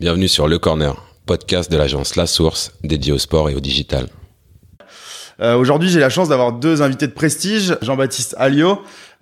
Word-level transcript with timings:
Bienvenue 0.00 0.28
sur 0.28 0.48
Le 0.48 0.58
Corner, 0.58 0.94
podcast 1.26 1.70
de 1.70 1.76
l'agence 1.76 2.16
La 2.16 2.26
Source 2.26 2.72
dédié 2.82 3.12
au 3.12 3.18
sport 3.18 3.50
et 3.50 3.54
au 3.54 3.60
digital. 3.60 4.06
Euh, 5.40 5.56
Aujourd'hui, 5.56 5.88
j'ai 5.88 6.00
la 6.00 6.10
chance 6.10 6.28
d'avoir 6.28 6.52
deux 6.52 6.82
invités 6.82 7.06
de 7.06 7.12
prestige, 7.12 7.76
Jean-Baptiste 7.82 8.34
Alliot, 8.38 8.80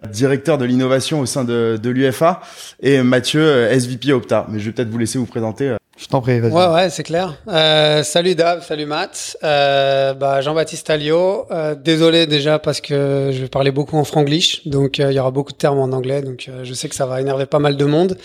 directeur 0.09 0.59
de 0.59 0.65
l'innovation 0.65 1.21
au 1.21 1.27
sein 1.27 1.45
de, 1.45 1.79
de 1.83 1.91
l'UFA, 1.91 2.41
et 2.81 3.03
Mathieu, 3.03 3.41
euh, 3.43 3.71
SVP 3.73 4.13
Opta. 4.13 4.47
Mais 4.49 4.59
je 4.61 4.67
vais 4.67 4.73
peut-être 4.73 4.89
vous 4.91 4.99
laisser 4.99 5.19
vous 5.19 5.27
présenter. 5.27 5.69
euh. 5.69 5.77
Je 5.97 6.07
t'en 6.07 6.21
prie, 6.21 6.39
vas-y. 6.39 6.53
Ouais, 6.53 6.67
ouais, 6.69 6.91
c'est 6.91 7.03
clair. 7.03 7.35
Euh, 7.49 8.05
salut 8.05 8.37
Dave, 8.37 8.65
salut 8.65 8.87
Matt. 8.87 9.37
Euh, 9.43 10.15
bah, 10.15 10.41
Jean-Baptiste 10.43 10.89
Alliot. 10.91 11.47
Euh, 11.51 11.75
désolé 11.75 12.27
déjà 12.29 12.61
parce 12.61 12.81
que 12.81 13.31
je 13.33 13.41
vais 13.43 13.49
parler 13.49 13.73
beaucoup 13.73 13.97
en 13.97 14.05
franglish, 14.05 14.67
donc 14.69 15.01
euh, 15.01 15.11
il 15.11 15.17
y 15.17 15.19
aura 15.21 15.33
beaucoup 15.33 15.53
de 15.53 15.59
termes 15.59 15.79
en 15.81 15.91
anglais, 15.97 16.23
donc 16.23 16.47
euh, 16.49 16.61
je 16.63 16.73
sais 16.75 16.89
que 16.89 16.95
ça 16.95 17.07
va 17.07 17.21
énerver 17.21 17.47
pas 17.47 17.59
mal 17.59 17.77
de 17.77 17.85
monde. 17.85 18.17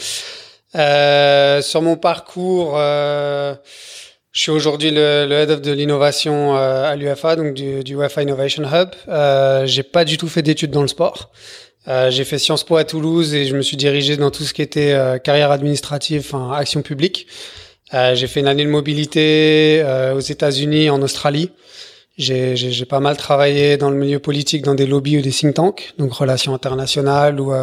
Euh, 0.75 1.61
sur 1.61 1.81
mon 1.81 1.95
parcours, 1.95 2.73
euh, 2.77 3.55
je 4.31 4.41
suis 4.41 4.51
aujourd'hui 4.51 4.89
le, 4.89 5.27
le 5.29 5.36
head 5.36 5.51
of 5.51 5.61
de 5.61 5.71
l'innovation 5.71 6.57
euh, 6.57 6.91
à 6.91 6.95
l'UFA, 6.95 7.36
donc 7.36 7.54
du, 7.54 7.83
du 7.83 7.95
UFA 7.95 8.23
Innovation 8.23 8.64
Hub. 8.64 8.89
Euh, 9.07 9.67
j'ai 9.67 9.83
pas 9.83 10.05
du 10.05 10.17
tout 10.17 10.28
fait 10.28 10.41
d'études 10.41 10.71
dans 10.71 10.81
le 10.81 10.87
sport. 10.87 11.31
Euh, 11.87 12.09
j'ai 12.09 12.23
fait 12.23 12.39
Sciences 12.39 12.64
Po 12.64 12.78
à 12.78 12.83
Toulouse 12.83 13.36
et 13.36 13.45
je 13.45 13.55
me 13.55 13.61
suis 13.61 13.78
dirigé 13.78 14.17
dans 14.17 14.31
tout 14.31 14.43
ce 14.43 14.54
qui 14.54 14.64
était 14.64 14.97
carrière 15.23 15.51
administrative, 15.51 16.21
enfin 16.25 16.51
action 16.51 16.81
publique. 16.81 17.28
J'ai 17.92 18.25
fait 18.25 18.39
une 18.39 18.47
année 18.47 18.64
de 18.64 18.69
mobilité 18.69 19.86
aux 20.15 20.19
États-Unis, 20.19 20.89
en 20.89 21.00
Australie. 21.03 21.51
J'ai 22.17 22.86
pas 22.89 23.00
mal 23.00 23.17
travaillé 23.17 23.78
dans 23.78 23.92
le 23.92 23.97
milieu 23.97 24.17
politique, 24.17 24.64
dans 24.64 24.73
des 24.73 24.87
lobbies 24.87 25.19
ou 25.19 25.21
des 25.21 25.29
think 25.29 25.53
tanks, 25.53 25.93
donc 26.00 26.14
relations 26.14 26.55
internationales 26.55 27.39
ou 27.39 27.53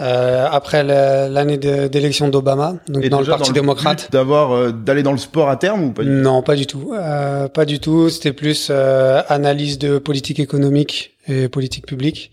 euh, 0.00 0.46
après 0.50 0.82
la- 0.84 1.28
l'année 1.28 1.58
d'élection 1.58 2.28
d'Obama, 2.28 2.76
donc 2.88 3.04
Et 3.04 3.08
dans 3.10 3.20
le 3.20 3.26
Parti 3.26 3.52
démocrate. 3.52 4.10
D'avoir, 4.10 4.52
euh, 4.52 4.72
d'aller 4.72 5.02
dans 5.02 5.12
le 5.12 5.18
sport 5.18 5.48
à 5.50 5.56
terme 5.56 5.84
ou 5.84 5.92
pas 5.92 6.02
du 6.02 6.08
tout? 6.08 6.14
Non, 6.14 6.42
pas 6.42 6.56
du 6.56 6.66
tout. 6.66 6.92
Euh, 6.94 7.48
pas 7.48 7.64
du 7.64 7.78
tout. 7.78 8.08
C'était 8.08 8.32
plus 8.32 8.68
euh, 8.70 9.22
analyse 9.28 9.78
de 9.78 9.98
politique 9.98 10.40
économique 10.40 11.16
et 11.28 11.48
politique 11.48 11.86
publique. 11.86 12.30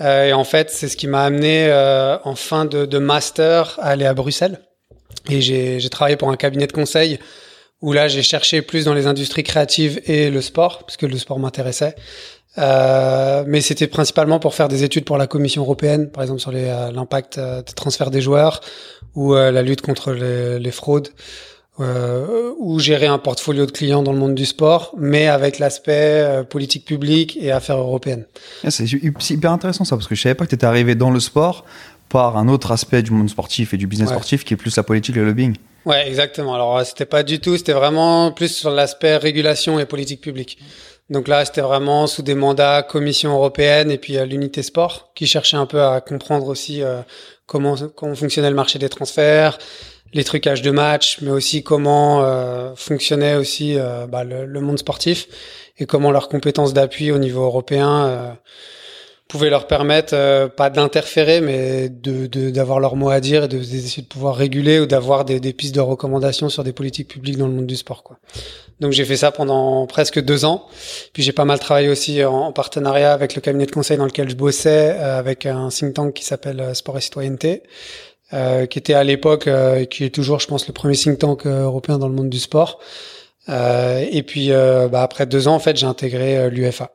Euh, 0.00 0.26
et 0.26 0.32
en 0.32 0.44
fait, 0.44 0.70
c'est 0.70 0.88
ce 0.88 0.96
qui 0.96 1.06
m'a 1.06 1.24
amené 1.24 1.66
euh, 1.68 2.16
en 2.24 2.34
fin 2.34 2.64
de, 2.64 2.84
de 2.86 2.98
master 2.98 3.78
à 3.80 3.88
aller 3.88 4.06
à 4.06 4.14
Bruxelles. 4.14 4.60
Et 5.28 5.40
j'ai 5.40 5.80
j'ai 5.80 5.88
travaillé 5.90 6.16
pour 6.16 6.30
un 6.30 6.36
cabinet 6.36 6.66
de 6.66 6.72
conseil 6.72 7.18
où 7.82 7.92
là, 7.94 8.08
j'ai 8.08 8.22
cherché 8.22 8.60
plus 8.62 8.84
dans 8.84 8.92
les 8.94 9.06
industries 9.06 9.42
créatives 9.42 10.00
et 10.04 10.30
le 10.30 10.42
sport, 10.42 10.80
parce 10.80 10.98
que 10.98 11.06
le 11.06 11.16
sport 11.18 11.38
m'intéressait. 11.38 11.94
Euh, 12.58 13.44
mais 13.46 13.60
c'était 13.60 13.86
principalement 13.86 14.40
pour 14.40 14.54
faire 14.54 14.68
des 14.68 14.82
études 14.82 15.04
pour 15.04 15.16
la 15.18 15.26
Commission 15.28 15.62
européenne, 15.62 16.10
par 16.10 16.22
exemple 16.22 16.40
sur 16.40 16.50
euh, 16.52 16.90
l'impact 16.90 17.38
euh, 17.38 17.62
des 17.62 17.72
transferts 17.74 18.10
des 18.10 18.20
joueurs 18.20 18.60
ou 19.14 19.34
euh, 19.34 19.50
la 19.52 19.62
lutte 19.62 19.82
contre 19.82 20.12
les, 20.12 20.58
les 20.58 20.70
fraudes 20.72 21.10
euh, 21.78 22.52
ou 22.58 22.78
gérer 22.80 23.06
un 23.06 23.18
portfolio 23.18 23.66
de 23.66 23.70
clients 23.70 24.02
dans 24.02 24.12
le 24.12 24.18
monde 24.18 24.34
du 24.34 24.44
sport, 24.46 24.92
mais 24.98 25.28
avec 25.28 25.58
l'aspect 25.60 26.42
politique 26.50 26.84
publique 26.84 27.38
et 27.40 27.52
affaires 27.52 27.78
européennes. 27.78 28.26
Ah, 28.64 28.70
C'est 28.70 28.84
hyper 29.30 29.52
intéressant 29.52 29.84
ça, 29.84 29.96
parce 29.96 30.08
que 30.08 30.14
je 30.16 30.20
savais 30.22 30.34
pas 30.34 30.44
que 30.44 30.50
tu 30.50 30.56
étais 30.56 30.66
arrivé 30.66 30.94
dans 30.96 31.10
le 31.10 31.20
sport 31.20 31.64
par 32.08 32.36
un 32.36 32.48
autre 32.48 32.72
aspect 32.72 33.02
du 33.02 33.12
monde 33.12 33.30
sportif 33.30 33.72
et 33.72 33.76
du 33.76 33.86
business 33.86 34.08
Ouais. 34.08 34.14
sportif 34.16 34.44
qui 34.44 34.54
est 34.54 34.56
plus 34.56 34.76
la 34.76 34.82
politique 34.82 35.16
et 35.16 35.20
le 35.20 35.26
lobbying. 35.26 35.54
Ouais, 35.86 36.06
exactement. 36.08 36.54
Alors 36.54 36.84
c'était 36.84 37.06
pas 37.06 37.22
du 37.22 37.38
tout, 37.38 37.56
c'était 37.56 37.72
vraiment 37.72 38.32
plus 38.32 38.48
sur 38.54 38.70
l'aspect 38.70 39.16
régulation 39.16 39.78
et 39.78 39.86
politique 39.86 40.20
publique. 40.20 40.58
Donc 41.10 41.26
là, 41.26 41.44
c'était 41.44 41.60
vraiment 41.60 42.06
sous 42.06 42.22
des 42.22 42.36
mandats 42.36 42.82
Commission 42.84 43.32
européenne 43.32 43.90
et 43.90 43.98
puis 43.98 44.16
euh, 44.16 44.24
l'unité 44.24 44.62
sport 44.62 45.10
qui 45.14 45.26
cherchait 45.26 45.56
un 45.56 45.66
peu 45.66 45.82
à 45.82 46.00
comprendre 46.00 46.46
aussi 46.46 46.82
euh, 46.82 47.02
comment 47.46 47.74
comment 47.96 48.14
fonctionnait 48.14 48.48
le 48.48 48.54
marché 48.54 48.78
des 48.78 48.88
transferts, 48.88 49.58
les 50.12 50.22
trucages 50.22 50.62
de 50.62 50.70
matchs, 50.70 51.18
mais 51.20 51.30
aussi 51.30 51.64
comment 51.64 52.22
euh, 52.22 52.74
fonctionnait 52.76 53.34
aussi 53.34 53.76
euh, 53.76 54.06
bah, 54.06 54.22
le, 54.22 54.46
le 54.46 54.60
monde 54.60 54.78
sportif 54.78 55.26
et 55.78 55.86
comment 55.86 56.12
leurs 56.12 56.28
compétences 56.28 56.72
d'appui 56.74 57.10
au 57.10 57.18
niveau 57.18 57.42
européen 57.42 58.36
pouvaient 59.30 59.48
leur 59.50 59.66
permettre 59.66 60.12
euh, 60.14 60.48
pas 60.48 60.68
d'interférer, 60.70 61.40
mais 61.40 61.88
de 61.88 62.26
de- 62.26 62.50
d'avoir 62.50 62.80
leur 62.80 62.96
mot 62.96 63.08
à 63.10 63.20
dire 63.20 63.44
et 63.44 63.48
de 63.48 63.58
d'essayer 63.58 64.02
de 64.02 64.08
pouvoir 64.08 64.34
réguler 64.34 64.80
ou 64.80 64.86
d'avoir 64.86 65.24
des, 65.24 65.40
des 65.40 65.52
pistes 65.52 65.74
de 65.74 65.80
recommandations 65.80 66.48
sur 66.48 66.64
des 66.64 66.72
politiques 66.72 67.08
publiques 67.08 67.38
dans 67.38 67.46
le 67.46 67.54
monde 67.54 67.66
du 67.66 67.76
sport. 67.76 68.02
Quoi. 68.02 68.18
Donc 68.80 68.92
j'ai 68.92 69.04
fait 69.04 69.16
ça 69.16 69.30
pendant 69.30 69.86
presque 69.86 70.20
deux 70.20 70.44
ans. 70.44 70.66
Puis 71.12 71.22
j'ai 71.22 71.32
pas 71.32 71.44
mal 71.44 71.58
travaillé 71.58 71.88
aussi 71.88 72.24
en, 72.24 72.32
en 72.48 72.52
partenariat 72.52 73.12
avec 73.12 73.34
le 73.34 73.40
cabinet 73.40 73.66
de 73.66 73.70
conseil 73.72 73.96
dans 73.96 74.06
lequel 74.06 74.28
je 74.28 74.34
bossais, 74.36 74.96
euh, 74.98 75.18
avec 75.18 75.46
un 75.46 75.68
think 75.68 75.94
tank 75.94 76.12
qui 76.14 76.24
s'appelle 76.24 76.60
euh, 76.60 76.74
Sport 76.74 76.98
et 76.98 77.00
Citoyenneté, 77.00 77.62
euh, 78.32 78.66
qui 78.66 78.78
était 78.78 78.94
à 78.94 79.04
l'époque, 79.04 79.46
euh, 79.46 79.80
et 79.80 79.86
qui 79.86 80.04
est 80.04 80.14
toujours, 80.14 80.40
je 80.40 80.46
pense, 80.48 80.66
le 80.66 80.72
premier 80.72 80.96
think 80.96 81.18
tank 81.18 81.46
euh, 81.46 81.64
européen 81.64 81.98
dans 81.98 82.08
le 82.08 82.14
monde 82.14 82.30
du 82.30 82.38
sport. 82.40 82.78
Euh, 83.48 84.04
et 84.10 84.22
puis 84.22 84.52
euh, 84.52 84.88
bah, 84.88 85.02
après 85.02 85.26
deux 85.26 85.48
ans, 85.48 85.54
en 85.54 85.58
fait, 85.60 85.76
j'ai 85.76 85.86
intégré 85.86 86.36
euh, 86.36 86.50
l'UFA. 86.50 86.90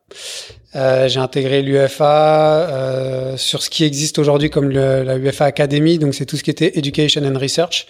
Euh, 0.75 1.07
j'ai 1.07 1.19
intégré 1.19 1.61
l'UFA 1.61 2.67
euh, 2.69 3.37
sur 3.37 3.63
ce 3.63 3.69
qui 3.69 3.83
existe 3.83 4.19
aujourd'hui 4.19 4.49
comme 4.49 4.69
le, 4.69 5.03
la 5.03 5.17
UFA 5.17 5.45
Academy, 5.45 5.97
donc 5.97 6.13
c'est 6.13 6.25
tout 6.25 6.35
ce 6.37 6.43
qui 6.43 6.49
était 6.51 6.77
Education 6.77 7.23
and 7.23 7.39
Research. 7.39 7.87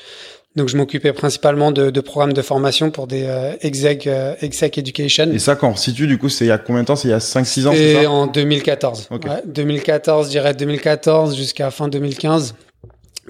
Donc 0.56 0.70
je 0.70 0.78
m'occupais 0.78 1.12
principalement 1.12 1.72
de, 1.72 1.90
de 1.90 2.02
programmes 2.02 2.32
de 2.32 2.42
formation 2.42 2.90
pour 2.90 3.08
des 3.08 3.24
euh, 3.26 3.52
exec, 3.60 4.08
euh, 4.08 4.36
exec 4.40 4.78
education. 4.78 5.30
Et 5.34 5.40
ça, 5.40 5.56
quand 5.56 5.70
on 5.70 5.76
situe, 5.76 6.08
du 6.08 6.18
coup, 6.18 6.30
c'est 6.30 6.46
il 6.46 6.48
y 6.48 6.52
a 6.52 6.58
combien 6.58 6.82
de 6.82 6.88
temps? 6.88 6.96
C'est 6.96 7.10
il 7.10 7.12
y 7.12 7.14
a 7.14 7.18
5-6 7.18 7.68
ans, 7.68 7.74
c'est 7.76 8.06
en 8.06 8.28
2014. 8.28 9.10
Ok. 9.12 9.26
Ouais, 9.26 9.42
2014, 9.46 10.28
je 10.28 10.32
dirais 10.32 10.54
2014 10.54 11.36
jusqu'à 11.36 11.72
fin 11.72 11.90
2015, 11.90 12.56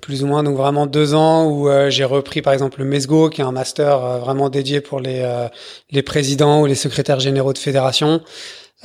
plus 0.04 0.24
ou 0.24 0.28
moins. 0.28 0.44
Donc 0.44 0.56
vraiment 0.56 0.86
deux 0.86 1.16
ans 1.16 1.46
où 1.50 1.68
euh, 1.68 1.90
j'ai 1.90 2.04
repris 2.04 2.44
par 2.44 2.54
exemple 2.54 2.80
le 2.80 2.86
MESGO, 2.86 3.30
qui 3.30 3.42
est 3.42 3.46
un 3.46 3.52
master 3.52 4.04
euh, 4.04 4.18
vraiment 4.20 4.50
dédié 4.50 4.80
pour 4.80 5.00
les 5.00 5.22
euh, 5.24 5.48
les 5.90 6.04
présidents 6.04 6.62
ou 6.62 6.68
les 6.68 6.76
secrétaires 6.76 7.20
généraux 7.20 7.54
de 7.54 7.58
fédération. 7.58 8.22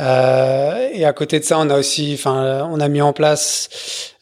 Euh, 0.01 0.89
et 0.93 1.05
à 1.05 1.13
côté 1.13 1.39
de 1.39 1.45
ça, 1.45 1.59
on 1.59 1.69
a 1.69 1.79
aussi, 1.79 2.13
enfin, 2.15 2.67
on 2.71 2.81
a 2.81 2.89
mis 2.89 3.03
en 3.03 3.13
place 3.13 3.69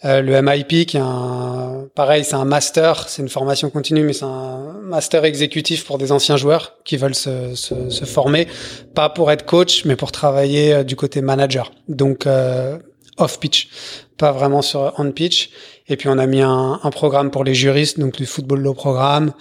euh, 0.04 0.20
le 0.20 0.40
MIP, 0.42 0.86
qui 0.86 0.96
est 0.96 1.00
un, 1.00 1.88
pareil, 1.94 2.24
c'est 2.24 2.34
un 2.34 2.44
master, 2.44 3.08
c'est 3.08 3.22
une 3.22 3.28
formation 3.28 3.70
continue, 3.70 4.02
mais 4.02 4.12
c'est 4.12 4.24
un 4.24 4.74
master 4.82 5.24
exécutif 5.24 5.84
pour 5.84 5.98
des 5.98 6.12
anciens 6.12 6.36
joueurs 6.36 6.74
qui 6.84 6.96
veulent 6.96 7.14
se, 7.14 7.54
se, 7.54 7.90
se 7.90 8.04
former, 8.04 8.48
pas 8.94 9.08
pour 9.08 9.30
être 9.30 9.46
coach, 9.46 9.84
mais 9.84 9.96
pour 9.96 10.10
travailler 10.10 10.74
euh, 10.74 10.82
du 10.84 10.96
côté 10.96 11.20
manager, 11.20 11.72
donc 11.88 12.26
euh, 12.26 12.78
off 13.16 13.38
pitch, 13.38 13.68
pas 14.16 14.32
vraiment 14.32 14.62
sur 14.62 14.92
on 14.98 15.10
pitch. 15.12 15.50
Et 15.88 15.96
puis 15.96 16.08
on 16.08 16.18
a 16.18 16.26
mis 16.26 16.42
un, 16.42 16.80
un 16.82 16.90
programme 16.90 17.30
pour 17.30 17.44
les 17.44 17.54
juristes, 17.54 17.98
donc 17.98 18.16
du 18.16 18.26
football 18.26 18.60
law 18.60 18.74
programme. 18.74 19.32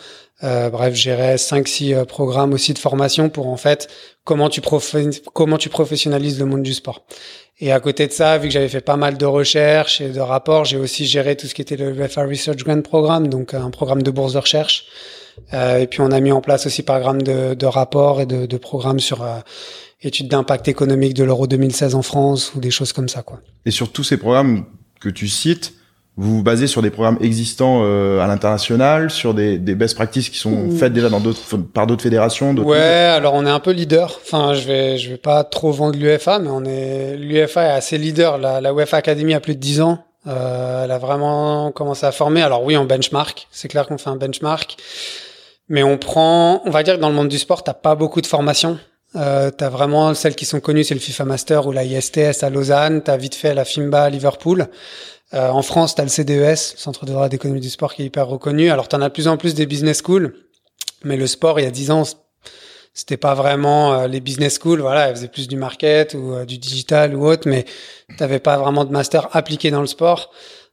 Euh, 0.44 0.70
bref, 0.70 0.96
cinq 1.38 1.68
six 1.68 1.96
euh, 1.96 2.06
programmes 2.06 2.54
aussi 2.54 2.74
de 2.74 2.78
formation 2.78 3.30
pour 3.30 3.48
en 3.48 3.58
fait 3.58 3.88
comment 4.24 4.50
tu 4.50 4.62
comment 5.34 5.58
tu 5.58 5.70
professionnalises 5.70 6.38
le 6.38 6.46
monde 6.46 6.62
du 6.62 6.74
sport. 6.74 7.06
Et 7.60 7.72
à 7.72 7.80
côté 7.80 8.06
de 8.06 8.12
ça, 8.12 8.38
vu 8.38 8.50
que 8.50 8.54
j'avais 8.54 8.70
fait 8.70 8.82
pas 8.82 8.98
mal 8.98 9.18
de 9.18 9.26
recherches 9.26 10.00
et 10.00 10.10
de 10.10 10.20
rapports, 10.20 10.66
j'ai 10.66 10.78
aussi 10.78 11.08
géré 11.08 11.36
tout 11.36 11.48
ce 11.48 11.56
qui 11.56 11.64
était 11.64 11.76
le 11.76 11.90
UFA 11.90 12.24
Research 12.24 12.58
Grant 12.58 12.82
Programme, 12.82 13.30
donc 13.30 13.56
un 13.56 13.72
programme 13.72 14.04
de 14.04 14.12
bourse 14.12 14.34
de 14.34 14.38
recherche. 14.38 14.86
Euh, 15.54 15.80
et 15.80 15.88
puis 15.88 16.02
on 16.02 16.12
a 16.12 16.20
mis 16.20 16.32
en 16.32 16.42
place 16.42 16.66
aussi 16.68 16.84
programme 16.84 17.22
de, 17.22 17.54
de 17.54 17.66
rapports 17.66 18.22
et 18.22 18.26
de, 18.26 18.46
de 18.46 18.58
programmes 18.58 19.00
sur 19.00 19.24
euh, 19.24 19.40
études 20.02 20.28
d'impact 20.28 20.68
économique 20.68 21.16
de 21.16 21.24
l'Euro 21.24 21.48
2016 21.48 21.96
en 21.96 22.02
France 22.04 22.54
ou 22.54 22.60
des 22.60 22.72
choses 22.72 22.94
comme 22.94 23.10
ça, 23.10 23.24
quoi. 23.24 23.40
Et 23.66 23.72
sur 23.72 23.92
tous 23.92 24.04
ces 24.04 24.18
programmes 24.18 24.66
que 25.00 25.10
tu 25.10 25.28
cites, 25.28 25.74
vous 26.18 26.38
vous 26.38 26.44
basez 26.44 26.66
sur 26.66 26.82
des 26.82 26.90
programmes 26.90 27.20
existants 27.22 27.82
euh, 27.84 28.20
à 28.20 28.28
l'international, 28.28 29.12
sur 29.12 29.36
des, 29.36 29.60
des 29.60 29.76
best 29.76 29.94
practices 29.96 30.30
qui 30.30 30.40
sont 30.40 30.72
faites 30.72 30.92
déjà 30.92 31.10
dans 31.10 31.20
d'autres, 31.20 31.58
par 31.58 31.86
d'autres 31.86 32.02
fédérations 32.02 32.56
d'autres 32.56 32.68
Ouais, 32.68 32.80
alors 32.80 33.36
on 33.36 33.46
est 33.46 33.52
un 33.52 33.60
peu 33.60 33.72
leader. 33.72 34.20
Enfin, 34.26 34.56
je 34.56 34.66
vais, 34.66 34.98
je 34.98 35.12
vais 35.12 35.18
pas 35.18 35.44
trop 35.44 35.72
vendre 35.72 35.96
l'UFA, 35.98 36.40
mais 36.40 36.50
on 36.50 36.66
est, 36.66 37.16
l'UFA 37.18 37.68
est 37.68 37.72
assez 37.72 38.00
leader. 38.00 38.40
La, 38.40 38.62
la 38.62 38.74
UEFA 38.74 38.98
Academy 38.98 39.36
a 39.36 39.40
plus 39.40 39.54
de 39.54 39.60
10 39.60 39.82
ans. 39.82 40.00
Euh, 40.26 40.84
elle 40.84 40.92
a 40.92 40.98
vraiment 40.98 41.72
commencé 41.72 42.06
à 42.06 42.12
former. 42.12 42.42
Alors 42.42 42.64
oui, 42.64 42.76
en 42.76 42.86
benchmark. 42.86 43.48
C'est 43.52 43.68
clair 43.68 43.86
qu'on 43.86 44.00
fait 44.00 44.10
un 44.10 44.16
benchmark. 44.16 44.76
Mais 45.70 45.84
on 45.84 45.98
prend, 45.98 46.62
on 46.66 46.72
va 46.72 46.82
dire 46.82 46.96
que 46.96 47.02
dans 47.02 47.10
le 47.10 47.16
monde 47.16 47.28
du 47.28 47.38
sport, 47.38 47.64
t'as 47.64 47.74
pas 47.74 47.94
beaucoup 47.96 48.22
de 48.22 48.28
formations. 48.28 48.80
Euh, 49.18 49.52
t'as 49.52 49.70
vraiment 49.70 50.14
celles 50.14 50.36
qui 50.36 50.46
sont 50.46 50.60
connues, 50.60 50.84
c'est 50.84 50.94
le 50.94 51.00
FIFA 51.00 51.26
Master 51.26 51.68
ou 51.68 51.72
la 51.72 51.84
ISTS 51.84 52.44
à 52.44 52.50
Lausanne. 52.50 53.02
T'as 53.02 53.18
vite 53.18 53.36
fait 53.36 53.54
la 53.54 53.66
FIMBA 53.66 54.04
à 54.04 54.10
Liverpool. 54.10 54.68
Euh, 55.34 55.50
en 55.50 55.62
France, 55.62 55.96
t'as 55.96 56.04
le 56.04 56.10
CDES, 56.10 56.56
Centre 56.56 57.06
de 57.06 57.12
droit 57.12 57.28
d'économie 57.28 57.60
du 57.60 57.70
sport, 57.70 57.94
qui 57.94 58.04
est 58.04 58.06
hyper 58.06 58.28
reconnu. 58.28 58.70
Alors 58.70 58.88
t'en 58.88 59.02
as 59.02 59.10
de 59.10 59.14
plus 59.14 59.28
en 59.28 59.36
plus 59.36 59.54
des 59.54 59.66
business 59.66 60.02
schools. 60.02 60.34
Mais 61.04 61.18
le 61.18 61.28
sport, 61.28 61.60
il 61.60 61.64
y 61.64 61.68
a 61.68 61.72
10 61.72 61.92
ans, 61.92 62.04
c'était 62.98 63.18
pas 63.18 63.36
vraiment 63.36 63.94
euh, 63.94 64.08
les 64.08 64.20
business 64.20 64.58
schools, 64.58 64.82
voilà, 64.82 65.08
elles 65.08 65.16
faisaient 65.16 65.28
plus 65.28 65.48
du 65.48 65.56
market 65.56 66.16
ou 66.16 66.34
euh, 66.34 66.46
du 66.46 66.58
digital 66.58 67.16
ou 67.16 67.28
autre, 67.28 67.48
mais 67.48 67.66
t'avais 68.18 68.40
pas 68.40 68.58
vraiment 68.58 68.86
de 68.86 68.92
master 68.92 69.30
appliqué 69.34 69.70
dans 69.70 69.82
le 69.82 69.88
sport. 69.88 70.32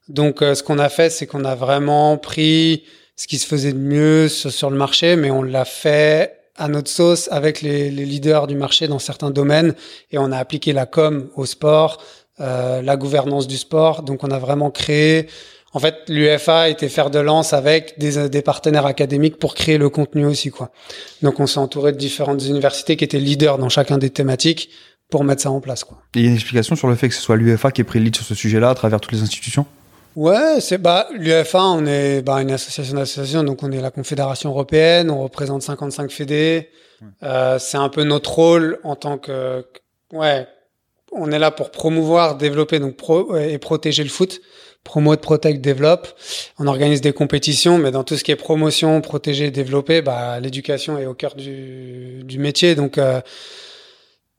Donc, 0.09 0.41
euh, 0.41 0.55
ce 0.55 0.63
qu'on 0.63 0.79
a 0.79 0.89
fait, 0.89 1.11
c'est 1.11 1.27
qu'on 1.27 1.45
a 1.45 1.55
vraiment 1.55 2.17
pris 2.17 2.85
ce 3.17 3.27
qui 3.27 3.37
se 3.37 3.47
faisait 3.47 3.75
de 3.75 3.79
mieux 3.79 4.29
sur, 4.31 4.51
sur 4.51 4.71
le 4.71 4.77
marché, 4.79 5.17
mais 5.17 5.31
on 5.31 5.43
l'a 5.43 5.67
fait 5.67 6.44
à 6.57 6.69
notre 6.69 6.91
sauce 6.91 7.29
avec 7.31 7.63
les, 7.63 7.91
les 7.91 8.05
leaders 8.05 8.47
du 8.47 8.57
marché 8.57 8.89
dans 8.89 8.99
certains 8.99 9.31
domaines 9.31 9.75
et 10.11 10.19
on 10.19 10.31
a 10.33 10.39
appliqué 10.39 10.73
la 10.73 10.87
com 10.87 11.29
au 11.37 11.47
sport, 11.47 12.03
euh, 12.41 12.83
la 12.83 12.97
gouvernance 12.97 13.47
du 13.47 13.57
sport. 13.57 14.03
Donc, 14.03 14.25
on 14.25 14.31
a 14.31 14.39
vraiment 14.39 14.71
créé 14.71 15.29
en 15.75 15.81
fait, 15.81 16.05
l'UFA 16.09 16.69
était 16.69 16.89
faire 16.89 17.11
de 17.11 17.19
lance 17.19 17.53
avec 17.53 17.99
des, 17.99 18.29
des 18.29 18.43
partenaires 18.43 18.87
académiques 18.87 19.41
pour 19.41 19.57
créer 19.57 19.77
le 19.77 19.91
contenu 19.91 20.25
aussi, 20.25 20.51
quoi. 20.51 20.71
Donc, 21.21 21.41
on 21.41 21.49
s'est 21.49 21.59
entouré 21.59 21.91
de 21.91 21.99
différentes 21.99 22.45
universités 22.45 22.97
qui 22.97 23.03
étaient 23.03 23.19
leaders 23.19 23.59
dans 23.59 23.69
chacun 23.69 23.99
des 23.99 24.11
thématiques 24.11 24.71
pour 25.11 25.25
mettre 25.25 25.43
ça 25.43 25.51
en 25.51 25.61
place, 25.61 25.83
quoi. 25.83 25.99
Il 26.15 26.23
y 26.23 26.27
a 26.27 26.29
une 26.29 26.37
explication 26.37 26.77
sur 26.77 26.87
le 26.87 26.95
fait 26.95 27.09
que 27.09 27.15
ce 27.15 27.21
soit 27.21 27.35
l'UFA 27.35 27.73
qui 27.73 27.81
ait 27.81 27.85
pris 27.85 27.99
le 27.99 28.05
lead 28.05 28.15
sur 28.15 28.25
ce 28.25 28.37
sujet-là 28.37 28.71
à 28.71 28.75
travers 28.77 29.01
toutes 29.01 29.13
les 29.13 29.23
institutions? 29.23 29.67
Ouais, 30.17 30.61
c'est 30.61 30.79
bah 30.79 31.09
l'UFA, 31.13 31.63
on 31.63 31.87
est 31.87 32.23
bah, 32.23 32.41
une 32.41 32.53
association 32.53 32.95
d'associations, 32.95 33.43
donc 33.43 33.63
on 33.63 33.73
est 33.73 33.81
la 33.81 33.91
Confédération 33.91 34.51
européenne, 34.51 35.11
on 35.11 35.23
représente 35.23 35.63
55 35.63 36.11
fédés. 36.11 36.71
Euh, 37.23 37.59
c'est 37.59 37.77
un 37.77 37.89
peu 37.89 38.05
notre 38.05 38.33
rôle 38.33 38.79
en 38.85 38.95
tant 38.95 39.19
que 39.19 39.67
ouais, 40.13 40.47
on 41.13 41.33
est 41.33 41.39
là 41.39 41.51
pour 41.51 41.71
promouvoir, 41.71 42.37
développer 42.37 42.79
donc 42.79 42.97
pro, 42.97 43.37
et 43.37 43.59
protéger 43.59 44.05
le 44.05 44.09
foot. 44.09 44.41
Promote, 44.85 45.23
protect, 45.23 45.63
développe. 45.63 46.09
On 46.59 46.67
organise 46.67 47.01
des 47.01 47.15
compétitions, 47.15 47.79
mais 47.79 47.91
dans 47.91 48.05
tout 48.05 48.17
ce 48.17 48.23
qui 48.23 48.31
est 48.31 48.37
promotion, 48.37 49.01
protéger, 49.01 49.51
développer, 49.51 50.03
bah 50.03 50.39
l'éducation 50.41 50.99
est 50.99 51.07
au 51.07 51.15
cœur 51.15 51.35
du, 51.35 52.23
du 52.23 52.39
métier, 52.39 52.75
donc 52.75 52.99
euh, 52.99 53.21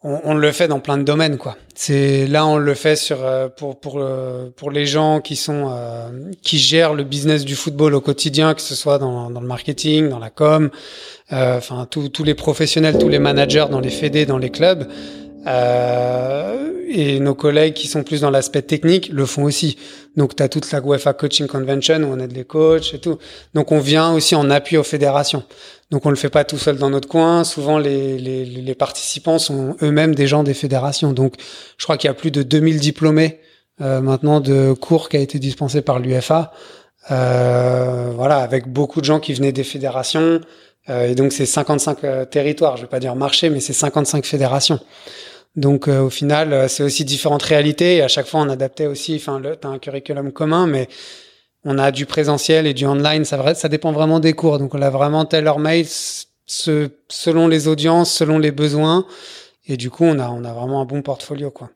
on, 0.06 0.22
on, 0.24 0.34
le 0.36 0.52
fait 0.52 0.68
dans 0.68 0.80
plein 0.80 0.98
de 0.98 1.04
domaines 1.04 1.38
quoi. 1.38 1.58
C'est 1.74 2.28
là 2.28 2.46
on 2.46 2.58
le 2.58 2.74
fait 2.76 2.96
sur 2.96 3.26
euh, 3.26 3.50
pour 3.50 3.80
pour 3.80 3.96
euh, 3.98 4.50
pour 4.56 4.70
les 4.70 4.86
gens 4.86 5.20
qui 5.20 5.36
sont 5.36 5.72
euh, 5.72 6.32
qui 6.44 6.60
gèrent 6.60 6.94
le 6.94 7.04
business 7.04 7.44
du 7.44 7.56
football 7.56 7.96
au 7.96 8.02
quotidien, 8.02 8.54
que 8.54 8.62
ce 8.62 8.76
soit 8.76 9.00
dans, 9.00 9.32
dans 9.32 9.42
le 9.42 9.48
marketing, 9.48 10.10
dans 10.10 10.20
la 10.20 10.30
com, 10.30 10.70
enfin 11.32 11.88
tous 11.90 12.24
les 12.24 12.36
professionnels, 12.36 12.98
tous 13.00 13.10
les 13.10 13.20
managers 13.20 13.66
dans 13.70 13.80
les 13.80 13.90
fédés, 13.90 14.26
dans 14.26 14.38
les 14.38 14.52
clubs. 14.52 14.88
Et 15.48 17.20
nos 17.20 17.36
collègues 17.36 17.74
qui 17.74 17.88
sont 17.88 18.04
plus 18.04 18.22
dans 18.22 18.30
l'aspect 18.30 18.62
technique 18.62 19.10
le 19.10 19.26
font 19.26 19.44
aussi. 19.44 19.78
Donc 20.16 20.36
tu 20.36 20.44
as 20.44 20.50
toute 20.50 20.72
la 20.72 20.80
UEFA 20.80 21.14
Coaching 21.14 21.48
Convention 21.48 22.02
où 22.04 22.14
on 22.14 22.20
aide 22.20 22.36
les 22.36 22.46
coachs 22.46 22.94
et 22.94 23.00
tout. 23.00 23.18
Donc 23.54 23.72
on 23.72 23.80
vient 23.80 24.14
aussi 24.14 24.36
en 24.36 24.50
appui 24.50 24.78
aux 24.78 24.84
fédérations. 24.84 25.44
Donc 25.92 26.06
on 26.06 26.10
le 26.10 26.16
fait 26.16 26.30
pas 26.30 26.44
tout 26.44 26.58
seul 26.58 26.78
dans 26.78 26.90
notre 26.90 27.08
coin. 27.08 27.44
Souvent 27.44 27.78
les, 27.78 28.18
les, 28.18 28.46
les 28.46 28.76
participants 28.76 29.40
sont 29.40 29.76
eux-mêmes 29.82 30.16
des 30.16 30.28
gens 30.28 30.44
des 30.44 30.54
fédérations. 30.54 31.14
Donc 31.14 31.36
je 31.78 31.84
crois 31.84 31.98
qu'il 31.98 32.08
y 32.08 32.12
a 32.12 32.16
plus 32.16 32.32
de 32.32 32.44
2000 32.44 32.80
diplômés 32.80 33.40
euh, 33.82 34.02
maintenant 34.02 34.40
de 34.40 34.74
cours 34.74 35.10
qui 35.10 35.18
a 35.18 35.20
été 35.20 35.38
dispensé 35.38 35.82
par 35.82 36.00
l'UFA. 36.00 36.54
Euh, 37.12 38.12
voilà, 38.16 38.38
avec 38.38 38.68
beaucoup 38.68 39.00
de 39.00 39.06
gens 39.06 39.20
qui 39.20 39.34
venaient 39.34 39.52
des 39.52 39.64
fédérations. 39.64 40.42
Euh, 40.90 41.10
et 41.10 41.16
donc 41.16 41.34
c'est 41.34 41.46
55 41.46 42.04
euh, 42.04 42.26
territoires. 42.26 42.78
Je 42.78 42.84
vais 42.84 42.88
pas 42.88 43.00
dire 43.00 43.16
marché, 43.16 43.50
mais 43.50 43.60
c'est 43.60 43.74
55 43.74 44.26
fédérations. 44.26 44.80
Donc 45.56 45.88
euh, 45.88 46.02
au 46.02 46.10
final, 46.10 46.70
c'est 46.70 46.84
aussi 46.84 47.06
différentes 47.06 47.44
réalités. 47.44 47.98
Et 47.98 48.02
à 48.02 48.08
chaque 48.08 48.28
fois, 48.28 48.42
on 48.42 48.50
adaptait 48.50 48.88
aussi. 48.88 49.16
Enfin, 49.16 49.42
t'as 49.60 49.70
un 49.70 49.80
curriculum 49.80 50.32
commun, 50.32 50.68
mais 50.68 50.88
on 51.64 51.78
a 51.78 51.92
du 51.92 52.06
présentiel 52.06 52.68
et 52.68 52.74
du 52.74 52.86
online. 52.86 53.26
Ça, 53.26 53.56
ça 53.56 53.70
dépend 53.70 53.92
vraiment 53.92 54.20
des 54.20 54.34
cours. 54.34 54.60
Donc, 54.60 54.76
on 54.76 54.82
a 54.82 54.90
vraiment 54.90 55.26
tailor-made 55.26 55.88
ce, 56.46 56.90
selon 57.10 57.48
les 57.48 57.68
audiences, 57.68 58.14
selon 58.14 58.38
les 58.38 58.52
besoins. 58.52 59.06
Et 59.68 59.78
du 59.78 59.90
coup, 59.90 60.04
on 60.04 60.20
a, 60.20 60.30
on 60.30 60.44
a 60.44 60.54
vraiment 60.54 60.82
un 60.82 60.86
bon 60.86 61.02
portfolio, 61.02 61.50
quoi. 61.50 61.72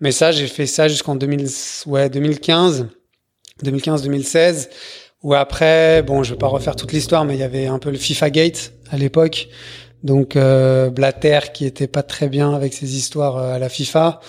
Mais 0.00 0.12
ça, 0.12 0.32
j'ai 0.32 0.46
fait 0.46 0.66
ça 0.66 0.88
jusqu'en 0.88 1.14
2000, 1.14 1.48
ouais, 1.86 2.10
2015, 2.10 2.88
2015-2016. 3.64 4.68
Où 5.22 5.34
après, 5.34 6.02
bon, 6.02 6.22
je 6.22 6.34
vais 6.34 6.38
pas 6.38 6.46
refaire 6.46 6.76
toute 6.76 6.92
l'histoire, 6.92 7.24
mais 7.24 7.34
il 7.34 7.40
y 7.40 7.42
avait 7.42 7.66
un 7.66 7.78
peu 7.78 7.90
le 7.90 7.96
FIFA 7.96 8.30
Gate 8.30 8.72
à 8.90 8.98
l'époque. 8.98 9.48
Donc 10.02 10.36
euh, 10.36 10.90
Blatter 10.90 11.40
qui 11.52 11.66
était 11.66 11.86
pas 11.86 12.02
très 12.02 12.28
bien 12.28 12.54
avec 12.54 12.74
ses 12.74 12.96
histoires 12.96 13.36
euh, 13.38 13.54
à 13.54 13.58
la 13.58 13.68
FIFA. 13.68 14.20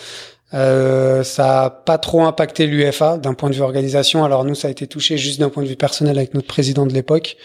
Euh, 0.53 1.23
ça 1.23 1.65
a 1.65 1.69
pas 1.69 1.97
trop 1.97 2.21
impacté 2.23 2.67
l'UFA 2.67 3.17
d'un 3.17 3.33
point 3.33 3.49
de 3.49 3.55
vue 3.55 3.61
organisation. 3.61 4.23
Alors 4.23 4.45
nous, 4.45 4.55
ça 4.55 4.69
a 4.69 4.71
été 4.71 4.87
touché 4.87 5.17
juste 5.17 5.39
d'un 5.39 5.49
point 5.49 5.63
de 5.63 5.67
vue 5.67 5.75
personnel 5.75 6.17
avec 6.17 6.33
notre 6.33 6.47
président 6.47 6.85
de 6.85 6.93
l'époque, 6.93 7.37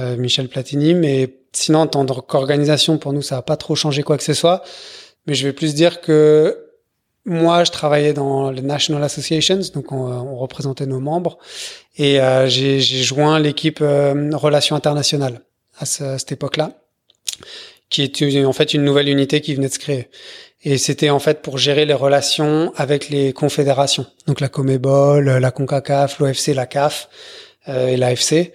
euh, 0.00 0.16
Michel 0.16 0.48
Platini. 0.48 0.94
Mais 0.94 1.34
sinon, 1.52 1.80
en 1.80 1.86
tant 1.86 2.04
qu'organisation, 2.04 2.98
pour 2.98 3.12
nous, 3.12 3.22
ça 3.22 3.36
a 3.38 3.42
pas 3.42 3.56
trop 3.56 3.76
changé 3.76 4.02
quoi 4.02 4.16
que 4.16 4.24
ce 4.24 4.34
soit. 4.34 4.62
Mais 5.26 5.34
je 5.34 5.46
vais 5.46 5.52
plus 5.52 5.74
dire 5.74 6.00
que 6.00 6.72
moi, 7.24 7.62
je 7.62 7.70
travaillais 7.70 8.12
dans 8.12 8.50
les 8.50 8.62
National 8.62 9.02
Associations, 9.04 9.60
donc 9.74 9.92
on, 9.92 9.96
on 9.96 10.36
représentait 10.36 10.86
nos 10.86 10.98
membres, 10.98 11.38
et 11.96 12.20
euh, 12.20 12.48
j'ai 12.48 12.80
joint 12.80 13.38
l'équipe 13.38 13.78
euh, 13.80 14.30
Relations 14.34 14.74
internationales 14.74 15.42
à, 15.78 15.86
ce, 15.86 16.02
à 16.02 16.18
cette 16.18 16.32
époque-là, 16.32 16.72
qui 17.90 18.02
est 18.04 18.44
en 18.44 18.52
fait 18.52 18.74
une 18.74 18.84
nouvelle 18.84 19.08
unité 19.08 19.40
qui 19.40 19.54
venait 19.54 19.68
de 19.68 19.72
se 19.72 19.78
créer. 19.78 20.08
Et 20.64 20.78
c'était 20.78 21.10
en 21.10 21.18
fait 21.18 21.42
pour 21.42 21.58
gérer 21.58 21.84
les 21.84 21.94
relations 21.94 22.72
avec 22.76 23.08
les 23.08 23.32
confédérations. 23.32 24.06
Donc 24.26 24.40
la 24.40 24.48
Comebol, 24.48 25.28
la 25.28 25.50
CONCACAF, 25.50 26.20
l'OFC, 26.20 26.54
la 26.54 26.66
CAF 26.66 27.08
euh, 27.68 27.88
et 27.88 27.96
l'AFC. 27.96 28.52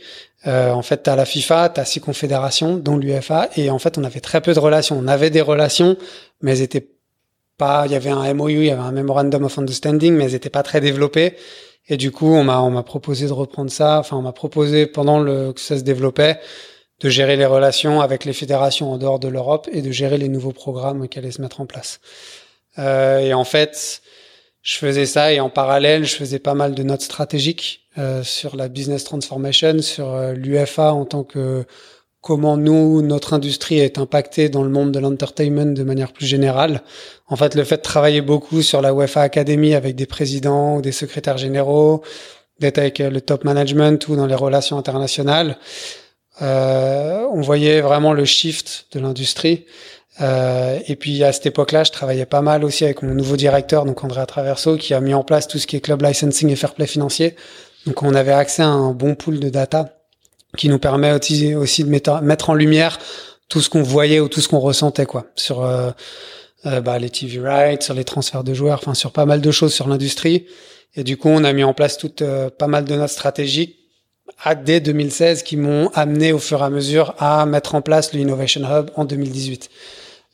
Euh, 0.48 0.72
en 0.72 0.82
fait, 0.82 1.04
tu 1.04 1.10
as 1.10 1.16
la 1.16 1.26
FIFA, 1.26 1.70
tu 1.70 1.82
as 1.82 1.86
six 1.86 2.00
confédérations, 2.00 2.78
dont 2.78 2.98
l'UFA. 2.98 3.50
Et 3.58 3.70
en 3.70 3.80
fait, 3.80 3.98
on 3.98 4.04
avait 4.06 4.22
très 4.22 4.40
peu 4.40 4.54
de 4.54 4.60
relations. 4.60 4.98
On 4.98 5.08
avait 5.08 5.30
des 5.30 5.42
relations, 5.42 5.98
mais 6.42 6.52
elles 6.52 6.62
étaient 6.62 6.88
pas... 7.58 7.84
Il 7.88 7.92
y 7.92 7.96
avait 7.96 8.10
un 8.10 8.34
MOU, 8.34 8.50
il 8.50 8.66
y 8.66 8.72
avait 8.72 8.82
un 8.82 8.92
Memorandum 8.94 9.44
of 9.44 9.58
Understanding, 9.58 10.14
mais 10.14 10.26
elles 10.26 10.36
étaient 10.36 10.50
pas 10.50 10.64
très 10.64 10.80
développées. 10.80 11.36
Et 11.90 11.98
du 11.98 12.12
coup, 12.12 12.28
on 12.28 12.44
m'a 12.44 12.62
on 12.62 12.70
m'a 12.70 12.84
proposé 12.84 13.28
de 13.28 13.34
reprendre 13.34 13.72
ça. 13.72 14.00
Enfin, 14.00 14.16
on 14.16 14.22
m'a 14.22 14.34
proposé 14.34 14.86
pendant 14.86 15.20
le 15.20 15.52
que 15.54 15.60
ça 15.60 15.78
se 15.78 15.84
développait 15.84 16.40
de 17.00 17.10
gérer 17.10 17.36
les 17.36 17.46
relations 17.46 18.02
avec 18.02 18.26
les 18.26 18.34
fédérations 18.34 18.92
en 18.92 18.98
dehors 18.98 19.20
de 19.20 19.28
l'Europe 19.28 19.68
et 19.72 19.82
de 19.82 19.92
gérer 19.92 20.18
les 20.18 20.30
nouveaux 20.30 20.52
programmes 20.52 21.08
qui 21.08 21.20
allaient 21.20 21.32
se 21.32 21.42
mettre 21.42 21.62
en 21.62 21.66
place. 21.66 22.00
Euh, 22.80 23.20
et 23.20 23.34
en 23.34 23.44
fait, 23.44 24.02
je 24.64 24.78
faisais 24.78 25.06
ça 25.06 25.32
et 25.32 25.40
en 25.40 25.50
parallèle, 25.50 26.06
je 26.06 26.16
faisais 26.16 26.40
pas 26.40 26.56
mal 26.56 26.74
de 26.74 26.84
notes 26.84 27.02
stratégiques 27.02 27.88
euh, 27.98 28.24
sur 28.24 28.56
la 28.56 28.68
business 28.68 29.04
transformation, 29.04 29.82
sur 29.82 30.14
euh, 30.14 30.34
l'UFA 30.34 30.94
en 30.94 31.06
tant 31.06 31.24
que 31.24 31.66
comment 32.22 32.58
nous, 32.58 33.02
notre 33.02 33.34
industrie 33.34 33.80
est 33.80 34.00
impactée 34.00 34.50
dans 34.50 34.64
le 34.64 34.70
monde 34.70 34.92
de 34.92 35.00
l'entertainment 35.00 35.74
de 35.74 35.84
manière 35.84 36.12
plus 36.12 36.26
générale. 36.26 36.82
En 37.28 37.36
fait, 37.36 37.56
le 37.56 37.64
fait 37.64 37.78
de 37.78 37.82
travailler 37.84 38.22
beaucoup 38.22 38.62
sur 38.62 38.82
la 38.82 38.92
UEFA 38.92 39.22
Academy 39.22 39.76
avec 39.76 39.96
des 39.96 40.08
présidents 40.08 40.78
ou 40.78 40.82
des 40.82 40.92
secrétaires 40.92 41.38
généraux, 41.38 42.02
d'être 42.60 42.80
avec 42.80 43.00
le 43.00 43.22
top 43.22 43.44
management 43.44 44.08
ou 44.10 44.16
dans 44.16 44.26
les 44.26 44.36
relations 44.36 44.78
internationales, 44.78 45.52
euh, 45.52 46.07
on 46.42 47.42
voyait 47.42 47.82
vraiment 47.82 48.14
le 48.14 48.26
shift 48.26 48.88
de 48.92 49.00
l'industrie. 49.00 49.66
Euh, 50.20 50.80
et 50.88 50.96
puis 50.96 51.24
à 51.24 51.32
cette 51.32 51.46
époque-là, 51.46 51.84
je 51.84 51.92
travaillais 51.92 52.26
pas 52.26 52.42
mal 52.42 52.64
aussi 52.64 52.84
avec 52.86 53.02
mon 53.04 53.14
nouveau 53.14 53.38
directeur, 53.38 53.86
donc 53.86 54.04
Andrea 54.04 54.26
Traverso, 54.26 54.78
qui 54.78 54.94
a 54.94 55.02
mis 55.02 55.14
en 55.14 55.24
place 55.24 55.48
tout 55.48 55.60
ce 55.60 55.68
qui 55.68 55.76
est 55.76 55.82
club 55.82 56.02
licensing 56.02 56.50
et 56.50 56.56
fair 56.56 56.74
play 56.74 56.88
financier. 56.88 57.36
Donc 57.86 58.04
on 58.04 58.14
avait 58.16 58.32
accès 58.32 58.64
à 58.64 58.68
un 58.68 58.92
bon 58.92 59.16
pool 59.16 59.40
de 59.40 59.50
data 59.50 60.00
qui 60.58 60.70
nous 60.70 60.80
permet 60.80 61.12
aussi, 61.12 61.54
aussi 61.56 61.84
de 61.84 61.90
mettre, 61.90 62.50
en 62.50 62.54
lumière 62.54 62.98
tout 63.48 63.62
ce 63.62 63.70
qu'on 63.70 63.84
voyait 63.84 64.20
ou 64.20 64.28
tout 64.28 64.42
ce 64.42 64.48
qu'on 64.48 64.60
ressentait 64.60 65.06
quoi 65.06 65.28
sur 65.36 65.64
euh, 65.64 65.92
euh, 66.66 66.82
bah, 66.82 66.98
les 67.00 67.10
TV 67.10 67.40
rights, 67.40 67.84
sur 67.84 67.94
les 67.94 68.04
transferts 68.04 68.44
de 68.44 68.54
joueurs, 68.54 68.80
enfin 68.80 68.94
sur 68.94 69.12
pas 69.12 69.26
mal 69.26 69.40
de 69.40 69.52
choses 69.52 69.74
sur 69.74 69.88
l'industrie. 69.88 70.48
Et 70.96 71.04
du 71.04 71.16
coup, 71.16 71.30
on 71.30 71.44
a 71.44 71.54
mis 71.54 71.64
en 71.64 71.74
place 71.74 71.98
toute 71.98 72.24
euh, 72.24 72.50
pas 72.50 72.68
mal 72.68 72.86
de 72.86 72.96
notes 72.96 73.10
stratégiques 73.10 73.76
à 74.44 74.56
dès 74.56 74.80
2016 74.80 75.44
qui 75.44 75.58
m'ont 75.58 75.90
amené 75.94 76.32
au 76.32 76.40
fur 76.40 76.62
et 76.62 76.64
à 76.64 76.70
mesure 76.70 77.16
à 77.18 77.46
mettre 77.46 77.76
en 77.76 77.82
place 77.82 78.14
le 78.14 78.20
Innovation 78.20 78.62
Hub 78.62 78.90
en 78.96 79.06
2018. 79.06 79.70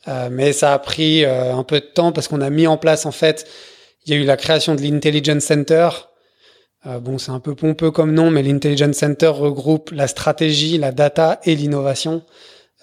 Euh, 0.06 0.28
mais 0.30 0.52
ça 0.52 0.74
a 0.74 0.78
pris 0.78 1.24
euh, 1.24 1.54
un 1.54 1.62
peu 1.62 1.80
de 1.80 1.86
temps 1.86 2.12
parce 2.12 2.28
qu'on 2.28 2.40
a 2.40 2.50
mis 2.50 2.66
en 2.66 2.76
place 2.76 3.06
en 3.06 3.12
fait, 3.12 3.46
il 4.04 4.14
y 4.14 4.16
a 4.16 4.20
eu 4.20 4.24
la 4.24 4.36
création 4.36 4.74
de 4.74 4.82
l'Intelligence 4.82 5.44
Center. 5.44 5.88
Euh, 6.86 7.00
bon, 7.00 7.18
c'est 7.18 7.30
un 7.30 7.40
peu 7.40 7.54
pompeux 7.54 7.90
comme 7.90 8.12
nom, 8.12 8.30
mais 8.30 8.42
l'Intelligence 8.42 8.96
Center 8.96 9.28
regroupe 9.28 9.90
la 9.90 10.06
stratégie, 10.06 10.76
la 10.76 10.92
data 10.92 11.40
et 11.44 11.54
l'innovation. 11.54 12.22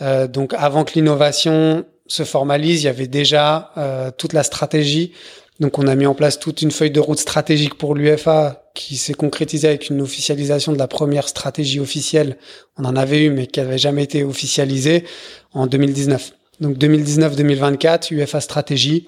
Euh, 0.01 0.27
donc 0.27 0.53
avant 0.57 0.83
que 0.83 0.93
l'innovation 0.95 1.85
se 2.07 2.23
formalise, 2.23 2.81
il 2.81 2.85
y 2.85 2.89
avait 2.89 3.07
déjà 3.07 3.71
euh, 3.77 4.11
toute 4.11 4.33
la 4.33 4.43
stratégie 4.43 5.13
donc 5.61 5.77
on 5.77 5.85
a 5.85 5.93
mis 5.93 6.07
en 6.07 6.15
place 6.15 6.39
toute 6.39 6.63
une 6.63 6.71
feuille 6.71 6.89
de 6.89 6.99
route 6.99 7.19
stratégique 7.19 7.75
pour 7.75 7.93
l'UFA 7.93 8.63
qui 8.73 8.97
s'est 8.97 9.13
concrétisée 9.13 9.67
avec 9.67 9.91
une 9.91 10.01
officialisation 10.01 10.73
de 10.73 10.79
la 10.79 10.87
première 10.87 11.29
stratégie 11.29 11.79
officielle. 11.79 12.37
On 12.77 12.85
en 12.85 12.95
avait 12.95 13.25
eu 13.25 13.29
mais 13.29 13.45
qui 13.45 13.59
n'avait 13.59 13.77
jamais 13.77 14.03
été 14.03 14.23
officialisée 14.23 15.05
en 15.53 15.67
2019. 15.67 16.33
Donc 16.61 16.77
2019-2024, 16.77 18.11
UFA 18.11 18.41
stratégie, 18.41 19.05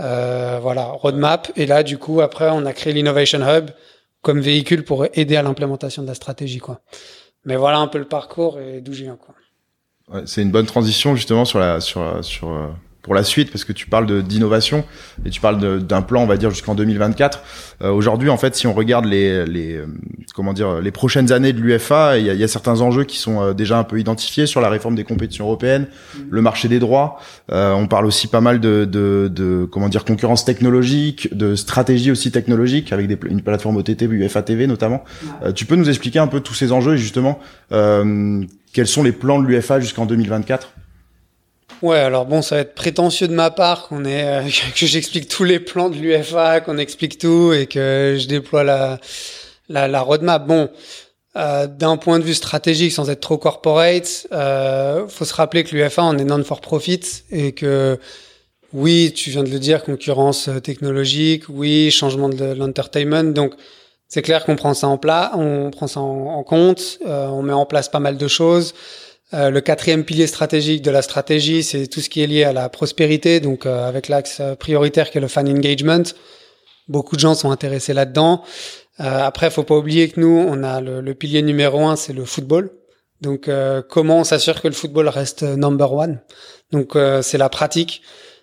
euh, 0.00 0.58
voilà, 0.62 0.86
roadmap. 0.86 1.52
Et 1.54 1.66
là, 1.66 1.82
du 1.82 1.98
coup, 1.98 2.22
après, 2.22 2.48
on 2.50 2.64
a 2.64 2.72
créé 2.72 2.94
l'Innovation 2.94 3.40
Hub 3.40 3.68
comme 4.22 4.40
véhicule 4.40 4.84
pour 4.84 5.04
aider 5.12 5.36
à 5.36 5.42
l'implémentation 5.42 6.02
de 6.02 6.08
la 6.08 6.14
stratégie, 6.14 6.60
quoi. 6.60 6.80
Mais 7.44 7.56
voilà 7.56 7.76
un 7.76 7.88
peu 7.88 7.98
le 7.98 8.08
parcours 8.08 8.58
et 8.58 8.80
d'où 8.80 8.94
je 8.94 9.02
viens, 9.02 9.16
quoi. 9.16 9.34
Ouais, 10.08 10.22
c'est 10.24 10.40
une 10.40 10.50
bonne 10.50 10.66
transition 10.66 11.14
justement 11.14 11.44
sur 11.44 11.58
la 11.58 11.80
sur 11.80 12.24
sur 12.24 12.52
euh, 12.52 12.68
pour 13.04 13.14
la 13.14 13.22
suite 13.22 13.52
parce 13.52 13.64
que 13.64 13.72
tu 13.72 13.86
parles 13.86 14.06
de 14.06 14.22
d'innovation 14.22 14.84
et 15.24 15.30
tu 15.30 15.40
parles 15.40 15.84
d'un 15.84 16.02
plan 16.02 16.22
on 16.22 16.26
va 16.26 16.38
dire 16.38 16.50
jusqu'en 16.50 16.74
2024 16.74 17.42
euh, 17.82 17.90
aujourd'hui 17.90 18.30
en 18.30 18.38
fait 18.38 18.56
si 18.56 18.66
on 18.66 18.72
regarde 18.72 19.04
les 19.04 19.44
les 19.44 19.74
euh, 19.74 19.86
comment 20.34 20.54
dire 20.54 20.80
les 20.80 20.90
prochaines 20.90 21.30
années 21.30 21.52
de 21.52 21.60
l'UFA 21.60 22.18
il 22.18 22.24
y 22.24 22.30
a, 22.30 22.34
y 22.34 22.42
a, 22.42 22.48
certains 22.48 22.80
enjeux 22.80 23.04
qui 23.04 23.18
sont 23.18 23.42
euh, 23.42 23.52
déjà 23.52 23.78
un 23.78 23.84
peu 23.84 24.00
identifiés 24.00 24.46
sur 24.46 24.62
la 24.62 24.70
réforme 24.70 24.94
des 24.94 25.04
compétitions 25.04 25.44
européennes 25.44 25.86
le 26.30 26.40
marché 26.40 26.68
des 26.68 26.78
droits. 26.78 27.18
On 27.50 27.86
parle 27.86 28.06
aussi 28.06 28.28
pas 28.28 28.40
mal 28.40 28.58
de, 28.60 28.84
de, 28.84 29.30
de 29.30 29.68
comment 29.70 29.88
dire 29.88 30.04
concurrence 30.04 30.44
technologique 30.44 31.36
de 31.36 31.54
stratégie 31.54 32.10
aussi 32.10 32.30
technologique 32.32 32.92
avec 32.92 33.06
des, 33.06 33.18
une 33.28 33.42
plateforme 33.42 33.76
OTT 33.76 34.02
UEFA 34.02 34.42
TV 34.42 34.66
notamment. 34.66 35.04
Tu 35.54 35.66
peux 35.66 35.76
nous 35.76 35.88
expliquer 35.88 36.18
un 36.18 36.26
peu 36.26 36.40
tous 36.40 36.54
ces 36.54 36.72
enjeux 36.72 36.94
et 36.94 36.98
justement 36.98 37.38
quels 37.70 38.86
sont 38.86 39.02
les 39.02 39.12
plans 39.12 39.40
de 39.40 39.46
l'UFA 39.46 39.80
jusqu'en 39.80 40.06
2024 40.06 40.72
Ouais, 41.84 41.98
alors 41.98 42.24
bon, 42.24 42.40
ça 42.40 42.54
va 42.54 42.60
être 42.62 42.74
prétentieux 42.74 43.28
de 43.28 43.34
ma 43.34 43.50
part 43.50 43.88
qu'on 43.88 44.06
est, 44.06 44.24
euh, 44.24 44.42
que 44.74 44.86
j'explique 44.86 45.28
tous 45.28 45.44
les 45.44 45.60
plans 45.60 45.90
de 45.90 45.96
l'UFA, 45.96 46.62
qu'on 46.62 46.78
explique 46.78 47.18
tout 47.18 47.52
et 47.52 47.66
que 47.66 48.16
je 48.18 48.26
déploie 48.26 48.64
la, 48.64 48.98
la, 49.68 49.86
la 49.86 50.00
roadmap. 50.00 50.46
Bon, 50.46 50.70
euh, 51.36 51.66
d'un 51.66 51.98
point 51.98 52.18
de 52.18 52.24
vue 52.24 52.32
stratégique, 52.32 52.90
sans 52.92 53.10
être 53.10 53.20
trop 53.20 53.36
corporate, 53.36 54.26
euh, 54.32 55.06
faut 55.08 55.26
se 55.26 55.34
rappeler 55.34 55.62
que 55.62 55.76
l'UFA 55.76 56.04
on 56.04 56.16
est 56.16 56.24
non 56.24 56.42
for 56.42 56.62
profit 56.62 57.02
et 57.30 57.52
que 57.52 57.98
oui, 58.72 59.12
tu 59.14 59.28
viens 59.28 59.42
de 59.42 59.50
le 59.50 59.58
dire, 59.58 59.84
concurrence 59.84 60.48
euh, 60.48 60.60
technologique, 60.60 61.50
oui, 61.50 61.90
changement 61.90 62.30
de 62.30 62.54
l'entertainment, 62.54 63.24
donc 63.34 63.52
c'est 64.08 64.22
clair 64.22 64.46
qu'on 64.46 64.56
prend 64.56 64.72
ça 64.72 64.88
en 64.88 64.96
plat, 64.96 65.32
on 65.34 65.70
prend 65.70 65.86
ça 65.86 66.00
en, 66.00 66.28
en 66.28 66.42
compte, 66.44 66.98
euh, 67.06 67.26
on 67.26 67.42
met 67.42 67.52
en 67.52 67.66
place 67.66 67.90
pas 67.90 68.00
mal 68.00 68.16
de 68.16 68.26
choses. 68.26 68.72
Euh, 69.32 69.50
le 69.50 69.60
quatrième 69.60 70.04
pilier 70.04 70.26
stratégique 70.26 70.82
de 70.82 70.90
la 70.90 71.00
stratégie, 71.00 71.62
c'est 71.62 71.86
tout 71.86 72.00
ce 72.00 72.08
qui 72.08 72.22
est 72.22 72.26
lié 72.26 72.44
à 72.44 72.52
la 72.52 72.68
prospérité, 72.68 73.40
donc 73.40 73.64
euh, 73.64 73.88
avec 73.88 74.08
l'axe 74.08 74.42
prioritaire 74.58 75.10
qui 75.10 75.18
est 75.18 75.20
le 75.20 75.28
fan 75.28 75.48
engagement. 75.48 76.02
Beaucoup 76.88 77.16
de 77.16 77.20
gens 77.20 77.34
sont 77.34 77.50
intéressés 77.50 77.94
là-dedans. 77.94 78.42
Euh, 79.00 79.04
après, 79.22 79.50
faut 79.50 79.62
pas 79.62 79.76
oublier 79.76 80.08
que 80.08 80.20
nous, 80.20 80.44
on 80.46 80.62
a 80.62 80.80
le, 80.80 81.14
pilier 81.14 81.42
numéro 81.42 81.86
un, 81.86 81.96
c'est 81.96 82.12
le 82.12 82.24
football. 82.26 82.70
Donc, 83.22 83.48
euh, 83.48 83.80
comment 83.88 84.18
on 84.18 84.24
s'assure 84.24 84.60
que 84.60 84.68
le 84.68 84.74
football 84.74 85.08
reste 85.08 85.42
number 85.42 85.92
one? 85.92 86.20
Donc, 86.72 86.96
c'est 87.22 87.38
la 87.38 87.48
pratique. 87.48 88.02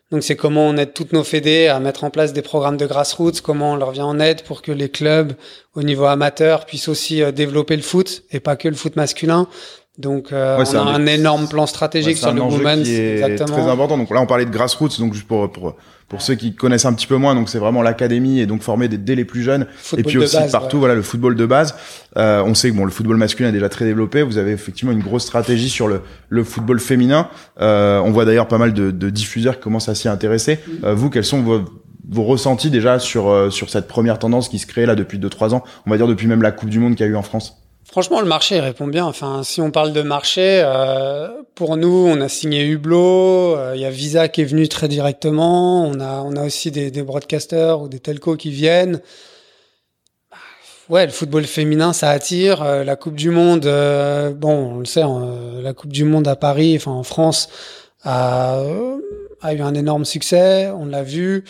Donc, 0.10 0.24
c'est 0.24 0.36
comment 0.36 0.68
on 0.68 0.76
aide 0.78 0.94
toutes 0.94 1.14
nos 1.14 1.24
fédés 1.24 1.68
à 1.68 1.80
mettre 1.80 2.04
en 2.04 2.10
place 2.10 2.34
des 2.34 2.42
programmes 2.42 2.78
de 2.78 2.86
grassroots, 2.86 3.42
comment 3.42 3.74
on 3.74 3.76
leur 3.76 3.92
vient 3.92 4.06
en 4.06 4.20
aide 4.20 4.42
pour 4.44 4.62
que 4.62 4.72
les 4.72 4.90
clubs 4.90 5.34
au 5.76 5.84
niveau 5.84 6.06
amateur 6.06 6.66
puissent 6.66 6.90
aussi 6.90 7.22
développer 7.32 7.76
le 7.76 7.82
foot 7.82 8.24
et 8.32 8.40
pas 8.40 8.56
que 8.56 8.68
le 8.68 8.76
foot 8.76 8.96
masculin. 8.96 9.48
Donc, 10.02 10.34
euh, 10.34 10.58
on 10.58 10.76
a 10.76 10.92
un, 10.92 11.06
énorme 11.06 11.48
plan 11.48 11.66
stratégique 11.66 12.18
sur 12.18 12.34
le 12.34 12.42
women's. 12.42 12.84
Qui 12.84 12.96
est 12.96 13.36
très 13.36 13.68
important. 13.68 13.98
Donc 13.98 14.10
là, 14.10 14.22
on 14.22 14.26
parlait 14.26 14.46
de 14.46 14.52
grassroots. 14.52 15.00
Donc 15.00 15.14
juste 15.14 15.28
pour 15.28 15.52
pour 15.52 15.76
pour 16.10 16.22
ceux 16.22 16.36
qui 16.36 16.54
connaissent 16.54 16.84
un 16.84 16.92
petit 16.92 17.08
peu 17.08 17.16
moins, 17.16 17.36
donc 17.36 17.48
c'est 17.48 17.58
vraiment 17.58 17.82
l'académie 17.82 18.42
et 18.42 18.46
donc 18.46 18.64
former 18.64 18.90
dès 18.90 19.16
les 19.16 19.24
plus 19.24 19.44
jeunes. 19.44 19.66
et 19.96 20.04
puis 20.04 20.18
aussi 20.18 20.36
partout, 20.52 20.80
voilà, 20.80 20.94
le 20.94 21.02
football 21.02 21.36
de 21.36 21.46
base. 21.46 21.74
Euh, 22.18 22.44
on 22.46 22.54
sait 22.54 22.70
que 22.70 22.76
bon, 22.76 22.84
le 22.84 22.92
football 22.92 23.16
masculin 23.16 23.48
est 23.48 23.54
déjà 23.54 23.70
très 23.70 23.86
développé. 23.86 24.22
Vous 24.22 24.38
avez 24.38 24.52
effectivement 24.52 24.92
une 24.92 25.02
grosse 25.02 25.24
stratégie 25.24 25.70
sur 25.70 25.88
le 25.88 26.02
le 26.28 26.44
football 26.44 26.82
féminin. 26.82 27.30
Euh, 27.62 28.00
on 28.00 28.12
voit 28.12 28.26
d'ailleurs 28.26 28.50
pas 28.50 28.58
mal 28.58 28.74
de, 28.74 28.92
de 28.92 29.10
diffuseurs 29.10 29.56
qui 29.56 29.62
commencent 29.62 29.88
à 29.88 29.96
s'y 29.96 30.10
intéresser. 30.10 30.56
Mm. 30.56 30.86
Euh, 30.86 30.94
vous, 30.96 31.10
quels 31.10 31.24
sont 31.24 31.42
vos 31.42 31.62
vos 32.10 32.24
ressentis 32.24 32.70
déjà 32.70 33.00
sur 33.00 33.30
euh, 33.30 33.50
sur 33.50 33.70
cette 33.70 33.88
première 33.88 34.20
tendance 34.20 34.50
qui 34.50 34.60
se 34.60 34.68
crée 34.68 34.86
là 34.86 34.96
depuis 34.96 35.18
2-3 35.18 35.54
ans, 35.54 35.64
on 35.86 35.90
va 35.90 35.98
dire 35.98 36.08
depuis 36.08 36.28
même 36.28 36.42
la 36.42 36.52
Coupe 36.52 36.70
du 36.70 36.80
Monde 36.80 36.96
qu'il 36.96 37.06
y 37.06 37.10
a 37.10 37.12
eu 37.12 37.16
en 37.16 37.22
France 37.22 37.58
Franchement, 37.86 38.22
le 38.22 38.28
marché 38.28 38.60
répond 38.60 38.88
bien. 38.88 39.06
Enfin, 39.06 39.44
si 39.44 39.60
on 39.60 39.72
parle 39.72 39.92
de 39.92 40.02
marché, 40.02 40.62
euh, 40.64 41.30
pour 41.56 41.76
nous, 41.78 42.08
on 42.08 42.22
a 42.22 42.30
signé 42.30 42.66
Hublot. 42.66 43.56
Il 43.56 43.60
euh, 43.60 43.76
y 43.76 43.86
a 43.86 43.90
Visa 43.90 44.30
qui 44.30 44.42
est 44.42 44.46
venu 44.46 44.70
très 44.70 44.88
directement. 44.88 45.86
On 45.86 46.00
a, 46.00 46.22
on 46.22 46.36
a 46.36 46.46
aussi 46.46 46.72
des, 46.72 46.90
broadcasters 47.04 47.82
ou 47.82 47.90
des 47.90 48.00
telcos 48.00 48.38
qui 48.38 48.50
viennent. 48.52 49.02
Ouais, 50.90 51.06
le 51.06 51.12
football 51.12 51.44
féminin, 51.44 51.92
ça 51.92 52.12
attire. 52.12 52.62
Euh, 52.62 52.84
la 52.84 52.96
Coupe 52.96 53.16
du 53.16 53.30
Monde, 53.30 53.66
bon, 54.38 54.76
on 54.76 54.80
le 54.80 54.86
sait, 54.86 55.02
hein, 55.02 55.60
la 55.62 55.74
Coupe 55.74 55.92
du 55.92 56.06
Monde 56.06 56.28
à 56.28 56.36
Paris, 56.36 56.76
enfin 56.78 56.92
en 56.92 57.04
France, 57.04 57.50
a, 58.04 58.62
eu 59.52 59.62
un 59.62 59.74
énorme 59.74 60.06
succès. 60.06 60.70
On 60.70 60.86
l'a 60.86 61.04
vu. 61.04 61.44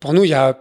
Pour 0.00 0.12
nous, 0.12 0.24
il 0.24 0.30
y 0.30 0.34
a, 0.34 0.58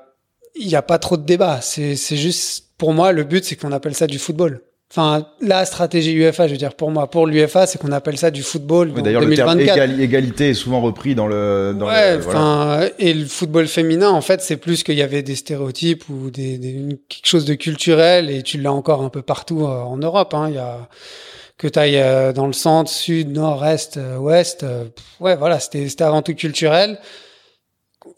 il 0.56 0.68
y 0.68 0.76
a 0.76 0.82
pas 0.82 1.00
trop 1.00 1.18
de 1.18 1.24
débat. 1.24 1.60
C'est 1.62 1.96
juste, 1.96 2.65
pour 2.78 2.94
moi, 2.94 3.12
le 3.12 3.24
but, 3.24 3.44
c'est 3.46 3.56
qu'on 3.56 3.72
appelle 3.72 3.96
ça 3.96 4.08
du 4.08 4.20
football. 4.20 4.62
Enfin, 4.92 5.26
la 5.42 5.66
stratégie 5.66 6.14
UEFA, 6.14 6.48
je 6.48 6.54
veux 6.54 6.58
dire, 6.58 6.76
pour 6.76 6.92
moi, 6.92 7.10
pour 7.10 7.26
l'UFA, 7.26 7.66
c'est 7.66 7.80
qu'on 7.82 7.92
appelle 7.92 8.18
ça 8.18 8.30
du 8.30 8.44
football. 8.44 8.92
Oui, 8.96 9.02
D'ailleurs, 9.02 9.22
le 9.22 9.36
terme 9.36 9.60
égalité 9.60 10.50
est 10.50 10.54
souvent 10.54 10.80
repris 10.80 11.16
dans 11.16 11.28
le. 11.28 11.76
Dans 11.78 11.88
ouais, 11.88 12.18
enfin, 12.18 12.88
et 13.00 13.14
le 13.14 13.26
football 13.26 13.68
féminin, 13.68 14.10
en 14.12 14.22
fait, 14.22 14.42
c'est 14.42 14.58
plus 14.58 14.84
qu'il 14.84 14.96
y 14.96 15.02
avait 15.02 15.24
des 15.24 15.36
stéréotypes 15.36 16.08
ou 16.08 16.30
des, 16.30 16.58
des, 16.60 17.00
quelque 17.10 17.26
chose 17.26 17.46
de 17.46 17.56
culturel, 17.56 18.30
et 18.30 18.44
tu 18.44 18.60
l'as 18.60 18.72
encore 18.72 19.02
un 19.02 19.10
peu 19.10 19.24
partout 19.24 19.64
euh, 19.64 19.82
en 19.82 19.98
Europe. 19.98 20.34
Hein. 20.34 20.50
Il 20.50 20.56
y 20.56 20.60
a 20.60 20.88
que 21.58 21.68
tu 21.68 21.80
ailles 21.80 21.98
euh, 21.98 22.32
dans 22.32 22.48
le 22.48 22.54
centre, 22.54 22.92
sud, 22.92 23.32
nord, 23.32 23.66
est, 23.66 23.98
euh, 23.98 24.18
ouest. 24.18 24.66
ouais, 25.20 25.36
voilà, 25.36 25.60
c'était 25.60 26.04
avant 26.04 26.22
tout 26.22 26.36
culturel. 26.36 27.00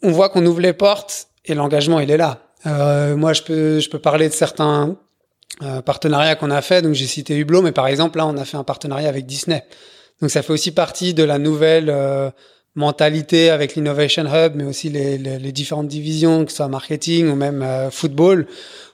On 0.02 0.10
voit 0.10 0.28
qu'on 0.28 0.44
ouvre 0.44 0.60
les 0.60 0.74
portes 0.74 1.28
et 1.46 1.54
l'engagement, 1.54 1.98
il 1.98 2.10
est 2.10 2.18
là. 2.18 2.47
Euh, 2.66 3.16
moi, 3.16 3.32
je 3.32 3.42
peux, 3.42 3.80
je 3.80 3.88
peux 3.88 3.98
parler 3.98 4.28
de 4.28 4.34
certains 4.34 4.96
euh, 5.62 5.82
partenariats 5.82 6.36
qu'on 6.36 6.50
a 6.50 6.62
fait. 6.62 6.82
Donc, 6.82 6.94
j'ai 6.94 7.06
cité 7.06 7.36
Hublot, 7.36 7.62
mais 7.62 7.72
par 7.72 7.86
exemple, 7.86 8.18
là, 8.18 8.26
on 8.26 8.36
a 8.36 8.44
fait 8.44 8.56
un 8.56 8.64
partenariat 8.64 9.08
avec 9.08 9.26
Disney. 9.26 9.64
Donc, 10.20 10.30
ça 10.30 10.42
fait 10.42 10.52
aussi 10.52 10.70
partie 10.70 11.14
de 11.14 11.22
la 11.24 11.38
nouvelle 11.38 11.90
euh, 11.90 12.30
mentalité 12.74 13.50
avec 13.50 13.74
l'Innovation 13.74 14.24
Hub, 14.24 14.52
mais 14.54 14.64
aussi 14.64 14.88
les, 14.88 15.18
les, 15.18 15.38
les, 15.38 15.52
différentes 15.52 15.88
divisions, 15.88 16.44
que 16.44 16.50
ce 16.50 16.58
soit 16.58 16.68
marketing 16.68 17.28
ou 17.28 17.34
même 17.34 17.62
euh, 17.62 17.90
football, 17.90 18.46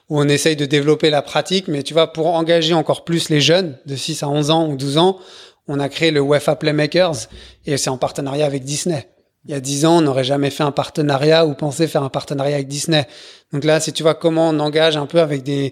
où 0.09 0.19
on 0.19 0.27
essaye 0.27 0.55
de 0.55 0.65
développer 0.65 1.09
la 1.09 1.21
pratique. 1.21 1.67
Mais 1.67 1.83
tu 1.83 1.93
vois, 1.93 2.11
pour 2.11 2.27
engager 2.27 2.73
encore 2.73 3.03
plus 3.03 3.29
les 3.29 3.41
jeunes 3.41 3.77
de 3.85 3.95
6 3.95 4.23
à 4.23 4.29
11 4.29 4.49
ans 4.49 4.67
ou 4.67 4.75
12 4.75 4.97
ans, 4.97 5.19
on 5.67 5.79
a 5.79 5.89
créé 5.89 6.11
le 6.11 6.21
UEFA 6.21 6.55
Playmakers 6.55 7.27
et 7.65 7.77
c'est 7.77 7.89
en 7.89 7.97
partenariat 7.97 8.45
avec 8.45 8.63
Disney. 8.63 9.07
Il 9.45 9.51
y 9.51 9.53
a 9.53 9.59
10 9.59 9.85
ans, 9.85 9.97
on 9.97 10.01
n'aurait 10.01 10.23
jamais 10.23 10.49
fait 10.49 10.63
un 10.63 10.71
partenariat 10.71 11.45
ou 11.45 11.53
pensé 11.53 11.87
faire 11.87 12.01
un 12.01 12.09
partenariat 12.09 12.55
avec 12.55 12.67
Disney. 12.67 13.07
Donc 13.53 13.63
là, 13.63 13.79
si 13.79 13.93
tu 13.93 14.01
vois 14.01 14.15
comment 14.15 14.49
on 14.49 14.59
engage 14.59 14.97
un 14.97 15.05
peu 15.05 15.19
avec 15.21 15.43
des, 15.43 15.71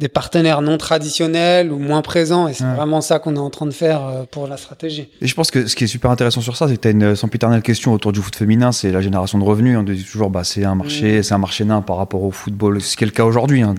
des 0.00 0.08
partenaires 0.08 0.60
non 0.60 0.76
traditionnels 0.76 1.70
ou 1.70 1.78
moins 1.78 2.02
présents. 2.02 2.48
Et 2.48 2.52
c'est 2.52 2.64
vraiment 2.64 3.00
ça 3.00 3.20
qu'on 3.20 3.36
est 3.36 3.40
en 3.40 3.50
train 3.50 3.66
de 3.66 3.70
faire 3.70 4.04
euh, 4.04 4.24
pour 4.28 4.48
la 4.48 4.56
stratégie. 4.56 5.08
Et 5.20 5.28
je 5.28 5.34
pense 5.36 5.52
que 5.52 5.68
ce 5.68 5.76
qui 5.76 5.84
est 5.84 5.88
super 5.88 6.10
intéressant 6.10 6.40
sur 6.40 6.56
ça, 6.56 6.66
c'est 6.66 6.76
que 6.76 6.80
tu 6.80 6.88
as 6.88 6.90
une 6.90 7.14
sempiternelle 7.14 7.62
question 7.62 7.92
autour 7.92 8.10
du 8.10 8.20
foot 8.20 8.34
féminin, 8.34 8.72
c'est 8.72 8.90
la 8.90 9.00
génération 9.00 9.38
de 9.38 9.44
revenus. 9.44 9.78
On 9.78 9.84
dit 9.84 10.02
toujours, 10.02 10.30
bah, 10.30 10.42
c'est 10.42 10.64
un 10.64 10.74
marché, 10.74 11.20
mm. 11.20 11.22
c'est 11.22 11.34
un 11.34 11.38
marché 11.38 11.64
nain 11.64 11.80
par 11.80 11.96
rapport 11.96 12.24
au 12.24 12.32
football. 12.32 12.80
Ce 12.80 12.96
qui 12.96 13.04
est 13.04 13.06
le 13.06 13.12
cas 13.12 13.24
aujourd'hui, 13.24 13.62
hein, 13.62 13.74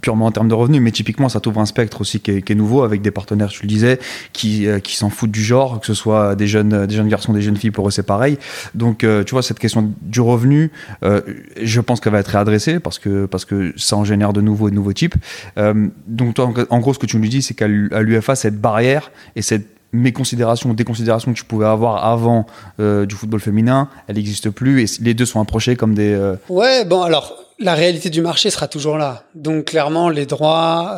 purement 0.00 0.24
en 0.26 0.32
termes 0.32 0.48
de 0.48 0.54
revenus. 0.54 0.80
Mais 0.80 0.90
typiquement, 0.90 1.28
ça 1.28 1.40
t'ouvre 1.40 1.60
un 1.60 1.66
spectre 1.66 2.00
aussi 2.00 2.20
qui 2.20 2.30
est, 2.30 2.42
qui 2.42 2.52
est, 2.52 2.56
nouveau 2.56 2.82
avec 2.82 3.02
des 3.02 3.10
partenaires, 3.10 3.50
tu 3.50 3.62
le 3.62 3.68
disais, 3.68 3.98
qui, 4.32 4.66
euh, 4.66 4.80
qui 4.80 4.96
s'en 4.96 5.10
foutent 5.10 5.30
du 5.30 5.42
genre, 5.42 5.80
que 5.80 5.86
ce 5.86 5.94
soit 5.94 6.34
des 6.34 6.46
jeunes, 6.46 6.86
des 6.86 6.94
jeunes 6.94 7.08
garçons, 7.08 7.34
des 7.34 7.42
jeunes 7.42 7.58
filles, 7.58 7.72
pour 7.72 7.86
eux, 7.86 7.90
c'est 7.90 8.06
pareil. 8.06 8.38
Donc, 8.74 9.04
euh, 9.04 9.22
tu 9.22 9.32
vois, 9.32 9.42
cette 9.42 9.58
question 9.58 9.92
du 10.00 10.22
revenu, 10.22 10.72
je 11.02 11.80
pense 11.82 12.00
qu'elle 12.00 12.14
va 12.14 12.20
être 12.20 12.28
réadressée 12.28 12.80
parce 12.80 12.98
que, 12.98 13.26
parce 13.26 13.44
que 13.44 13.74
ça 13.76 13.96
en 13.96 14.04
génère 14.04 14.32
de 14.32 14.40
nouveaux 14.40 14.68
et 14.68 14.70
de 14.70 14.76
nouveaux 14.76 14.94
types. 14.94 15.14
Euh, 15.58 15.88
donc 16.06 16.38
en 16.38 16.78
gros, 16.78 16.94
ce 16.94 16.98
que 16.98 17.06
tu 17.06 17.18
nous 17.18 17.28
dis, 17.28 17.42
c'est 17.42 17.54
qu'à 17.54 17.68
l'UFA, 17.68 18.34
cette 18.34 18.60
barrière 18.60 19.10
et 19.36 19.42
cette 19.42 19.66
méconsidération 19.92 20.70
ou 20.70 20.74
déconsidération 20.74 21.32
que 21.32 21.38
tu 21.38 21.44
pouvais 21.44 21.66
avoir 21.66 22.04
avant 22.04 22.46
euh, 22.78 23.06
du 23.06 23.14
football 23.14 23.40
féminin, 23.40 23.88
elle 24.06 24.16
n'existe 24.16 24.50
plus 24.50 24.82
et 24.82 25.02
les 25.02 25.14
deux 25.14 25.24
sont 25.24 25.40
approchés 25.40 25.76
comme 25.76 25.94
des... 25.94 26.12
Euh, 26.12 26.36
ouais, 26.50 26.84
bon 26.84 27.02
alors 27.02 27.34
la 27.58 27.74
réalité 27.74 28.10
du 28.10 28.20
marché 28.20 28.50
sera 28.50 28.68
toujours 28.68 28.98
là. 28.98 29.24
Donc 29.34 29.64
clairement 29.64 30.10
les 30.10 30.26
droits, 30.26 30.96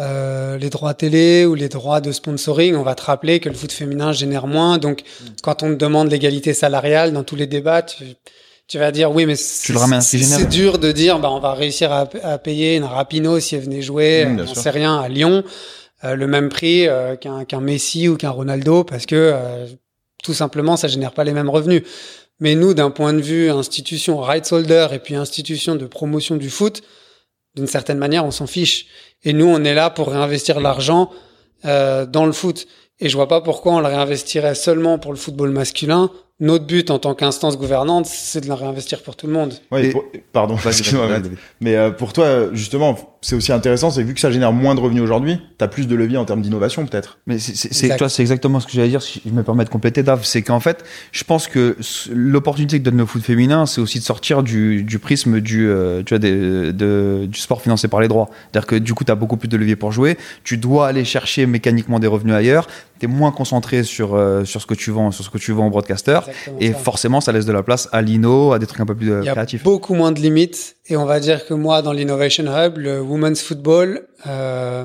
les 0.58 0.68
droits 0.68 0.92
télé 0.92 1.46
ou 1.46 1.54
les 1.54 1.70
droits 1.70 2.02
de 2.02 2.12
sponsoring, 2.12 2.74
on 2.74 2.82
va 2.82 2.94
te 2.94 3.02
rappeler 3.02 3.40
que 3.40 3.48
le 3.48 3.54
foot 3.54 3.72
féminin 3.72 4.12
génère 4.12 4.46
moins. 4.46 4.76
Donc 4.76 5.02
quand 5.42 5.62
on 5.62 5.68
te 5.68 5.76
demande 5.76 6.10
l'égalité 6.10 6.52
salariale 6.52 7.12
dans 7.14 7.22
tous 7.22 7.36
les 7.36 7.46
débats, 7.46 7.80
tu, 7.80 8.04
tu 8.70 8.78
vas 8.78 8.92
dire 8.92 9.10
oui 9.10 9.26
mais 9.26 9.34
c'est 9.34 10.48
dur 10.48 10.78
de 10.78 10.92
dire 10.92 11.18
bah 11.18 11.28
on 11.30 11.40
va 11.40 11.54
réussir 11.54 11.90
à, 11.92 12.08
à 12.22 12.38
payer 12.38 12.76
une 12.76 12.84
Rapino 12.84 13.40
si 13.40 13.56
elle 13.56 13.62
venait 13.62 13.82
jouer 13.82 14.24
mmh, 14.24 14.46
on 14.48 14.54
sait 14.54 14.70
rien 14.70 15.00
à 15.00 15.08
Lyon 15.08 15.42
euh, 16.04 16.14
le 16.14 16.26
même 16.26 16.48
prix 16.48 16.88
euh, 16.88 17.16
qu'un 17.16 17.44
qu'un 17.44 17.60
Messi 17.60 18.08
ou 18.08 18.16
qu'un 18.16 18.30
Ronaldo 18.30 18.84
parce 18.84 19.04
que 19.04 19.16
euh, 19.16 19.66
tout 20.22 20.32
simplement 20.32 20.76
ça 20.76 20.88
génère 20.88 21.12
pas 21.12 21.24
les 21.24 21.32
mêmes 21.32 21.50
revenus. 21.50 21.82
Mais 22.38 22.54
nous 22.54 22.72
d'un 22.72 22.90
point 22.90 23.12
de 23.12 23.20
vue 23.20 23.50
institution 23.50 24.18
rights 24.18 24.50
holder 24.50 24.86
et 24.92 24.98
puis 24.98 25.14
institution 25.14 25.74
de 25.74 25.84
promotion 25.86 26.36
du 26.36 26.48
foot 26.48 26.82
d'une 27.54 27.66
certaine 27.66 27.98
manière 27.98 28.24
on 28.24 28.30
s'en 28.30 28.46
fiche. 28.46 28.86
Et 29.24 29.34
nous 29.34 29.46
on 29.46 29.62
est 29.64 29.74
là 29.74 29.90
pour 29.90 30.08
réinvestir 30.08 30.60
l'argent 30.60 31.10
dans 31.64 32.24
le 32.24 32.32
foot. 32.32 32.66
Et 33.00 33.10
je 33.10 33.16
vois 33.16 33.28
pas 33.28 33.42
pourquoi 33.42 33.74
on 33.74 33.80
le 33.80 33.86
réinvestirait 33.86 34.54
seulement 34.54 34.98
pour 34.98 35.12
le 35.12 35.18
football 35.18 35.50
masculin. 35.50 36.10
Notre 36.40 36.64
but 36.64 36.90
en 36.90 36.98
tant 36.98 37.14
qu'instance 37.14 37.58
gouvernante, 37.58 38.06
c'est 38.06 38.40
de 38.40 38.46
le 38.46 38.54
réinvestir 38.54 39.02
pour 39.02 39.14
tout 39.14 39.26
le 39.26 39.32
monde. 39.34 39.54
Oui, 39.70 39.92
pardon, 40.32 40.56
mais 41.60 41.76
euh, 41.76 41.90
pour 41.90 42.14
toi, 42.14 42.52
justement, 42.54 42.96
c'est 43.22 43.36
aussi 43.36 43.52
intéressant, 43.52 43.90
c'est 43.90 44.02
que 44.02 44.06
vu 44.06 44.14
que 44.14 44.20
ça 44.20 44.30
génère 44.30 44.52
moins 44.52 44.74
de 44.74 44.80
revenus 44.80 45.02
aujourd'hui, 45.02 45.38
tu 45.58 45.64
as 45.64 45.68
plus 45.68 45.86
de 45.86 45.94
levier 45.94 46.16
en 46.16 46.24
termes 46.24 46.40
d'innovation 46.40 46.86
peut-être. 46.86 47.18
Mais 47.26 47.38
c'est 47.38 47.96
toi, 47.96 48.08
c'est 48.08 48.22
exactement 48.22 48.60
ce 48.60 48.66
que 48.66 48.72
j'allais 48.72 48.88
dire. 48.88 49.02
Si 49.02 49.20
je 49.24 49.30
me 49.30 49.42
permets 49.42 49.64
de 49.64 49.68
compléter, 49.68 50.02
Dave, 50.02 50.24
c'est 50.24 50.40
qu'en 50.40 50.60
fait, 50.60 50.84
je 51.12 51.22
pense 51.24 51.46
que 51.46 51.76
l'opportunité 52.10 52.78
que 52.78 52.84
donne 52.84 52.96
le 52.96 53.04
foot 53.04 53.22
féminin, 53.22 53.66
c'est 53.66 53.82
aussi 53.82 53.98
de 53.98 54.04
sortir 54.04 54.42
du, 54.42 54.84
du 54.84 54.98
prisme 54.98 55.40
du, 55.40 55.68
euh, 55.68 56.02
tu 56.02 56.14
vois, 56.14 56.18
des, 56.18 56.72
de, 56.72 57.26
du 57.26 57.38
sport 57.38 57.60
financé 57.60 57.88
par 57.88 58.00
les 58.00 58.08
droits. 58.08 58.30
C'est-à-dire 58.50 58.66
que 58.66 58.76
du 58.76 58.94
coup, 58.94 59.04
tu 59.04 59.12
as 59.12 59.16
beaucoup 59.16 59.36
plus 59.36 59.48
de 59.48 59.56
levier 59.58 59.76
pour 59.76 59.92
jouer. 59.92 60.16
Tu 60.42 60.56
dois 60.56 60.88
aller 60.88 61.04
chercher 61.04 61.44
mécaniquement 61.44 61.98
des 61.98 62.06
revenus 62.06 62.34
ailleurs. 62.34 62.66
Tu 62.98 63.06
es 63.06 63.08
moins 63.08 63.32
concentré 63.32 63.82
sur, 63.82 64.14
euh, 64.14 64.44
sur 64.44 64.62
ce 64.62 64.66
que 64.66 64.74
tu 64.74 64.90
vends, 64.90 65.10
sur 65.10 65.24
ce 65.24 65.30
que 65.30 65.38
tu 65.38 65.52
vends 65.52 65.66
au 65.66 65.70
broadcaster. 65.70 66.20
et 66.58 66.72
forcément, 66.72 67.20
ça 67.20 67.32
laisse 67.32 67.46
de 67.46 67.52
la 67.52 67.62
place 67.62 67.88
à 67.92 68.00
l'ino, 68.00 68.52
à 68.52 68.58
des 68.58 68.66
trucs 68.66 68.80
un 68.80 68.86
peu 68.86 68.94
plus 68.94 69.12
euh, 69.12 69.22
créatifs. 69.22 69.60
Il 69.62 69.66
y 69.66 69.68
a 69.68 69.72
beaucoup 69.72 69.94
moins 69.94 70.12
de 70.12 70.20
limites. 70.20 70.76
Et 70.90 70.96
on 70.96 71.04
va 71.06 71.20
dire 71.20 71.46
que 71.46 71.54
moi, 71.54 71.82
dans 71.82 71.92
l'Innovation 71.92 72.44
Hub, 72.46 72.76
le 72.76 73.00
Women's 73.00 73.40
Football, 73.42 74.08
euh, 74.26 74.84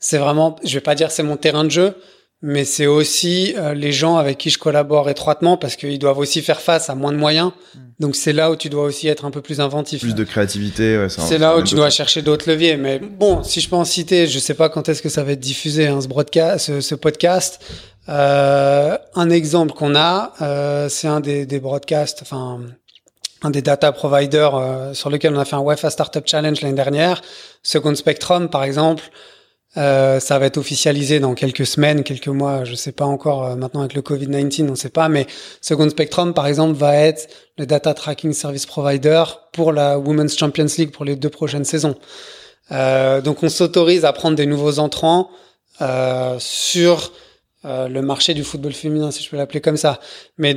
c'est 0.00 0.18
vraiment, 0.18 0.56
je 0.64 0.74
vais 0.74 0.80
pas 0.80 0.96
dire 0.96 1.12
c'est 1.12 1.22
mon 1.22 1.36
terrain 1.36 1.62
de 1.62 1.70
jeu, 1.70 1.94
mais 2.42 2.64
c'est 2.64 2.86
aussi 2.86 3.54
euh, 3.56 3.72
les 3.72 3.92
gens 3.92 4.16
avec 4.16 4.38
qui 4.38 4.50
je 4.50 4.58
collabore 4.58 5.08
étroitement 5.08 5.56
parce 5.56 5.76
qu'ils 5.76 6.00
doivent 6.00 6.18
aussi 6.18 6.42
faire 6.42 6.60
face 6.60 6.90
à 6.90 6.96
moins 6.96 7.12
de 7.12 7.16
moyens. 7.16 7.52
Mm. 7.74 7.78
Donc 8.00 8.16
c'est 8.16 8.32
là 8.32 8.50
où 8.50 8.56
tu 8.56 8.68
dois 8.68 8.82
aussi 8.82 9.06
être 9.06 9.24
un 9.24 9.30
peu 9.30 9.40
plus 9.40 9.60
inventif. 9.60 10.00
Plus 10.00 10.16
de 10.16 10.24
créativité. 10.24 10.98
Ouais, 10.98 11.08
c'est 11.08 11.38
là 11.38 11.56
où 11.56 11.62
tu 11.62 11.76
dois 11.76 11.90
chercher 11.90 12.22
d'autres 12.22 12.50
leviers. 12.50 12.76
Mais 12.76 12.98
bon, 12.98 13.44
si 13.44 13.60
je 13.60 13.70
peux 13.70 13.76
en 13.76 13.84
citer, 13.84 14.26
je 14.26 14.40
sais 14.40 14.54
pas 14.54 14.68
quand 14.68 14.88
est-ce 14.88 15.00
que 15.00 15.08
ça 15.08 15.22
va 15.22 15.32
être 15.32 15.40
diffusé 15.40 15.86
hein, 15.86 16.00
ce 16.00 16.08
broadcast, 16.08 16.80
ce, 16.80 16.94
podcast. 16.96 17.64
Euh, 18.08 18.98
un 19.14 19.30
exemple 19.30 19.74
qu'on 19.74 19.94
a, 19.94 20.32
euh, 20.42 20.88
c'est 20.88 21.08
un 21.08 21.20
des, 21.20 21.46
des 21.46 21.60
broadcasts, 21.60 22.18
enfin 22.22 22.60
un 23.42 23.50
des 23.50 23.62
data 23.62 23.92
providers 23.92 24.54
euh, 24.54 24.94
sur 24.94 25.10
lequel 25.10 25.34
on 25.34 25.38
a 25.38 25.44
fait 25.44 25.56
un 25.56 25.62
UEFA 25.62 25.90
Startup 25.90 26.22
Challenge 26.26 26.60
l'année 26.60 26.74
dernière. 26.74 27.22
Second 27.62 27.94
Spectrum, 27.94 28.48
par 28.48 28.64
exemple, 28.64 29.10
euh, 29.76 30.20
ça 30.20 30.38
va 30.38 30.46
être 30.46 30.56
officialisé 30.56 31.20
dans 31.20 31.34
quelques 31.34 31.66
semaines, 31.66 32.02
quelques 32.02 32.28
mois, 32.28 32.64
je 32.64 32.74
sais 32.74 32.92
pas 32.92 33.04
encore. 33.04 33.44
Euh, 33.44 33.56
maintenant 33.56 33.80
avec 33.80 33.94
le 33.94 34.00
Covid-19, 34.00 34.70
on 34.70 34.74
sait 34.74 34.88
pas. 34.88 35.08
Mais 35.08 35.26
Second 35.60 35.88
Spectrum, 35.90 36.32
par 36.32 36.46
exemple, 36.46 36.74
va 36.78 36.96
être 36.96 37.28
le 37.58 37.66
data 37.66 37.92
tracking 37.92 38.32
service 38.32 38.64
provider 38.64 39.24
pour 39.52 39.72
la 39.72 39.98
Women's 39.98 40.36
Champions 40.36 40.68
League 40.78 40.92
pour 40.92 41.04
les 41.04 41.16
deux 41.16 41.28
prochaines 41.28 41.64
saisons. 41.64 41.96
Euh, 42.72 43.20
donc 43.20 43.42
on 43.42 43.48
s'autorise 43.48 44.04
à 44.04 44.12
prendre 44.12 44.36
des 44.36 44.46
nouveaux 44.46 44.78
entrants 44.78 45.30
euh, 47.66 47.88
le 47.88 48.00
marché 48.00 48.32
du 48.32 48.44
football 48.44 48.72
féminin, 48.72 49.10
si 49.10 49.24
je 49.24 49.30
peux 49.30 49.36
l'appeler 49.36 49.60
comme 49.60 49.76
ça. 49.76 49.98
Mais 50.38 50.56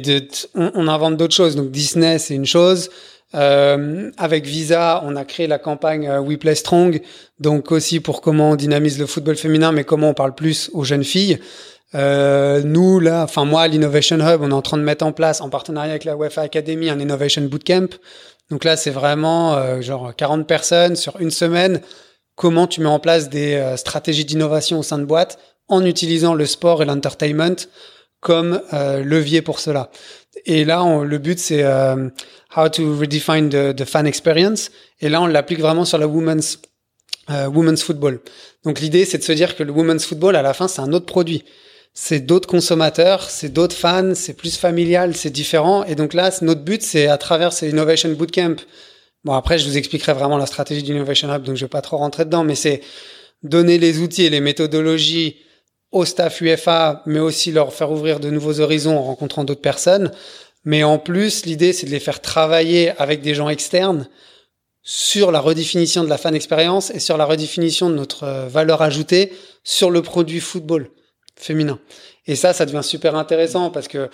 on, 0.54 0.88
invente 0.88 1.18
d'autres 1.18 1.34
choses. 1.34 1.56
Donc 1.56 1.72
Disney, 1.72 2.20
c'est 2.20 2.36
une 2.36 2.46
chose. 2.46 2.90
Euh, 3.34 4.12
avec 4.18 4.46
Visa, 4.46 5.02
on 5.06 5.16
a 5.16 5.26
créé 5.26 5.48
la 5.48 5.58
campagne 5.58 6.08
euh, 6.08 6.20
We 6.20 6.38
Play 6.38 6.56
Strong, 6.56 7.02
donc 7.40 7.72
aussi 7.72 8.00
pour 8.00 8.22
comment 8.22 8.52
on 8.52 8.56
dynamise 8.56 9.00
le 9.00 9.08
football 9.08 9.38
féminin, 9.38 9.72
mais 9.72 9.84
comment 9.84 10.10
on 10.10 10.14
parle 10.14 10.36
plus 10.36 10.70
aux 10.74 10.84
jeunes 10.84 11.04
filles. 11.04 11.40
Nous, 11.94 13.00
là, 13.00 13.24
enfin 13.24 13.46
moi, 13.46 13.68
l'Innovation 13.68 14.18
Hub, 14.18 14.42
on 14.44 14.52
est 14.52 14.54
en 14.54 14.62
train 14.62 14.78
de 14.78 14.84
mettre 14.84 15.04
en 15.04 15.12
place, 15.12 15.42
en 15.42 15.50
partenariat 15.50 15.92
avec 15.92 16.04
la 16.04 16.16
UEFA 16.16 16.42
Academy, 16.42 16.92
un 16.92 17.00
Innovation 17.00 17.42
Bootcamp. 17.42 17.88
Donc 18.52 18.64
là, 18.64 18.78
c'est 18.78 18.92
vraiment 18.92 19.82
genre 19.82 20.16
40 20.16 20.46
personnes 20.46 20.96
sur 20.96 21.20
une 21.20 21.32
semaine. 21.32 21.82
Comment 22.36 22.68
tu 22.68 22.82
mets 22.82 22.90
en 22.90 23.00
place 23.00 23.30
des 23.30 23.74
stratégies 23.76 24.26
d'innovation 24.26 24.78
au 24.78 24.84
sein 24.84 25.00
de 25.00 25.06
boîte 25.06 25.40
en 25.70 25.86
utilisant 25.86 26.34
le 26.34 26.46
sport 26.46 26.84
et 26.84 26.86
l'entertainment 26.86 27.56
comme 28.20 28.62
levier 28.74 29.42
pour 29.42 29.60
cela. 29.60 29.90
Et 30.46 30.66
là, 30.66 30.84
on, 30.84 31.04
le 31.04 31.18
but, 31.18 31.40
c'est 31.40 31.64
euh, 31.64 32.10
how 32.56 32.70
to 32.70 32.98
redefine 32.98 33.50
the, 33.50 33.76
the, 33.76 33.86
fan 33.86 34.06
experience. 34.06 34.72
Et 35.02 35.10
là, 35.10 35.22
on 35.22 35.28
l'applique 35.28 35.60
vraiment 35.60 35.86
sur 35.86 35.98
la 35.98 36.08
women's 36.08 36.60
euh, 37.30 37.48
women's 37.48 37.84
football. 37.84 38.20
Donc 38.64 38.80
l'idée, 38.80 39.06
c'est 39.06 39.20
de 39.20 39.24
se 39.24 39.32
dire 39.32 39.56
que 39.56 39.64
le 39.64 39.72
women's 39.72 40.06
football, 40.06 40.36
à 40.36 40.42
la 40.42 40.54
fin, 40.54 40.68
c'est 40.68 40.82
un 40.82 40.94
autre 40.94 41.06
produit. 41.06 41.44
C'est 41.94 42.20
d'autres 42.20 42.48
consommateurs, 42.48 43.30
c'est 43.30 43.50
d'autres 43.50 43.76
fans, 43.76 44.16
c'est 44.16 44.34
plus 44.34 44.58
familial, 44.58 45.16
c'est 45.16 45.30
différent. 45.30 45.84
Et 45.86 45.96
donc 45.96 46.14
là, 46.14 46.32
notre 46.42 46.62
but, 46.62 46.82
c'est 46.82 47.08
à 47.08 47.18
travers 47.18 47.52
ces 47.54 47.70
Innovation 47.70 48.10
Bootcamp. 48.12 48.56
Bon, 49.26 49.34
après, 49.34 49.58
je 49.58 49.68
vous 49.68 49.78
expliquerai 49.78 50.14
vraiment 50.14 50.38
la 50.38 50.46
stratégie 50.46 50.82
d'Innovation 50.82 51.34
Hub, 51.34 51.44
donc 51.44 51.56
je 51.56 51.66
vais 51.66 51.70
pas 51.70 51.82
trop 51.82 51.98
rentrer 51.98 52.26
dedans, 52.26 52.44
mais 52.44 52.56
c'est 52.56 52.82
donner 53.44 53.78
les 53.78 54.00
outils 54.00 54.24
et 54.24 54.30
les 54.30 54.40
méthodologies 54.40 55.38
au 55.92 56.06
staff 56.06 56.42
UFA, 56.42 57.02
mais 57.06 57.20
aussi 57.20 57.52
leur 57.52 57.74
faire 57.74 57.92
ouvrir 57.92 58.20
de 58.20 58.30
nouveaux 58.30 58.60
horizons 58.60 58.98
en 58.98 59.04
rencontrant 59.04 59.44
d'autres 59.44 59.62
personnes. 59.62 60.12
Mais 60.66 60.84
en 60.84 61.00
plus, 61.00 61.46
l'idée, 61.46 61.74
c'est 61.74 61.86
de 61.86 61.92
les 61.92 62.00
faire 62.00 62.22
travailler 62.22 62.92
avec 63.02 63.22
des 63.22 63.34
gens 63.34 63.50
externes 63.50 64.08
sur 64.82 65.32
la 65.32 65.40
redéfinition 65.40 66.04
de 66.04 66.10
la 66.10 66.18
fan 66.18 66.36
expérience 66.36 66.92
et 66.92 67.00
sur 67.00 67.18
la 67.18 67.26
redéfinition 67.26 67.90
de 67.90 67.96
notre 67.96 68.24
euh, 68.24 68.48
valeur 68.48 68.82
ajoutée 68.82 69.34
sur 69.64 69.92
le 69.92 70.02
produit 70.02 70.40
football 70.40 70.90
féminin. 71.36 71.80
Et 72.28 72.36
ça, 72.36 72.54
ça 72.54 72.66
devient 72.66 72.84
super 72.84 73.16
intéressant 73.16 73.70
parce 73.72 73.88
que, 73.88 74.10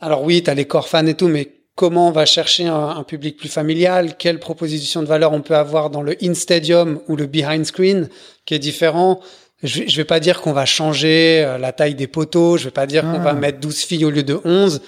alors 0.00 0.22
oui, 0.22 0.42
tu 0.42 0.50
as 0.50 0.54
les 0.54 0.66
corps 0.66 0.88
fans 0.88 1.06
et 1.06 1.14
tout, 1.14 1.28
mais 1.28 1.62
comment 1.74 2.08
on 2.08 2.12
va 2.12 2.26
chercher 2.26 2.66
un, 2.66 2.88
un, 2.88 3.02
public 3.02 3.36
plus 3.36 3.48
familial, 3.48 4.16
quelle 4.16 4.40
proposition 4.40 5.02
de 5.02 5.06
valeur 5.06 5.32
on 5.32 5.42
peut 5.42 5.56
avoir 5.56 5.90
dans 5.90 6.02
le 6.02 6.16
in-stadium 6.22 7.00
ou 7.08 7.16
le 7.16 7.26
behind 7.26 7.64
screen 7.64 8.08
qui 8.46 8.54
est 8.54 8.58
différent, 8.58 9.20
je, 9.62 9.82
je 9.86 9.96
vais 9.96 10.04
pas 10.04 10.20
dire 10.20 10.40
qu'on 10.40 10.52
va 10.52 10.66
changer 10.66 11.42
euh, 11.44 11.58
la 11.58 11.72
taille 11.72 11.94
des 11.94 12.06
poteaux, 12.06 12.56
je 12.56 12.64
vais 12.64 12.70
pas 12.70 12.86
dire 12.86 13.02
qu'on 13.02 13.18
va 13.18 13.30
ah. 13.30 13.34
mettre 13.34 13.58
12 13.60 13.76
filles 13.76 14.04
au 14.04 14.10
lieu 14.10 14.22
de 14.22 14.40
11, 14.44 14.80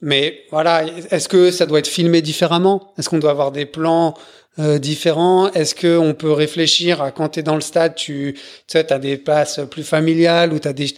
mais 0.00 0.44
voilà, 0.50 0.84
est-ce 1.10 1.28
que 1.28 1.50
ça 1.50 1.64
doit 1.64 1.78
être 1.78 1.88
filmé 1.88 2.22
différemment? 2.22 2.92
Est-ce 2.98 3.08
qu'on 3.08 3.18
doit 3.18 3.30
avoir 3.30 3.52
des 3.52 3.66
plans 3.66 4.14
euh, 4.58 4.78
différents? 4.78 5.50
Est-ce 5.52 5.74
que 5.74 5.96
on 5.96 6.12
peut 6.12 6.32
réfléchir 6.32 7.00
à 7.00 7.12
quand 7.12 7.30
tu 7.30 7.40
es 7.40 7.42
dans 7.42 7.54
le 7.54 7.60
stade, 7.60 7.94
tu, 7.94 8.34
tu 8.34 8.42
sais, 8.66 8.92
as 8.92 8.98
des 8.98 9.16
places 9.16 9.60
plus 9.70 9.84
familiales 9.84 10.52
ou 10.52 10.58
tu 10.58 10.68
as 10.68 10.72
des 10.72 10.88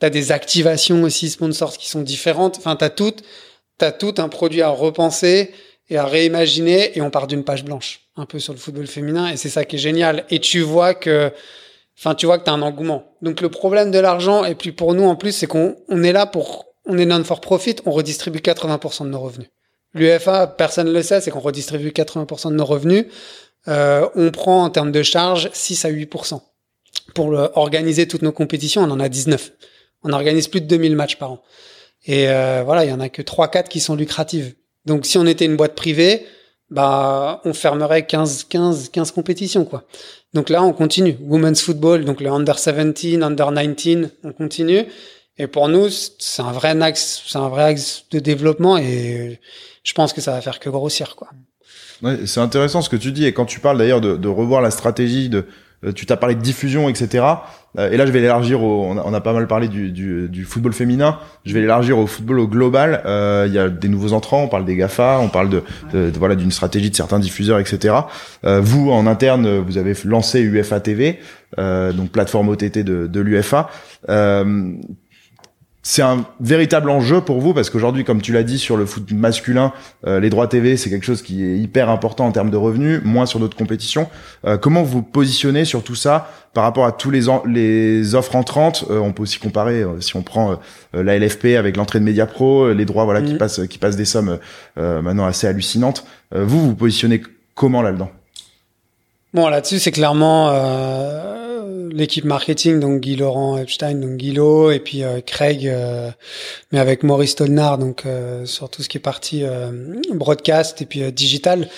t'as 0.00 0.10
des 0.10 0.32
activations 0.32 1.02
aussi 1.04 1.30
sponsors 1.30 1.76
qui 1.76 1.88
sont 1.88 2.02
différentes? 2.02 2.56
Enfin, 2.58 2.74
tu 2.74 2.84
as 2.84 2.90
tout 2.90 3.14
t'as 3.78 3.92
tout 3.92 4.14
un 4.18 4.28
produit 4.28 4.62
à 4.62 4.70
repenser 4.70 5.52
et 5.90 5.98
à 5.98 6.06
réimaginer 6.06 6.96
et 6.96 7.02
on 7.02 7.10
part 7.10 7.26
d'une 7.26 7.44
page 7.44 7.64
blanche 7.64 8.00
un 8.16 8.26
peu 8.26 8.38
sur 8.38 8.52
le 8.52 8.58
football 8.58 8.86
féminin 8.86 9.28
et 9.28 9.36
c'est 9.36 9.48
ça 9.48 9.64
qui 9.64 9.76
est 9.76 9.80
génial 9.80 10.24
et 10.30 10.38
tu 10.38 10.60
vois 10.60 10.94
que 10.94 11.30
Enfin, 11.98 12.14
tu 12.14 12.26
vois 12.26 12.38
que 12.38 12.44
tu 12.44 12.50
as 12.50 12.52
un 12.52 12.62
engouement. 12.62 13.16
Donc 13.22 13.40
le 13.40 13.48
problème 13.48 13.90
de 13.90 13.98
l'argent, 13.98 14.44
et 14.44 14.54
puis 14.54 14.72
pour 14.72 14.94
nous 14.94 15.04
en 15.04 15.16
plus, 15.16 15.32
c'est 15.32 15.46
qu'on 15.46 15.76
on 15.88 16.02
est 16.02 16.12
là 16.12 16.26
pour, 16.26 16.66
on 16.86 16.98
est 16.98 17.06
non 17.06 17.22
for 17.24 17.40
profit, 17.40 17.76
on 17.86 17.92
redistribue 17.92 18.40
80% 18.40 19.04
de 19.04 19.10
nos 19.10 19.20
revenus. 19.20 19.48
L'UFA, 19.94 20.48
personne 20.48 20.88
ne 20.88 20.92
le 20.92 21.02
sait, 21.02 21.20
c'est 21.20 21.30
qu'on 21.30 21.40
redistribue 21.40 21.90
80% 21.90 22.50
de 22.50 22.56
nos 22.56 22.64
revenus. 22.64 23.06
Euh, 23.68 24.08
on 24.16 24.30
prend 24.32 24.64
en 24.64 24.70
termes 24.70 24.90
de 24.90 25.02
charges 25.02 25.50
6 25.52 25.84
à 25.84 25.90
8%. 25.90 26.40
Pour 27.14 27.26
organiser 27.54 28.08
toutes 28.08 28.22
nos 28.22 28.32
compétitions, 28.32 28.82
on 28.82 28.90
en 28.90 28.98
a 28.98 29.08
19. 29.08 29.52
On 30.02 30.12
organise 30.12 30.48
plus 30.48 30.60
de 30.60 30.66
2000 30.66 30.96
matchs 30.96 31.16
par 31.16 31.32
an. 31.32 31.42
Et 32.06 32.28
euh, 32.28 32.62
voilà, 32.64 32.84
il 32.84 32.90
y 32.90 32.92
en 32.92 33.00
a 33.00 33.08
que 33.08 33.22
3-4 33.22 33.68
qui 33.68 33.80
sont 33.80 33.94
lucratives. 33.94 34.54
Donc 34.84 35.06
si 35.06 35.16
on 35.16 35.26
était 35.26 35.44
une 35.44 35.56
boîte 35.56 35.74
privée, 35.74 36.26
bah 36.70 37.40
on 37.44 37.52
fermerait 37.52 38.06
15 38.06 38.44
15 38.44 38.88
15 38.90 39.10
compétitions 39.12 39.64
quoi. 39.64 39.84
Donc 40.32 40.48
là 40.48 40.62
on 40.62 40.72
continue. 40.72 41.16
Women's 41.20 41.62
football, 41.62 42.04
donc 42.04 42.20
le 42.20 42.30
under 42.30 42.56
17, 42.56 43.22
under 43.22 43.52
19, 43.52 44.10
on 44.24 44.32
continue. 44.32 44.86
Et 45.36 45.46
pour 45.48 45.68
nous, 45.68 45.88
c'est 45.90 46.42
un 46.42 46.52
vrai 46.52 46.80
axe, 46.80 47.22
c'est 47.26 47.38
un 47.38 47.48
vrai 47.48 47.64
axe 47.64 48.04
de 48.10 48.20
développement 48.20 48.78
et 48.78 49.40
je 49.82 49.92
pense 49.92 50.12
que 50.12 50.20
ça 50.20 50.32
va 50.32 50.40
faire 50.40 50.60
que 50.60 50.70
grossir 50.70 51.16
quoi. 51.16 51.28
Ouais, 52.02 52.26
c'est 52.26 52.40
intéressant 52.40 52.82
ce 52.82 52.88
que 52.88 52.96
tu 52.96 53.12
dis 53.12 53.24
et 53.24 53.32
quand 53.32 53.46
tu 53.46 53.60
parles 53.60 53.78
d'ailleurs 53.78 54.00
de, 54.00 54.16
de 54.16 54.28
revoir 54.28 54.60
la 54.60 54.70
stratégie 54.70 55.28
de 55.28 55.46
tu 55.94 56.06
t'as 56.06 56.16
parlé 56.16 56.34
de 56.34 56.40
diffusion, 56.40 56.88
etc. 56.88 57.24
Euh, 57.78 57.90
et 57.90 57.96
là, 57.96 58.06
je 58.06 58.12
vais 58.12 58.20
l'élargir 58.20 58.62
au. 58.62 58.86
On 58.86 59.14
a, 59.14 59.20
pas 59.20 59.32
mal 59.32 59.46
parlé 59.46 59.68
du, 59.68 60.44
football 60.44 60.72
féminin. 60.72 61.18
Je 61.44 61.54
vais 61.54 61.60
l'élargir 61.60 61.98
au 61.98 62.06
football 62.06 62.40
au 62.40 62.48
global. 62.48 63.02
Euh, 63.06 63.44
il 63.48 63.54
y 63.54 63.58
a 63.58 63.68
des 63.68 63.88
nouveaux 63.88 64.12
entrants. 64.12 64.42
On 64.42 64.48
parle 64.48 64.64
des 64.64 64.76
Gafa. 64.76 65.18
On 65.20 65.28
parle 65.28 65.50
de, 65.50 65.62
de, 65.92 66.12
voilà 66.18 66.34
d'une 66.36 66.50
stratégie 66.50 66.90
de 66.90 66.96
certains 66.96 67.18
diffuseurs, 67.18 67.58
etc. 67.58 67.94
Euh, 68.44 68.60
vous, 68.60 68.90
en 68.90 69.06
interne, 69.06 69.58
vous 69.58 69.78
avez 69.78 69.94
lancé 70.04 70.40
UFA 70.40 70.80
TV, 70.80 71.18
euh, 71.58 71.92
donc 71.92 72.10
plateforme 72.10 72.48
OTT 72.48 72.78
de, 72.78 73.06
de 73.06 73.20
l'UFA. 73.20 73.68
Euh, 75.84 75.86
c'est 75.86 76.02
un 76.02 76.24
véritable 76.40 76.88
enjeu 76.88 77.20
pour 77.20 77.40
vous 77.40 77.52
parce 77.52 77.68
qu'aujourd'hui, 77.68 78.04
comme 78.04 78.22
tu 78.22 78.32
l'as 78.32 78.42
dit 78.42 78.58
sur 78.58 78.76
le 78.76 78.86
foot 78.86 79.12
masculin, 79.12 79.72
euh, 80.06 80.18
les 80.18 80.30
droits 80.30 80.48
TV 80.48 80.78
c'est 80.78 80.88
quelque 80.88 81.04
chose 81.04 81.20
qui 81.22 81.44
est 81.44 81.58
hyper 81.58 81.90
important 81.90 82.26
en 82.26 82.32
termes 82.32 82.50
de 82.50 82.56
revenus, 82.56 83.02
moins 83.04 83.26
sur 83.26 83.38
d'autres 83.38 83.56
compétitions. 83.56 84.08
Euh, 84.46 84.56
comment 84.56 84.82
vous 84.82 85.02
positionnez 85.02 85.66
sur 85.66 85.84
tout 85.84 85.94
ça 85.94 86.30
par 86.54 86.64
rapport 86.64 86.86
à 86.86 86.92
tous 86.92 87.10
les 87.10 87.26
les 87.46 88.14
offres 88.14 88.34
entrantes? 88.34 88.84
Euh, 88.90 88.98
On 88.98 89.12
peut 89.12 89.22
aussi 89.22 89.38
comparer 89.38 89.84
si 90.00 90.16
on 90.16 90.22
prend 90.22 90.58
la 90.94 91.18
LFP 91.18 91.56
avec 91.58 91.76
l'entrée 91.76 92.00
de 92.00 92.04
Media 92.04 92.26
Pro, 92.26 92.72
les 92.72 92.84
droits 92.86 93.04
voilà 93.04 93.20
qui 93.20 93.34
mm. 93.34 93.38
passent 93.38 93.60
qui 93.68 93.78
passent 93.78 93.96
des 93.96 94.06
sommes 94.06 94.38
maintenant 94.76 95.26
assez 95.26 95.46
hallucinantes. 95.46 96.06
vous 96.32 96.68
vous 96.68 96.74
positionnez 96.74 97.22
comment 97.54 97.82
là-dedans? 97.82 98.10
Bon 99.34 99.48
là-dessus 99.48 99.78
c'est 99.80 99.92
clairement 99.92 100.50
l'équipe 101.94 102.24
marketing, 102.24 102.80
donc 102.80 103.00
Guy 103.00 103.16
Laurent 103.16 103.56
Epstein, 103.56 103.94
donc 103.94 104.16
Guilo, 104.16 104.70
et 104.70 104.80
puis 104.80 105.02
euh, 105.02 105.20
Craig, 105.20 105.66
euh, 105.66 106.10
mais 106.72 106.78
avec 106.78 107.02
Maurice 107.02 107.36
Tolnard, 107.36 107.78
donc 107.78 108.04
euh, 108.04 108.44
sur 108.46 108.68
tout 108.68 108.82
ce 108.82 108.88
qui 108.88 108.98
est 108.98 109.00
parti 109.00 109.44
broadcast 110.12 110.82
et 110.82 110.86
puis 110.86 111.10
digital. 111.12 111.68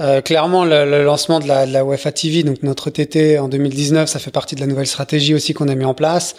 Euh, 0.00 0.20
clairement, 0.22 0.64
le, 0.64 0.84
le, 0.84 1.04
lancement 1.04 1.38
de 1.38 1.46
la, 1.46 1.66
de 1.66 1.72
la 1.72 1.84
UEFA 1.84 2.12
TV, 2.12 2.42
donc 2.42 2.62
notre 2.62 2.90
TT 2.90 3.38
en 3.38 3.48
2019, 3.48 4.08
ça 4.08 4.18
fait 4.18 4.30
partie 4.30 4.54
de 4.54 4.60
la 4.60 4.66
nouvelle 4.66 4.86
stratégie 4.86 5.34
aussi 5.34 5.52
qu'on 5.52 5.68
a 5.68 5.74
mis 5.74 5.84
en 5.84 5.94
place. 5.94 6.34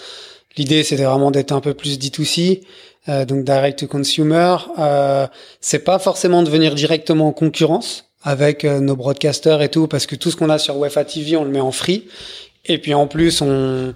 L'idée, 0.58 0.84
c'était 0.84 1.04
vraiment 1.04 1.32
d'être 1.32 1.52
un 1.52 1.62
peu 1.62 1.74
plus 1.74 2.00
D2C, 2.00 2.62
euh, 3.10 3.26
donc 3.26 3.44
direct 3.44 3.80
to 3.80 3.88
consumer. 3.88 4.58
Euh, 4.80 5.28
c'est 5.62 5.84
pas 5.84 6.00
forcément 6.00 6.42
de 6.42 6.50
venir 6.50 6.74
directement 6.74 7.28
en 7.28 7.32
concurrence 7.32 8.06
avec 8.24 8.66
euh, 8.66 8.80
nos 8.80 8.96
broadcasters 8.96 9.62
et 9.62 9.70
tout, 9.70 9.88
parce 9.88 10.08
que 10.08 10.16
tout 10.16 10.32
ce 10.32 10.36
qu'on 10.36 10.50
a 10.50 10.58
sur 10.58 10.76
UEFA 10.82 11.06
TV, 11.06 11.36
on 11.36 11.44
le 11.44 11.52
met 11.52 11.60
en 11.60 11.72
free. 11.72 12.08
Et 12.66 12.78
puis 12.78 12.94
en 12.94 13.08
plus, 13.08 13.42
on 13.42 13.94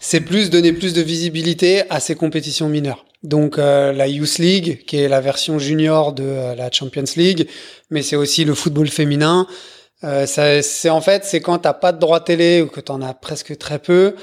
c'est 0.00 0.20
plus 0.20 0.50
donner 0.50 0.72
plus 0.72 0.92
de 0.92 1.00
visibilité 1.00 1.82
à 1.90 1.98
ces 1.98 2.14
compétitions 2.14 2.68
mineures. 2.68 3.06
Donc 3.22 3.58
euh, 3.58 3.92
la 3.92 4.06
Youth 4.06 4.38
League, 4.38 4.84
qui 4.86 4.98
est 4.98 5.08
la 5.08 5.20
version 5.20 5.58
junior 5.58 6.12
de 6.12 6.24
euh, 6.24 6.54
la 6.54 6.70
Champions 6.70 7.04
League, 7.16 7.48
mais 7.90 8.02
c'est 8.02 8.16
aussi 8.16 8.44
le 8.44 8.54
football 8.54 8.88
féminin. 8.88 9.46
Euh, 10.04 10.26
c'est 10.26 10.90
en 10.90 11.00
fait, 11.00 11.24
c'est 11.24 11.40
quand 11.40 11.58
t'as 11.58 11.72
pas 11.72 11.92
de 11.92 11.98
droit 11.98 12.20
télé 12.20 12.60
ou 12.60 12.66
que 12.66 12.80
t'en 12.80 13.00
as 13.00 13.14
presque 13.14 13.56
très 13.56 13.78
peu, 13.78 14.14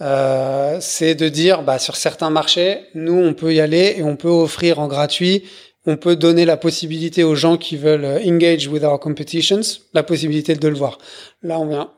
euh, 0.00 0.78
c'est 0.80 1.14
de 1.14 1.28
dire, 1.28 1.62
bah 1.62 1.78
sur 1.78 1.96
certains 1.96 2.30
marchés, 2.30 2.80
nous 2.94 3.14
on 3.14 3.34
peut 3.34 3.54
y 3.54 3.60
aller 3.60 3.94
et 3.96 4.02
on 4.02 4.16
peut 4.16 4.28
offrir 4.28 4.78
en 4.78 4.88
gratuit. 4.88 5.44
On 5.86 5.96
peut 5.96 6.16
donner 6.16 6.44
la 6.44 6.56
possibilité 6.56 7.24
aux 7.24 7.34
gens 7.34 7.56
qui 7.56 7.76
veulent 7.76 8.04
euh, 8.04 8.20
engage 8.24 8.66
with 8.68 8.84
our 8.84 9.00
competitions, 9.00 9.60
la 9.94 10.02
possibilité 10.02 10.54
de 10.54 10.68
le 10.68 10.76
voir. 10.76 10.98
Là, 11.42 11.58
on 11.58 11.66
vient, 11.66 11.90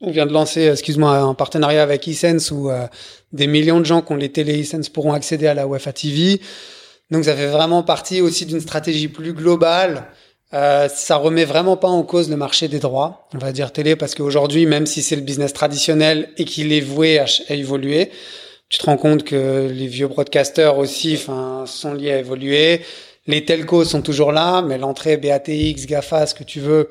on 0.00 0.10
vient 0.10 0.26
de 0.26 0.32
lancer, 0.32 0.68
excuse-moi, 0.68 1.18
un 1.18 1.34
partenariat 1.34 1.82
avec 1.82 2.06
eSense 2.06 2.50
où 2.50 2.70
euh, 2.70 2.86
des 3.32 3.46
millions 3.46 3.80
de 3.80 3.84
gens 3.84 4.00
qui 4.00 4.12
ont 4.12 4.16
les 4.16 4.30
télé 4.30 4.60
eSense 4.60 4.88
pourront 4.88 5.12
accéder 5.12 5.46
à 5.46 5.54
la 5.54 5.66
UEFA 5.66 5.92
TV. 5.92 6.40
Donc 7.10 7.24
ça 7.24 7.34
fait 7.34 7.48
vraiment 7.48 7.82
partie 7.82 8.20
aussi 8.20 8.46
d'une 8.46 8.60
stratégie 8.60 9.08
plus 9.08 9.32
globale. 9.32 10.06
Euh, 10.54 10.88
ça 10.88 11.16
remet 11.16 11.44
vraiment 11.44 11.76
pas 11.76 11.88
en 11.88 12.02
cause 12.04 12.30
le 12.30 12.36
marché 12.36 12.68
des 12.68 12.78
droits, 12.78 13.28
on 13.34 13.38
va 13.38 13.52
dire 13.52 13.72
télé, 13.72 13.96
parce 13.96 14.14
qu'aujourd'hui, 14.14 14.66
même 14.66 14.86
si 14.86 15.02
c'est 15.02 15.16
le 15.16 15.22
business 15.22 15.52
traditionnel 15.52 16.30
et 16.38 16.44
qu'il 16.44 16.72
est 16.72 16.80
voué 16.80 17.18
à, 17.18 17.26
à, 17.48 17.54
évoluer, 17.54 18.10
tu 18.68 18.78
te 18.78 18.86
rends 18.86 18.96
compte 18.96 19.24
que 19.24 19.68
les 19.70 19.88
vieux 19.88 20.08
broadcasters 20.08 20.78
aussi, 20.78 21.14
enfin, 21.16 21.64
sont 21.66 21.92
liés 21.92 22.12
à 22.12 22.18
évoluer. 22.18 22.82
Les 23.26 23.44
telcos 23.44 23.84
sont 23.84 24.00
toujours 24.00 24.32
là, 24.32 24.62
mais 24.62 24.78
l'entrée 24.78 25.18
BATX, 25.18 25.86
GAFA, 25.86 26.26
ce 26.26 26.34
que 26.34 26.44
tu 26.44 26.60
veux, 26.60 26.88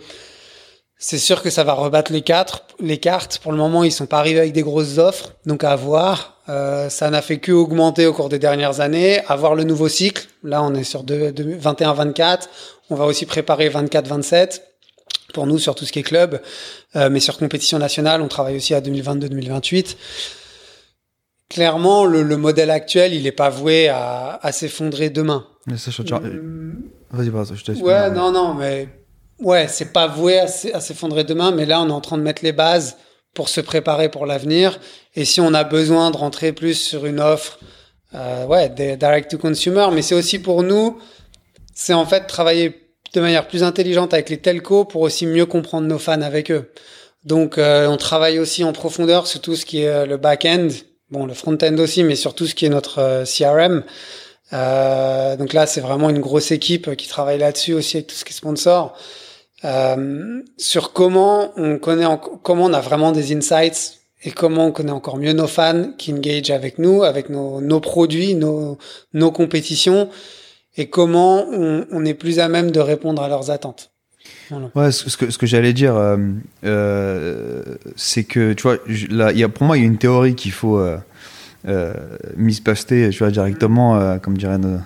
c'est 0.99 1.19
sûr 1.19 1.43
que 1.43 1.49
ça 1.49 1.63
va 1.63 1.73
rebattre 1.73 2.11
les 2.11 2.21
quatre, 2.21 2.63
les 2.79 2.97
cartes. 2.97 3.39
Pour 3.39 3.51
le 3.51 3.57
moment, 3.57 3.83
ils 3.83 3.91
sont 3.91 4.07
pas 4.07 4.19
arrivés 4.19 4.39
avec 4.39 4.53
des 4.53 4.63
grosses 4.63 4.97
offres, 4.97 5.33
donc 5.45 5.63
à 5.63 5.75
voir. 5.75 6.41
Euh, 6.49 6.89
ça 6.89 7.09
n'a 7.09 7.21
fait 7.21 7.39
que 7.39 7.51
augmenter 7.51 8.05
au 8.05 8.13
cours 8.13 8.29
des 8.29 8.39
dernières 8.39 8.79
années. 8.79 9.19
À 9.27 9.35
voir 9.35 9.53
le 9.53 9.63
nouveau 9.63 9.89
cycle. 9.89 10.27
Là, 10.43 10.63
on 10.63 10.73
est 10.73 10.83
sur 10.83 11.03
21-24. 11.03 12.47
On 12.89 12.95
va 12.95 13.05
aussi 13.05 13.25
préparer 13.25 13.69
24-27 13.69 14.61
pour 15.33 15.45
nous 15.45 15.59
sur 15.59 15.75
tout 15.75 15.85
ce 15.85 15.91
qui 15.91 15.99
est 15.99 16.03
club, 16.03 16.41
euh, 16.95 17.09
mais 17.09 17.19
sur 17.19 17.37
compétition 17.37 17.77
nationale, 17.77 18.21
on 18.21 18.27
travaille 18.27 18.55
aussi 18.55 18.73
à 18.73 18.81
2022-2028. 18.81 19.97
Clairement, 21.49 22.05
le, 22.05 22.23
le, 22.23 22.37
modèle 22.37 22.71
actuel, 22.71 23.13
il 23.13 23.27
est 23.27 23.31
pas 23.31 23.49
voué 23.49 23.89
à, 23.89 24.39
à 24.41 24.51
s'effondrer 24.51 25.09
demain. 25.09 25.45
Mais 25.65 25.77
ça, 25.77 25.91
je... 25.91 26.01
Mmh. 26.01 26.83
Vas-y, 27.11 27.29
vas-y, 27.29 27.55
je 27.55 27.65
t'explique. 27.65 27.85
Ouais, 27.85 28.09
non, 28.09 28.31
non, 28.31 28.53
mais 28.53 28.87
ouais, 29.39 29.67
c'est 29.67 29.93
pas 29.93 30.07
voué 30.07 30.39
à 30.39 30.47
s'effondrer 30.47 31.23
demain, 31.23 31.51
mais 31.51 31.65
là, 31.65 31.81
on 31.81 31.89
est 31.89 31.91
en 31.91 32.01
train 32.01 32.17
de 32.17 32.23
mettre 32.23 32.43
les 32.43 32.51
bases 32.51 32.97
pour 33.33 33.49
se 33.49 33.61
préparer 33.61 34.09
pour 34.09 34.25
l'avenir. 34.25 34.79
Et 35.15 35.25
si 35.25 35.41
on 35.41 35.53
a 35.53 35.63
besoin 35.63 36.11
de 36.11 36.17
rentrer 36.17 36.53
plus 36.53 36.75
sur 36.75 37.05
une 37.05 37.19
offre, 37.19 37.59
euh, 38.15 38.45
ouais, 38.45 38.69
direct 38.69 39.29
to 39.31 39.37
consumer, 39.37 39.87
mais 39.93 40.01
c'est 40.01 40.15
aussi 40.15 40.39
pour 40.39 40.63
nous, 40.63 40.97
c'est 41.73 41.93
en 41.93 42.05
fait 42.05 42.25
travailler 42.27 42.87
de 43.13 43.21
manière 43.21 43.47
plus 43.47 43.63
intelligente 43.63 44.13
avec 44.13 44.29
les 44.29 44.37
telcos 44.37 44.85
pour 44.85 45.01
aussi 45.01 45.25
mieux 45.25 45.45
comprendre 45.45 45.87
nos 45.87 45.99
fans 45.99 46.21
avec 46.21 46.51
eux. 46.51 46.71
Donc, 47.23 47.57
euh, 47.57 47.87
on 47.87 47.97
travaille 47.97 48.39
aussi 48.39 48.63
en 48.63 48.73
profondeur 48.73 49.27
sur 49.27 49.41
tout 49.41 49.55
ce 49.55 49.65
qui 49.65 49.81
est 49.81 49.87
euh, 49.87 50.05
le 50.05 50.17
back-end, 50.17 50.69
bon, 51.11 51.25
le 51.25 51.33
front-end 51.33 51.77
aussi, 51.77 52.03
mais 52.03 52.15
sur 52.15 52.33
tout 52.33 52.47
ce 52.47 52.55
qui 52.55 52.65
est 52.65 52.69
notre 52.69 52.99
euh, 52.99 53.25
CRM. 53.25 53.83
Euh, 54.53 55.35
donc 55.35 55.53
là, 55.53 55.67
c'est 55.67 55.81
vraiment 55.81 56.09
une 56.09 56.19
grosse 56.19 56.51
équipe 56.51 56.95
qui 56.95 57.07
travaille 57.07 57.37
là-dessus 57.37 57.73
aussi 57.73 57.97
avec 57.97 58.07
tout 58.07 58.15
ce 58.15 58.23
qui 58.23 58.31
est 58.31 58.35
sponsor. 58.35 58.97
Euh, 59.65 60.41
sur 60.57 60.93
comment 60.93 61.51
on 61.57 61.79
connaît, 61.79 62.05
comment 62.43 62.65
on 62.65 62.73
a 62.73 62.81
vraiment 62.81 63.11
des 63.11 63.35
insights 63.35 63.99
et 64.23 64.31
comment 64.31 64.67
on 64.67 64.71
connaît 64.71 64.91
encore 64.91 65.17
mieux 65.17 65.33
nos 65.33 65.47
fans 65.47 65.91
qui 65.97 66.13
engage 66.13 66.51
avec 66.51 66.79
nous, 66.79 67.03
avec 67.03 67.29
nos, 67.29 67.61
nos 67.61 67.79
produits, 67.79 68.35
nos, 68.35 68.77
nos 69.13 69.31
compétitions 69.31 70.09
et 70.75 70.89
comment 70.89 71.43
on, 71.49 72.05
est 72.05 72.13
plus 72.13 72.39
à 72.39 72.47
même 72.49 72.69
de 72.69 72.79
répondre 72.79 73.23
à 73.23 73.27
leurs 73.27 73.49
attentes. 73.49 73.91
Ouais, 74.75 74.91
ce 74.91 75.17
que, 75.17 75.31
ce 75.31 75.37
que 75.37 75.47
j'allais 75.47 75.73
dire, 75.73 75.95
euh, 75.95 76.17
euh, 76.63 77.63
c'est 77.95 78.23
que, 78.25 78.53
tu 78.53 78.63
vois, 78.63 78.77
là, 79.09 79.31
y 79.31 79.43
a, 79.43 79.49
pour 79.49 79.63
moi, 79.63 79.77
il 79.77 79.81
y 79.81 79.83
a 79.83 79.87
une 79.87 79.97
théorie 79.97 80.35
qu'il 80.35 80.51
faut 80.51 80.79
euh, 81.67 81.87
euh, 81.87 81.93
misposter, 82.35 83.09
tu 83.09 83.19
vois, 83.19 83.31
directement, 83.31 83.95
euh, 83.95 84.17
comme 84.17 84.37
dirait, 84.37 84.55
euh, 84.55 84.77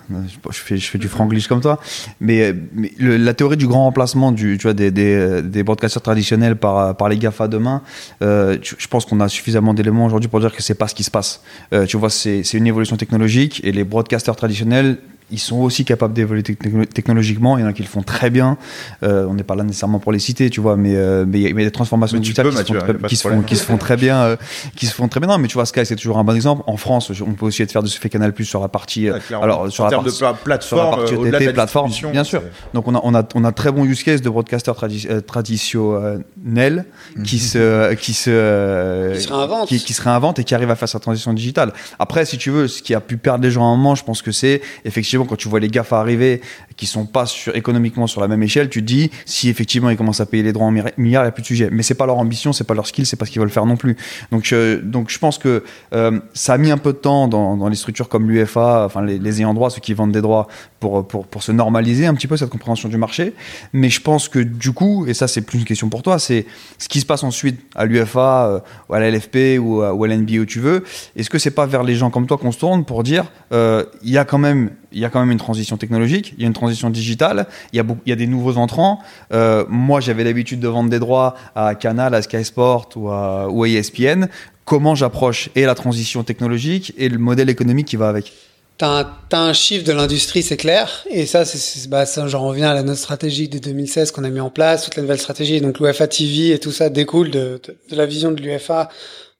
je, 0.50 0.58
fais, 0.58 0.76
je 0.76 0.90
fais 0.90 0.98
du 0.98 1.08
franglish 1.08 1.48
comme 1.48 1.60
toi, 1.60 1.80
mais, 2.20 2.54
la 2.98 3.34
théorie 3.34 3.56
du 3.56 3.66
grand 3.66 3.84
remplacement 3.84 4.32
tu 4.32 4.56
vois, 4.62 4.74
des, 4.74 4.90
des, 4.90 5.42
des 5.42 5.62
broadcasters 5.62 6.02
traditionnels 6.02 6.56
par, 6.56 6.96
par 6.96 7.08
les 7.08 7.16
GAFA 7.18 7.48
demain, 7.48 7.82
euh, 8.22 8.58
je, 8.62 8.86
pense 8.88 9.04
qu'on 9.04 9.20
a 9.20 9.28
suffisamment 9.28 9.74
d'éléments 9.74 10.06
aujourd'hui 10.06 10.28
pour 10.28 10.40
dire 10.40 10.54
que 10.54 10.62
c'est 10.62 10.74
pas 10.74 10.88
ce 10.88 10.94
qui 10.94 11.04
se 11.04 11.10
passe. 11.10 11.42
Euh, 11.72 11.86
tu 11.86 11.96
vois, 11.96 12.10
c'est 12.10 12.52
une 12.52 12.66
évolution 12.66 12.96
technologique 12.96 13.60
et 13.64 13.72
les 13.72 13.84
broadcasters 13.84 14.36
traditionnels 14.36 14.98
ils 15.32 15.38
sont 15.38 15.56
aussi 15.56 15.84
capables 15.84 16.12
d'évoluer 16.12 16.42
technologiquement. 16.42 17.58
Il 17.58 17.62
y 17.62 17.64
en 17.64 17.68
a 17.68 17.72
qui 17.72 17.82
le 17.82 17.88
font 17.88 18.02
très 18.02 18.30
bien. 18.30 18.58
Euh, 19.02 19.26
on 19.28 19.34
n'est 19.34 19.42
pas 19.42 19.56
là 19.56 19.64
nécessairement 19.64 19.98
pour 19.98 20.12
les 20.12 20.18
citer, 20.18 20.50
tu 20.50 20.60
vois, 20.60 20.76
mais 20.76 20.94
euh, 20.94 21.24
mais 21.26 21.40
il 21.40 21.48
y, 21.48 21.50
a 21.50 21.64
des 21.64 21.70
transformations 21.70 22.18
digitales 22.18 22.48
qui, 22.50 22.54
Mathieu, 22.54 22.80
se 22.80 22.84
font, 22.84 23.06
qui, 23.08 23.16
se 23.16 23.28
font, 23.28 23.42
qui 23.42 23.56
se 23.56 23.64
font 23.64 23.78
très 23.78 23.96
bien, 23.96 24.18
euh, 24.22 24.36
qui 24.76 24.86
se 24.86 24.94
font 24.94 25.08
très 25.08 25.20
bien. 25.20 25.28
Non, 25.28 25.38
mais 25.38 25.48
tu 25.48 25.54
vois, 25.54 25.66
Sky 25.66 25.86
c'est 25.86 25.96
toujours 25.96 26.18
un 26.18 26.24
bon 26.24 26.34
exemple. 26.34 26.62
En 26.66 26.76
France, 26.76 27.10
on 27.26 27.32
peut 27.32 27.46
aussi 27.46 27.62
être 27.62 27.72
faire 27.72 27.82
de 27.82 27.88
ce 27.88 27.98
fait 27.98 28.10
Canal 28.10 28.32
Plus 28.32 28.44
sur 28.44 28.60
la 28.60 28.68
partie, 28.68 29.08
ah, 29.08 29.18
alors 29.42 29.72
sur 29.72 29.84
en 29.84 29.88
la 29.90 29.96
de 29.98 30.42
plateforme, 30.44 30.60
sur 30.60 30.76
la 30.76 30.96
partie 30.96 31.14
OTT, 31.14 31.52
plateforme, 31.54 31.90
bien 32.12 32.24
sûr. 32.24 32.42
Donc 32.74 32.86
on 32.86 32.94
a 32.94 33.00
on 33.02 33.14
a 33.14 33.26
on 33.34 33.44
a 33.44 33.52
très 33.52 33.72
bon 33.72 33.84
use 33.84 34.02
case 34.02 34.20
de 34.20 34.28
broadcaster 34.28 34.72
tradi 34.76 35.08
traditionnel 35.26 36.84
mm 37.16 37.22
-hmm. 37.22 37.22
qui 37.22 37.38
se 37.38 37.94
qui 37.94 38.14
se 38.14 39.14
qui 39.14 39.22
se 39.22 39.32
réinvente, 39.32 39.68
qui, 39.68 39.78
qui 39.78 39.92
se 39.94 40.02
réinvente 40.02 40.38
et 40.38 40.44
qui 40.44 40.54
arrive 40.54 40.70
à 40.70 40.76
faire 40.76 40.88
sa 40.88 41.00
transition 41.00 41.32
digitale. 41.32 41.72
Après, 41.98 42.24
si 42.24 42.36
tu 42.36 42.50
veux, 42.50 42.68
ce 42.68 42.82
qui 42.82 42.94
a 42.94 43.00
pu 43.00 43.16
perdre 43.16 43.42
les 43.44 43.50
gens 43.50 43.62
à 43.62 43.68
un 43.72 43.76
moment, 43.76 43.94
je 43.94 44.04
pense 44.04 44.22
que 44.22 44.32
c'est 44.32 44.60
effectivement 44.84 45.21
quand 45.24 45.36
tu 45.36 45.48
vois 45.48 45.60
les 45.60 45.68
GAFA 45.68 46.00
arriver 46.00 46.40
qui 46.82 46.88
sont 46.88 47.06
pas 47.06 47.26
sur, 47.26 47.54
économiquement 47.54 48.08
sur 48.08 48.20
la 48.20 48.26
même 48.26 48.42
échelle, 48.42 48.68
tu 48.68 48.80
te 48.80 48.86
dis 48.86 49.12
si 49.24 49.48
effectivement 49.48 49.88
ils 49.88 49.96
commencent 49.96 50.20
à 50.20 50.26
payer 50.26 50.42
les 50.42 50.52
droits 50.52 50.66
en 50.66 50.72
milliards, 50.72 50.92
il 50.98 51.06
n'y 51.08 51.16
a 51.16 51.30
plus 51.30 51.42
de 51.42 51.46
sujet. 51.46 51.68
Mais 51.70 51.84
c'est 51.84 51.94
pas 51.94 52.06
leur 52.06 52.18
ambition, 52.18 52.52
c'est 52.52 52.64
pas 52.64 52.74
leur 52.74 52.88
skill, 52.88 53.06
c'est 53.06 53.14
pas 53.14 53.24
ce 53.24 53.30
qu'ils 53.30 53.40
veulent 53.40 53.50
faire 53.50 53.66
non 53.66 53.76
plus. 53.76 53.96
Donc, 54.32 54.52
euh, 54.52 54.80
donc 54.82 55.08
je 55.08 55.16
pense 55.20 55.38
que 55.38 55.62
euh, 55.94 56.18
ça 56.34 56.54
a 56.54 56.58
mis 56.58 56.72
un 56.72 56.78
peu 56.78 56.92
de 56.92 56.98
temps 56.98 57.28
dans, 57.28 57.68
les 57.68 57.76
structures 57.76 58.08
comme 58.08 58.28
l'UFA, 58.28 58.84
enfin 58.84 59.00
les, 59.00 59.40
ayants 59.40 59.54
droit, 59.54 59.70
ceux 59.70 59.80
qui 59.80 59.94
vendent 59.94 60.10
des 60.10 60.20
droits, 60.20 60.48
pour, 60.80 61.06
pour, 61.06 61.28
pour 61.28 61.44
se 61.44 61.52
normaliser 61.52 62.06
un 62.06 62.14
petit 62.14 62.26
peu 62.26 62.36
cette 62.36 62.50
compréhension 62.50 62.88
du 62.88 62.96
marché. 62.96 63.34
Mais 63.72 63.88
je 63.88 64.00
pense 64.00 64.28
que 64.28 64.40
du 64.40 64.72
coup, 64.72 65.06
et 65.06 65.14
ça 65.14 65.28
c'est 65.28 65.42
plus 65.42 65.60
une 65.60 65.64
question 65.64 65.88
pour 65.88 66.02
toi, 66.02 66.18
c'est 66.18 66.46
ce 66.78 66.88
qui 66.88 66.98
se 66.98 67.06
passe 67.06 67.22
ensuite 67.22 67.60
à 67.76 67.84
l'UFA, 67.84 68.46
euh, 68.46 68.60
à 68.90 68.98
la 68.98 69.08
LFP 69.12 69.60
ou 69.60 69.82
à, 69.82 70.08
l'NBA 70.08 70.38
où 70.40 70.46
tu 70.46 70.58
veux. 70.58 70.82
Est-ce 71.14 71.30
que 71.30 71.38
c'est 71.38 71.52
pas 71.52 71.66
vers 71.66 71.84
les 71.84 71.94
gens 71.94 72.10
comme 72.10 72.26
toi 72.26 72.38
qu'on 72.38 72.50
se 72.50 72.58
tourne 72.58 72.84
pour 72.84 73.04
dire 73.04 73.26
euh, 73.52 73.84
il 74.02 74.10
y 74.10 74.18
a 74.18 74.24
quand 74.24 74.38
même 74.38 74.70
y 74.94 75.04
a 75.04 75.10
quand 75.10 75.20
même 75.20 75.30
une 75.30 75.38
transition 75.38 75.76
technologique, 75.76 76.34
il 76.36 76.42
y 76.42 76.44
a 76.44 76.46
une 76.46 76.52
transition 76.52 76.71
digitale, 76.90 77.46
il 77.72 77.84
y 78.06 78.12
a, 78.12 78.16
des 78.16 78.26
nouveaux 78.26 78.56
entrants. 78.56 79.00
Euh, 79.32 79.64
moi, 79.68 80.00
j'avais 80.00 80.24
l'habitude 80.24 80.60
de 80.60 80.68
vendre 80.68 80.90
des 80.90 80.98
droits 80.98 81.34
à 81.54 81.74
Canal, 81.74 82.14
à 82.14 82.22
Sky 82.22 82.44
Sport 82.44 82.88
ou 82.96 83.10
à, 83.10 83.48
ESPN. 83.66 84.26
Comment 84.64 84.94
j'approche 84.94 85.50
et 85.54 85.64
la 85.64 85.74
transition 85.74 86.22
technologique 86.22 86.94
et 86.96 87.08
le 87.08 87.18
modèle 87.18 87.50
économique 87.50 87.86
qui 87.88 87.96
va 87.96 88.08
avec 88.08 88.32
T'as 88.78 89.04
un, 89.32 89.48
un, 89.48 89.52
chiffre 89.52 89.84
de 89.84 89.92
l'industrie, 89.92 90.42
c'est 90.42 90.56
clair. 90.56 91.04
Et 91.10 91.26
ça, 91.26 91.44
c'est, 91.44 91.88
bah, 91.88 92.04
j'en 92.26 92.46
reviens 92.46 92.70
à 92.70 92.74
la 92.74 92.82
note 92.82 92.96
stratégique 92.96 93.50
de 93.50 93.58
2016 93.58 94.10
qu'on 94.10 94.24
a 94.24 94.30
mis 94.30 94.40
en 94.40 94.50
place, 94.50 94.84
toute 94.84 94.96
la 94.96 95.02
nouvelle 95.02 95.20
stratégie. 95.20 95.60
Donc, 95.60 95.78
l'UFA 95.78 96.06
TV 96.08 96.50
et 96.50 96.58
tout 96.58 96.72
ça 96.72 96.88
découle 96.88 97.30
de 97.30 97.60
la 97.90 98.06
vision 98.06 98.32
de 98.32 98.40
l'UFA, 98.40 98.88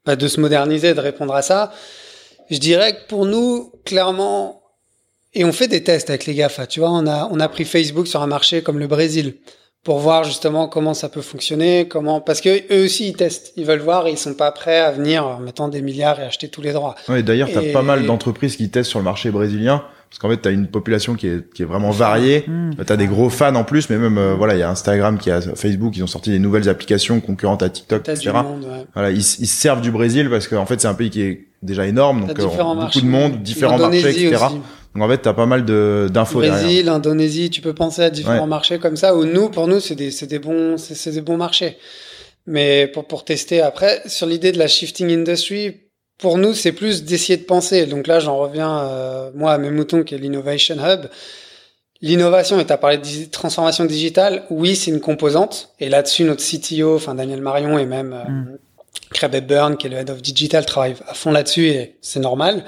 bah, 0.04 0.16
de 0.16 0.28
se 0.28 0.40
moderniser, 0.40 0.94
de 0.94 1.00
répondre 1.00 1.34
à 1.34 1.42
ça. 1.42 1.72
Je 2.50 2.58
dirais 2.58 2.94
que 2.94 3.08
pour 3.08 3.24
nous, 3.24 3.72
clairement, 3.84 4.61
et 5.34 5.44
on 5.44 5.52
fait 5.52 5.68
des 5.68 5.82
tests 5.82 6.10
avec 6.10 6.26
les 6.26 6.34
GAFA. 6.34 6.66
Tu 6.66 6.80
vois, 6.80 6.90
on 6.90 7.06
a, 7.06 7.28
on 7.30 7.40
a 7.40 7.48
pris 7.48 7.64
Facebook 7.64 8.06
sur 8.06 8.22
un 8.22 8.26
marché 8.26 8.62
comme 8.62 8.78
le 8.78 8.86
Brésil 8.86 9.34
pour 9.84 9.98
voir 9.98 10.22
justement 10.22 10.68
comment 10.68 10.94
ça 10.94 11.08
peut 11.08 11.22
fonctionner, 11.22 11.88
comment 11.88 12.20
parce 12.20 12.40
que 12.40 12.62
eux 12.72 12.84
aussi 12.84 13.08
ils 13.08 13.16
testent, 13.16 13.52
ils 13.56 13.64
veulent 13.64 13.80
voir 13.80 14.06
et 14.06 14.12
ils 14.12 14.18
sont 14.18 14.34
pas 14.34 14.52
prêts 14.52 14.78
à 14.78 14.92
venir 14.92 15.26
en 15.26 15.40
mettant 15.40 15.68
des 15.68 15.82
milliards 15.82 16.20
et 16.20 16.22
acheter 16.22 16.48
tous 16.48 16.62
les 16.62 16.72
droits. 16.72 16.94
Oui, 17.08 17.24
d'ailleurs, 17.24 17.48
tu 17.48 17.58
as 17.58 17.64
et... 17.64 17.72
pas 17.72 17.82
mal 17.82 18.06
d'entreprises 18.06 18.56
qui 18.56 18.70
testent 18.70 18.90
sur 18.90 19.00
le 19.00 19.04
marché 19.04 19.30
brésilien 19.30 19.82
parce 20.12 20.18
qu'en 20.18 20.28
fait, 20.28 20.42
tu 20.42 20.48
as 20.48 20.50
une 20.50 20.66
population 20.66 21.14
qui 21.14 21.26
est, 21.26 21.54
qui 21.54 21.62
est 21.62 21.64
vraiment 21.64 21.90
variée. 21.90 22.44
Mmh. 22.46 22.72
Tu 22.86 22.92
as 22.92 22.96
des 22.98 23.06
gros 23.06 23.30
fans 23.30 23.54
en 23.54 23.64
plus, 23.64 23.88
mais 23.88 23.96
même, 23.96 24.18
euh, 24.18 24.34
voilà, 24.34 24.54
il 24.54 24.60
y 24.60 24.62
a 24.62 24.68
Instagram, 24.68 25.16
qui 25.16 25.30
a 25.30 25.40
Facebook, 25.40 25.96
ils 25.96 26.04
ont 26.04 26.06
sorti 26.06 26.28
des 26.28 26.38
nouvelles 26.38 26.68
applications 26.68 27.18
concurrentes 27.20 27.62
à 27.62 27.70
TikTok, 27.70 28.06
etc. 28.06 28.32
Monde, 28.44 28.64
ouais. 28.64 28.84
Voilà, 28.92 29.10
ils, 29.10 29.16
ils 29.16 29.22
se 29.22 29.46
servent 29.46 29.80
du 29.80 29.90
Brésil 29.90 30.28
parce 30.28 30.48
qu'en 30.48 30.66
fait, 30.66 30.82
c'est 30.82 30.86
un 30.86 30.92
pays 30.92 31.08
qui 31.08 31.22
est 31.22 31.46
déjà 31.62 31.86
énorme, 31.86 32.26
donc 32.26 32.38
euh, 32.38 32.44
beaucoup 32.44 33.00
de 33.00 33.06
monde, 33.06 33.42
différents 33.42 33.78
marchés, 33.78 34.10
etc. 34.10 34.34
Aussi. 34.34 34.60
Donc 34.94 35.04
en 35.04 35.08
fait, 35.08 35.22
tu 35.22 35.28
as 35.28 35.32
pas 35.34 35.46
mal 35.46 35.64
de 35.64 36.08
d'infos 36.12 36.40
derrière. 36.42 36.62
Brésil, 36.62 36.88
Indonésie, 36.88 37.50
tu 37.50 37.60
peux 37.62 37.74
penser 37.74 38.02
à 38.02 38.10
différents 38.10 38.40
Ouais. 38.42 38.46
marchés 38.46 38.78
comme 38.78 38.96
ça. 38.96 39.16
Ou 39.16 39.24
nous, 39.24 39.48
pour 39.48 39.66
nous, 39.68 39.80
c'est 39.80 39.94
des, 39.94 40.10
c'est 40.10 40.26
des 40.26 40.38
bons, 40.38 40.76
c'est, 40.76 40.94
c'est 40.94 41.12
des 41.12 41.22
bons 41.22 41.36
marchés. 41.36 41.78
Mais 42.46 42.86
pour, 42.88 43.06
pour 43.06 43.24
tester 43.24 43.60
après, 43.62 44.02
sur 44.06 44.26
l'idée 44.26 44.52
de 44.52 44.58
la 44.58 44.68
shifting 44.68 45.10
industry, 45.10 45.80
pour 46.18 46.36
nous, 46.38 46.52
c'est 46.54 46.72
plus 46.72 47.04
d'essayer 47.04 47.36
de 47.36 47.44
penser. 47.44 47.86
Donc 47.86 48.06
là, 48.06 48.20
j'en 48.20 48.36
reviens, 48.36 48.80
euh, 48.80 49.30
moi, 49.34 49.52
à 49.52 49.58
mes 49.58 49.70
moutons, 49.70 50.02
qui 50.02 50.14
est 50.14 50.18
l'Innovation 50.18 50.76
Hub. 50.76 51.06
L'innovation, 52.00 52.58
et 52.58 52.66
tu 52.66 52.72
as 52.72 52.78
parlé 52.78 52.98
de 52.98 53.30
transformation 53.30 53.84
digitale, 53.84 54.42
oui, 54.50 54.74
c'est 54.74 54.90
une 54.90 55.00
composante. 55.00 55.70
Et 55.78 55.88
là-dessus, 55.88 56.24
notre 56.24 56.42
CTO, 56.42 56.96
enfin 56.96 57.14
Daniel 57.14 57.40
Marion 57.40 57.78
et 57.78 57.86
même 57.86 58.12
euh, 58.12 58.28
Mm. 58.30 58.58
Craig 59.14 59.34
Hepburn, 59.34 59.76
qui 59.76 59.86
est 59.86 59.90
le 59.90 59.96
Head 59.98 60.10
of 60.10 60.20
Digital, 60.20 60.66
travaillent 60.66 60.96
à 61.06 61.14
fond 61.14 61.30
là-dessus 61.32 61.68
et 61.68 61.96
c'est 62.00 62.18
normal. 62.20 62.64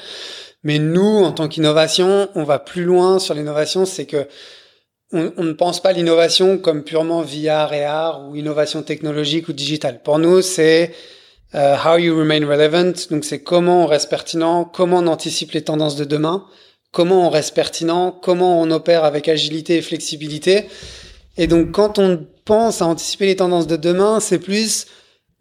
Mais 0.64 0.78
nous, 0.78 1.22
en 1.22 1.32
tant 1.32 1.46
qu'innovation, 1.46 2.28
on 2.34 2.42
va 2.42 2.58
plus 2.58 2.84
loin 2.84 3.18
sur 3.18 3.34
l'innovation, 3.34 3.84
c'est 3.84 4.06
que 4.06 4.26
on, 5.12 5.44
ne 5.44 5.52
pense 5.52 5.80
pas 5.80 5.92
l'innovation 5.92 6.58
comme 6.58 6.82
purement 6.82 7.22
VR 7.22 7.72
et 7.72 7.84
AR 7.84 8.26
ou 8.26 8.34
innovation 8.34 8.82
technologique 8.82 9.48
ou 9.48 9.52
digitale. 9.52 10.00
Pour 10.02 10.18
nous, 10.18 10.42
c'est 10.42 10.92
euh, 11.54 11.76
how 11.76 11.98
you 11.98 12.18
remain 12.18 12.44
relevant. 12.44 12.92
Donc, 13.10 13.24
c'est 13.24 13.40
comment 13.40 13.84
on 13.84 13.86
reste 13.86 14.10
pertinent, 14.10 14.64
comment 14.64 14.98
on 14.98 15.06
anticipe 15.06 15.52
les 15.52 15.62
tendances 15.62 15.94
de 15.94 16.04
demain, 16.04 16.44
comment 16.90 17.28
on 17.28 17.30
reste 17.30 17.54
pertinent, 17.54 18.10
comment 18.10 18.60
on 18.60 18.70
opère 18.72 19.04
avec 19.04 19.28
agilité 19.28 19.76
et 19.76 19.82
flexibilité. 19.82 20.66
Et 21.36 21.46
donc, 21.46 21.70
quand 21.70 21.98
on 22.00 22.26
pense 22.44 22.82
à 22.82 22.86
anticiper 22.86 23.26
les 23.26 23.36
tendances 23.36 23.68
de 23.68 23.76
demain, 23.76 24.18
c'est 24.18 24.40
plus 24.40 24.86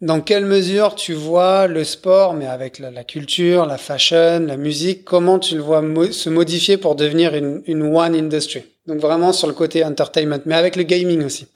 dans 0.04 0.20
quelle 0.20 0.44
mesure 0.44 0.94
tu 0.94 1.14
vois 1.14 1.66
le 1.66 1.82
sport, 1.82 2.34
mais 2.34 2.46
avec 2.46 2.78
la, 2.78 3.04
culture, 3.04 3.64
la 3.64 3.78
fashion, 3.78 4.40
la 4.40 4.58
musique, 4.58 5.02
comment 5.02 5.38
tu 5.38 5.54
le 5.54 5.62
vois 5.62 5.82
se 6.10 6.28
modifier 6.28 6.76
pour 6.76 6.94
devenir 6.94 7.34
une, 7.34 7.82
one 7.82 8.14
industry? 8.14 8.64
Donc 8.86 9.00
vraiment 9.00 9.32
sur 9.32 9.48
le 9.48 9.54
côté 9.54 9.82
entertainment, 9.82 10.40
mais 10.44 10.56
avec 10.56 10.76
le 10.76 10.82
gaming 10.82 11.24
aussi. 11.24 11.46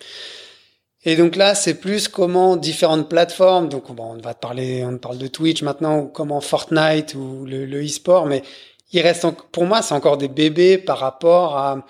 Et 1.04 1.14
donc 1.14 1.36
là, 1.36 1.54
c'est 1.54 1.74
plus 1.74 2.08
comment 2.08 2.56
différentes 2.56 3.10
plateformes, 3.10 3.68
donc 3.68 3.92
bon, 3.92 4.14
on 4.16 4.22
va 4.22 4.32
te 4.32 4.40
parler, 4.40 4.82
on 4.82 4.96
parle 4.96 5.18
de 5.18 5.26
Twitch 5.26 5.62
maintenant, 5.62 5.98
ou 5.98 6.06
comment 6.06 6.40
Fortnite 6.40 7.14
ou 7.14 7.44
le, 7.44 7.66
le 7.66 7.84
e-sport, 7.84 8.24
mais 8.24 8.42
il 8.92 9.02
reste, 9.02 9.26
en- 9.26 9.36
pour 9.52 9.66
moi, 9.66 9.82
c'est 9.82 9.94
encore 9.94 10.16
des 10.16 10.28
bébés 10.28 10.78
par 10.78 10.98
rapport 10.98 11.58
à 11.58 11.84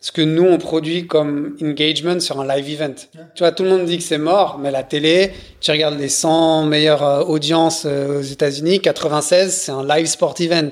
ce 0.00 0.12
que 0.12 0.22
nous 0.22 0.44
on 0.44 0.58
produit 0.58 1.06
comme 1.06 1.56
engagement 1.60 2.20
sur 2.20 2.40
un 2.40 2.46
live 2.46 2.70
event. 2.70 2.94
Tu 3.34 3.40
vois, 3.40 3.52
tout 3.52 3.64
le 3.64 3.70
monde 3.70 3.84
dit 3.84 3.98
que 3.98 4.04
c'est 4.04 4.18
mort, 4.18 4.58
mais 4.58 4.70
la 4.70 4.84
télé, 4.84 5.32
tu 5.60 5.70
regardes 5.70 5.98
les 5.98 6.08
100 6.08 6.66
meilleures 6.66 7.02
euh, 7.02 7.24
audiences 7.24 7.84
euh, 7.84 8.20
aux 8.20 8.22
États-Unis, 8.22 8.80
96, 8.80 9.52
c'est 9.52 9.72
un 9.72 9.86
live 9.86 10.06
sport 10.06 10.34
event. 10.38 10.70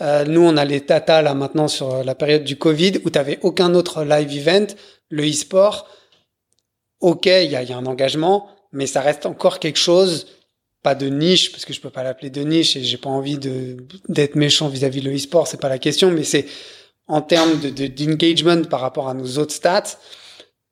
Euh, 0.00 0.24
nous, 0.24 0.42
on 0.42 0.56
a 0.56 0.64
les 0.64 0.80
data 0.80 1.22
là 1.22 1.34
maintenant 1.34 1.68
sur 1.68 2.02
la 2.04 2.14
période 2.14 2.44
du 2.44 2.56
Covid 2.56 3.00
où 3.04 3.10
tu 3.10 3.18
aucun 3.42 3.74
autre 3.74 4.02
live 4.02 4.36
event. 4.36 4.66
Le 5.08 5.24
e-sport, 5.28 5.88
ok, 7.00 7.26
il 7.26 7.50
y 7.50 7.56
a, 7.56 7.62
y 7.62 7.72
a 7.72 7.76
un 7.76 7.86
engagement, 7.86 8.48
mais 8.72 8.86
ça 8.86 9.00
reste 9.00 9.26
encore 9.26 9.60
quelque 9.60 9.78
chose, 9.78 10.26
pas 10.82 10.96
de 10.96 11.06
niche, 11.06 11.52
parce 11.52 11.64
que 11.64 11.72
je 11.72 11.80
peux 11.80 11.90
pas 11.90 12.02
l'appeler 12.02 12.30
de 12.30 12.42
niche 12.42 12.76
et 12.76 12.82
j'ai 12.82 12.96
pas 12.96 13.10
envie 13.10 13.38
de 13.38 13.76
d'être 14.08 14.34
méchant 14.34 14.68
vis-à-vis 14.68 15.00
de 15.00 15.08
le 15.08 15.16
e-sport, 15.16 15.46
c'est 15.46 15.60
pas 15.60 15.68
la 15.68 15.78
question, 15.78 16.10
mais 16.10 16.24
c'est 16.24 16.46
en 17.08 17.20
termes 17.22 17.58
de 17.60 17.70
de- 17.70 17.86
d'engagement 17.86 18.62
par 18.64 18.80
rapport 18.80 19.08
à 19.08 19.14
nos 19.14 19.38
autres 19.38 19.54
stats. 19.54 19.98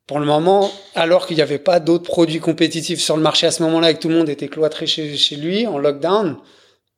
Pour 0.07 0.19
le 0.21 0.27
moment, 0.27 0.71
alors 0.95 1.27
qu'il 1.27 1.37
n'y 1.37 1.43
avait 1.43 1.59
pas 1.59 1.81
d'autres 1.81 2.05
produits 2.05 2.41
compétitifs 2.41 3.01
sur 3.01 3.17
le 3.17 3.23
marché 3.23 3.47
à 3.47 3.51
ce 3.51 3.63
moment-là 3.63 3.91
et 3.91 3.95
que 3.95 4.01
tout 4.01 4.09
le 4.11 4.17
monde 4.17 4.29
était 4.29 4.49
cloîtré 4.49 4.87
chez, 4.87 5.17
chez 5.17 5.37
lui 5.37 5.67
en 5.67 5.79
lockdown, 5.79 6.37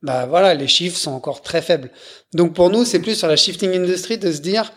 bah 0.03 0.27
voilà, 0.27 0.55
les 0.55 0.67
chiffres 0.67 0.99
sont 0.99 1.13
encore 1.13 1.41
très 1.41 1.63
faibles. 1.63 1.91
Donc 2.35 2.53
pour 2.55 2.69
nous, 2.69 2.85
c'est 2.85 2.99
plus 2.99 3.15
sur 3.17 3.29
la 3.29 3.37
shifting 3.37 3.73
industry 3.77 4.19
de 4.19 4.33
se 4.33 4.39
dire 4.41 4.73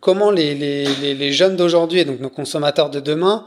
comment 0.00 0.30
les, 0.30 0.54
les, 0.54 0.84
les, 0.96 1.14
les 1.14 1.32
jeunes 1.32 1.56
d'aujourd'hui 1.56 2.00
et 2.00 2.04
donc 2.04 2.20
nos 2.20 2.30
consommateurs 2.30 2.90
de 2.90 3.00
demain 3.00 3.46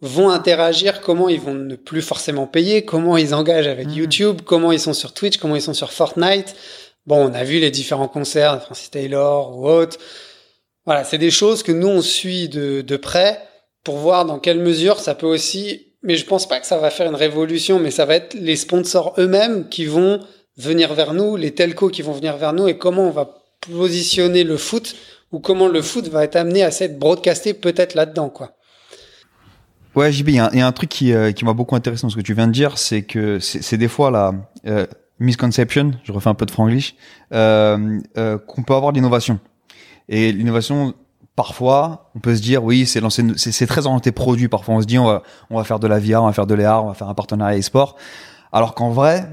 vont 0.00 0.28
interagir, 0.30 1.00
comment 1.00 1.28
ils 1.28 1.40
vont 1.40 1.54
ne 1.54 1.74
plus 1.74 2.02
forcément 2.02 2.46
payer, 2.46 2.84
comment 2.84 3.16
ils 3.16 3.34
engagent 3.34 3.66
avec 3.66 3.88
Mhm. 3.88 3.94
YouTube, 3.94 4.40
comment 4.44 4.70
ils 4.70 4.80
sont 4.80 4.92
sur 4.94 5.12
Twitch, 5.14 5.38
comment 5.38 5.56
ils 5.56 5.62
sont 5.62 5.74
sur 5.74 5.90
Fortnite. 5.92 6.54
Bon, 7.06 7.30
on 7.30 7.34
a 7.34 7.44
vu 7.44 7.58
les 7.58 7.70
différents 7.70 8.08
concerts 8.08 8.62
Francis 8.62 8.90
Taylor 8.90 9.56
ou 9.56 9.68
autres. 9.68 9.98
Voilà, 10.84 11.04
c'est 11.04 11.18
des 11.18 11.30
choses 11.30 11.62
que 11.62 11.72
nous 11.72 11.88
on 11.88 12.02
suit 12.02 12.48
de, 12.48 12.80
de 12.80 12.96
près 12.96 13.40
pour 13.84 13.96
voir 13.98 14.24
dans 14.24 14.38
quelle 14.38 14.58
mesure 14.58 14.98
ça 14.98 15.14
peut 15.14 15.26
aussi. 15.26 15.94
Mais 16.02 16.16
je 16.16 16.24
pense 16.24 16.48
pas 16.48 16.60
que 16.60 16.66
ça 16.66 16.78
va 16.78 16.90
faire 16.90 17.08
une 17.08 17.16
révolution, 17.16 17.78
mais 17.78 17.90
ça 17.90 18.04
va 18.04 18.14
être 18.16 18.34
les 18.34 18.56
sponsors 18.56 19.14
eux-mêmes 19.18 19.68
qui 19.68 19.86
vont 19.86 20.20
venir 20.56 20.94
vers 20.94 21.14
nous, 21.14 21.36
les 21.36 21.52
telcos 21.52 21.90
qui 21.90 22.02
vont 22.02 22.12
venir 22.12 22.36
vers 22.36 22.52
nous, 22.52 22.68
et 22.68 22.78
comment 22.78 23.08
on 23.08 23.10
va 23.10 23.42
positionner 23.60 24.44
le 24.44 24.56
foot 24.56 24.94
ou 25.32 25.40
comment 25.40 25.68
le 25.68 25.82
foot 25.82 26.08
va 26.08 26.24
être 26.24 26.36
amené 26.36 26.62
à 26.62 26.70
s'être 26.70 26.98
broadcasté 26.98 27.54
peut-être 27.54 27.94
là-dedans, 27.94 28.28
quoi. 28.28 28.52
Ouais, 29.96 30.12
JB, 30.12 30.28
il 30.28 30.34
y, 30.34 30.38
a 30.38 30.66
un- 30.66 30.72
truc 30.72 30.90
qui, 30.90 31.12
euh, 31.12 31.32
qui 31.32 31.44
m'a 31.46 31.54
beaucoup 31.54 31.74
intéressé 31.74 32.02
dans 32.02 32.10
ce 32.10 32.16
que 32.16 32.20
tu 32.20 32.34
viens 32.34 32.46
de 32.46 32.52
dire, 32.52 32.76
c'est 32.76 33.02
que 33.02 33.40
c'est 33.40 33.78
des 33.78 33.88
fois 33.88 34.10
la 34.10 34.34
euh, 34.66 34.86
misconception, 35.18 35.92
je 36.04 36.12
refais 36.12 36.28
un 36.28 36.34
peu 36.34 36.46
de 36.46 36.50
franglish, 36.50 36.94
euh, 37.32 38.00
euh, 38.16 38.38
qu'on 38.38 38.62
peut 38.62 38.74
avoir 38.74 38.92
de 38.92 38.98
l'innovation. 38.98 39.40
Et 40.08 40.32
l'innovation, 40.32 40.94
parfois, 41.34 42.10
on 42.14 42.20
peut 42.20 42.36
se 42.36 42.42
dire, 42.42 42.62
oui, 42.62 42.86
c'est 42.86 43.00
lancé, 43.00 43.24
c'est 43.36 43.66
très 43.66 43.86
orienté 43.86 44.12
produit. 44.12 44.48
Parfois, 44.48 44.76
on 44.76 44.80
se 44.80 44.86
dit, 44.86 44.98
on 44.98 45.06
va, 45.06 45.22
on 45.50 45.56
va 45.56 45.64
faire 45.64 45.80
de 45.80 45.86
la 45.86 45.98
VR, 45.98 46.22
on 46.22 46.26
va 46.26 46.32
faire 46.32 46.46
de 46.46 46.54
l'AR, 46.54 46.84
on 46.84 46.88
va 46.88 46.94
faire 46.94 47.08
un 47.08 47.14
partenariat 47.14 47.58
e-sport. 47.58 47.96
Alors 48.52 48.74
qu'en 48.74 48.90
vrai, 48.90 49.28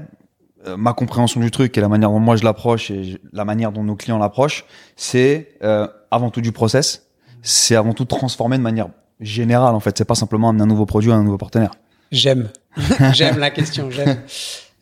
euh, 0.66 0.76
ma 0.76 0.94
compréhension 0.94 1.40
du 1.40 1.50
truc 1.50 1.76
et 1.76 1.80
la 1.80 1.88
manière 1.88 2.10
dont 2.10 2.20
moi 2.20 2.36
je 2.36 2.44
l'approche 2.44 2.90
et 2.90 3.20
la 3.32 3.44
manière 3.44 3.70
dont 3.70 3.84
nos 3.84 3.96
clients 3.96 4.18
l'approchent, 4.18 4.64
c'est 4.96 5.56
euh, 5.62 5.86
avant 6.10 6.30
tout 6.30 6.40
du 6.40 6.52
process. 6.52 7.06
C'est 7.42 7.76
avant 7.76 7.92
tout 7.92 8.06
transformer 8.06 8.56
de 8.56 8.62
manière 8.62 8.88
générale 9.20 9.74
en 9.74 9.80
fait. 9.80 9.98
C'est 9.98 10.06
pas 10.06 10.14
simplement 10.14 10.48
amener 10.48 10.62
un 10.62 10.66
nouveau 10.66 10.86
produit 10.86 11.12
à 11.12 11.16
un 11.16 11.22
nouveau 11.22 11.36
partenaire. 11.36 11.72
J'aime. 12.10 12.48
j'aime 13.12 13.38
la 13.38 13.50
question, 13.50 13.90
j'aime. 13.90 14.16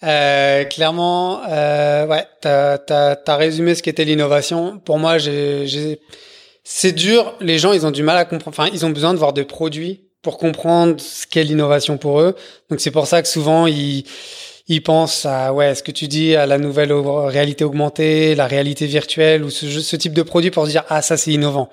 Euh, 0.05 0.65
clairement, 0.65 1.43
euh, 1.49 2.07
ouais, 2.07 2.27
t'as 2.41 2.79
as, 2.89 3.19
as 3.27 3.37
résumé 3.37 3.75
ce 3.75 3.83
qu'était 3.83 4.05
l'innovation. 4.05 4.79
Pour 4.79 4.99
moi, 4.99 5.17
c'est 6.65 6.93
dur. 6.93 7.35
Les 7.41 7.59
gens, 7.59 7.73
ils 7.73 7.87
ont 7.87 7.91
du 7.91 8.03
mal 8.03 8.17
à 8.17 8.25
comprendre. 8.25 8.57
Enfin, 8.59 8.71
ils 8.73 8.85
ont 8.85 8.91
besoin 8.91 9.15
de 9.15 9.19
voir 9.19 9.33
des 9.33 9.45
produits 9.45 10.09
pour 10.23 10.39
comprendre 10.39 11.01
ce 11.01 11.27
qu'est 11.27 11.45
l'innovation 11.45 11.99
pour 11.99 12.21
eux. 12.21 12.35
Donc 12.71 12.81
c'est 12.81 12.91
pour 12.91 13.07
ça 13.07 13.23
que 13.23 13.29
souvent 13.29 13.67
ils 13.67 14.05
ils 14.69 14.83
pensent 14.83 15.27
à 15.27 15.53
ouais, 15.53 15.75
ce 15.75 15.83
que 15.83 15.91
tu 15.91 16.07
dis 16.07 16.37
à 16.37 16.47
la 16.47 16.59
nouvelle 16.59 16.93
réalité 16.93 17.65
augmentée, 17.65 18.37
la 18.37 18.47
réalité 18.47 18.87
virtuelle 18.87 19.43
ou 19.43 19.51
ce, 19.51 19.69
ce 19.69 19.97
type 19.97 20.13
de 20.13 20.23
produit 20.23 20.53
pour 20.53 20.67
se 20.67 20.71
dire 20.71 20.85
ah 20.89 21.03
ça 21.03 21.17
c'est 21.17 21.33
innovant. 21.33 21.69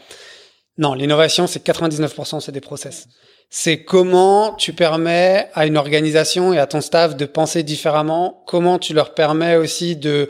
Non, 0.80 0.96
l'innovation 0.96 1.46
c'est 1.46 1.64
99% 1.64 2.40
c'est 2.40 2.52
des 2.52 2.62
process 2.62 3.08
c'est 3.50 3.84
comment 3.84 4.54
tu 4.54 4.74
permets 4.74 5.50
à 5.54 5.66
une 5.66 5.78
organisation 5.78 6.54
et 6.54 6.60
à 6.60 6.68
ton 6.68 6.82
staff 6.82 7.16
de 7.16 7.26
penser 7.26 7.64
différemment, 7.64 8.44
comment 8.46 8.78
tu 8.78 8.94
leur 8.94 9.14
permets 9.14 9.56
aussi 9.56 9.96
de 9.96 10.30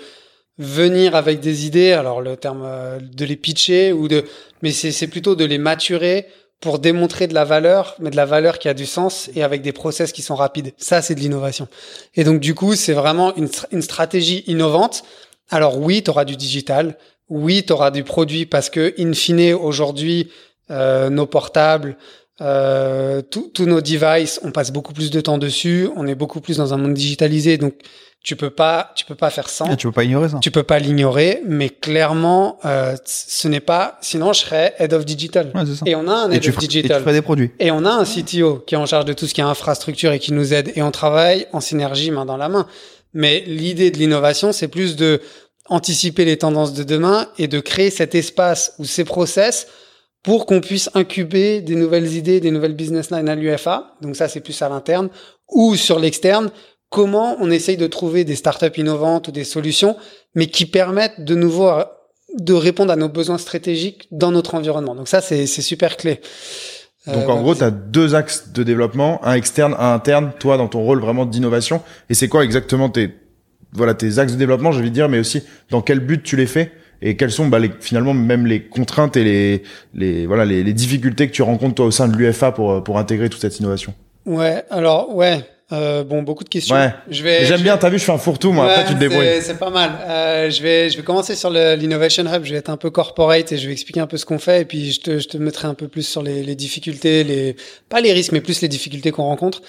venir 0.58 1.16
avec 1.16 1.40
des 1.40 1.66
idées, 1.66 1.92
alors 1.92 2.22
le 2.22 2.36
terme 2.38 2.64
euh, 2.66 3.00
de 3.00 3.26
les 3.26 3.36
pitcher 3.36 3.94
ou 3.94 4.08
de, 4.08 4.26
mais 4.62 4.72
c'est 4.72 5.08
plutôt 5.08 5.36
de 5.36 5.46
les 5.46 5.58
maturer 5.58 6.28
pour 6.60 6.80
démontrer 6.80 7.28
de 7.28 7.34
la 7.34 7.46
valeur, 7.46 7.96
mais 8.00 8.10
de 8.10 8.18
la 8.18 8.26
valeur 8.26 8.60
qui 8.60 8.68
a 8.68 8.74
du 8.74 8.86
sens 8.86 9.30
et 9.36 9.44
avec 9.44 9.62
des 9.62 9.72
process 9.72 10.12
qui 10.12 10.22
sont 10.22 10.36
rapides. 10.36 10.74
Ça, 10.78 11.02
c'est 11.02 11.16
de 11.16 11.22
l'innovation. 11.22 11.70
Et 12.16 12.26
donc, 12.26 12.42
du 12.42 12.54
coup, 12.54 12.76
c'est 12.76 12.92
vraiment 12.92 13.34
une 13.36 13.82
stratégie 13.82 14.44
innovante. 14.46 15.04
Alors 15.50 15.78
oui, 15.78 16.04
tu 16.04 16.10
auras 16.10 16.26
du 16.26 16.36
digital, 16.36 16.98
oui, 17.30 17.64
tu 17.66 17.72
auras 17.72 17.92
du 17.92 18.04
produit 18.04 18.46
parce 18.46 18.70
que, 18.70 18.94
in 19.00 19.14
fine, 19.14 19.54
aujourd'hui, 19.54 20.30
euh, 20.72 21.10
nos 21.10 21.26
portables, 21.26 21.96
euh, 22.42 23.22
tous 23.22 23.52
nos 23.66 23.82
devices, 23.82 24.40
on 24.44 24.52
passe 24.52 24.72
beaucoup 24.72 24.94
plus 24.94 25.12
de 25.12 25.22
temps 25.22 25.38
dessus, 25.38 25.90
on 25.96 26.08
est 26.08 26.16
beaucoup 26.16 26.42
plus 26.42 26.58
dans 26.58 26.74
un 26.74 26.78
monde 26.78 26.94
digitalisé, 26.94 27.58
donc 27.58 27.74
tu 28.24 28.36
peux 28.36 28.50
pas, 28.50 28.92
tu 28.96 29.06
peux 29.06 29.16
pas 29.16 29.30
faire 29.30 29.50
sans. 29.50 29.66
Ah, 29.70 29.76
tu 29.78 29.88
peux 29.88 29.94
pas 29.94 30.04
ignorer 30.04 30.28
ça. 30.30 30.40
Tu 30.42 30.52
peux 30.52 30.64
pas 30.64 30.78
l'ignorer, 30.80 31.42
mais 31.46 31.70
clairement, 31.70 32.60
euh, 32.66 32.96
ce 33.06 33.48
n'est 33.48 33.62
pas. 33.62 33.98
Sinon, 34.02 34.34
je 34.34 34.42
serais 34.42 34.76
head 34.78 34.94
of 34.94 35.06
digital. 35.06 35.52
Ouais, 35.56 35.66
ça. 35.66 35.84
Et 35.86 35.96
on 35.96 36.06
a 36.08 36.14
un 36.14 36.32
Et 36.32 36.36
head 36.36 36.42
tu, 36.42 36.50
of 36.50 36.56
ferais- 36.56 36.66
et 36.66 36.68
tu 36.68 36.76
digital. 36.78 37.02
ferais 37.02 37.14
des 37.14 37.22
produits. 37.22 37.52
Et 37.60 37.72
on 37.72 37.86
a 37.86 37.92
un 37.92 38.04
CTO 38.04 38.64
qui 38.68 38.76
est 38.76 38.78
en 38.78 38.86
charge 38.86 39.06
de 39.06 39.14
tout 39.14 39.26
ce 39.26 39.34
qui 39.34 39.40
est 39.40 39.46
infrastructure 39.46 40.12
et 40.12 40.20
qui 40.20 40.34
nous 40.34 40.54
aide. 40.54 40.72
Et 40.76 40.82
on 40.82 40.92
travaille 40.92 41.48
en 41.54 41.62
synergie 41.62 42.12
main 42.12 42.26
dans 42.26 42.36
la 42.38 42.50
main. 42.50 42.68
Mais 43.14 43.42
l'idée 43.48 43.90
de 43.90 43.98
l'innovation, 43.98 44.52
c'est 44.52 44.68
plus 44.68 44.98
de 44.98 45.22
anticiper 45.70 46.26
les 46.26 46.38
tendances 46.38 46.74
de 46.74 46.84
demain 46.84 47.28
et 47.38 47.48
de 47.48 47.60
créer 47.62 47.90
cet 47.90 48.16
espace 48.16 48.74
ou 48.80 48.86
ces 48.86 49.06
process 49.06 49.68
pour 50.24 50.46
qu'on 50.46 50.62
puisse 50.62 50.90
incuber 50.94 51.62
des 51.62 51.76
nouvelles 51.76 52.14
idées, 52.14 52.40
des 52.40 52.52
nouvelles 52.52 52.76
business 52.76 53.12
lines 53.12 53.30
à 53.30 53.36
l'UFA. 53.36 53.96
Donc 54.02 54.16
ça, 54.16 54.28
c'est 54.28 54.42
plus 54.42 54.62
à 54.62 54.70
l'interne. 54.70 55.10
Ou 55.50 55.76
sur 55.76 56.00
l'externe, 56.00 56.52
comment 56.90 57.38
on 57.40 57.50
essaye 57.52 57.78
de 57.78 57.88
trouver 57.88 58.24
des 58.26 58.36
startups 58.36 58.78
innovantes 58.78 59.30
ou 59.30 59.32
des 59.32 59.44
solutions, 59.44 59.96
mais 60.36 60.48
qui 60.48 60.66
permettent 60.66 61.24
de 61.24 61.36
nouveau 61.36 61.72
de 62.38 62.54
répondre 62.54 62.92
à 62.92 62.96
nos 62.96 63.10
besoins 63.10 63.38
stratégiques 63.38 64.08
dans 64.12 64.32
notre 64.32 64.56
environnement. 64.56 64.94
Donc 64.94 65.08
ça, 65.08 65.22
c'est 65.22 65.48
super 65.48 65.98
clé. 65.98 66.22
Donc 67.08 67.16
Euh, 67.16 67.22
en 67.22 67.26
voilà. 67.26 67.42
gros, 67.42 67.56
tu 67.56 67.64
as 67.64 67.72
deux 67.72 68.14
axes 68.14 68.52
de 68.52 68.62
développement, 68.62 69.24
un 69.26 69.34
externe, 69.34 69.74
un 69.80 69.94
interne, 69.94 70.32
toi 70.38 70.58
dans 70.58 70.68
ton 70.68 70.82
rôle 70.82 71.00
vraiment 71.00 71.26
d'innovation. 71.26 71.82
Et 72.10 72.14
c'est 72.14 72.28
quoi 72.28 72.44
exactement 72.44 72.90
tes 72.90 73.16
voilà 73.72 73.94
tes 73.94 74.18
axes 74.18 74.34
de 74.34 74.38
développement, 74.38 74.72
j'ai 74.72 74.80
envie 74.80 74.90
de 74.90 74.96
dire, 74.96 75.10
mais 75.10 75.20
aussi 75.20 75.44
dans 75.70 75.82
quel 75.82 76.00
but 76.00 76.24
tu 76.24 76.36
les 76.36 76.48
fais 76.48 76.72
et 77.02 77.16
quelles 77.18 77.32
sont 77.32 77.48
bah, 77.48 77.60
les, 77.60 77.72
finalement 77.80 78.14
même 78.14 78.46
les 78.46 78.62
contraintes 78.64 79.16
et 79.18 79.24
les, 79.24 79.64
les 79.94 80.26
voilà 80.26 80.46
les, 80.46 80.64
les 80.64 80.74
difficultés 80.74 81.28
que 81.28 81.34
tu 81.34 81.42
rencontres 81.42 81.76
toi 81.76 81.86
au 81.86 81.92
sein 81.92 82.08
de 82.08 82.16
l'UFA 82.16 82.52
pour 82.52 82.84
pour 82.84 82.98
intégrer 82.98 83.30
toute 83.30 83.42
cette 83.42 83.60
innovation? 83.60 83.94
Ouais, 84.26 84.64
alors 84.70 85.16
ouais, 85.16 85.40
euh, 85.72 86.04
bon, 86.04 86.24
beaucoup 86.24 86.44
de 86.44 86.50
questions. 86.50 86.76
Ouais. 86.76 86.92
Je 87.10 87.24
vais. 87.24 87.46
J'aime 87.46 87.60
je- 87.60 87.64
bien, 87.64 87.78
t'as 87.78 87.90
vu, 87.90 87.98
je 88.00 88.04
fais 88.04 88.12
un 88.12 88.18
fourre-tout, 88.18 88.52
moi. 88.52 88.66
Ouais, 88.66 88.72
Après, 88.74 88.86
tu 88.88 88.94
te 88.96 89.00
débrouilles. 89.00 89.42
c'est- 89.42 89.58
pas 89.58 89.70
mal. 89.70 89.92
Euh, 90.08 90.50
je 90.50 90.62
vais, 90.62 90.90
je 90.90 90.98
vais 90.98 91.04
commencer 91.04 91.36
sur 91.36 91.50
l'innovation 91.50 92.24
hub. 92.26 92.44
Je 92.44 92.52
vais 92.52 92.58
être 92.60 92.70
un 92.70 92.78
peu 92.78 92.90
corporate 92.90 93.52
et 93.52 93.58
je 93.58 93.66
vais 93.68 93.72
expliquer 93.74 94.00
un 94.02 94.08
peu 94.08 94.18
ce 94.18 94.26
qu'on 94.26 94.40
fait 94.40 94.62
et 94.62 94.66
puis 94.66 94.92
je 94.92 95.00
te, 95.02 95.20
je 95.20 95.28
te 95.28 95.38
mettrai 95.38 95.68
un 95.68 95.74
peu 95.76 95.88
plus 95.88 96.04
sur 96.08 96.22
les, 96.22 96.44
les 96.44 96.56
difficultés, 96.56 97.24
les 97.24 97.56
pas 97.88 98.02
les 98.02 98.12
risques, 98.14 98.32
mais 98.34 98.42
plus 98.42 98.62
les 98.62 98.68
difficultés 98.68 99.12
qu'on 99.12 99.24
rencontre. 99.24 99.62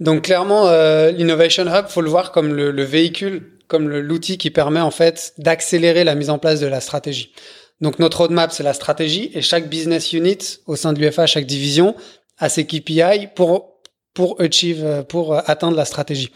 Donc 0.00 0.22
clairement, 0.22 0.66
euh, 0.68 1.10
l'innovation 1.10 1.64
hub, 1.66 1.86
faut 1.88 2.00
le 2.02 2.10
voir 2.10 2.32
comme 2.32 2.52
le, 2.54 2.70
le 2.70 2.82
véhicule, 2.82 3.42
comme 3.72 3.88
l'outil 3.88 4.36
qui 4.36 4.50
permet 4.50 4.80
en 4.80 4.90
fait 4.90 5.32
d'accélérer 5.38 6.04
la 6.04 6.14
mise 6.14 6.28
en 6.28 6.38
place 6.38 6.60
de 6.60 6.66
la 6.66 6.82
stratégie. 6.82 7.32
Donc 7.80 7.98
notre 7.98 8.18
roadmap, 8.18 8.52
c'est 8.52 8.62
la 8.62 8.74
stratégie 8.74 9.30
et 9.32 9.40
chaque 9.40 9.70
business 9.70 10.12
unit 10.12 10.60
au 10.66 10.76
sein 10.76 10.92
de 10.92 11.00
l'UFA, 11.00 11.26
chaque 11.26 11.46
division 11.46 11.96
a 12.36 12.50
ses 12.50 12.66
KPI 12.66 13.28
pour 13.34 13.72
pour 14.12 14.38
achieve, 14.42 15.04
pour 15.08 15.34
atteindre 15.48 15.74
la 15.74 15.86
stratégie. 15.86 16.30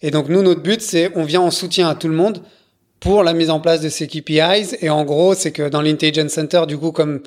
Et 0.00 0.10
donc 0.10 0.30
nous, 0.30 0.40
notre 0.40 0.62
but, 0.62 0.80
c'est 0.80 1.12
on 1.14 1.24
vient 1.24 1.42
en 1.42 1.50
soutien 1.50 1.86
à 1.90 1.94
tout 1.94 2.08
le 2.08 2.14
monde 2.14 2.42
pour 2.98 3.22
la 3.22 3.34
mise 3.34 3.50
en 3.50 3.60
place 3.60 3.82
de 3.82 3.90
ces 3.90 4.06
KPIs. 4.08 4.76
Et 4.80 4.88
en 4.88 5.04
gros, 5.04 5.34
c'est 5.34 5.52
que 5.52 5.68
dans 5.68 5.82
l'Intelligence 5.82 6.32
Center, 6.32 6.62
du 6.66 6.78
coup, 6.78 6.92
comme 6.92 7.20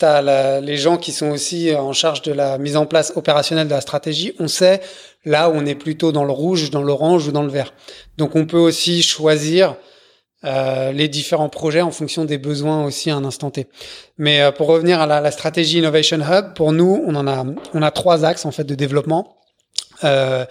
tu 0.00 0.04
as 0.04 0.60
les 0.60 0.76
gens 0.76 0.96
qui 0.96 1.12
sont 1.12 1.30
aussi 1.30 1.72
en 1.76 1.92
charge 1.92 2.22
de 2.22 2.32
la 2.32 2.58
mise 2.58 2.76
en 2.76 2.86
place 2.86 3.12
opérationnelle 3.14 3.68
de 3.68 3.74
la 3.74 3.80
stratégie, 3.80 4.34
on 4.40 4.48
sait 4.48 4.80
là 5.26 5.50
on 5.52 5.66
est 5.66 5.74
plutôt 5.74 6.12
dans 6.12 6.24
le 6.24 6.32
rouge, 6.32 6.70
dans 6.70 6.82
l'orange 6.82 7.28
ou 7.28 7.32
dans 7.32 7.42
le 7.42 7.50
vert. 7.50 7.74
Donc 8.16 8.34
on 8.34 8.46
peut 8.46 8.58
aussi 8.58 9.02
choisir 9.02 9.76
euh, 10.44 10.92
les 10.92 11.08
différents 11.08 11.48
projets 11.48 11.80
en 11.80 11.90
fonction 11.90 12.24
des 12.24 12.38
besoins 12.38 12.84
aussi 12.84 13.10
à 13.10 13.16
un 13.16 13.24
instant 13.24 13.50
T. 13.50 13.66
Mais 14.16 14.42
euh, 14.42 14.52
pour 14.52 14.68
revenir 14.68 15.00
à 15.00 15.06
la, 15.06 15.30
stratégie 15.30 15.78
Innovation 15.78 16.18
Hub, 16.20 16.54
pour 16.54 16.72
nous, 16.72 17.02
on 17.06 17.14
en 17.16 17.26
a, 17.26 17.44
on 17.74 17.82
a 17.82 17.90
trois 17.90 18.24
axes 18.24 18.44
en 18.44 18.52
fait 18.52 18.64
de 18.64 18.74
développement. 18.74 19.38
Euh, 20.04 20.44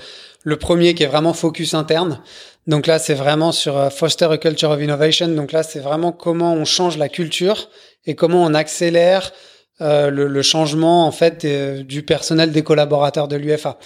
le 0.43 0.57
premier 0.57 0.95
qui 0.95 1.03
est 1.03 1.07
vraiment 1.07 1.33
focus 1.33 1.75
interne. 1.75 2.19
Donc 2.67 2.87
là, 2.87 2.99
c'est 2.99 3.13
vraiment 3.13 3.51
sur 3.51 3.91
foster 3.93 4.25
a 4.25 4.37
culture 4.37 4.71
of 4.71 4.81
innovation. 4.81 5.29
Donc 5.29 5.51
là, 5.51 5.63
c'est 5.63 5.79
vraiment 5.79 6.11
comment 6.11 6.53
on 6.53 6.65
change 6.65 6.97
la 6.97 7.07
culture 7.07 7.69
et 8.05 8.15
comment 8.15 8.43
on 8.43 8.53
accélère 8.53 9.31
le, 9.79 10.41
changement 10.41 11.05
en 11.05 11.11
fait 11.11 11.45
du 11.45 12.03
personnel 12.03 12.51
des 12.51 12.63
collaborateurs 12.63 13.27
de 13.27 13.35
l'UFA. 13.35 13.77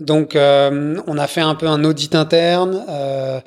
Donc, 0.00 0.36
euh, 0.36 1.00
on 1.06 1.18
a 1.18 1.26
fait 1.26 1.40
un 1.40 1.54
peu 1.54 1.66
un 1.66 1.84
audit 1.84 2.14
interne. 2.14 2.84
Euh, 2.88 3.40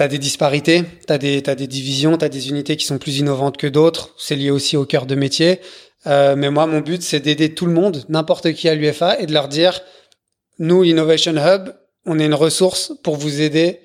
T'as 0.00 0.08
des 0.08 0.16
disparités, 0.16 0.84
t'as 1.06 1.18
des, 1.18 1.42
t'as 1.42 1.54
des 1.54 1.66
divisions, 1.66 2.16
t'as 2.16 2.30
des 2.30 2.48
unités 2.48 2.78
qui 2.78 2.86
sont 2.86 2.96
plus 2.96 3.18
innovantes 3.18 3.58
que 3.58 3.66
d'autres. 3.66 4.14
C'est 4.16 4.34
lié 4.34 4.50
aussi 4.50 4.78
au 4.78 4.86
cœur 4.86 5.04
de 5.04 5.14
métier. 5.14 5.60
Euh, 6.06 6.36
mais 6.36 6.48
moi, 6.48 6.66
mon 6.66 6.80
but, 6.80 7.02
c'est 7.02 7.20
d'aider 7.20 7.54
tout 7.54 7.66
le 7.66 7.74
monde, 7.74 8.06
n'importe 8.08 8.54
qui 8.54 8.70
à 8.70 8.74
l'UFA, 8.74 9.20
et 9.20 9.26
de 9.26 9.34
leur 9.34 9.46
dire, 9.46 9.82
nous, 10.58 10.82
l'Innovation 10.82 11.34
Hub, 11.36 11.74
on 12.06 12.18
est 12.18 12.24
une 12.24 12.32
ressource 12.32 12.94
pour 13.02 13.16
vous 13.16 13.42
aider 13.42 13.80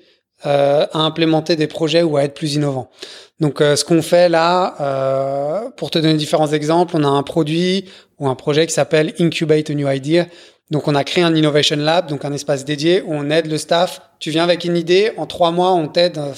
euh, 0.46 0.86
à 0.90 1.00
implémenter 1.00 1.54
des 1.54 1.66
projets 1.66 2.02
ou 2.02 2.16
à 2.16 2.24
être 2.24 2.32
plus 2.32 2.54
innovant. 2.54 2.90
Donc, 3.38 3.60
euh, 3.60 3.76
ce 3.76 3.84
qu'on 3.84 4.00
fait 4.00 4.30
là, 4.30 4.74
euh, 4.80 5.70
pour 5.76 5.90
te 5.90 5.98
donner 5.98 6.14
différents 6.14 6.50
exemples, 6.50 6.96
on 6.96 7.04
a 7.04 7.08
un 7.08 7.22
produit 7.24 7.90
ou 8.18 8.26
un 8.26 8.34
projet 8.36 8.66
qui 8.66 8.72
s'appelle 8.72 9.12
Incubate 9.18 9.68
a 9.68 9.74
New 9.74 9.90
Idea. 9.90 10.28
Donc, 10.70 10.88
on 10.88 10.94
a 10.94 11.04
créé 11.04 11.22
un 11.22 11.34
Innovation 11.34 11.76
Lab, 11.76 12.08
donc 12.08 12.24
un 12.24 12.32
espace 12.32 12.64
dédié 12.64 13.02
où 13.02 13.14
on 13.14 13.30
aide 13.30 13.46
le 13.46 13.58
staff. 13.58 14.00
Tu 14.18 14.30
viens 14.30 14.44
avec 14.44 14.64
une 14.64 14.76
idée, 14.76 15.12
en 15.16 15.26
trois 15.26 15.52
mois, 15.52 15.72
on 15.72 15.86
t'aide 15.86 16.18
euh, 16.18 16.32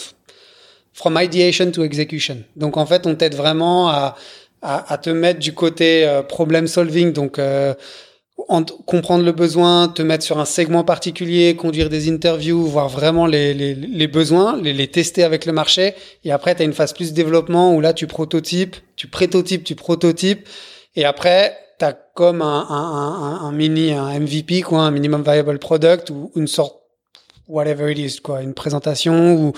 from 0.92 1.18
ideation 1.20 1.70
to 1.70 1.82
execution. 1.82 2.44
Donc, 2.56 2.76
en 2.76 2.84
fait, 2.84 3.06
on 3.06 3.14
t'aide 3.14 3.34
vraiment 3.34 3.88
à, 3.88 4.16
à, 4.60 4.92
à, 4.92 4.98
te 4.98 5.08
mettre 5.08 5.40
du 5.40 5.54
côté 5.54 6.06
euh, 6.06 6.22
problem 6.22 6.66
solving, 6.66 7.12
donc 7.12 7.38
euh, 7.38 7.72
en, 8.48 8.62
comprendre 8.64 9.24
le 9.24 9.32
besoin, 9.32 9.88
te 9.88 10.02
mettre 10.02 10.24
sur 10.24 10.38
un 10.38 10.44
segment 10.44 10.84
particulier, 10.84 11.56
conduire 11.56 11.88
des 11.88 12.10
interviews, 12.10 12.66
voir 12.66 12.90
vraiment 12.90 13.26
les, 13.26 13.54
les, 13.54 13.74
les 13.74 14.06
besoins, 14.08 14.60
les, 14.60 14.74
les, 14.74 14.88
tester 14.88 15.24
avec 15.24 15.46
le 15.46 15.52
marché. 15.52 15.94
Et 16.24 16.32
après, 16.32 16.54
tu 16.54 16.62
as 16.62 16.64
une 16.66 16.74
phase 16.74 16.92
plus 16.92 17.14
développement 17.14 17.74
où 17.74 17.80
là, 17.80 17.94
tu 17.94 18.06
prototypes, 18.06 18.76
tu 18.94 19.06
prototypes, 19.06 19.64
tu 19.64 19.74
prototypes. 19.74 20.46
Et 20.96 21.06
après, 21.06 21.56
tu 21.78 21.84
as 21.84 21.92
comme 21.92 22.42
un, 22.42 22.66
un, 22.68 23.40
un, 23.40 23.46
un, 23.46 23.52
mini, 23.52 23.92
un 23.92 24.18
MVP, 24.18 24.62
quoi, 24.62 24.80
un 24.80 24.90
minimum 24.90 25.22
viable 25.22 25.58
product 25.58 26.10
ou 26.10 26.30
une 26.34 26.46
sorte, 26.46 26.76
whatever 27.46 27.92
it 27.92 27.98
is, 27.98 28.20
quoi, 28.20 28.42
une 28.42 28.54
présentation 28.54 29.34
ou, 29.34 29.52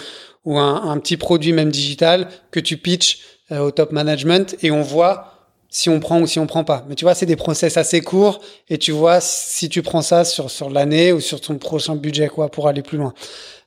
ou 0.44 0.58
un, 0.58 0.98
petit 0.98 1.16
produit 1.16 1.52
même 1.52 1.70
digital 1.70 2.28
que 2.50 2.60
tu 2.60 2.76
pitches 2.76 3.20
euh, 3.52 3.60
au 3.60 3.70
top 3.70 3.92
management 3.92 4.56
et 4.62 4.70
on 4.70 4.82
voit 4.82 5.34
si 5.68 5.88
on 5.88 6.00
prend 6.00 6.20
ou 6.20 6.26
si 6.26 6.38
on 6.38 6.46
prend 6.46 6.64
pas. 6.64 6.84
Mais 6.88 6.94
tu 6.96 7.04
vois, 7.04 7.14
c'est 7.14 7.26
des 7.26 7.36
process 7.36 7.76
assez 7.76 8.00
courts 8.00 8.40
et 8.68 8.78
tu 8.78 8.90
vois 8.90 9.20
si 9.20 9.68
tu 9.68 9.82
prends 9.82 10.02
ça 10.02 10.24
sur 10.24 10.50
sur 10.50 10.68
l'année 10.68 11.12
ou 11.12 11.20
sur 11.20 11.40
ton 11.40 11.58
prochain 11.58 11.94
budget 11.94 12.28
quoi 12.28 12.48
pour 12.48 12.66
aller 12.68 12.82
plus 12.82 12.98
loin. 12.98 13.14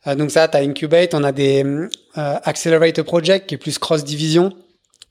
Euh, 0.07 0.15
donc 0.15 0.31
ça, 0.31 0.47
tu 0.47 0.57
as 0.57 0.61
Incubate, 0.61 1.13
on 1.13 1.23
a 1.23 1.31
des 1.31 1.63
euh, 1.63 1.87
Accelerate 2.43 3.01
Project 3.03 3.47
qui 3.47 3.55
est 3.55 3.57
plus 3.57 3.77
cross 3.77 4.03
division. 4.03 4.51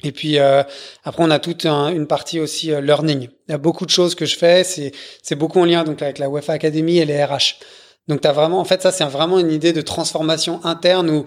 Et 0.05 0.13
puis 0.13 0.39
euh, 0.39 0.63
après, 1.05 1.23
on 1.23 1.31
a 1.31 1.39
toute 1.39 1.67
un, 1.67 1.89
une 1.89 2.07
partie 2.07 2.41
aussi 2.41 2.73
euh, 2.73 2.81
learning. 2.81 3.29
Il 3.49 3.53
y 3.53 3.55
a 3.55 3.59
beaucoup 3.59 3.87
de 3.87 3.91
choses 3.91 4.15
que 4.15 4.27
je 4.27 4.37
fais. 4.37 4.65
C'est 4.65 4.93
c'est 5.23 5.37
beaucoup 5.37 5.61
en 5.61 5.65
lien 5.65 5.85
donc 5.85 6.03
avec 6.03 6.19
la 6.19 6.29
UEFA 6.29 6.55
Academy 6.55 6.99
et 6.99 7.05
les 7.05 7.23
RH. 7.23 7.57
Donc 8.09 8.25
as 8.27 8.33
vraiment, 8.33 8.59
en 8.59 8.65
fait, 8.65 8.83
ça 8.83 8.93
c'est 8.93 9.05
vraiment 9.05 9.39
une 9.39 9.51
idée 9.51 9.73
de 9.73 9.81
transformation 9.81 10.65
interne 10.65 11.09
où 11.11 11.27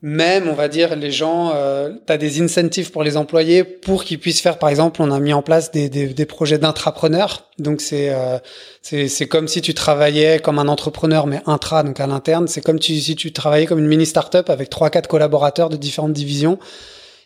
même, 0.00 0.46
on 0.48 0.54
va 0.54 0.68
dire, 0.68 0.94
les 0.94 1.10
gens, 1.10 1.50
euh, 1.54 1.90
tu 2.06 2.18
des 2.18 2.40
incentives 2.40 2.92
pour 2.92 3.02
les 3.02 3.16
employés 3.16 3.64
pour 3.64 4.04
qu'ils 4.04 4.20
puissent 4.20 4.40
faire, 4.40 4.58
par 4.58 4.68
exemple, 4.68 5.02
on 5.02 5.10
a 5.10 5.18
mis 5.18 5.32
en 5.32 5.42
place 5.42 5.72
des, 5.72 5.88
des, 5.88 6.06
des 6.14 6.26
projets 6.26 6.58
d'intrapreneurs. 6.58 7.48
Donc, 7.58 7.80
c'est 7.80 8.10
euh, 8.10 8.38
c'est 8.82 9.26
comme 9.26 9.48
si 9.48 9.60
tu 9.60 9.74
travaillais 9.74 10.38
comme 10.38 10.60
un 10.60 10.68
entrepreneur, 10.68 11.26
mais 11.26 11.40
intra, 11.46 11.82
donc 11.82 11.98
à 11.98 12.06
l'interne. 12.06 12.46
C'est 12.46 12.60
comme 12.60 12.78
tu, 12.78 12.94
si 13.00 13.16
tu 13.16 13.32
travaillais 13.32 13.66
comme 13.66 13.80
une 13.80 13.88
mini 13.88 14.06
startup 14.06 14.48
avec 14.50 14.70
trois, 14.70 14.88
quatre 14.88 15.08
collaborateurs 15.08 15.68
de 15.68 15.76
différentes 15.76 16.12
divisions. 16.12 16.58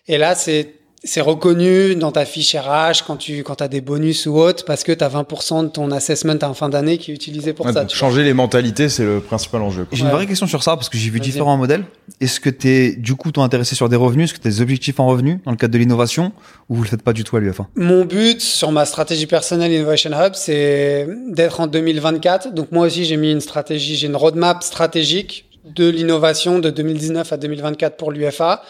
Et 0.09 0.19
là, 0.19 0.35
c'est 0.35 0.75
c'est 1.05 1.21
reconnu 1.21 1.97
dans 1.97 2.13
ta 2.13 2.25
fiche 2.25 2.55
RH 2.55 3.03
quand 3.05 3.17
tu 3.17 3.43
quand 3.43 3.61
as 3.61 3.67
des 3.67 3.81
bonus 3.81 4.27
ou 4.27 4.37
autres 4.37 4.65
parce 4.65 4.85
que 4.85 4.93
tu 4.93 5.03
as 5.03 5.09
20% 5.09 5.65
de 5.65 5.69
ton 5.69 5.91
assessment 5.91 6.37
en 6.43 6.55
fin 6.55 6.69
d'année 6.69 6.97
qui 6.97 7.11
est 7.11 7.15
utilisé 7.15 7.53
pour 7.53 7.67
Ouais, 7.67 7.73
ça. 7.73 7.89
changer 7.89 8.23
les 8.23 8.35
mentalités, 8.35 8.89
c'est 8.89 9.03
le 9.05 9.19
principal 9.21 9.63
enjeu. 9.63 9.89
J'ai 9.91 10.05
Ouais. 10.05 10.11
une 10.11 10.15
vraie 10.15 10.27
question 10.29 10.47
sur 10.47 10.63
ça 10.63 10.77
parce 10.77 10.89
que 10.89 10.97
j'ai 10.97 11.11
vu 11.11 11.19
différents 11.19 11.57
modèles. 11.57 11.83
Est-ce 12.21 12.39
que 12.39 12.51
t'es 12.51 12.95
du 12.95 13.17
coup 13.17 13.33
toi 13.33 13.43
intéressé 13.43 13.75
sur 13.75 13.89
des 13.89 13.97
revenus? 13.97 14.27
Est-ce 14.31 14.39
que 14.39 14.45
t'as 14.45 14.51
des 14.51 14.61
objectifs 14.61 15.01
en 15.01 15.09
revenus 15.09 15.39
dans 15.45 15.51
le 15.51 15.57
cadre 15.57 15.73
de 15.73 15.79
l'innovation? 15.79 16.31
Ou 16.69 16.77
vous 16.77 16.85
le 16.85 16.89
faites 16.89 17.03
pas 17.03 17.13
du 17.13 17.25
tout 17.25 17.37
à 17.37 17.41
l'UFA 17.41 17.67
Mon 17.75 18.05
but 18.05 18.41
sur 18.41 18.71
ma 18.71 18.85
stratégie 18.85 19.27
personnelle 19.27 19.73
Innovation 19.73 20.11
Hub, 20.13 20.35
c'est 20.35 21.09
d'être 21.31 21.59
en 21.59 21.67
2024. 21.67 22.55
Donc 22.55 22.71
moi 22.71 22.87
aussi, 22.87 23.05
j'ai 23.07 23.17
mis 23.17 23.33
une 23.33 23.41
stratégie, 23.41 23.97
j'ai 23.97 24.07
une 24.07 24.15
roadmap 24.17 24.63
stratégique 24.63 25.47
de 25.65 25.89
l'innovation 25.89 26.61
de 26.61 26.71
2019 26.71 27.33
à 27.33 27.37
2024 27.39 27.97
pour 27.97 28.13
l'UFA. 28.13 28.63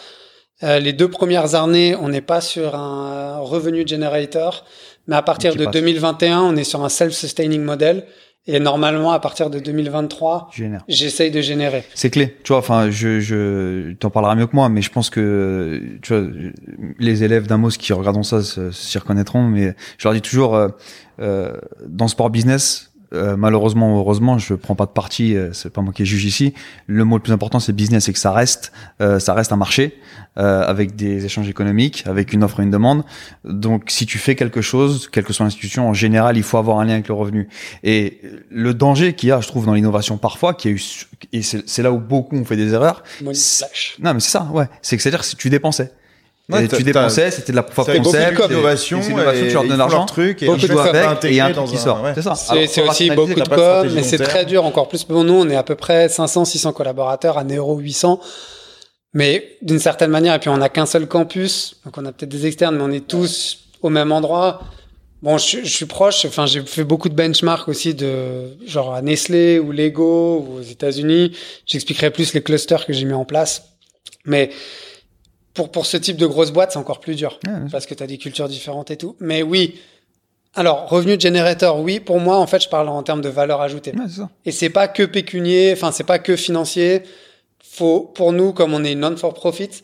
Euh, 0.63 0.79
les 0.79 0.93
deux 0.93 1.09
premières 1.09 1.55
années, 1.55 1.95
on 1.95 2.09
n'est 2.09 2.21
pas 2.21 2.41
sur 2.41 2.75
un 2.75 3.39
revenu 3.39 3.85
generator, 3.85 4.65
mais 5.07 5.15
à 5.15 5.21
partir 5.21 5.55
de 5.55 5.65
passe. 5.65 5.73
2021, 5.73 6.41
on 6.41 6.55
est 6.55 6.63
sur 6.63 6.83
un 6.83 6.89
self-sustaining 6.89 7.61
model. 7.61 8.05
Et 8.45 8.59
normalement, 8.59 9.13
à 9.13 9.19
partir 9.19 9.49
de 9.49 9.59
2023, 9.59 10.49
Génère. 10.53 10.83
j'essaye 10.89 11.31
de 11.31 11.39
générer. 11.39 11.85
C'est 11.93 12.09
clé. 12.09 12.35
Tu 12.43 12.49
vois, 12.49 12.57
enfin, 12.57 12.89
je, 12.91 13.21
je 13.21 13.93
t'en 13.93 14.09
parleras 14.09 14.35
mieux 14.35 14.47
que 14.47 14.55
moi, 14.55 14.67
mais 14.67 14.81
je 14.81 14.91
pense 14.91 15.09
que 15.09 15.81
tu 16.01 16.13
vois, 16.13 16.27
les 16.99 17.23
élèves 17.23 17.47
d'Amos 17.47 17.69
qui 17.69 17.93
regarderont 17.93 18.23
ça 18.23 18.41
s'y 18.71 18.97
reconnaîtront. 18.97 19.43
Mais 19.43 19.75
je 19.97 20.05
leur 20.05 20.13
dis 20.13 20.21
toujours, 20.21 20.55
euh, 20.55 20.67
euh, 21.21 21.53
dans 21.87 22.09
sport 22.09 22.29
business, 22.29 22.91
euh, 23.13 23.35
malheureusement 23.37 23.95
ou 23.95 23.99
heureusement, 23.99 24.37
je 24.37 24.53
prends 24.53 24.75
pas 24.75 24.85
de 24.85 24.91
parti. 24.91 25.35
euh, 25.35 25.51
c'est 25.53 25.71
pas 25.71 25.81
moi 25.81 25.93
qui 25.93 26.05
juge 26.05 26.25
ici. 26.25 26.53
Le 26.87 27.03
mot 27.05 27.17
le 27.17 27.21
plus 27.23 27.33
important, 27.33 27.59
c'est 27.59 27.73
business, 27.73 28.09
et 28.09 28.13
que 28.13 28.19
ça 28.19 28.31
reste, 28.31 28.71
euh, 29.01 29.19
ça 29.19 29.33
reste 29.33 29.51
un 29.51 29.55
marché 29.57 29.97
euh, 30.37 30.63
avec 30.65 30.95
des 30.95 31.25
échanges 31.25 31.47
économiques, 31.49 32.03
avec 32.07 32.33
une 32.33 32.43
offre 32.43 32.59
et 32.59 32.63
une 32.63 32.71
demande. 32.71 33.03
Donc, 33.45 33.83
si 33.89 34.05
tu 34.05 34.17
fais 34.17 34.35
quelque 34.35 34.61
chose, 34.61 35.09
quelle 35.11 35.23
que 35.23 35.33
soit 35.33 35.45
l'institution, 35.45 35.87
en 35.87 35.93
général, 35.93 36.37
il 36.37 36.43
faut 36.43 36.57
avoir 36.57 36.79
un 36.79 36.85
lien 36.85 36.93
avec 36.93 37.07
le 37.07 37.13
revenu. 37.13 37.47
Et 37.83 38.19
le 38.49 38.73
danger 38.73 39.13
qu'il 39.13 39.29
y 39.29 39.31
a, 39.31 39.41
je 39.41 39.47
trouve, 39.47 39.65
dans 39.65 39.73
l'innovation 39.73 40.17
parfois, 40.17 40.53
qui 40.53 40.67
a 40.67 40.71
eu, 40.71 40.81
et 41.31 41.41
c'est 41.43 41.81
là 41.83 41.91
où 41.91 41.99
beaucoup 41.99 42.35
ont 42.35 42.45
fait 42.45 42.55
des 42.57 42.73
erreurs. 42.73 43.03
Money 43.21 43.33
C'est- 43.35 43.65
flash. 43.65 43.95
Non, 44.01 44.13
mais 44.13 44.19
c'est 44.19 44.31
ça, 44.31 44.49
ouais. 44.51 44.65
C'est 44.81 44.97
que 44.97 45.03
c'est-à-dire 45.03 45.23
si 45.23 45.35
tu 45.35 45.49
dépensais. 45.49 45.91
Ouais, 46.49 46.65
et 46.65 46.67
tu 46.67 46.83
dépensais, 46.83 47.31
c'était 47.31 47.53
de 47.53 47.55
la 47.55 47.63
proof 47.63 47.79
of 47.79 47.85
C'est 47.85 47.99
beaucoup 47.99 48.11
concept, 48.11 48.41
de 48.41 48.47
l'innovation, 48.49 49.01
c'est 49.01 49.11
innovation, 49.11 49.45
et 49.45 49.47
tu 49.47 49.53
leur 49.53 49.63
donnes 49.63 49.77
l'argent, 49.77 50.05
truc 50.05 50.43
et 50.43 50.47
tu 50.57 50.67
joues 50.67 50.77
avec, 50.79 51.23
et 51.23 51.27
il 51.29 51.35
y 51.35 51.39
a 51.39 51.45
un 51.45 51.49
intégrer 51.49 51.53
truc 51.53 51.55
dans 51.55 51.65
qui 51.71 51.75
un- 51.77 51.79
sort. 51.79 52.03
ouais. 52.03 52.11
C'est 52.15 52.21
ça. 52.21 52.35
C'est 52.35 52.81
aussi 52.81 53.09
beaucoup 53.11 53.33
de 53.33 53.47
com, 53.47 53.89
mais 53.93 54.03
c'est 54.03 54.17
très 54.17 54.43
dur. 54.45 54.65
Encore 54.65 54.89
plus 54.89 55.03
pour 55.05 55.23
nous, 55.23 55.33
on 55.35 55.49
est 55.49 55.55
à 55.55 55.63
peu 55.63 55.75
près 55.75 56.09
500, 56.09 56.43
600 56.45 56.73
collaborateurs 56.73 57.37
à 57.37 57.43
Neuro 57.45 57.77
800. 57.77 58.19
Mais 59.13 59.57
d'une 59.61 59.79
certaine 59.79 60.09
manière, 60.09 60.33
et 60.35 60.39
puis 60.39 60.49
on 60.49 60.57
n'a 60.57 60.69
qu'un 60.69 60.85
seul 60.87 61.07
campus, 61.07 61.75
donc 61.85 61.97
on 61.97 62.05
a 62.05 62.11
peut-être 62.11 62.31
des 62.31 62.45
externes, 62.47 62.75
mais 62.75 62.83
on 62.83 62.91
est 62.91 63.07
tous 63.07 63.59
au 63.81 63.89
même 63.89 64.11
endroit. 64.11 64.61
Bon, 65.21 65.37
je, 65.37 65.43
suis- 65.45 65.65
je 65.65 65.73
suis 65.73 65.85
proche. 65.85 66.25
Enfin, 66.25 66.45
j'ai 66.47 66.61
fait 66.65 66.83
beaucoup 66.83 67.07
de 67.09 67.13
benchmarks 67.15 67.69
aussi 67.69 67.93
de 67.93 68.57
genre 68.67 68.93
à 68.93 69.01
Nestlé 69.01 69.59
ou 69.59 69.71
Lego 69.71 70.45
ou 70.49 70.57
aux 70.57 70.61
États-Unis. 70.61 71.31
J'expliquerai 71.65 72.09
plus 72.11 72.33
les 72.33 72.41
clusters 72.41 72.85
que 72.85 72.91
j'ai 72.91 73.05
mis 73.05 73.13
en 73.13 73.23
place. 73.23 73.63
Mais 74.25 74.49
pour, 75.53 75.71
pour 75.71 75.85
ce 75.85 75.97
type 75.97 76.17
de 76.17 76.25
grosse 76.25 76.51
boîte, 76.51 76.71
c'est 76.71 76.79
encore 76.79 76.99
plus 76.99 77.15
dur. 77.15 77.39
Parce 77.71 77.85
que 77.85 77.93
tu 77.93 78.03
as 78.03 78.07
des 78.07 78.17
cultures 78.17 78.47
différentes 78.47 78.91
et 78.91 78.97
tout. 78.97 79.15
Mais 79.19 79.43
oui. 79.43 79.79
Alors, 80.55 80.87
revenu 80.87 81.19
generator, 81.19 81.79
oui. 81.79 81.99
Pour 81.99 82.19
moi, 82.19 82.37
en 82.37 82.47
fait, 82.47 82.61
je 82.61 82.69
parle 82.69 82.89
en 82.89 83.01
termes 83.03 83.21
de 83.21 83.29
valeur 83.29 83.61
ajoutée. 83.61 83.93
Ça. 84.07 84.29
Et 84.45 84.51
c'est 84.51 84.69
pas 84.69 84.87
que 84.87 85.03
pécunier, 85.03 85.71
enfin, 85.73 85.91
c'est 85.91 86.03
pas 86.03 86.19
que 86.19 86.35
financier. 86.35 87.03
Faut, 87.63 88.01
pour 88.01 88.33
nous, 88.33 88.53
comme 88.53 88.73
on 88.73 88.83
est 88.83 88.93
non-for-profit, 88.93 89.83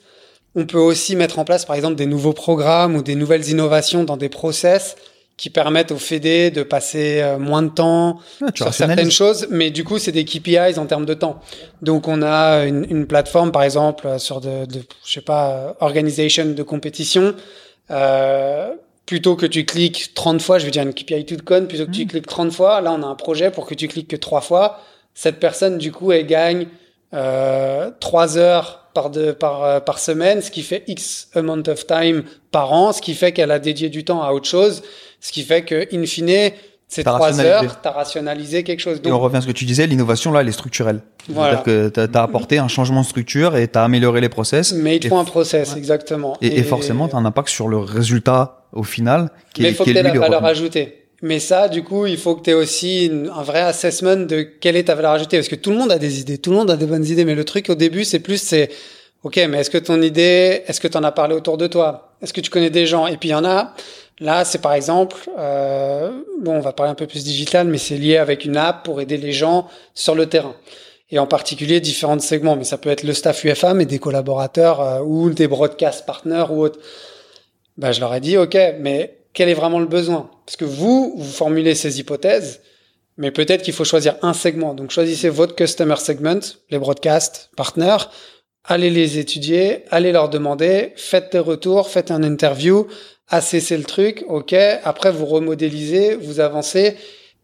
on 0.56 0.66
peut 0.66 0.78
aussi 0.78 1.16
mettre 1.16 1.40
en 1.40 1.46
place, 1.46 1.66
par 1.66 1.76
exemple, 1.76 1.96
des 1.96 2.06
nouveaux 2.06 2.34
programmes 2.34 2.96
ou 2.96 3.02
des 3.02 3.16
nouvelles 3.16 3.48
innovations 3.50 4.04
dans 4.04 4.18
des 4.18 4.30
process 4.30 4.96
qui 5.40 5.50
permettent 5.50 5.94
aux 5.94 5.98
fédés 5.98 6.52
de 6.52 6.64
passer 6.64 7.22
euh, 7.22 7.40
moins 7.40 7.64
de 7.64 7.70
temps 7.70 8.20
tu 8.54 8.62
sur 8.62 8.74
certaines 8.74 9.10
choses, 9.10 9.48
mais 9.50 9.72
du 9.72 9.86
coup, 9.86 9.98
c'est 9.98 10.12
des 10.12 10.26
KPIs 10.26 10.78
en 10.78 10.86
termes 10.86 11.06
de 11.06 11.14
temps. 11.14 11.40
Donc, 11.82 12.10
on 12.10 12.22
a 12.22 12.66
une, 12.66 12.86
une 12.90 13.08
plateforme, 13.08 13.54
par 13.54 13.64
exemple, 13.64 14.06
euh, 14.06 14.18
sur 14.18 14.42
de, 14.42 14.66
de 14.66 14.82
je 15.06 15.14
sais 15.14 15.22
pas, 15.22 15.52
euh, 15.52 15.74
organisation 15.80 16.48
de 16.48 16.62
compétition. 16.62 17.36
Euh, 17.90 18.74
plutôt 19.06 19.38
que 19.38 19.46
tu 19.46 19.64
cliques 19.64 20.14
30 20.14 20.42
fois, 20.42 20.60
je 20.60 20.66
veux 20.66 20.72
dire 20.72 20.84
une 20.84 20.94
KPI 20.94 21.26
toute 21.26 21.44
conne, 21.44 21.70
plutôt 21.70 21.86
que 21.86 21.92
tu 21.92 22.04
Mm. 22.04 22.10
cliques 22.10 22.28
30 22.28 22.52
fois, 22.52 22.82
là, 22.82 22.92
on 22.92 23.02
a 23.02 23.08
un 23.08 23.16
projet 23.16 23.50
pour 23.50 23.66
que 23.66 23.76
tu 23.76 23.88
cliques 23.88 24.10
que 24.10 24.18
trois 24.18 24.42
fois. 24.42 24.82
Cette 25.14 25.40
personne, 25.40 25.78
du 25.78 25.94
coup, 25.94 26.12
elle 26.12 26.28
gagne 26.28 26.68
euh, 27.14 27.92
3 28.02 28.38
heures 28.38 28.79
par, 28.94 29.10
de, 29.10 29.32
par, 29.32 29.64
euh, 29.64 29.80
par 29.80 30.00
semaine, 30.00 30.42
ce 30.42 30.52
qui 30.52 30.64
fait 30.64 30.84
X 30.88 31.30
amount 31.36 31.64
of 31.68 31.86
time 31.86 32.24
par 32.52 32.74
an, 32.74 32.92
ce 32.92 33.02
qui 33.02 33.14
fait 33.14 33.32
qu'elle 33.32 33.52
a 33.52 33.60
dédié 33.60 33.90
du 33.90 34.04
temps 34.04 34.22
à 34.24 34.32
autre 34.32 34.48
chose, 34.48 34.84
ce 35.20 35.32
qui 35.32 35.44
fait 35.44 35.64
que, 35.64 35.88
in 35.94 36.06
fine, 36.06 36.52
ces 36.88 37.04
T'as 37.04 37.12
3 37.12 37.28
rationalisé. 37.28 37.66
heures, 37.66 37.82
tu 37.82 37.88
as 37.88 37.92
rationalisé 37.92 38.64
quelque 38.64 38.80
chose. 38.80 39.00
Et 39.04 39.12
on 39.12 39.20
revient 39.20 39.38
à 39.38 39.42
ce 39.42 39.48
que 39.48 39.52
tu 39.52 39.66
disais, 39.66 39.86
l'innovation 39.86 40.32
là, 40.32 40.42
elle 40.42 40.50
est 40.50 40.54
structurelle. 40.54 41.02
Voilà. 41.30 41.62
C'est-à-dire 41.64 41.92
que 41.94 42.08
tu 42.08 42.18
as, 42.18 42.24
apporté 42.24 42.58
un 42.58 42.68
changement 42.68 43.02
de 43.02 43.06
structure 43.06 43.56
et 43.56 43.68
tu 43.68 43.78
as 43.78 43.84
amélioré 43.84 44.22
les 44.22 44.30
process. 44.30 44.74
mais 44.74 44.96
il 44.96 45.00
te 45.00 45.08
faut 45.08 45.18
un 45.18 45.24
process, 45.24 45.74
ouais. 45.74 45.78
exactement. 45.78 46.36
Et, 46.42 46.58
et 46.58 46.64
forcément, 46.64 47.08
tu 47.08 47.16
as 47.16 47.20
un 47.20 47.26
impact 47.26 47.50
sur 47.50 47.68
le 47.68 47.78
résultat 47.78 48.66
au 48.74 48.84
final. 48.84 49.30
Qui 49.54 49.62
mais 49.62 49.70
il 49.70 49.76
faut 49.76 49.84
que 49.84 49.92
est 49.92 49.94
tu 49.94 50.00
aies 50.00 50.04
lui, 50.04 50.10
la 50.10 50.14
le 50.16 50.20
valeur 50.20 50.46
ajoutée. 50.46 51.06
Mais 51.22 51.40
ça, 51.40 51.68
du 51.68 51.84
coup, 51.84 52.06
il 52.06 52.18
faut 52.18 52.36
que 52.36 52.44
tu 52.44 52.52
aies 52.52 52.54
aussi 52.54 53.12
un 53.36 53.44
vrai 53.44 53.60
assessment 53.60 54.16
de 54.16 54.42
quelle 54.42 54.78
est 54.78 54.86
ta 54.86 54.96
valeur 54.96 55.12
ajoutée. 55.12 55.38
Parce 55.38 55.50
que 55.50 55.56
tout 55.56 55.72
le 55.72 55.78
monde 55.78 55.92
a 55.92 56.00
des 56.00 56.22
idées, 56.22 56.38
tout 56.38 56.52
le 56.52 56.58
monde 56.58 56.72
a 56.72 56.78
des 56.78 56.86
bonnes 56.86 57.06
idées. 57.06 57.26
Mais 57.26 57.36
le 57.36 57.44
truc 57.44 57.70
au 57.70 57.76
début, 57.76 58.06
c'est 58.06 58.20
plus, 58.20 58.42
c'est, 58.42 58.70
OK, 59.24 59.36
mais 59.50 59.60
est-ce 59.60 59.70
que 59.70 59.78
ton 59.78 60.02
idée, 60.02 60.64
est-ce 60.66 60.80
que 60.80 60.88
tu 60.88 60.98
en 60.98 61.04
as 61.04 61.12
parlé 61.12 61.36
autour 61.36 61.58
de 61.58 61.68
toi? 61.68 62.14
Est-ce 62.22 62.32
que 62.32 62.40
tu 62.40 62.50
connais 62.50 62.70
des 62.70 62.86
gens? 62.86 63.06
Et 63.06 63.18
puis 63.18 63.30
il 63.30 63.32
y 63.34 63.36
en 63.36 63.44
a, 63.44 63.74
là, 64.20 64.46
c'est 64.46 64.62
par 64.62 64.74
exemple, 64.74 65.18
euh, 65.38 66.22
bon, 66.42 66.54
on 66.54 66.62
va 66.62 66.72
parler 66.72 66.92
un 66.92 66.96
peu 66.96 67.06
plus 67.06 67.26
digital, 67.26 67.68
mais 67.68 67.78
c'est 67.78 67.98
lié 67.98 68.16
avec 68.16 68.46
une 68.46 68.56
app 68.56 68.86
pour 68.86 69.02
aider 69.02 69.18
les 69.18 69.34
gens 69.34 69.68
sur 69.94 70.16
le 70.16 70.28
terrain. 70.28 70.56
Et 71.12 71.20
en 71.20 71.28
particulier 71.28 71.82
différents 71.82 72.20
segments, 72.20 72.56
mais 72.56 72.64
ça 72.64 72.78
peut 72.78 72.90
être 72.90 73.04
le 73.04 73.14
staff 73.14 73.44
UFA, 73.44 73.74
mais 73.74 73.86
des 73.86 74.00
collaborateurs 74.00 74.80
euh, 74.80 75.00
ou 75.02 75.30
des 75.32 75.50
broadcast 75.50 76.06
partners 76.06 76.46
ou 76.50 76.64
autres. 76.64 76.80
Ben, 77.78 77.92
je 77.92 78.00
leur 78.00 78.14
ai 78.14 78.22
dit, 78.22 78.38
OK, 78.38 78.58
mais 78.80 79.19
quel 79.34 79.50
est 79.50 79.54
vraiment 79.54 79.80
le 79.80 79.86
besoin. 79.86 80.30
Parce 80.46 80.58
que 80.58 80.66
vous, 80.66 81.14
vous 81.18 81.32
formulez 81.32 81.76
ces 81.76 82.00
hypothèses, 82.00 82.62
mais 83.18 83.32
peut-être 83.32 83.62
qu'il 83.64 83.74
faut 83.74 83.84
choisir 83.84 84.16
un 84.22 84.34
segment. 84.34 84.74
Donc, 84.74 84.92
choisissez 84.92 85.30
votre 85.30 85.56
customer 85.56 85.98
segment, 85.98 86.40
les 86.70 86.80
broadcast 86.80 87.50
partners, 87.56 88.06
allez 88.64 88.90
les 88.90 89.18
étudier, 89.18 89.84
allez 89.92 90.12
leur 90.12 90.30
demander, 90.30 90.94
faites 90.96 91.32
des 91.32 91.40
retours, 91.40 91.90
faites 91.90 92.12
un 92.12 92.24
interview, 92.24 92.88
assessez 93.28 93.78
le 93.78 93.84
truc, 93.84 94.24
OK, 94.28 94.54
après 94.54 95.12
vous 95.12 95.26
remodélisez, 95.26 96.16
vous 96.16 96.40
avancez, 96.40 96.96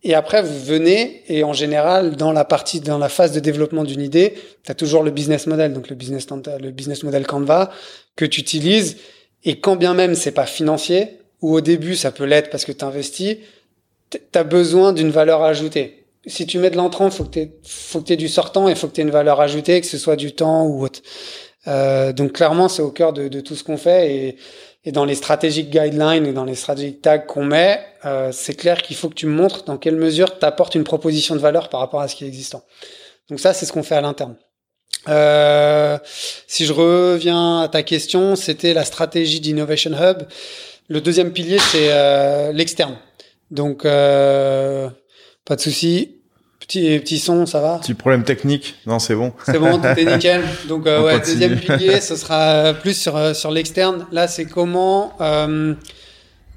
et 0.04 0.14
après 0.14 0.44
vous 0.44 0.64
venez, 0.64 1.24
et 1.28 1.44
en 1.44 1.54
général, 1.54 2.16
dans 2.16 2.32
la 2.32 2.46
partie, 2.46 2.80
dans 2.80 3.00
la 3.00 3.10
phase 3.10 3.32
de 3.32 3.40
développement 3.40 3.84
d'une 3.84 4.02
idée, 4.02 4.36
tu 4.64 4.72
as 4.72 4.76
toujours 4.76 5.04
le 5.04 5.12
business 5.12 5.48
model, 5.48 5.74
donc 5.74 5.90
le 5.90 5.96
business, 5.96 6.28
le 6.60 6.72
business 6.72 7.04
model 7.04 7.26
Canva, 7.26 7.72
que 8.16 8.26
tu 8.26 8.40
utilises, 8.40 8.98
et 9.44 9.60
quand 9.60 9.76
bien 9.76 9.94
même 9.94 10.16
c'est 10.16 10.32
pas 10.32 10.46
financier, 10.46 11.20
ou 11.42 11.54
au 11.54 11.62
début 11.62 11.96
ça 11.96 12.12
peut 12.12 12.26
l'être 12.26 12.50
parce 12.50 12.66
que 12.66 12.72
tu 12.72 12.86
investis, 12.86 13.38
tu 14.10 14.20
as 14.34 14.44
besoin 14.44 14.94
d'une 14.94 15.12
valeur 15.12 15.44
ajoutée. 15.44 16.06
Si 16.28 16.48
tu 16.48 16.58
mets 16.58 16.72
de 16.72 16.78
l'entrant, 16.78 17.12
faut 17.12 17.24
que 17.24 17.50
tu 18.06 18.14
aies 18.14 18.18
du 18.18 18.28
sortant 18.28 18.68
et 18.68 18.76
faut 18.76 18.88
que 18.88 18.94
tu 18.94 19.02
aies 19.02 19.04
une 19.04 19.12
valeur 19.12 19.42
ajoutée, 19.42 19.80
que 19.80 19.88
ce 19.88 19.98
soit 19.98 20.16
du 20.16 20.34
temps 20.34 20.66
ou 20.66 20.84
autre. 20.84 21.02
Euh, 21.68 22.14
donc 22.14 22.34
clairement, 22.34 22.68
c'est 22.68 22.82
au 22.82 22.92
cœur 22.92 23.14
de, 23.14 23.28
de 23.28 23.42
tout 23.42 23.56
ce 23.56 23.64
qu'on 23.64 23.78
fait 23.78 24.12
et, 24.12 24.38
et 24.86 24.92
dans 24.92 25.06
les 25.06 25.16
strategic 25.16 25.72
guidelines 25.72 26.28
ou 26.28 26.34
dans 26.34 26.46
les 26.46 26.54
strategic 26.56 27.02
tags 27.02 27.18
qu'on 27.18 27.44
met, 27.44 27.84
euh, 28.06 28.32
c'est 28.32 28.54
clair 28.54 28.84
qu'il 28.84 28.96
faut 28.96 29.10
que 29.10 29.16
tu 29.16 29.26
montres 29.26 29.64
dans 29.66 29.78
quelle 29.78 29.96
mesure 29.96 30.38
tu 30.38 30.46
apportes 30.46 30.76
une 30.76 30.84
proposition 30.84 31.36
de 31.36 31.40
valeur 31.40 31.70
par 31.70 31.80
rapport 31.80 32.02
à 32.02 32.08
ce 32.08 32.16
qui 32.16 32.24
est 32.24 32.28
existant. 32.28 32.64
Donc 33.30 33.40
ça, 33.40 33.54
c'est 33.54 33.66
ce 33.66 33.74
qu'on 33.74 33.82
fait 33.82 33.96
à 33.96 34.02
l'interne. 34.02 34.36
Euh, 35.08 35.98
si 36.48 36.66
je 36.66 36.74
reviens 36.74 37.62
à 37.62 37.68
ta 37.68 37.82
question, 37.82 38.36
c'était 38.36 38.76
la 38.76 38.86
stratégie 38.86 39.40
d'Innovation 39.40 39.92
Hub. 39.92 40.24
Le 40.88 41.02
deuxième 41.02 41.32
pilier, 41.32 41.58
c'est 41.60 41.88
euh, 41.90 42.52
l'externe. 42.52 42.96
Donc, 43.52 43.86
euh, 43.86 44.90
pas 45.44 45.56
de 45.56 45.62
souci. 45.62 46.16
Petit, 46.60 47.00
petit 47.00 47.20
son, 47.20 47.46
ça 47.46 47.60
va 47.60 47.78
Petit 47.80 47.94
problème 47.94 48.24
technique. 48.24 48.76
Non, 48.88 48.98
c'est 48.98 49.14
bon. 49.14 49.34
C'est 49.46 49.60
bon, 49.60 49.78
tout 49.78 49.86
est 49.86 50.06
nickel. 50.06 50.42
Donc, 50.68 50.88
euh, 50.88 51.04
ouais, 51.04 51.20
deuxième 51.20 51.60
pilier, 51.60 52.02
ce 52.02 52.16
sera 52.16 52.74
plus 52.74 53.00
sur, 53.00 53.16
euh, 53.16 53.34
sur 53.34 53.52
l'externe. 53.52 54.08
Là, 54.12 54.28
c'est 54.28 54.46
comment... 54.46 55.14
Euh, 55.22 55.74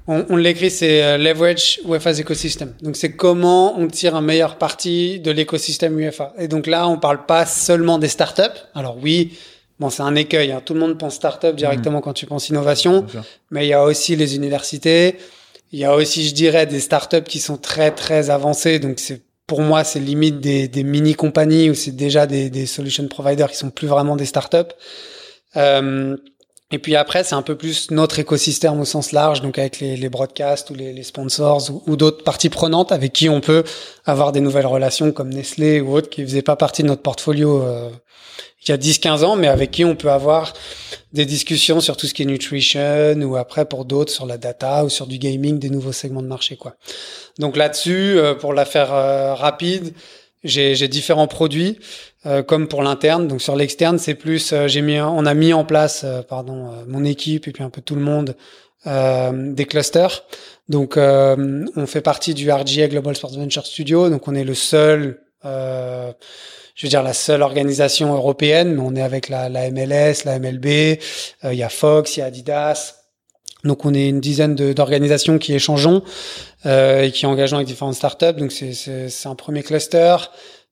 on, 0.07 0.25
on 0.29 0.35
l'écrit, 0.37 0.71
c'est 0.71 1.03
euh, 1.03 1.17
leverage 1.17 1.79
UEFA's 1.87 2.19
ecosystem. 2.19 2.73
Donc, 2.81 2.95
c'est 2.95 3.11
comment 3.11 3.77
on 3.77 3.87
tire 3.87 4.15
un 4.15 4.21
meilleur 4.21 4.57
parti 4.57 5.19
de 5.19 5.29
l'écosystème 5.29 5.99
UEFA. 5.99 6.33
Et 6.39 6.47
donc 6.47 6.65
là, 6.65 6.87
on 6.87 6.97
parle 6.97 7.27
pas 7.27 7.45
seulement 7.45 7.99
des 7.99 8.07
startups. 8.07 8.41
Alors 8.73 8.97
oui, 8.99 9.37
bon, 9.79 9.89
c'est 9.89 10.03
un 10.03 10.15
écueil. 10.15 10.51
hein. 10.51 10.61
Tout 10.63 10.73
le 10.73 10.79
monde 10.79 10.97
pense 10.97 11.15
startup 11.15 11.55
directement 11.55 12.01
quand 12.01 12.13
tu 12.13 12.25
penses 12.25 12.49
innovation. 12.49 13.05
Mais 13.51 13.65
il 13.65 13.69
y 13.69 13.73
a 13.73 13.83
aussi 13.83 14.15
les 14.15 14.35
universités. 14.35 15.17
Il 15.71 15.79
y 15.79 15.85
a 15.85 15.95
aussi, 15.95 16.27
je 16.27 16.33
dirais, 16.33 16.65
des 16.65 16.79
startups 16.79 17.23
qui 17.23 17.39
sont 17.39 17.57
très, 17.57 17.91
très 17.91 18.29
avancées. 18.29 18.79
Donc, 18.79 18.99
c'est, 18.99 19.21
pour 19.45 19.61
moi, 19.61 19.83
c'est 19.83 19.99
limite 19.99 20.39
des, 20.39 20.67
des 20.67 20.83
mini 20.83 21.13
compagnies 21.15 21.69
ou 21.69 21.75
c'est 21.75 21.95
déjà 21.95 22.25
des, 22.25 22.49
des 22.49 22.65
solution 22.65 23.07
providers 23.07 23.49
qui 23.51 23.57
sont 23.57 23.69
plus 23.69 23.87
vraiment 23.87 24.15
des 24.15 24.25
startups. 24.25 24.73
Euh, 25.55 26.17
et 26.71 26.77
puis 26.77 26.95
après, 26.95 27.23
c'est 27.23 27.35
un 27.35 27.41
peu 27.41 27.55
plus 27.55 27.89
notre 27.89 28.19
écosystème 28.19 28.79
au 28.79 28.85
sens 28.85 29.11
large, 29.11 29.41
donc 29.41 29.57
avec 29.57 29.79
les, 29.79 29.97
les 29.97 30.09
broadcasts 30.09 30.69
ou 30.69 30.75
les, 30.75 31.03
sponsors 31.03 31.71
ou, 31.71 31.83
ou 31.87 31.95
d'autres 31.95 32.23
parties 32.23 32.49
prenantes 32.49 32.91
avec 32.91 33.13
qui 33.13 33.27
on 33.27 33.41
peut 33.41 33.63
avoir 34.05 34.31
des 34.31 34.39
nouvelles 34.39 34.67
relations 34.67 35.11
comme 35.11 35.29
Nestlé 35.29 35.81
ou 35.81 35.95
autres 35.95 36.09
qui 36.09 36.21
faisaient 36.23 36.43
pas 36.43 36.55
partie 36.55 36.83
de 36.83 36.87
notre 36.87 37.01
portfolio 37.01 37.63
euh, 37.63 37.89
il 38.67 38.71
y 38.71 38.73
a 38.73 38.77
10-15 38.77 39.23
ans, 39.23 39.35
mais 39.35 39.47
avec 39.47 39.71
qui 39.71 39.85
on 39.85 39.95
peut 39.95 40.11
avoir 40.11 40.53
des 41.13 41.25
discussions 41.25 41.79
sur 41.79 41.95
tout 41.95 42.07
ce 42.07 42.13
qui 42.13 42.23
est 42.23 42.25
nutrition 42.25 43.13
ou 43.21 43.37
après 43.37 43.65
pour 43.65 43.85
d'autres 43.85 44.11
sur 44.11 44.25
la 44.25 44.37
data 44.37 44.83
ou 44.83 44.89
sur 44.89 45.07
du 45.07 45.17
gaming, 45.17 45.59
des 45.59 45.69
nouveaux 45.69 45.93
segments 45.93 46.21
de 46.21 46.27
marché 46.27 46.57
quoi. 46.57 46.75
Donc 47.39 47.55
là-dessus, 47.55 48.17
euh, 48.17 48.35
pour 48.35 48.53
la 48.53 48.65
faire 48.65 48.93
euh, 48.93 49.33
rapide, 49.33 49.93
j'ai 50.43 50.87
différents 50.87 51.27
produits 51.27 51.79
euh, 52.25 52.43
comme 52.43 52.67
pour 52.67 52.83
l'interne. 52.83 53.27
Donc 53.27 53.41
sur 53.41 53.55
l'externe, 53.55 53.97
c'est 53.99 54.15
plus 54.15 54.53
euh, 54.53 54.67
j'ai 54.67 54.81
mis 54.81 54.99
on 54.99 55.25
a 55.25 55.33
mis 55.33 55.53
en 55.53 55.65
place 55.65 56.03
euh, 56.03 56.21
pardon 56.21 56.67
euh, 56.67 56.83
mon 56.87 57.03
équipe 57.03 57.47
et 57.47 57.51
puis 57.51 57.63
un 57.63 57.69
peu 57.69 57.81
tout 57.81 57.95
le 57.95 58.01
monde 58.01 58.35
euh, 58.87 59.53
des 59.53 59.65
clusters. 59.65 60.23
Donc 60.69 60.97
euh, 60.97 61.65
on 61.75 61.85
fait 61.87 62.01
partie 62.01 62.33
du 62.33 62.51
RGA 62.51 62.87
Global 62.87 63.15
Sports 63.15 63.37
Venture 63.37 63.65
Studio. 63.65 64.09
Donc 64.09 64.27
on 64.27 64.35
est 64.35 64.43
le 64.43 64.55
seul 64.55 65.21
je 65.43 66.85
veux 66.85 66.89
dire 66.89 67.03
la 67.03 67.13
seule 67.13 67.41
organisation 67.41 68.13
européenne, 68.13 68.75
mais 68.75 68.81
on 68.81 68.93
est 68.95 69.01
avec 69.01 69.29
la, 69.29 69.47
la 69.47 69.71
MLS, 69.71 70.25
la 70.25 70.37
MLB, 70.37 70.65
il 70.65 71.53
y 71.53 71.63
a 71.63 71.69
Fox, 71.69 72.17
il 72.17 72.19
y 72.19 72.23
a 72.23 72.25
Adidas. 72.25 72.98
Donc 73.63 73.85
on 73.85 73.93
est 73.93 74.07
une 74.09 74.21
dizaine 74.21 74.55
d'organisations 74.55 75.37
qui 75.37 75.53
échangeons 75.53 76.01
euh, 76.65 77.03
et 77.03 77.11
qui 77.11 77.25
engageons 77.25 77.57
avec 77.57 77.67
différentes 77.67 77.95
startups. 77.95 78.33
Donc 78.37 78.51
c'est- 78.51 79.09
un 79.25 79.35
premier 79.35 79.63
cluster. 79.63 80.15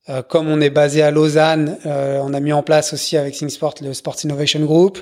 Euh, 0.08 0.22
comme 0.22 0.48
on 0.48 0.60
est 0.62 0.70
basé 0.70 1.02
à 1.02 1.10
Lausanne, 1.10 1.76
euh, 1.84 2.18
on 2.22 2.32
a 2.32 2.40
mis 2.40 2.52
en 2.54 2.62
place 2.62 2.94
aussi 2.94 3.18
avec 3.18 3.34
ThinkSport 3.34 3.74
le 3.82 3.92
Sports 3.92 4.16
Innovation 4.24 4.60
Group, 4.64 5.00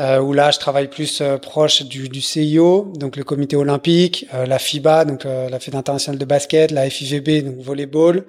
euh, 0.00 0.18
où 0.20 0.32
là 0.32 0.50
je 0.50 0.58
travaille 0.58 0.88
plus 0.88 1.20
euh, 1.20 1.38
proche 1.38 1.84
du, 1.84 2.08
du 2.08 2.20
CIO, 2.20 2.92
donc 2.96 3.16
le 3.16 3.22
Comité 3.22 3.54
olympique, 3.54 4.26
euh, 4.34 4.44
la 4.44 4.58
FIBA, 4.58 5.04
donc 5.04 5.26
euh, 5.26 5.48
la 5.48 5.60
Fédération 5.60 5.78
internationale 5.78 6.18
de 6.18 6.24
basket, 6.24 6.72
la 6.72 6.90
FIVB, 6.90 7.44
donc 7.44 7.60
volleyball, 7.60 8.24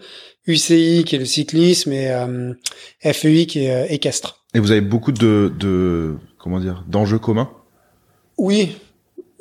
UCI 0.45 1.03
qui 1.03 1.15
est 1.15 1.19
le 1.19 1.25
cyclisme 1.25 1.91
et 1.93 2.11
euh, 2.11 2.53
FEI 3.01 3.47
qui 3.47 3.65
est 3.65 3.73
euh, 3.73 3.85
équestre. 3.89 4.43
Et 4.53 4.59
vous 4.59 4.69
avez 4.69 4.81
beaucoup 4.81 5.11
de, 5.13 5.51
de 5.59 6.15
comment 6.37 6.59
dire, 6.59 6.83
d'enjeux 6.87 7.17
communs? 7.17 7.49
Oui, 8.37 8.75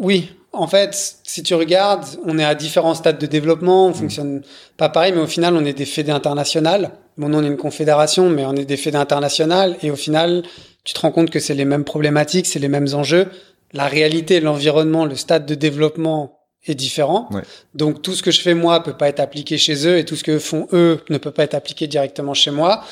oui. 0.03 0.29
En 0.55 0.67
fait, 0.67 1.17
si 1.23 1.43
tu 1.43 1.55
regardes, 1.55 2.05
on 2.27 2.39
est 2.39 2.45
à 2.45 2.55
différents 2.55 2.95
stades 2.95 3.19
de 3.19 3.25
développement, 3.25 3.87
on 3.87 3.95
fonctionne 3.95 4.43
pas 4.77 4.91
pareil, 4.91 5.13
mais 5.15 5.23
au 5.23 5.27
final, 5.27 5.57
on 5.57 5.65
est 5.65 5.73
des 5.73 5.87
fédés 5.87 6.13
internationales. 6.13 6.91
Bon, 7.17 7.31
nous, 7.31 7.39
on 7.39 7.43
est 7.43 7.47
une 7.47 7.57
confédération, 7.57 8.29
mais 8.29 8.45
on 8.45 8.55
est 8.55 8.67
des 8.67 8.77
fédés 8.77 8.99
internationales, 8.99 9.79
et 9.83 9.91
au 9.91 9.97
final, 9.97 10.43
tu 10.85 10.93
te 10.93 11.01
rends 11.01 11.11
compte 11.11 11.31
que 11.31 11.41
c'est 11.41 11.55
les 11.55 11.65
mêmes 11.65 11.85
problématiques, 11.85 12.45
c'est 12.45 12.59
les 12.59 12.69
mêmes 12.69 12.89
enjeux. 12.93 13.29
La 13.73 13.87
réalité, 13.87 14.41
l'environnement, 14.41 15.07
le 15.07 15.17
stade 15.17 15.47
de 15.47 15.55
développement 15.55 16.41
est 16.67 16.75
différent. 16.75 17.29
Ouais. 17.31 17.43
Donc, 17.75 18.03
tout 18.03 18.13
ce 18.13 18.23
que 18.23 18.31
je 18.31 18.43
fais 18.43 18.55
moi 18.55 18.83
peut 18.83 18.97
pas 18.97 19.09
être 19.09 19.21
appliqué 19.21 19.57
chez 19.57 19.87
eux, 19.87 19.97
et 19.97 20.05
tout 20.05 20.17
ce 20.17 20.25
que 20.25 20.39
font 20.39 20.69
eux 20.75 21.01
ne 21.09 21.17
peut 21.17 21.31
pas 21.31 21.45
être 21.45 21.55
appliqué 21.55 21.87
directement 21.87 22.35
chez 22.35 22.51
moi. 22.51 22.85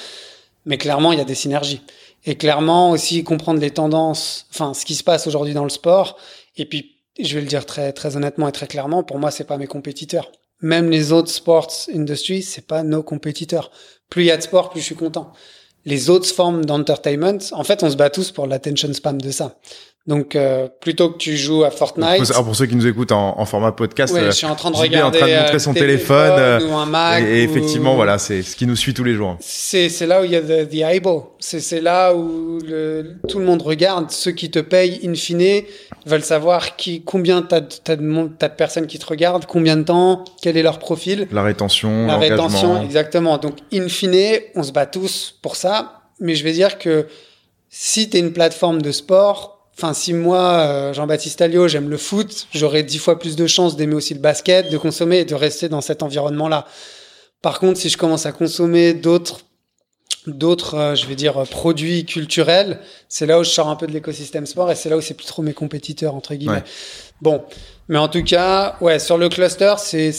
Mais 0.65 0.79
clairement, 0.79 1.13
il 1.13 1.19
y 1.19 1.23
a 1.23 1.27
des 1.27 1.35
synergies. 1.35 1.83
Et 2.25 2.37
clairement 2.37 2.91
aussi 2.91 3.23
comprendre 3.23 3.61
les 3.61 3.71
tendances, 3.71 4.47
enfin 4.51 4.75
ce 4.75 4.85
qui 4.85 4.95
se 4.95 5.05
passe 5.05 5.27
aujourd'hui 5.27 5.55
dans 5.55 5.65
le 5.65 5.71
sport. 5.71 6.19
Et 6.57 6.65
puis, 6.67 6.97
je 7.19 7.35
vais 7.35 7.41
le 7.41 7.47
dire 7.47 7.67
très 7.67 7.93
très 7.93 8.17
honnêtement 8.17 8.49
et 8.49 8.53
très 8.53 8.67
clairement, 8.67 9.03
pour 9.03 9.19
moi, 9.19 9.31
c'est 9.31 9.45
pas 9.45 9.59
mes 9.59 9.67
compétiteurs. 9.67 10.31
Même 10.63 10.91
les 10.91 11.13
autres 11.13 11.31
sports 11.31 11.71
industries, 11.95 12.43
c'est 12.43 12.67
pas 12.67 12.83
nos 12.83 13.03
compétiteurs. 13.03 13.71
Plus 14.11 14.25
il 14.25 14.27
y 14.27 14.31
a 14.31 14.37
de 14.37 14.43
sport, 14.43 14.71
plus 14.71 14.81
je 14.81 14.87
suis 14.87 14.95
content. 14.95 15.33
Les 15.87 16.11
autres 16.11 16.27
formes 16.29 16.67
d'entertainment, 16.67 17.39
en 17.53 17.65
fait, 17.65 17.83
on 17.83 17.91
se 17.91 17.97
bat 17.97 18.11
tous 18.11 18.33
pour 18.33 18.47
l'attention 18.47 18.93
spam 18.93 19.21
de 19.21 19.31
ça. 19.31 19.59
Donc 20.07 20.35
euh, 20.35 20.67
plutôt 20.81 21.11
que 21.11 21.19
tu 21.19 21.37
joues 21.37 21.63
à 21.63 21.71
Fortnite. 21.71 22.33
pour 22.33 22.57
ceux 22.57 22.67
qui 22.67 22.75
nous 22.75 22.87
écoutent 22.87 23.13
en, 23.13 23.39
en 23.39 23.45
format 23.45 23.73
podcast, 23.73 24.15
ouais, 24.15 24.25
je 24.25 24.31
suis 24.31 24.47
en 24.47 24.57
train 24.57 24.71
de 24.71 24.77
regarder 24.77 25.19
en 25.19 25.21
train 25.21 25.29
de 25.31 25.43
montrer 25.43 25.59
son 25.59 25.75
téléphone, 25.75 26.37
téléphone 26.37 26.71
ou 26.71 26.75
un 26.75 26.87
Mac. 26.87 27.23
Et, 27.23 27.41
et 27.41 27.43
effectivement, 27.43 27.95
voilà, 27.95 28.17
c'est 28.19 28.43
ce 28.43 28.57
qui 28.57 28.67
nous 28.67 28.77
suit 28.77 28.95
tous 28.95 29.05
les 29.05 29.15
jours. 29.15 29.37
C'est 29.41 29.91
c'est 29.91 30.07
là 30.07 30.23
où 30.23 30.25
il 30.25 30.31
y 30.31 30.37
a 30.37 30.41
the, 30.41 30.69
the 30.69 30.77
eyeball. 30.77 31.25
C'est 31.39 31.61
c'est 31.61 31.83
là 31.83 32.15
où 32.15 32.59
le, 32.67 33.17
tout 33.29 33.39
le 33.39 33.45
monde 33.45 33.61
regarde. 33.61 34.11
Ceux 34.11 34.33
qui 34.33 34.51
te 34.51 34.59
payent, 34.59 35.01
in 35.05 35.15
fine, 35.15 35.63
veulent 36.07 36.25
savoir 36.25 36.77
qui 36.77 37.03
combien 37.03 37.43
t'as 37.43 37.61
t'as 37.61 37.97
de, 37.97 38.31
t'as 38.39 38.49
de 38.49 38.55
personnes 38.55 38.87
qui 38.87 38.99
te 38.99 39.07
regardent, 39.07 39.47
combien 39.47 39.77
de 39.77 39.83
temps, 39.83 40.25
quel 40.43 40.57
est 40.57 40.63
leur 40.63 40.79
profil. 40.79 41.29
La 41.33 41.43
rétention, 41.43 42.07
La 42.07 42.17
rétention, 42.17 42.83
exactement. 42.83 43.39
Donc 43.39 43.57
in 43.73 43.89
fine, 43.89 44.41
on 44.55 44.63
se 44.63 44.73
bat 44.73 44.87
tous 44.87 45.39
pour 45.43 45.57
ça. 45.57 46.03
Mais 46.21 46.35
je 46.35 46.45
vais 46.45 46.53
dire 46.53 46.79
que 46.79 47.07
si 47.71 48.11
t'es 48.11 48.19
une 48.19 48.33
plateforme 48.33 48.83
de 48.83 48.93
sport 48.93 49.61
Enfin, 49.79 49.95
si 49.95 50.13
moi, 50.13 50.43
euh, 50.43 50.93
Jean-Baptiste 50.93 51.41
Alliot, 51.41 51.67
j'aime 51.67 51.89
le 51.89 51.97
foot, 51.97 52.49
j'aurais 52.53 52.83
dix 52.83 52.99
fois 52.99 53.19
plus 53.19 53.35
de 53.35 53.47
chances 53.47 53.77
d'aimer 53.77 53.95
aussi 53.95 54.13
le 54.13 54.21
basket, 54.21 54.71
de 54.71 54.77
consommer 54.77 55.21
et 55.21 55.25
de 55.25 55.35
rester 55.35 55.71
dans 55.71 55.81
cet 55.81 56.03
environnement-là. 56.03 56.67
Par 57.41 57.59
contre, 57.59 57.79
si 57.81 57.89
je 57.89 57.97
commence 57.97 58.27
à 58.27 58.33
consommer 58.33 58.93
d'autres, 58.93 59.41
d'autres, 60.27 60.75
euh, 60.75 60.95
je 60.95 61.07
vais 61.07 61.15
dire, 61.15 61.43
produits 61.51 62.05
culturels, 62.05 62.81
c'est 63.09 63.27
là 63.27 63.39
où 63.39 63.45
je 63.45 63.51
sors 63.51 63.69
un 63.69 63.77
peu 63.77 63.87
de 63.87 63.93
l'écosystème 63.93 64.47
sport 64.47 64.71
et 64.71 64.75
c'est 64.75 64.91
là 64.91 64.97
où 64.97 65.01
c'est 65.01 65.15
plus 65.15 65.27
trop 65.27 65.43
mes 65.43 65.55
compétiteurs, 65.55 66.15
entre 66.15 66.35
guillemets. 66.35 66.57
Ouais. 66.57 66.65
Bon. 67.23 67.43
Mais 67.89 67.99
en 67.99 68.09
tout 68.09 68.23
cas, 68.23 68.77
ouais, 68.81 68.99
sur 68.99 69.19
le 69.19 69.29
cluster, 69.29 69.75
c'est, 69.79 70.13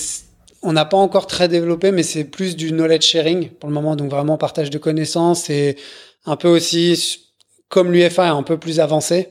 on 0.62 0.74
n'a 0.74 0.86
pas 0.86 0.98
encore 0.98 1.28
très 1.28 1.48
développé, 1.48 1.92
mais 1.92 2.04
c'est 2.04 2.26
plus 2.26 2.56
du 2.56 2.72
knowledge 2.72 3.06
sharing 3.06 3.50
pour 3.50 3.70
le 3.70 3.74
moment, 3.74 3.96
donc 3.96 4.10
vraiment 4.12 4.38
partage 4.38 4.70
de 4.70 4.78
connaissances 4.78 5.50
et 5.50 5.78
un 6.26 6.36
peu 6.36 6.50
aussi, 6.50 7.28
comme 7.70 7.92
l'UFA 7.92 8.26
est 8.26 8.30
un 8.30 8.44
peu 8.44 8.58
plus 8.58 8.80
avancé, 8.80 9.30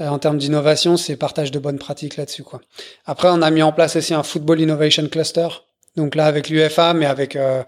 euh, 0.00 0.08
en 0.08 0.18
termes 0.18 0.38
d'innovation, 0.38 0.96
c'est 0.96 1.16
partage 1.16 1.50
de 1.50 1.58
bonnes 1.58 1.78
pratiques 1.78 2.16
là-dessus. 2.16 2.42
quoi. 2.42 2.60
Après, 3.04 3.28
on 3.30 3.42
a 3.42 3.50
mis 3.50 3.62
en 3.62 3.72
place 3.72 3.96
aussi 3.96 4.14
un 4.14 4.22
Football 4.22 4.60
Innovation 4.60 5.06
Cluster. 5.08 5.48
Donc 5.96 6.14
là, 6.14 6.24
avec 6.26 6.48
l'UFA, 6.48 6.94
mais 6.94 7.04
avec, 7.06 7.36
euh, 7.36 7.62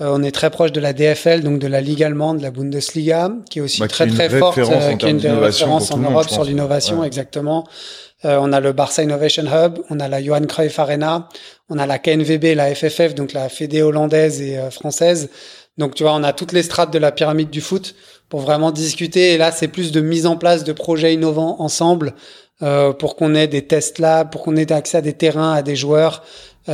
euh, 0.00 0.10
on 0.12 0.22
est 0.24 0.32
très 0.32 0.50
proche 0.50 0.72
de 0.72 0.80
la 0.80 0.92
DFL, 0.92 1.42
donc 1.42 1.60
de 1.60 1.68
la 1.68 1.80
Ligue 1.80 2.02
allemande, 2.02 2.38
de 2.38 2.42
la 2.42 2.50
Bundesliga, 2.50 3.30
qui 3.48 3.60
est 3.60 3.62
aussi 3.62 3.80
Bah, 3.80 3.86
très 3.86 4.08
très 4.08 4.28
forte, 4.28 4.58
en 4.58 4.96
qui 4.96 5.06
est 5.06 5.10
une 5.10 5.26
référence 5.26 5.90
en 5.92 5.98
Europe 5.98 6.28
sur 6.28 6.44
l'innovation, 6.44 7.00
Ouais. 7.00 7.06
exactement. 7.06 7.66
Euh, 8.24 8.38
on 8.40 8.52
a 8.52 8.60
le 8.60 8.72
Barça 8.72 9.02
Innovation 9.02 9.44
Hub, 9.44 9.78
on 9.88 9.98
a 10.00 10.08
la 10.08 10.22
Johan 10.22 10.44
Cruyff 10.46 10.78
Arena, 10.78 11.28
on 11.70 11.78
a 11.78 11.86
la 11.86 11.98
KNVB, 11.98 12.54
la 12.54 12.74
FFF, 12.74 13.14
donc 13.14 13.32
la 13.32 13.48
Fédé 13.48 13.82
hollandaise 13.82 14.42
et 14.42 14.58
euh, 14.58 14.70
française. 14.70 15.30
Donc 15.78 15.94
tu 15.94 16.02
vois, 16.02 16.12
on 16.14 16.22
a 16.24 16.32
toutes 16.34 16.52
les 16.52 16.62
strates 16.62 16.92
de 16.92 16.98
la 16.98 17.12
pyramide 17.12 17.48
du 17.50 17.60
foot 17.62 17.94
pour 18.28 18.40
vraiment 18.40 18.72
discuter. 18.72 19.32
Et 19.32 19.38
là, 19.38 19.52
c'est 19.52 19.68
plus 19.68 19.90
de 19.92 20.00
mise 20.00 20.26
en 20.26 20.36
place 20.36 20.64
de 20.64 20.72
projets 20.72 21.14
innovants 21.14 21.56
ensemble 21.60 22.14
euh, 22.62 22.92
pour 22.92 23.16
qu'on 23.16 23.34
ait 23.34 23.46
des 23.48 23.66
tests 23.66 23.98
labs, 23.98 24.30
pour 24.30 24.42
qu'on 24.42 24.56
ait 24.56 24.70
accès 24.70 24.98
à 24.98 25.00
des 25.00 25.14
terrains, 25.14 25.54
à 25.54 25.62
des 25.62 25.76
joueurs 25.76 26.22
euh, 26.22 26.26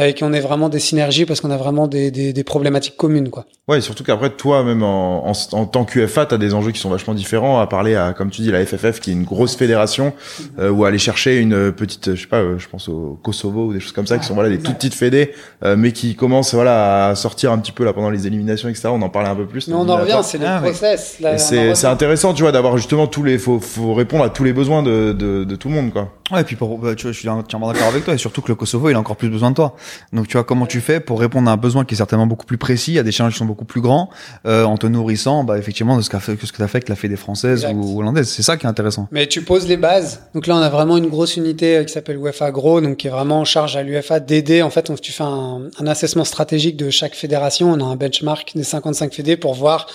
et 0.04 0.14
qu'on 0.14 0.32
ait 0.32 0.40
vraiment 0.40 0.68
des 0.68 0.78
synergies 0.78 1.24
parce 1.26 1.40
qu'on 1.40 1.50
a 1.50 1.56
vraiment 1.56 1.86
des, 1.86 2.10
des, 2.10 2.32
des 2.32 2.44
problématiques 2.44 2.96
communes. 2.96 3.30
quoi. 3.30 3.46
Ouais, 3.68 3.78
et 3.78 3.80
surtout 3.80 4.04
qu'après, 4.04 4.30
toi, 4.30 4.62
même 4.62 4.82
en, 4.82 5.28
en, 5.28 5.32
en 5.52 5.66
tant 5.66 5.84
qu'UFA, 5.84 6.26
t'as 6.26 6.38
des 6.38 6.54
enjeux 6.54 6.70
qui 6.72 6.78
sont 6.80 6.90
vachement 6.90 7.14
différents 7.14 7.58
à 7.60 7.66
parler 7.66 7.96
à, 7.96 8.12
comme 8.12 8.30
tu 8.30 8.42
dis, 8.42 8.50
la 8.50 8.64
FFF, 8.64 9.00
qui 9.00 9.10
est 9.10 9.14
une 9.14 9.24
grosse 9.24 9.56
fédération, 9.56 10.12
euh, 10.58 10.70
ou 10.70 10.84
aller 10.84 10.98
chercher 10.98 11.38
une 11.38 11.72
petite, 11.72 12.14
je 12.14 12.20
sais 12.20 12.26
pas, 12.28 12.38
euh, 12.38 12.58
je 12.58 12.68
pense 12.68 12.88
au 12.88 13.18
Kosovo 13.22 13.66
ou 13.66 13.72
des 13.72 13.80
choses 13.80 13.92
comme 13.92 14.06
ça, 14.06 14.18
qui 14.18 14.26
sont 14.26 14.34
voilà 14.34 14.50
des 14.50 14.58
toutes 14.58 14.76
petites 14.76 14.94
fédés, 14.94 15.32
euh, 15.64 15.74
mais 15.76 15.92
qui 15.92 16.14
commencent 16.14 16.54
voilà 16.54 17.08
à 17.08 17.14
sortir 17.14 17.50
un 17.52 17.58
petit 17.58 17.72
peu 17.72 17.84
là 17.84 17.92
pendant 17.92 18.10
les 18.10 18.26
éliminations, 18.26 18.68
etc. 18.68 18.88
On 18.92 19.02
en 19.02 19.08
parlait 19.08 19.28
un 19.30 19.34
peu 19.34 19.46
plus. 19.46 19.66
Mais 19.68 19.74
on 19.74 19.88
en 19.88 19.96
revient, 19.96 20.20
c'est 20.22 20.38
le 20.38 20.46
Ah, 20.46 20.60
ouais. 20.62 20.70
process. 20.70 21.18
revient. 21.22 21.74
c'est 21.74 21.86
intéressant, 21.86 22.34
tu 22.34 22.42
vois, 22.42 22.52
d'avoir 22.52 22.76
justement 22.76 23.06
tous 23.06 23.22
les, 23.24 23.38
faut, 23.38 23.58
faut 23.58 23.94
répondre 23.94 24.22
à 24.24 24.30
tous 24.30 24.44
les 24.44 24.52
besoins 24.52 24.82
de, 24.82 25.12
de, 25.12 25.44
de 25.44 25.56
tout 25.56 25.68
le 25.68 25.74
monde, 25.74 25.92
quoi. 25.92 26.12
Ouais, 26.32 26.40
et 26.40 26.44
puis 26.44 26.56
pour, 26.56 26.76
bah, 26.78 26.94
tu 26.96 27.04
vois, 27.04 27.12
je 27.12 27.18
suis 27.18 27.28
entièrement 27.28 27.72
d'accord 27.72 27.86
avec 27.88 28.04
toi, 28.04 28.12
et 28.14 28.18
surtout 28.18 28.42
que 28.42 28.48
le 28.48 28.56
Kosovo, 28.56 28.90
il 28.90 28.96
a 28.96 28.98
encore 28.98 29.16
plus 29.16 29.28
besoin 29.28 29.50
de 29.50 29.54
toi. 29.54 29.76
Donc, 30.12 30.26
tu 30.26 30.32
vois, 30.32 30.42
comment 30.42 30.66
tu 30.66 30.80
fais 30.80 30.98
pour 30.98 31.20
répondre 31.20 31.48
à 31.48 31.52
un 31.52 31.56
besoin 31.56 31.84
qui 31.84 31.94
est 31.94 31.98
certainement 31.98 32.26
beaucoup 32.26 32.46
plus 32.46 32.58
précis, 32.58 32.98
à 32.98 33.04
des 33.04 33.12
challenges 33.12 33.34
qui 33.34 33.38
sont 33.38 33.44
beaucoup 33.44 33.64
plus 33.64 33.80
grands, 33.80 34.10
euh, 34.44 34.64
en 34.64 34.76
te 34.76 34.88
nourrissant, 34.88 35.44
bah, 35.44 35.56
effectivement, 35.56 35.96
de 35.96 36.02
ce 36.02 36.10
qu'a 36.10 36.18
fait, 36.18 36.36
que 36.36 36.44
ce 36.46 36.52
que 36.52 36.58
t'as 36.58 36.66
fait 36.66 36.78
avec 36.78 36.88
la 36.88 36.96
Fédé 36.96 37.14
française 37.16 37.62
Exact. 37.62 37.76
ou 37.76 38.00
hollandaise. 38.00 38.28
C'est 38.28 38.42
ça 38.42 38.56
qui 38.56 38.66
est 38.66 38.68
intéressant. 38.68 39.06
Mais 39.12 39.28
tu 39.28 39.42
poses 39.42 39.68
les 39.68 39.76
bases. 39.76 40.22
Donc 40.34 40.48
là, 40.48 40.56
on 40.56 40.60
a 40.60 40.68
vraiment 40.68 40.96
une 40.96 41.06
grosse 41.08 41.36
unité 41.36 41.76
euh, 41.76 41.84
qui 41.84 41.92
s'appelle 41.92 42.16
UEFA 42.16 42.50
Gro, 42.50 42.80
donc 42.80 42.96
qui 42.96 43.06
est 43.06 43.10
vraiment 43.10 43.40
en 43.40 43.44
charge 43.44 43.76
à 43.76 43.84
l'UFA 43.84 44.18
d'aider. 44.18 44.62
En 44.62 44.70
fait, 44.70 44.90
on, 44.90 44.94
tu 44.96 45.12
fais 45.12 45.22
un, 45.22 45.62
un 45.78 45.86
assessment 45.86 46.24
stratégique 46.24 46.76
de 46.76 46.90
chaque 46.90 47.14
fédération. 47.14 47.70
On 47.72 47.80
a 47.80 47.84
un 47.84 47.96
benchmark 47.96 48.52
des 48.56 48.64
55 48.64 49.14
fédés 49.14 49.36
pour 49.36 49.54
voir, 49.54 49.86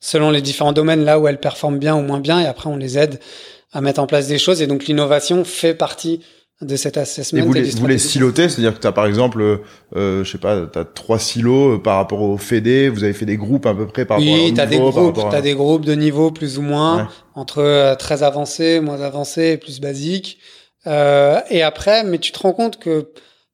selon 0.00 0.30
les 0.30 0.42
différents 0.42 0.72
domaines, 0.74 1.04
là 1.04 1.18
où 1.18 1.26
elles 1.28 1.40
performent 1.40 1.78
bien 1.78 1.96
ou 1.96 2.02
moins 2.02 2.20
bien. 2.20 2.40
Et 2.40 2.46
après, 2.46 2.68
on 2.68 2.76
les 2.76 2.98
aide 2.98 3.18
à 3.72 3.80
mettre 3.80 4.00
en 4.00 4.06
place 4.06 4.28
des 4.28 4.38
choses. 4.38 4.62
Et 4.62 4.66
donc, 4.66 4.86
l'innovation 4.86 5.44
fait 5.44 5.74
partie 5.74 6.20
de 6.60 6.74
cet 6.74 6.96
assessment. 6.96 7.38
Et 7.38 7.42
vous 7.42 7.54
et 7.56 7.60
les, 7.62 7.70
vous 7.70 7.86
les 7.86 7.98
silotez, 7.98 8.48
c'est-à-dire 8.48 8.74
que 8.74 8.80
t'as 8.80 8.90
par 8.90 9.06
exemple, 9.06 9.40
euh, 9.40 9.58
euh, 9.94 10.24
je 10.24 10.32
sais 10.32 10.38
pas, 10.38 10.66
t'as 10.66 10.84
trois 10.84 11.20
silos 11.20 11.74
euh, 11.76 11.78
par 11.78 11.96
rapport 11.98 12.20
au 12.20 12.36
Fédé, 12.36 12.88
vous 12.88 13.04
avez 13.04 13.12
fait 13.12 13.26
des 13.26 13.36
groupes 13.36 13.64
à 13.66 13.74
peu 13.74 13.86
près 13.86 14.04
par 14.04 14.18
rapport 14.18 14.32
à 14.34 14.36
Oui, 14.36 14.52
t'as 14.54 14.66
des 14.66 14.76
groupes, 14.78 15.18
à- 15.18 15.28
t'as 15.30 15.40
des 15.40 15.54
groupes 15.54 15.84
de 15.84 15.94
niveau 15.94 16.32
plus 16.32 16.58
ou 16.58 16.62
moins, 16.62 16.96
Ouais. 17.02 17.04
entre 17.36 17.58
euh, 17.58 17.94
très 17.94 18.24
avancés, 18.24 18.80
moins 18.80 19.00
avancés, 19.02 19.56
plus 19.56 19.80
basiques. 19.80 20.38
Euh, 20.88 21.38
et 21.48 21.62
après, 21.62 22.02
mais 22.02 22.18
tu 22.18 22.32
te 22.32 22.40
rends 22.40 22.52
compte 22.52 22.80
que 22.80 23.06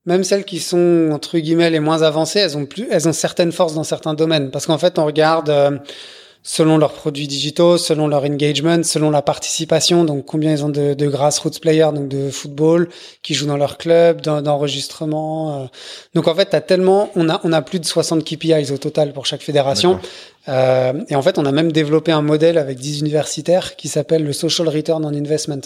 même 0.07 0.25
celles 0.25 0.45
qui 0.47 0.59
sont 0.59 1.11
entre 1.13 1.39
guillemets 1.39 1.69
les 1.69 1.81
moins 1.81 2.01
avancées, 2.01 2.39
elles 2.39 2.57
ont 2.57 2.65
plus, 2.65 2.87
elles 2.91 3.07
ont 3.07 3.13
certaines 3.13 3.53
forces 3.53 3.75
dans 3.75 3.85
certains 3.85 4.15
domaines, 4.15 4.51
parce 4.51 4.65
qu'en 4.65 4.79
fait, 4.79 4.99
on 4.99 5.05
regarde 5.05 5.51
euh, 5.51 5.77
selon 6.47 6.77
leurs 6.77 6.93
produits 6.93 7.27
digitaux, 7.27 7.79
selon 7.79 8.07
leur 8.07 8.23
engagement, 8.25 8.83
selon 8.83 9.11
la 9.11 9.23
participation, 9.23 10.05
donc 10.05 10.27
combien 10.27 10.53
ils 10.53 10.63
ont 10.63 10.69
de, 10.69 10.93
de 10.93 11.07
grassroots 11.09 11.59
players, 11.59 11.91
donc 11.95 12.09
de 12.09 12.29
football, 12.31 12.91
qui 13.23 13.33
jouent 13.33 13.47
dans 13.47 13.57
leur 13.57 13.79
club, 13.79 14.21
d'en- 14.21 14.43
d'enregistrement. 14.43 15.63
euh. 15.63 15.67
Donc 16.15 16.29
en 16.29 16.35
fait, 16.35 16.45
t'as 16.47 16.61
tellement, 16.61 17.09
on 17.17 17.31
a, 17.31 17.41
on 17.45 17.53
a 17.55 17.63
plus 17.63 17.81
de 17.81 17.87
60 17.87 18.23
KPIs 18.25 18.71
au 18.73 18.77
total 18.79 19.15
pour 19.15 19.25
chaque 19.25 19.41
fédération. 19.43 19.99
Euh, 20.49 20.93
et 21.09 21.15
en 21.17 21.23
fait, 21.23 21.39
on 21.39 21.47
a 21.47 21.53
même 21.53 21.73
développé 21.73 22.13
un 22.13 22.21
modèle 22.21 22.59
avec 22.59 22.79
10 22.79 23.01
universitaires 23.01 23.75
qui 23.77 23.89
s'appelle 23.89 24.23
le 24.23 24.35
Social 24.35 24.69
Return 24.69 25.03
on 25.05 25.15
Investment. 25.15 25.63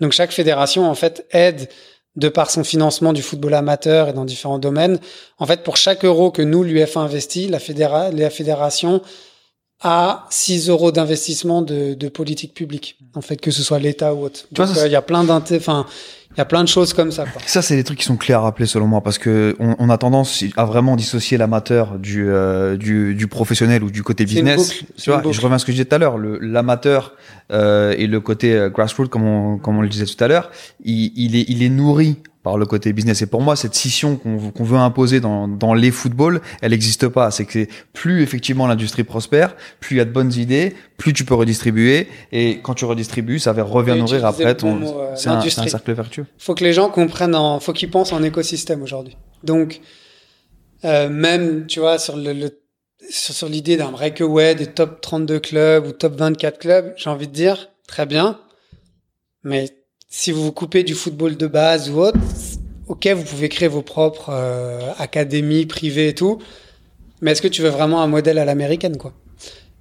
Donc 0.00 0.12
chaque 0.12 0.32
fédération, 0.32 0.88
en 0.88 0.94
fait, 0.94 1.26
aide 1.32 1.68
de 2.16 2.30
par 2.30 2.50
son 2.50 2.64
financement 2.64 3.12
du 3.12 3.20
football 3.22 3.52
amateur 3.52 4.08
et 4.08 4.12
dans 4.14 4.24
différents 4.24 4.58
domaines. 4.58 4.98
En 5.38 5.44
fait, 5.46 5.62
pour 5.62 5.76
chaque 5.76 6.04
euro 6.06 6.30
que 6.30 6.40
nous, 6.42 6.62
l'UFA 6.62 7.00
investit, 7.00 7.48
la, 7.48 7.58
fédéra 7.58 8.10
la 8.10 8.30
fédération 8.30 9.02
a 9.82 10.26
6 10.30 10.68
euros 10.68 10.92
d'investissement 10.92 11.62
de, 11.62 11.94
de 11.94 12.08
politique 12.08 12.54
publique. 12.54 12.96
En 13.14 13.20
fait, 13.20 13.36
que 13.36 13.50
ce 13.50 13.62
soit 13.62 13.78
l'État 13.78 14.14
ou 14.14 14.24
autre. 14.24 14.46
Tu 14.48 14.54
Donc, 14.54 14.76
euh, 14.76 14.86
il 14.86 14.92
y 14.92 14.96
a 14.96 15.02
plein 15.02 15.24
d'inté, 15.24 15.56
enfin, 15.56 15.86
il 16.34 16.38
y 16.38 16.40
a 16.40 16.44
plein 16.44 16.62
de 16.62 16.68
choses 16.68 16.92
comme 16.94 17.12
ça, 17.12 17.24
quoi. 17.24 17.40
Ça, 17.46 17.62
c'est 17.62 17.76
des 17.76 17.84
trucs 17.84 17.98
qui 17.98 18.04
sont 18.04 18.16
clés 18.16 18.34
à 18.34 18.40
rappeler 18.40 18.66
selon 18.66 18.86
moi, 18.86 19.00
parce 19.02 19.18
que 19.18 19.54
on, 19.58 19.76
on 19.78 19.90
a 19.90 19.98
tendance 19.98 20.44
à 20.56 20.64
vraiment 20.64 20.96
dissocier 20.96 21.38
l'amateur 21.38 21.98
du, 21.98 22.26
euh, 22.28 22.76
du, 22.76 23.14
du 23.14 23.26
professionnel 23.26 23.82
ou 23.82 23.90
du 23.90 24.02
côté 24.02 24.24
une 24.24 24.30
business. 24.30 24.84
Tu 24.96 25.10
vois, 25.10 25.22
je 25.30 25.40
reviens 25.40 25.56
à 25.56 25.58
ce 25.58 25.64
que 25.64 25.72
je 25.72 25.76
disais 25.76 25.84
tout 25.84 25.94
à 25.94 25.98
l'heure. 25.98 26.18
L'amateur 26.18 27.14
euh, 27.52 27.94
et 27.98 28.06
le 28.06 28.20
côté 28.20 28.54
euh, 28.54 28.70
grassroots, 28.70 29.08
comme 29.08 29.24
on, 29.24 29.58
comme 29.58 29.76
on 29.78 29.82
le 29.82 29.88
disait 29.88 30.06
tout 30.06 30.22
à 30.24 30.28
l'heure, 30.28 30.50
il, 30.84 31.12
il 31.16 31.36
est, 31.36 31.44
il 31.48 31.62
est 31.62 31.68
nourri 31.68 32.16
par 32.42 32.58
le 32.58 32.66
côté 32.66 32.92
business. 32.92 33.22
Et 33.22 33.26
pour 33.26 33.40
moi, 33.40 33.54
cette 33.54 33.76
scission 33.76 34.16
qu'on 34.16 34.50
qu'on 34.50 34.64
veut 34.64 34.76
imposer 34.78 35.20
dans, 35.20 35.46
dans 35.46 35.74
les 35.74 35.92
footballs, 35.92 36.40
elle 36.60 36.72
n'existe 36.72 37.06
pas. 37.06 37.30
C'est 37.30 37.44
que 37.44 37.68
plus 37.92 38.22
effectivement 38.22 38.66
l'industrie 38.66 39.04
prospère, 39.04 39.54
plus 39.78 39.94
il 39.94 39.98
y 39.98 40.00
a 40.00 40.04
de 40.04 40.10
bonnes 40.10 40.32
idées, 40.32 40.74
plus 40.96 41.12
tu 41.12 41.24
peux 41.24 41.34
redistribuer. 41.34 42.08
Et 42.32 42.58
quand 42.60 42.74
tu 42.74 42.84
redistribues, 42.84 43.38
ça 43.38 43.52
revient 43.52 43.96
nourrir 43.96 44.26
après 44.26 44.56
ton. 44.56 44.80
euh, 44.82 45.12
c'est 45.14 45.28
un, 45.28 45.38
un 45.38 45.48
cercle 45.48 45.92
vertueux. 45.92 46.21
Faut 46.38 46.54
que 46.54 46.64
les 46.64 46.72
gens 46.72 46.90
comprennent 46.90 47.34
en, 47.34 47.60
faut 47.60 47.72
qu'ils 47.72 47.90
pensent 47.90 48.12
en 48.12 48.22
écosystème 48.22 48.82
aujourd'hui. 48.82 49.16
Donc, 49.44 49.80
euh, 50.84 51.08
même, 51.08 51.66
tu 51.66 51.80
vois, 51.80 51.98
sur 51.98 52.16
le, 52.16 52.32
le- 52.32 52.58
sur, 53.10 53.48
l'idée 53.48 53.76
d'un 53.76 53.90
breakaway 53.90 54.54
des 54.54 54.66
top 54.66 55.00
32 55.00 55.40
clubs 55.40 55.86
ou 55.86 55.92
top 55.92 56.14
24 56.16 56.58
clubs, 56.58 56.92
j'ai 56.96 57.10
envie 57.10 57.28
de 57.28 57.32
dire, 57.32 57.70
très 57.86 58.06
bien. 58.06 58.40
Mais 59.44 59.68
si 60.08 60.30
vous 60.30 60.42
vous 60.42 60.52
coupez 60.52 60.84
du 60.84 60.94
football 60.94 61.36
de 61.36 61.46
base 61.46 61.90
ou 61.90 61.98
autre, 62.00 62.18
ok, 62.88 63.06
vous 63.08 63.24
pouvez 63.24 63.48
créer 63.48 63.68
vos 63.68 63.82
propres 63.82 64.30
euh, 64.30 64.92
académies 64.98 65.66
privées 65.66 66.08
et 66.08 66.14
tout. 66.14 66.38
Mais 67.20 67.32
est-ce 67.32 67.42
que 67.42 67.48
tu 67.48 67.62
veux 67.62 67.68
vraiment 67.70 68.02
un 68.02 68.06
modèle 68.06 68.38
à 68.38 68.44
l'américaine, 68.44 68.98
quoi? 68.98 69.12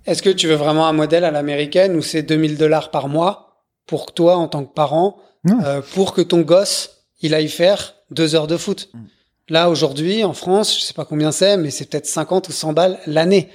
Est-ce 0.05 0.23
que 0.23 0.29
tu 0.29 0.47
veux 0.47 0.55
vraiment 0.55 0.87
un 0.87 0.93
modèle 0.93 1.25
à 1.25 1.31
l'américaine 1.31 1.95
où 1.95 2.01
c'est 2.01 2.23
2000 2.23 2.57
dollars 2.57 2.89
par 2.89 3.07
mois 3.07 3.51
pour 3.85 4.13
toi 4.13 4.37
en 4.37 4.47
tant 4.47 4.63
que 4.63 4.73
parent. 4.73 5.17
Euh, 5.49 5.81
pour 5.93 6.13
que 6.13 6.21
ton 6.21 6.41
gosse 6.41 7.01
il 7.21 7.33
aille 7.33 7.49
faire 7.49 7.95
deux 8.09 8.35
heures 8.35 8.47
de 8.47 8.57
foot. 8.57 8.89
Là 9.49 9.69
aujourd'hui 9.69 10.23
en 10.23 10.33
France, 10.33 10.75
je 10.75 10.81
sais 10.81 10.93
pas 10.93 11.05
combien 11.05 11.31
c'est, 11.31 11.57
mais 11.57 11.71
c'est 11.71 11.89
peut-être 11.89 12.05
50 12.05 12.49
ou 12.49 12.51
100 12.51 12.73
balles 12.73 12.99
l'année. 13.07 13.49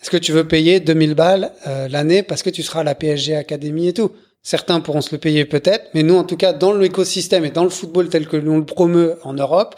Est-ce 0.00 0.10
que 0.10 0.16
tu 0.16 0.32
veux 0.32 0.46
payer 0.48 0.80
2000 0.80 1.14
balles 1.14 1.52
euh, 1.66 1.88
l'année 1.88 2.22
parce 2.22 2.42
que 2.42 2.50
tu 2.50 2.62
seras 2.62 2.80
à 2.80 2.84
la 2.84 2.94
PSG 2.94 3.36
Academy 3.36 3.88
et 3.88 3.92
tout? 3.92 4.12
Certains 4.42 4.80
pourront 4.80 5.02
se 5.02 5.12
le 5.12 5.18
payer 5.18 5.44
peut-être, 5.44 5.90
mais 5.92 6.02
nous, 6.02 6.16
en 6.16 6.24
tout 6.24 6.38
cas, 6.38 6.54
dans 6.54 6.72
l'écosystème 6.72 7.44
et 7.44 7.50
dans 7.50 7.64
le 7.64 7.70
football 7.70 8.08
tel 8.08 8.26
que 8.26 8.38
l'on 8.38 8.56
le 8.56 8.64
promeut 8.64 9.18
en 9.22 9.34
Europe, 9.34 9.74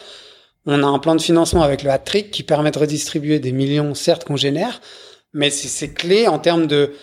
on 0.65 0.81
a 0.81 0.87
un 0.87 0.99
plan 0.99 1.15
de 1.15 1.21
financement 1.21 1.63
avec 1.63 1.83
le 1.83 1.89
hat-trick 1.89 2.31
qui 2.31 2.43
permet 2.43 2.71
de 2.71 2.79
redistribuer 2.79 3.39
des 3.39 3.51
millions, 3.51 3.93
certes, 3.93 4.23
qu'on 4.23 4.37
génère, 4.37 4.79
mais 5.33 5.49
c'est 5.49 5.93
clé 5.93 6.29
en 6.29 6.39
termes 6.39 6.67
de 6.67 6.93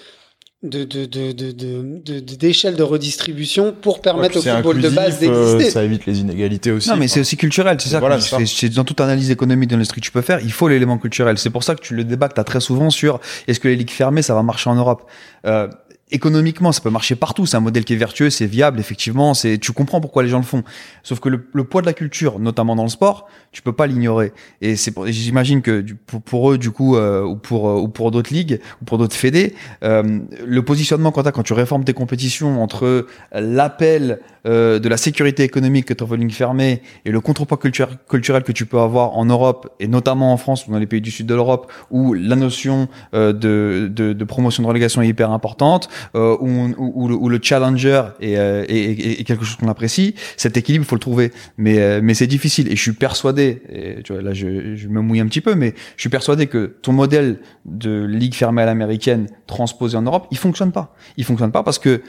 de 0.62 0.84
de 0.84 1.06
de 1.06 1.32
de 1.32 2.20
d'échelle 2.20 2.76
de, 2.76 2.82
redistribution 2.82 3.72
pour 3.72 4.02
permettre 4.02 4.38
au 4.38 4.42
football 4.42 4.80
de 4.80 4.90
base 4.90 5.18
d'exister. 5.18 5.68
Euh, 5.68 5.70
ça 5.70 5.82
évite 5.82 6.04
les 6.04 6.20
inégalités 6.20 6.70
aussi. 6.70 6.90
Non, 6.90 6.96
mais 6.96 7.08
c'est 7.08 7.20
aussi 7.20 7.38
culturel. 7.38 7.78
C'est 7.80 7.88
ça. 7.88 8.00
Voilà, 8.00 8.20
c'est 8.20 8.68
dans 8.68 8.84
toute 8.84 9.00
analyse 9.00 9.30
économique 9.30 9.70
de 9.70 9.76
que 9.94 10.00
tu 10.00 10.10
peux 10.10 10.20
faire, 10.20 10.40
il 10.42 10.52
faut 10.52 10.68
l'élément 10.68 10.98
culturel. 10.98 11.38
C'est 11.38 11.48
pour 11.48 11.64
ça 11.64 11.74
que 11.74 11.80
tu 11.80 11.94
le 11.94 12.04
débat 12.04 12.28
que 12.28 12.38
as 12.38 12.44
très 12.44 12.60
souvent 12.60 12.90
sur 12.90 13.20
est-ce 13.48 13.58
que 13.58 13.68
les 13.68 13.76
ligues 13.76 13.90
fermées 13.90 14.20
ça 14.20 14.34
va 14.34 14.42
marcher 14.42 14.68
en 14.68 14.74
Europe? 14.74 15.08
Euh, 15.46 15.68
économiquement, 16.10 16.72
ça 16.72 16.80
peut 16.80 16.90
marcher 16.90 17.16
partout. 17.16 17.46
C'est 17.46 17.56
un 17.56 17.60
modèle 17.60 17.84
qui 17.84 17.94
est 17.94 17.96
vertueux, 17.96 18.30
c'est 18.30 18.46
viable, 18.46 18.80
effectivement. 18.80 19.34
C'est, 19.34 19.58
tu 19.58 19.72
comprends 19.72 20.00
pourquoi 20.00 20.22
les 20.22 20.28
gens 20.28 20.38
le 20.38 20.44
font. 20.44 20.62
Sauf 21.02 21.20
que 21.20 21.28
le, 21.28 21.64
poids 21.64 21.80
de 21.80 21.86
la 21.86 21.92
culture, 21.92 22.38
notamment 22.38 22.76
dans 22.76 22.82
le 22.82 22.88
sport, 22.88 23.28
tu 23.52 23.62
peux 23.62 23.72
pas 23.72 23.86
l'ignorer. 23.86 24.32
Et 24.60 24.76
c'est, 24.76 24.92
j'imagine 25.06 25.62
que 25.62 25.84
pour, 26.06 26.22
pour, 26.22 26.52
eux, 26.52 26.58
du 26.58 26.70
coup, 26.70 26.96
euh, 26.96 27.22
ou 27.22 27.36
pour 27.36 27.68
euh, 27.68 27.80
ou 27.80 27.88
pour 27.88 28.10
d'autres 28.10 28.32
ligues 28.32 28.60
ou 28.80 28.84
pour 28.84 28.98
d'autres 28.98 29.16
fédés, 29.16 29.54
euh, 29.82 30.20
le 30.44 30.62
positionnement 30.64 31.12
quand, 31.12 31.30
quand 31.30 31.42
tu 31.42 31.52
réformes 31.52 31.84
tes 31.84 31.94
compétitions 31.94 32.62
entre 32.62 33.06
l'appel 33.32 34.20
euh, 34.46 34.78
de 34.78 34.88
la 34.88 34.96
sécurité 34.96 35.42
économique 35.42 35.86
que 35.86 35.94
tu 35.94 36.04
as 36.04 36.16
ligne 36.16 36.30
fermée 36.30 36.82
et 37.04 37.10
le 37.10 37.20
contrepoids 37.20 37.58
culturel, 37.58 37.96
culturel 38.08 38.42
que 38.42 38.52
tu 38.52 38.66
peux 38.66 38.78
avoir 38.78 39.16
en 39.16 39.24
Europe 39.26 39.74
et 39.80 39.86
notamment 39.86 40.32
en 40.32 40.36
France 40.36 40.66
ou 40.66 40.72
dans 40.72 40.78
les 40.78 40.86
pays 40.86 41.00
du 41.00 41.10
sud 41.10 41.26
de 41.26 41.34
l'Europe 41.34 41.70
où 41.90 42.14
la 42.14 42.36
notion 42.36 42.88
de, 43.12 43.32
de, 43.32 44.12
de 44.12 44.24
promotion 44.24 44.62
de 44.62 44.68
relégation 44.68 45.02
est 45.02 45.08
hyper 45.08 45.30
importante 45.30 45.88
euh, 46.14 46.36
où, 46.40 46.74
où, 46.78 47.28
le, 47.28 47.38
challenger 47.42 48.02
euh, 48.22 48.64
est, 48.68 49.20
est, 49.20 49.24
quelque 49.24 49.44
chose 49.44 49.56
qu'on 49.56 49.68
apprécie, 49.68 50.14
cet 50.36 50.56
équilibre, 50.56 50.84
il 50.84 50.88
faut 50.88 50.96
le 50.96 51.00
trouver. 51.00 51.32
Mais, 51.56 51.78
euh, 51.78 52.00
mais 52.02 52.14
c'est 52.14 52.26
difficile. 52.26 52.70
Et 52.72 52.76
je 52.76 52.82
suis 52.82 52.92
persuadé, 52.92 53.62
et 53.68 54.02
tu 54.02 54.12
vois, 54.12 54.22
là 54.22 54.32
je, 54.32 54.76
je, 54.76 54.88
me 54.88 55.00
mouille 55.00 55.20
un 55.20 55.26
petit 55.26 55.40
peu, 55.40 55.54
mais 55.54 55.74
je 55.96 56.02
suis 56.02 56.10
persuadé 56.10 56.46
que 56.46 56.76
ton 56.82 56.92
modèle 56.92 57.40
de 57.64 58.04
ligue 58.04 58.34
fermée 58.34 58.62
à 58.62 58.66
l'américaine 58.66 59.26
transposé 59.46 59.96
en 59.96 60.02
Europe, 60.02 60.26
il 60.30 60.38
fonctionne 60.38 60.72
pas. 60.72 60.94
Il 61.16 61.24
fonctionne 61.24 61.52
pas 61.52 61.62
parce 61.62 61.78
que, 61.78 62.02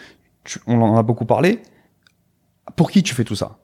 on 0.67 0.81
en 0.81 0.97
a 0.97 1.03
beaucoup 1.03 1.25
parlé, 1.25 1.59
pour 2.75 2.91
qui 2.91 3.03
tu 3.03 3.13
fais 3.13 3.23
tout 3.23 3.35
ça? 3.35 3.57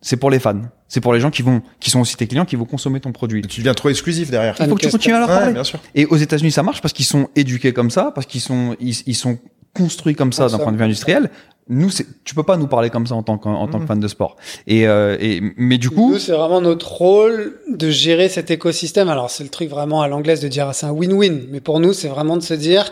C'est 0.00 0.16
pour 0.16 0.30
les 0.30 0.38
fans. 0.38 0.62
C'est 0.86 1.00
pour 1.00 1.12
les 1.12 1.20
gens 1.20 1.30
qui 1.30 1.42
vont, 1.42 1.60
qui 1.80 1.90
sont 1.90 2.00
aussi 2.00 2.16
tes 2.16 2.26
clients, 2.26 2.44
qui 2.44 2.56
vont 2.56 2.64
consommer 2.64 3.00
ton 3.00 3.12
produit. 3.12 3.42
tu 3.42 3.60
deviens 3.60 3.74
trop 3.74 3.88
exclusif 3.88 4.30
derrière. 4.30 4.54
Il 4.60 4.68
faut 4.68 4.76
que 4.76 4.82
tu 4.82 4.90
continues 4.90 5.16
à 5.16 5.20
leur 5.20 5.28
parler. 5.28 5.52
bien 5.52 5.64
sûr. 5.64 5.80
Et 5.94 6.06
aux 6.06 6.16
États-Unis, 6.16 6.52
ça 6.52 6.62
marche 6.62 6.80
parce 6.80 6.94
qu'ils 6.94 7.04
sont 7.04 7.28
éduqués 7.34 7.72
comme 7.72 7.90
ça, 7.90 8.12
parce 8.14 8.26
qu'ils 8.26 8.40
sont, 8.40 8.76
ils 8.80 9.14
sont 9.14 9.38
construit 9.74 10.14
comme 10.14 10.32
ça 10.32 10.48
d'un 10.48 10.58
point 10.58 10.72
de 10.72 10.76
vue 10.76 10.84
industriel. 10.84 11.30
Nous, 11.70 11.90
tu 12.24 12.34
peux 12.34 12.42
pas 12.42 12.56
nous 12.56 12.66
parler 12.66 12.88
comme 12.88 13.06
ça 13.06 13.14
en 13.14 13.22
tant 13.22 13.36
que, 13.36 13.48
en 13.48 13.66
tant 13.68 13.78
que 13.78 13.82
mhm. 13.82 13.88
fan 13.88 14.00
de 14.00 14.08
sport. 14.08 14.36
Et, 14.66 14.88
euh, 14.88 15.18
et 15.20 15.42
mais 15.56 15.76
du 15.76 15.90
coup, 15.90 16.18
c'est 16.18 16.32
vraiment 16.32 16.62
notre 16.62 16.90
rôle 16.90 17.60
de 17.68 17.90
gérer 17.90 18.30
cet 18.30 18.50
écosystème. 18.50 19.10
Alors, 19.10 19.30
c'est 19.30 19.44
le 19.44 19.50
truc 19.50 19.68
vraiment 19.68 20.00
à 20.00 20.08
l'anglaise 20.08 20.40
de 20.40 20.48
dire 20.48 20.70
c'est 20.72 20.86
un 20.86 20.92
win-win. 20.92 21.46
Mais 21.50 21.60
pour 21.60 21.78
nous, 21.78 21.92
c'est 21.92 22.08
vraiment 22.08 22.38
de 22.38 22.42
se 22.42 22.54
dire 22.54 22.90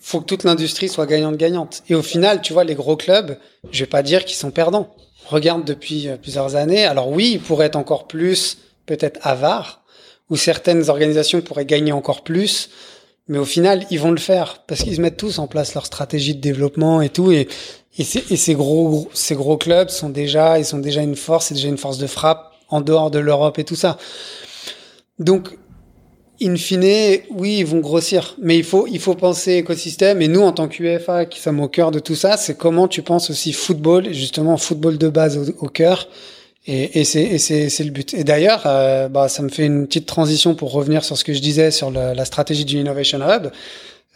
faut 0.00 0.20
que 0.20 0.26
toute 0.26 0.44
l'industrie 0.44 0.88
soit 0.88 1.06
gagnante-gagnante. 1.06 1.82
Et 1.88 1.94
au 1.94 2.02
final, 2.02 2.40
tu 2.40 2.52
vois, 2.52 2.64
les 2.64 2.74
gros 2.74 2.96
clubs, 2.96 3.36
je 3.72 3.80
vais 3.80 3.90
pas 3.90 4.02
dire 4.02 4.24
qu'ils 4.24 4.36
sont 4.36 4.50
perdants. 4.50 4.94
Regarde 5.26 5.64
depuis 5.64 6.08
euh, 6.08 6.16
plusieurs 6.16 6.56
années. 6.56 6.84
Alors 6.84 7.10
oui, 7.10 7.32
ils 7.34 7.40
pourraient 7.40 7.66
être 7.66 7.76
encore 7.76 8.06
plus 8.06 8.58
peut-être 8.86 9.20
avares, 9.22 9.82
ou 10.30 10.36
certaines 10.36 10.88
organisations 10.88 11.40
pourraient 11.42 11.66
gagner 11.66 11.92
encore 11.92 12.24
plus. 12.24 12.70
Mais 13.28 13.38
au 13.38 13.44
final, 13.44 13.86
ils 13.90 14.00
vont 14.00 14.10
le 14.10 14.18
faire 14.18 14.62
parce 14.66 14.82
qu'ils 14.82 15.00
mettent 15.00 15.18
tous 15.18 15.38
en 15.38 15.46
place 15.46 15.74
leur 15.74 15.86
stratégie 15.86 16.34
de 16.34 16.40
développement 16.40 17.02
et 17.02 17.10
tout. 17.10 17.30
Et, 17.30 17.46
et, 17.98 18.04
ces 18.04 18.54
gros, 18.54 19.08
ces 19.12 19.34
gros 19.34 19.58
clubs 19.58 19.90
sont 19.90 20.08
déjà, 20.08 20.58
ils 20.58 20.64
sont 20.64 20.78
déjà 20.78 21.02
une 21.02 21.16
force, 21.16 21.46
c'est 21.46 21.54
déjà 21.54 21.68
une 21.68 21.78
force 21.78 21.98
de 21.98 22.06
frappe 22.06 22.52
en 22.68 22.80
dehors 22.80 23.10
de 23.10 23.18
l'Europe 23.18 23.58
et 23.58 23.64
tout 23.64 23.76
ça. 23.76 23.98
Donc, 25.18 25.58
in 26.40 26.56
fine, 26.56 27.20
oui, 27.30 27.58
ils 27.58 27.66
vont 27.66 27.80
grossir, 27.80 28.36
mais 28.40 28.56
il 28.56 28.64
faut, 28.64 28.86
il 28.86 29.00
faut 29.00 29.14
penser 29.14 29.54
écosystème. 29.54 30.22
Et 30.22 30.28
nous, 30.28 30.42
en 30.42 30.52
tant 30.52 30.68
qu'UFA, 30.68 31.26
qui 31.26 31.40
sommes 31.40 31.60
au 31.60 31.68
cœur 31.68 31.90
de 31.90 31.98
tout 31.98 32.14
ça, 32.14 32.36
c'est 32.36 32.56
comment 32.56 32.88
tu 32.88 33.02
penses 33.02 33.30
aussi 33.30 33.52
football, 33.52 34.12
justement 34.14 34.56
football 34.56 34.96
de 34.96 35.08
base 35.08 35.36
au, 35.36 35.66
au 35.66 35.68
cœur. 35.68 36.08
Et, 36.70 37.00
et 37.00 37.04
c'est 37.04 37.84
le 37.84 37.90
but. 37.90 38.12
Et 38.12 38.24
d'ailleurs, 38.24 38.64
euh, 38.66 39.08
bah, 39.08 39.28
ça 39.28 39.42
me 39.42 39.48
fait 39.48 39.64
une 39.64 39.86
petite 39.86 40.06
transition 40.06 40.54
pour 40.54 40.70
revenir 40.72 41.02
sur 41.02 41.16
ce 41.16 41.24
que 41.24 41.32
je 41.32 41.40
disais 41.40 41.70
sur 41.70 41.90
la 41.90 42.24
stratégie 42.26 42.66
du 42.66 42.76
Innovation 42.78 43.20
Hub. 43.20 43.50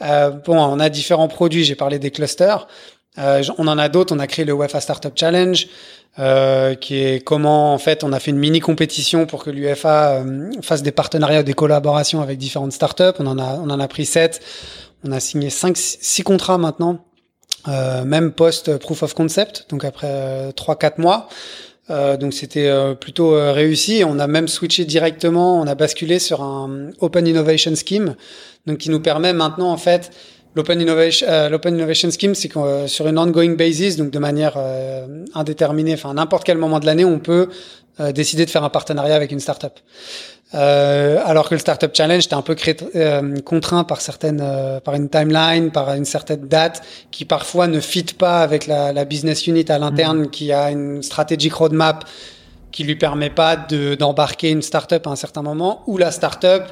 Euh, 0.03 0.31
bon, 0.31 0.59
on 0.59 0.79
a 0.79 0.91
différents 0.91 1.29
produits. 1.29 1.65
J'ai 1.65 1.77
parlé 1.77 1.99
des 1.99 2.11
clusters. 2.11 2.69
Euh, 3.19 3.43
on 3.59 3.69
en 3.69 3.79
a 3.79 3.89
d'autres. 3.89 4.15
On 4.15 4.19
a 4.19 4.27
créé 4.27 4.45
le 4.45 4.53
UEFA 4.53 4.81
Startup 4.81 5.13
Challenge, 5.15 5.67
euh, 6.19 6.75
qui 6.75 6.97
est 6.97 7.25
comment 7.25 7.73
en 7.75 7.79
fait 7.79 8.05
on 8.05 8.13
a 8.13 8.21
fait 8.21 8.31
une 8.31 8.39
mini 8.39 8.61
compétition 8.61 9.27
pour 9.27 9.45
que 9.45 9.51
l'UFA 9.51 10.17
euh, 10.17 10.51
fasse 10.63 10.83
des 10.83 10.93
partenariats, 10.93 11.43
des 11.43 11.55
collaborations 11.55 12.21
avec 12.21 12.39
différentes 12.39 12.73
startups. 12.73 13.17
On 13.19 13.27
en 13.27 13.39
a, 13.39 13.59
on 13.65 13.71
en 13.71 13.81
a 13.81 13.89
pris 13.89 14.07
sept. 14.07 14.41
On 15.05 15.13
a 15.13 15.21
signé 15.21 15.51
cinq, 15.51 15.77
six 15.77 16.23
contrats 16.23 16.59
maintenant, 16.59 17.05
même 17.67 18.31
post 18.31 18.77
proof 18.77 19.03
of 19.03 19.15
concept, 19.15 19.67
donc 19.69 19.85
après 19.85 20.53
trois, 20.55 20.79
quatre 20.79 20.99
mois. 20.99 21.29
Euh, 21.91 22.17
donc 22.17 22.33
c'était 22.33 22.69
euh, 22.69 22.95
plutôt 22.95 23.35
euh, 23.35 23.53
réussi. 23.53 24.03
On 24.07 24.19
a 24.19 24.27
même 24.27 24.49
switché 24.49 24.85
directement, 24.85 25.61
on 25.61 25.67
a 25.67 25.75
basculé 25.75 26.19
sur 26.19 26.43
un 26.43 26.91
Open 27.01 27.27
Innovation 27.27 27.75
Scheme, 27.75 28.15
donc 28.67 28.79
qui 28.79 28.91
nous 28.91 29.01
permet 29.01 29.33
maintenant 29.33 29.73
en 29.73 29.77
fait 29.77 30.11
l'Open 30.55 30.81
Innovation, 30.81 31.27
l'Open 31.51 31.75
Innovation 31.75 32.11
Scheme, 32.11 32.35
c'est 32.35 32.49
que 32.49 32.87
sur 32.87 33.07
une 33.09 33.19
ongoing 33.19 33.55
basis, 33.55 33.97
donc 33.97 34.11
de 34.11 34.19
manière 34.19 34.59
indéterminée, 35.35 35.95
enfin 35.95 36.11
à 36.11 36.15
n'importe 36.15 36.45
quel 36.45 36.59
moment 36.59 36.79
de 36.79 36.87
l'année, 36.87 37.05
on 37.05 37.19
peut 37.19 37.49
décider 38.15 38.45
de 38.45 38.51
faire 38.51 38.65
un 38.65 38.71
partenariat 38.71 39.15
avec 39.15 39.33
une 39.33 39.41
startup. 39.41 39.79
Euh, 40.55 41.19
alors 41.25 41.49
que 41.49 41.55
le 41.55 41.61
Startup 41.61 41.91
Challenge, 41.95 42.29
t'es 42.29 42.35
un 42.35 42.43
peu 42.43 42.55
euh, 42.95 43.41
contraint 43.41 43.85
par 43.85 44.01
certaines, 44.01 44.41
euh, 44.43 44.81
par 44.81 44.95
une 44.95 45.09
timeline, 45.09 45.71
par 45.71 45.95
une 45.95 46.05
certaine 46.05 46.47
date 46.47 46.83
qui 47.11 47.25
parfois 47.25 47.69
ne 47.69 47.81
fit 47.81 48.05
pas 48.05 48.41
avec 48.41 48.67
la, 48.67 48.93
la 48.93 49.05
business 49.05 49.47
unit 49.47 49.65
à 49.69 49.79
l'interne, 49.79 50.23
mmh. 50.23 50.31
qui 50.31 50.53
a 50.53 50.71
une 50.71 51.03
strategic 51.03 51.55
roadmap 51.55 52.05
qui 52.71 52.85
lui 52.85 52.97
permet 52.97 53.31
pas 53.31 53.57
de 53.57 53.95
d'embarquer 53.95 54.51
une 54.51 54.63
startup 54.63 55.07
à 55.07 55.11
un 55.11 55.17
certain 55.17 55.43
moment, 55.43 55.83
ou 55.87 55.97
la 55.97 56.11
startup 56.11 56.65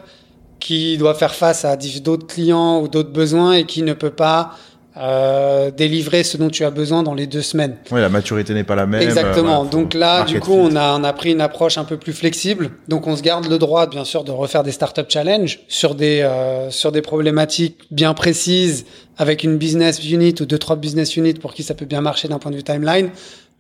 qui 0.61 0.99
doit 0.99 1.15
faire 1.15 1.35
face 1.35 1.65
à 1.65 1.77
d'autres 1.77 2.27
clients 2.27 2.81
ou 2.81 2.89
d'autres 2.89 3.13
besoins 3.13 3.55
et 3.55 3.65
qui 3.65 3.83
ne 3.83 3.95
peut 3.95 4.11
pas 4.11 4.53
euh, 4.97 5.71
délivrer 5.71 6.25
ce 6.25 6.37
dont 6.37 6.51
tu 6.51 6.65
as 6.65 6.71
besoin 6.71 7.03
dans 7.03 7.15
les 7.15 7.27
deux 7.27 7.43
semaines. 7.43 7.77
Oui, 7.93 8.01
la 8.01 8.09
maturité 8.09 8.53
n'est 8.55 8.65
pas 8.65 8.75
la 8.75 8.87
même. 8.87 9.01
Exactement. 9.01 9.65
donc 9.65 9.95
là, 9.95 10.25
du 10.25 10.41
coup, 10.41 10.53
on 10.53 10.75
a, 10.75 10.99
on 10.99 11.05
a 11.05 11.13
pris 11.13 11.31
une 11.31 11.41
approche 11.41 11.79
un 11.79 11.85
peu 11.85 11.97
plus 11.97 12.13
flexible. 12.13 12.71
Donc 12.89 13.07
on 13.07 13.17
se 13.17 13.23
garde 13.23 13.49
le 13.49 13.57
droit, 13.59 13.87
bien 13.87 14.05
sûr, 14.05 14.25
de 14.25 14.33
refaire 14.33 14.63
des 14.63 14.73
startup 14.73 15.07
challenge 15.09 15.61
sur 15.69 15.95
des 15.95 16.23
euh, 16.23 16.71
sur 16.71 16.91
des 16.93 17.03
problématiques 17.03 17.79
bien 17.93 18.15
précises 18.15 18.85
avec 19.17 19.45
une 19.45 19.59
business 19.59 20.05
unit 20.05 20.35
ou 20.41 20.45
deux 20.45 20.59
trois 20.59 20.77
business 20.77 21.17
units 21.17 21.35
pour 21.35 21.55
qui 21.55 21.63
ça 21.63 21.75
peut 21.75 21.87
bien 21.87 22.01
marcher 22.01 22.27
d'un 22.27 22.39
point 22.39 22.51
de 22.51 22.57
vue 22.57 22.65
timeline. 22.65 23.11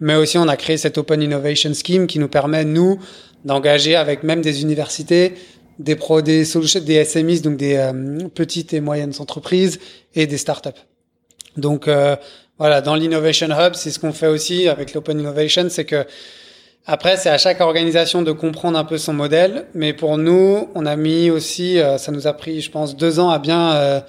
Mais 0.00 0.16
aussi, 0.16 0.36
on 0.36 0.48
a 0.48 0.56
créé 0.56 0.78
cette 0.78 0.98
Open 0.98 1.22
Innovation 1.22 1.72
Scheme 1.74 2.06
qui 2.06 2.18
nous 2.18 2.28
permet 2.28 2.64
nous 2.64 2.98
d'engager 3.44 3.94
avec 3.94 4.24
même 4.24 4.42
des 4.42 4.62
universités 4.62 5.34
des 5.80 5.96
pro, 5.96 6.20
des 6.20 6.44
solutions, 6.44 6.80
des 6.80 7.04
SMEs, 7.04 7.40
donc 7.40 7.56
des 7.56 7.76
euh, 7.76 8.28
petites 8.34 8.72
et 8.74 8.80
moyennes 8.80 9.14
entreprises 9.18 9.80
et 10.14 10.26
des 10.26 10.36
startups. 10.36 10.80
Donc 11.56 11.88
euh, 11.88 12.16
voilà, 12.58 12.82
dans 12.82 12.94
l'Innovation 12.94 13.48
Hub, 13.48 13.74
c'est 13.74 13.90
ce 13.90 13.98
qu'on 13.98 14.12
fait 14.12 14.26
aussi 14.26 14.68
avec 14.68 14.92
l'Open 14.92 15.18
Innovation, 15.18 15.66
c'est 15.70 15.86
que 15.86 16.04
après, 16.86 17.16
c'est 17.16 17.28
à 17.28 17.38
chaque 17.38 17.60
organisation 17.60 18.22
de 18.22 18.32
comprendre 18.32 18.78
un 18.78 18.84
peu 18.84 18.98
son 18.98 19.12
modèle, 19.12 19.66
mais 19.74 19.92
pour 19.92 20.16
nous, 20.16 20.68
on 20.74 20.86
a 20.86 20.96
mis 20.96 21.30
aussi, 21.30 21.78
euh, 21.78 21.98
ça 21.98 22.10
nous 22.10 22.26
a 22.26 22.32
pris, 22.32 22.60
je 22.60 22.70
pense, 22.70 22.96
deux 22.96 23.18
ans 23.20 23.30
à 23.30 23.38
bien 23.38 23.72
euh, 23.72 24.00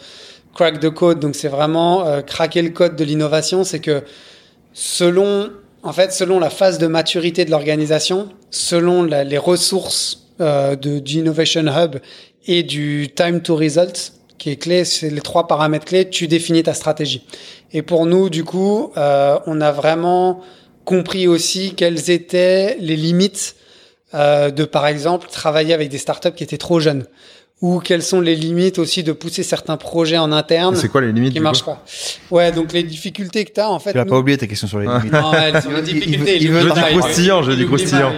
crack 0.55 0.79
the 0.79 0.89
code. 0.89 1.19
Donc 1.19 1.35
c'est 1.35 1.49
vraiment 1.49 2.21
craquer 2.23 2.61
le 2.61 2.69
code 2.69 2.95
de 2.95 3.03
l'innovation, 3.03 3.63
c'est 3.63 3.79
que 3.79 4.03
selon, 4.73 5.49
en 5.83 5.93
fait, 5.93 6.11
selon 6.11 6.39
la 6.39 6.49
phase 6.49 6.79
de 6.79 6.87
maturité 6.87 7.45
de 7.45 7.51
l'organisation, 7.51 8.29
selon 8.49 9.03
les 9.03 9.37
ressources 9.37 10.20
de, 10.39 10.99
du 10.99 11.19
Innovation 11.19 11.65
Hub 11.67 11.97
et 12.47 12.63
du 12.63 13.09
time 13.15 13.41
to 13.41 13.55
results, 13.55 14.13
qui 14.37 14.49
est 14.49 14.55
clé, 14.55 14.85
c'est 14.85 15.11
les 15.11 15.21
trois 15.21 15.47
paramètres 15.47 15.85
clés, 15.85 16.09
tu 16.09 16.27
définis 16.27 16.63
ta 16.63 16.73
stratégie. 16.73 17.23
Et 17.73 17.83
pour 17.83 18.05
nous, 18.05 18.29
du 18.29 18.43
coup, 18.43 18.91
euh, 18.97 19.37
on 19.45 19.61
a 19.61 19.71
vraiment 19.71 20.41
compris 20.83 21.27
aussi 21.27 21.75
quelles 21.75 22.09
étaient 22.09 22.75
les 22.79 22.95
limites 22.95 23.55
euh, 24.13 24.49
de, 24.49 24.65
par 24.65 24.87
exemple, 24.87 25.27
travailler 25.31 25.73
avec 25.73 25.89
des 25.89 25.99
startups 25.99 26.31
qui 26.31 26.43
étaient 26.43 26.57
trop 26.57 26.79
jeunes 26.79 27.05
ou 27.61 27.79
quelles 27.79 28.01
sont 28.01 28.19
les 28.19 28.35
limites 28.35 28.79
aussi 28.79 29.03
de 29.03 29.11
pousser 29.11 29.43
certains 29.43 29.77
projets 29.77 30.17
en 30.17 30.31
interne. 30.31 30.75
C'est 30.75 30.89
quoi 30.89 31.01
les 31.01 31.11
limites 31.11 31.33
qui 31.33 31.39
marchent 31.39 31.63
pas? 31.63 31.85
Ouais, 32.31 32.51
donc 32.51 32.73
les 32.73 32.81
difficultés 32.81 33.45
que 33.45 33.53
tu 33.53 33.59
as 33.59 33.69
en 33.69 33.77
fait. 33.77 33.91
Tu 33.91 33.97
n'as 33.99 34.05
pas 34.05 34.17
oublié 34.17 34.35
ta 34.39 34.47
question 34.47 34.67
sur 34.67 34.79
les 34.79 34.87
limites. 34.87 35.13
Non, 35.13 35.31
ouais, 35.31 35.51
les 35.51 35.81
difficultés. 35.83 36.37
Il, 36.41 36.51
veut, 36.51 36.61
il, 36.61 36.67
veut, 36.67 36.71
dis 36.71 36.97
croustillant, 36.97 37.43
je 37.43 37.51
dis 37.51 37.67
croustillant. 37.67 38.11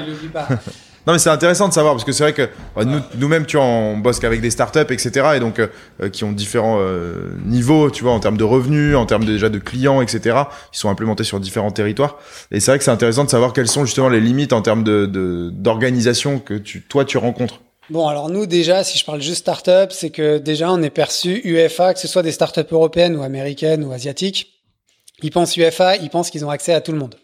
Non, 1.06 1.14
mais 1.14 1.20
c'est 1.20 1.30
intéressant 1.30 1.68
de 1.68 1.74
savoir 1.74 1.94
parce 1.96 2.06
que 2.06 2.14
c'est 2.14 2.24
vrai 2.24 2.34
que 2.34 2.50
bah, 2.76 2.86
nous, 2.86 3.00
nous-mêmes, 3.16 3.46
tu 3.46 3.58
vois, 3.58 3.66
on 3.66 3.98
bosse 3.98 4.20
qu'avec 4.20 4.40
des 4.40 4.52
startups, 4.52 4.80
etc. 4.90 5.32
Et 5.36 5.40
donc, 5.42 5.60
euh, 5.60 5.68
euh, 6.02 6.10
qui 6.10 6.24
ont 6.24 6.32
différents 6.32 6.78
euh, 6.80 7.34
niveaux, 7.46 7.92
tu 7.92 8.04
vois, 8.04 8.14
en 8.14 8.22
termes 8.22 8.38
de 8.38 8.46
revenus, 8.46 8.96
en 8.96 9.06
termes 9.06 9.26
déjà 9.26 9.50
de 9.50 9.60
clients, 9.60 10.02
etc. 10.02 10.44
Ils 10.74 10.78
sont 10.78 10.90
implémentés 10.90 11.26
sur 11.26 11.42
différents 11.42 11.72
territoires. 11.72 12.20
Et 12.52 12.62
c'est 12.62 12.72
vrai 12.72 12.78
que 12.78 12.86
c'est 12.86 12.92
intéressant 12.92 13.26
de 13.26 13.30
savoir 13.30 13.52
quelles 13.52 13.68
sont 13.68 13.84
justement 13.84 14.08
les 14.08 14.22
limites 14.22 14.54
en 14.54 14.62
termes 14.62 14.86
de, 14.86 15.06
de- 15.06 15.50
d'organisation 15.52 16.40
que 16.40 16.54
tu, 16.54 16.82
toi, 16.84 17.04
tu 17.04 17.18
rencontres. 17.18 17.60
Bon, 17.90 18.08
alors 18.08 18.30
nous 18.30 18.46
déjà, 18.46 18.86
si 18.86 18.98
je 18.98 19.04
parle 19.04 19.22
juste 19.22 19.40
start-up, 19.42 19.92
c'est 19.92 20.10
que 20.10 20.38
déjà 20.38 20.72
on 20.72 20.82
est 20.82 20.90
perçu 20.90 21.42
UFA, 21.44 21.94
que 21.94 22.00
ce 22.00 22.08
soit 22.08 22.24
des 22.24 22.32
start-up 22.32 22.72
européennes 22.72 23.18
ou 23.18 23.24
américaines 23.24 23.84
ou 23.84 23.92
asiatiques. 23.92 24.54
Ils 25.22 25.32
pensent 25.32 25.58
UFA, 25.58 25.98
ils 25.98 26.10
pensent 26.10 26.30
qu'ils 26.30 26.46
ont 26.46 26.50
accès 26.50 26.74
à 26.74 26.80
tout 26.80 26.94
le 26.94 26.98
monde. 26.98 27.16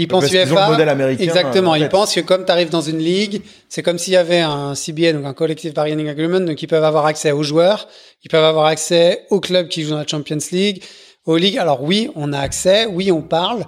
Ils 0.00 0.08
pensent 0.08 0.22
Parce 0.30 0.32
qu'ils 0.32 0.52
ont 0.54 0.60
le 0.64 0.70
modèle 0.70 0.88
américain, 0.88 1.22
Exactement. 1.22 1.74
euh, 1.74 1.78
Ils 1.78 1.88
pensent 1.90 2.14
que 2.14 2.20
comme 2.20 2.44
tu 2.46 2.50
arrives 2.52 2.70
dans 2.70 2.80
une 2.80 2.98
ligue, 2.98 3.42
c'est 3.68 3.82
comme 3.82 3.98
s'il 3.98 4.14
y 4.14 4.16
avait 4.16 4.40
un 4.40 4.74
CBA, 4.74 5.12
donc 5.12 5.26
un 5.26 5.34
Collective 5.34 5.74
Bargaining 5.74 6.08
Agreement, 6.08 6.40
donc 6.40 6.62
ils 6.62 6.66
peuvent 6.66 6.84
avoir 6.84 7.04
accès 7.04 7.32
aux 7.32 7.42
joueurs, 7.42 7.86
ils 8.24 8.30
peuvent 8.30 8.44
avoir 8.44 8.64
accès 8.66 9.26
aux 9.28 9.40
clubs 9.40 9.68
qui 9.68 9.82
jouent 9.82 9.90
dans 9.90 9.98
la 9.98 10.06
Champions 10.06 10.38
League, 10.52 10.82
aux 11.26 11.36
ligues. 11.36 11.58
Alors 11.58 11.82
oui, 11.82 12.08
on 12.14 12.32
a 12.32 12.38
accès, 12.38 12.86
oui, 12.86 13.12
on 13.12 13.20
parle, 13.20 13.64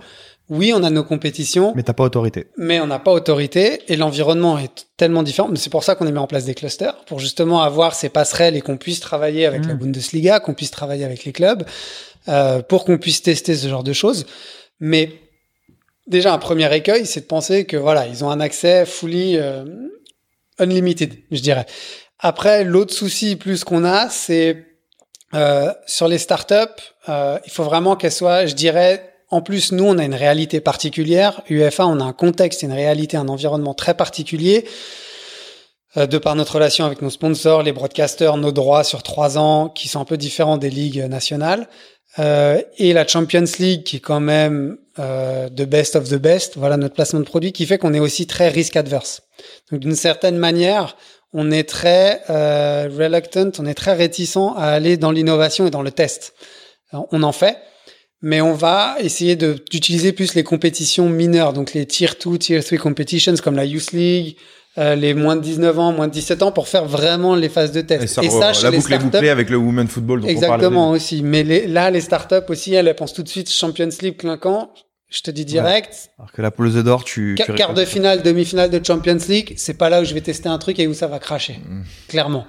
oui, 0.48 0.72
on 0.74 0.82
a 0.82 0.88
nos 0.90 1.04
compétitions, 1.04 1.72
Mais 1.76 1.82
t'as 1.82 1.92
pas 1.92 2.04
autorité. 2.04 2.46
mais 2.56 2.80
on 2.80 2.86
n'a 2.86 2.98
pas 2.98 3.12
autorité 3.12 3.82
et 3.88 3.96
l'environnement 3.96 4.58
est 4.58 4.86
tellement 4.96 5.22
différent. 5.22 5.48
Mais 5.50 5.56
C'est 5.58 5.70
pour 5.70 5.84
ça 5.84 5.94
qu'on 5.96 6.06
a 6.06 6.10
mis 6.10 6.18
en 6.18 6.26
place 6.26 6.44
des 6.46 6.54
clusters 6.54 6.96
pour 7.06 7.20
justement 7.20 7.60
avoir 7.62 7.94
ces 7.94 8.08
passerelles 8.08 8.56
et 8.56 8.60
qu'on 8.62 8.76
puisse 8.78 9.00
travailler 9.00 9.44
avec 9.44 9.66
la 9.66 9.74
Bundesliga, 9.74 10.40
qu'on 10.40 10.54
puisse 10.54 10.70
travailler 10.70 11.04
avec 11.04 11.24
les 11.26 11.32
clubs, 11.32 11.62
euh, 12.28 12.62
pour 12.62 12.84
qu'on 12.86 12.96
puisse 12.96 13.20
tester 13.22 13.54
ce 13.54 13.68
genre 13.68 13.84
de 13.84 13.92
choses. 13.92 14.24
Mais 14.80 15.10
déjà 16.06 16.32
un 16.32 16.38
premier 16.38 16.74
écueil, 16.74 17.06
c'est 17.06 17.20
de 17.20 17.26
penser 17.26 17.64
que 17.64 17.76
voilà, 17.76 18.06
ils 18.06 18.24
ont 18.24 18.30
un 18.30 18.40
accès 18.40 18.86
fully 18.86 19.36
euh, 19.36 19.64
unlimited, 20.58 21.14
je 21.30 21.40
dirais. 21.40 21.66
Après, 22.18 22.64
l'autre 22.64 22.94
souci 22.94 23.36
plus 23.36 23.64
qu'on 23.64 23.84
a, 23.84 24.08
c'est 24.08 24.64
euh, 25.34 25.72
sur 25.86 26.08
les 26.08 26.18
startups, 26.18 26.54
euh, 27.08 27.38
il 27.44 27.50
faut 27.50 27.64
vraiment 27.64 27.96
qu'elles 27.96 28.12
soient, 28.12 28.46
je 28.46 28.54
dirais, 28.54 29.08
en 29.30 29.40
plus, 29.40 29.72
nous, 29.72 29.84
on 29.84 29.96
a 29.96 30.04
une 30.04 30.14
réalité 30.14 30.60
particulière. 30.60 31.40
UFA, 31.48 31.86
on 31.86 32.00
a 32.00 32.04
un 32.04 32.12
contexte, 32.12 32.62
une 32.62 32.72
réalité, 32.72 33.16
un 33.16 33.28
environnement 33.28 33.72
très 33.72 33.94
particulier. 33.94 34.66
Euh, 35.96 36.06
de 36.06 36.18
par 36.18 36.36
notre 36.36 36.54
relation 36.54 36.84
avec 36.84 37.02
nos 37.02 37.10
sponsors, 37.10 37.62
les 37.62 37.72
broadcasters, 37.72 38.36
nos 38.36 38.52
droits 38.52 38.84
sur 38.84 39.02
trois 39.02 39.38
ans, 39.38 39.68
qui 39.68 39.88
sont 39.88 40.00
un 40.00 40.04
peu 40.04 40.16
différents 40.16 40.56
des 40.58 40.70
ligues 40.70 41.04
nationales, 41.04 41.68
euh, 42.18 42.60
et 42.78 42.92
la 42.92 43.06
Champions 43.06 43.44
League, 43.58 43.84
qui 43.84 43.96
est 43.96 44.00
quand 44.00 44.20
même 44.20 44.76
euh, 44.98 45.48
the 45.48 45.62
best 45.62 45.96
of 45.96 46.08
the 46.08 46.16
best. 46.16 46.56
Voilà 46.56 46.76
notre 46.76 46.94
placement 46.94 47.20
de 47.20 47.24
produit, 47.24 47.52
qui 47.52 47.66
fait 47.66 47.78
qu'on 47.78 47.94
est 47.94 48.00
aussi 48.00 48.26
très 48.26 48.48
risk 48.48 48.76
adverse. 48.76 49.22
Donc, 49.70 49.80
d'une 49.80 49.96
certaine 49.96 50.36
manière, 50.36 50.96
on 51.32 51.50
est 51.50 51.68
très 51.68 52.22
euh, 52.28 52.88
reluctant, 52.92 53.50
on 53.58 53.66
est 53.66 53.74
très 53.74 53.94
réticent 53.94 54.52
à 54.56 54.72
aller 54.72 54.96
dans 54.96 55.10
l'innovation 55.10 55.66
et 55.66 55.70
dans 55.70 55.82
le 55.82 55.90
test. 55.90 56.34
On 56.92 57.22
en 57.22 57.32
fait, 57.32 57.56
mais 58.20 58.42
on 58.42 58.52
va 58.52 58.96
essayer 59.00 59.34
d'utiliser 59.34 60.12
plus 60.12 60.34
les 60.34 60.44
compétitions 60.44 61.08
mineures, 61.08 61.54
donc 61.54 61.72
les 61.72 61.86
tier 61.86 62.08
2, 62.22 62.36
tier 62.36 62.62
3 62.62 62.76
competitions 62.76 63.34
comme 63.42 63.56
la 63.56 63.64
Youth 63.64 63.92
League, 63.92 64.36
euh, 64.78 64.94
les 64.94 65.12
moins 65.14 65.36
de 65.36 65.40
19 65.42 65.78
ans, 65.78 65.92
moins 65.92 66.08
de 66.08 66.12
17 66.12 66.42
ans 66.42 66.52
pour 66.52 66.66
faire 66.68 66.84
vraiment 66.86 67.34
les 67.34 67.48
phases 67.48 67.72
de 67.72 67.80
test. 67.82 68.04
Et 68.04 68.06
ça, 68.06 68.22
Et 68.22 68.30
ça, 68.30 68.52
chez 68.52 68.62
la 68.64 68.70
les 68.70 68.76
boucle 68.78 68.92
est 68.92 68.96
startups, 68.96 69.16
bouclée 69.16 69.28
avec 69.28 69.50
le 69.50 69.56
women 69.56 69.86
football 69.88 70.20
dont 70.20 70.28
on 70.28 70.34
parlait. 70.40 70.46
Exactement 70.54 70.90
aussi. 70.90 71.22
Mais 71.22 71.42
les- 71.42 71.66
là, 71.66 71.90
les 71.90 72.00
startups 72.00 72.36
aussi, 72.48 72.72
elles, 72.74 72.88
elles 72.88 72.94
pensent 72.96 73.12
tout 73.12 73.22
de 73.22 73.28
suite 73.28 73.50
Champions 73.50 73.88
League 74.00 74.16
clinquant. 74.16 74.70
Je 75.10 75.20
te 75.20 75.30
dis 75.30 75.44
direct, 75.44 76.08
Alors 76.18 76.32
que 76.32 76.40
la 76.40 76.50
poule 76.50 76.72
d'or, 76.82 77.04
tu. 77.04 77.34
Quart- 77.36 77.46
tu 77.48 77.52
quart 77.52 77.74
de 77.74 77.84
finale, 77.84 78.22
demi-finale 78.22 78.70
de 78.70 78.80
Champions 78.82 79.18
League, 79.28 79.52
c'est 79.58 79.74
pas 79.76 79.90
là 79.90 80.00
où 80.00 80.04
je 80.06 80.14
vais 80.14 80.22
tester 80.22 80.48
un 80.48 80.56
truc 80.56 80.78
et 80.78 80.86
où 80.86 80.94
ça 80.94 81.06
va 81.06 81.18
cracher, 81.18 81.58
Mm. 81.68 81.82
clairement. 82.08 82.46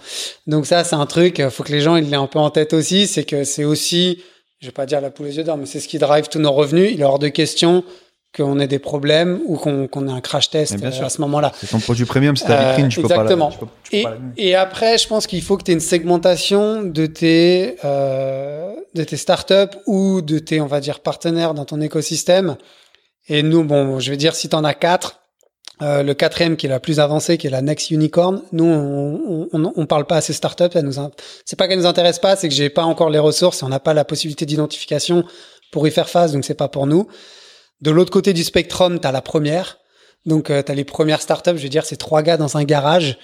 Donc 0.47 0.65
ça, 0.65 0.85
c'est 0.85 0.95
un 0.95 1.05
truc, 1.05 1.41
euh, 1.41 1.49
faut 1.49 1.63
que 1.63 1.73
les 1.73 1.81
gens 1.81 1.97
ils 1.97 2.09
l'aient 2.09 2.15
un 2.15 2.27
peu 2.27 2.39
en 2.39 2.49
tête 2.51 2.71
aussi, 2.71 3.05
c'est 3.07 3.25
que 3.25 3.43
c'est 3.43 3.65
aussi, 3.65 4.23
je 4.61 4.67
vais 4.67 4.71
pas 4.71 4.85
dire 4.85 5.01
la 5.01 5.09
poule 5.09 5.25
aux 5.25 5.29
yeux 5.31 5.43
d'or, 5.43 5.57
mais 5.57 5.65
c'est 5.65 5.81
ce 5.81 5.89
qui 5.89 5.97
drive 5.97 6.29
tous 6.29 6.39
nos 6.39 6.53
revenus. 6.53 6.91
Il 6.93 7.01
est 7.01 7.03
hors 7.03 7.19
de 7.19 7.27
question 7.27 7.83
qu'on 8.35 8.59
ait 8.59 8.67
des 8.67 8.79
problèmes 8.79 9.39
ou 9.45 9.57
qu'on 9.57 9.87
qu'on 9.87 10.07
ait 10.07 10.11
un 10.11 10.21
crash 10.21 10.49
test 10.49 10.75
euh, 10.83 11.05
à 11.05 11.09
ce 11.09 11.21
moment-là. 11.21 11.51
C'est 11.59 11.67
ton 11.67 11.79
produit 11.79 12.05
premium, 12.05 12.35
c'est 12.35 12.45
ta 12.45 12.59
Euh, 12.59 12.67
vitrine, 12.69 12.89
tu 12.89 13.01
peux 13.01 13.07
pas 13.07 13.17
la- 13.17 13.21
exactement. 13.23 13.51
tu 13.51 13.59
peux- 13.59 13.65
tu 13.83 13.91
peux 13.91 13.97
Et, 13.97 14.03
pas 14.03 14.09
l'abîmer. 14.11 14.31
et 14.37 14.55
après, 14.55 14.97
je 14.97 15.07
pense 15.07 15.27
qu'il 15.27 15.41
faut 15.43 15.57
que 15.57 15.63
tu 15.63 15.71
aies 15.71 15.75
une 15.75 15.79
segmentation 15.79 16.81
de 16.83 17.05
tes, 17.05 17.75
euh, 17.85 18.73
de 18.95 19.03
tes 19.03 19.17
startups 19.17 19.77
ou 19.85 20.21
de 20.21 20.39
tes, 20.39 20.61
on 20.61 20.65
va 20.67 20.79
dire, 20.79 20.99
partenaires 21.01 21.53
dans 21.53 21.65
ton 21.65 21.79
écosystème. 21.81 22.55
Et 23.29 23.43
nous, 23.43 23.63
bon, 23.63 23.99
je 23.99 24.09
vais 24.09 24.17
dire, 24.17 24.35
si 24.35 24.49
tu 24.49 24.55
en 24.55 24.63
as 24.63 24.73
quatre, 24.73 25.19
euh, 25.81 26.01
le 26.03 26.13
quatrième 26.13 26.55
qui 26.57 26.65
est 26.65 26.69
la 26.69 26.79
plus 26.79 26.99
avancée, 26.99 27.37
qui 27.37 27.47
est 27.47 27.49
la 27.49 27.61
Next 27.61 27.91
Unicorn, 27.91 28.41
nous, 28.51 28.65
on, 28.65 29.47
on, 29.53 29.73
on, 29.75 29.85
parle 29.85 30.05
pas 30.05 30.17
à 30.17 30.21
ces 30.21 30.33
startups. 30.33 30.65
C'est 31.45 31.55
pas 31.55 31.67
qu'elles 31.67 31.79
nous 31.79 31.85
intéressent 31.85 32.21
pas, 32.21 32.35
c'est 32.35 32.47
que 32.49 32.53
j'ai 32.55 32.69
pas 32.69 32.83
encore 32.83 33.09
les 33.09 33.19
ressources 33.19 33.61
et 33.61 33.65
on 33.65 33.69
n'a 33.69 33.79
pas 33.79 33.93
la 33.93 34.05
possibilité 34.05 34.45
d'identification 34.45 35.23
pour 35.71 35.87
y 35.87 35.91
faire 35.91 36.09
face, 36.09 36.31
donc 36.31 36.45
c'est 36.45 36.53
pas 36.53 36.67
pour 36.67 36.85
nous. 36.87 37.07
De 37.81 37.91
l'autre 37.91 38.11
côté 38.11 38.33
du 38.33 38.43
spectrum, 38.43 38.99
tu 38.99 39.07
as 39.07 39.11
la 39.11 39.21
première. 39.21 39.77
Donc, 40.25 40.45
tu 40.45 40.53
as 40.53 40.75
les 40.75 40.85
premières 40.85 41.21
startups, 41.21 41.57
je 41.57 41.63
veux 41.63 41.69
dire, 41.69 41.85
c'est 41.85 41.97
trois 41.97 42.21
gars 42.21 42.37
dans 42.37 42.55
un 42.57 42.63
garage. 42.63 43.17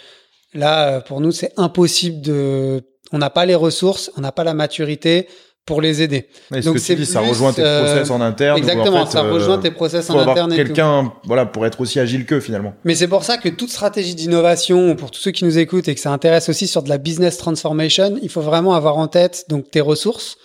Là, 0.54 0.90
euh, 0.90 1.00
pour 1.02 1.22
nous, 1.22 1.32
c'est 1.32 1.54
impossible 1.58 2.22
de. 2.22 2.82
On 3.12 3.18
n'a 3.18 3.30
pas 3.30 3.46
les 3.46 3.56
ressources, 3.56 4.12
on 4.18 4.22
n'a 4.22 4.32
pas 4.32 4.44
la 4.44 4.54
maturité 4.54 5.28
pour 5.66 5.82
les 5.82 6.02
aider. 6.02 6.28
Et 6.54 6.62
ce 6.62 6.66
Donc 6.66 6.76
que 6.76 6.80
c'est 6.80 6.96
dis, 6.96 7.06
ça 7.06 7.20
plus, 7.22 7.30
rejoint 7.30 7.54
tes 7.54 7.64
euh, 7.64 7.84
process 7.84 8.10
en 8.10 8.22
interne. 8.22 8.56
en 8.56 8.58
Exactement, 8.58 9.06
fait, 9.06 9.12
ça 9.12 9.24
euh, 9.24 9.32
rejoint 9.32 9.60
tes 9.60 9.70
process 9.72 10.10
en 10.10 10.18
interne 10.18 10.56
quelqu'un, 10.56 11.14
voilà, 11.26 11.46
pour 11.46 11.66
être 11.66 11.80
aussi 11.82 12.00
agile 12.00 12.26
qu'eux 12.26 12.40
finalement. 12.40 12.74
Mais 12.86 12.96
c'est 12.96 13.08
pour 13.08 13.24
ça 13.24 13.38
que 13.38 13.50
toute 13.50 13.70
stratégie 13.70 14.16
d'innovation, 14.16 14.96
pour 14.96 15.12
tous 15.12 15.20
ceux 15.22 15.32
qui 15.32 15.46
nous 15.46 15.60
écoutent 15.60 15.88
et 15.88 15.94
que 15.94 16.02
ça 16.02 16.12
intéresse 16.12 16.50
aussi 16.50 16.68
sur 16.68 16.82
de 16.82 16.90
la 16.90 16.98
business 16.98 17.38
transformation, 17.38 18.18
il 18.22 18.30
faut 18.30 18.42
vraiment 18.42 18.74
avoir 18.74 18.98
en 18.98 19.08
tête 19.08 19.46
donc 19.48 19.70
tes 19.70 19.82
ressources, 19.82 20.38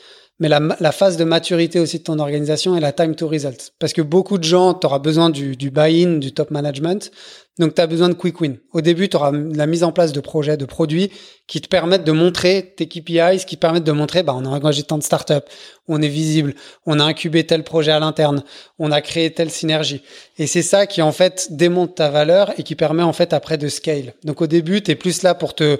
mais 0.44 0.50
la, 0.50 0.60
la 0.78 0.92
phase 0.92 1.16
de 1.16 1.24
maturité 1.24 1.80
aussi 1.80 2.00
de 2.00 2.02
ton 2.02 2.18
organisation 2.18 2.76
et 2.76 2.80
la 2.80 2.92
time 2.92 3.14
to 3.14 3.26
result. 3.26 3.72
Parce 3.78 3.94
que 3.94 4.02
beaucoup 4.02 4.36
de 4.36 4.44
gens, 4.44 4.74
tu 4.74 4.86
auras 4.86 4.98
besoin 4.98 5.30
du, 5.30 5.56
du 5.56 5.70
buy-in, 5.70 6.18
du 6.18 6.34
top 6.34 6.50
management. 6.50 7.10
Donc, 7.58 7.74
tu 7.74 7.80
as 7.80 7.86
besoin 7.86 8.10
de 8.10 8.14
quick 8.14 8.42
win. 8.42 8.58
Au 8.74 8.82
début, 8.82 9.08
tu 9.08 9.16
auras 9.16 9.32
la 9.32 9.64
mise 9.64 9.84
en 9.84 9.90
place 9.90 10.12
de 10.12 10.20
projets, 10.20 10.58
de 10.58 10.66
produits 10.66 11.10
qui 11.46 11.62
te 11.62 11.68
permettent 11.68 12.04
de 12.04 12.12
montrer 12.12 12.74
tes 12.76 12.86
KPIs, 12.86 13.46
qui 13.46 13.56
te 13.56 13.60
permettent 13.60 13.84
de 13.84 13.92
montrer, 13.92 14.22
bah, 14.22 14.34
on 14.36 14.44
a 14.44 14.48
engagé 14.50 14.82
tant 14.82 14.98
de 14.98 15.02
startups, 15.02 15.48
on 15.88 16.02
est 16.02 16.08
visible, 16.08 16.54
on 16.84 17.00
a 17.00 17.04
incubé 17.04 17.46
tel 17.46 17.64
projet 17.64 17.92
à 17.92 17.98
l'interne, 17.98 18.44
on 18.78 18.92
a 18.92 19.00
créé 19.00 19.32
telle 19.32 19.50
synergie. 19.50 20.02
Et 20.36 20.46
c'est 20.46 20.62
ça 20.62 20.86
qui, 20.86 21.00
en 21.00 21.12
fait, 21.12 21.48
démonte 21.52 21.94
ta 21.94 22.10
valeur 22.10 22.52
et 22.58 22.64
qui 22.64 22.74
permet, 22.74 23.02
en 23.02 23.14
fait, 23.14 23.32
après 23.32 23.56
de 23.56 23.68
scale. 23.68 24.12
Donc, 24.24 24.42
au 24.42 24.46
début, 24.46 24.82
tu 24.82 24.90
es 24.90 24.94
plus 24.94 25.22
là 25.22 25.34
pour 25.34 25.54
te, 25.54 25.78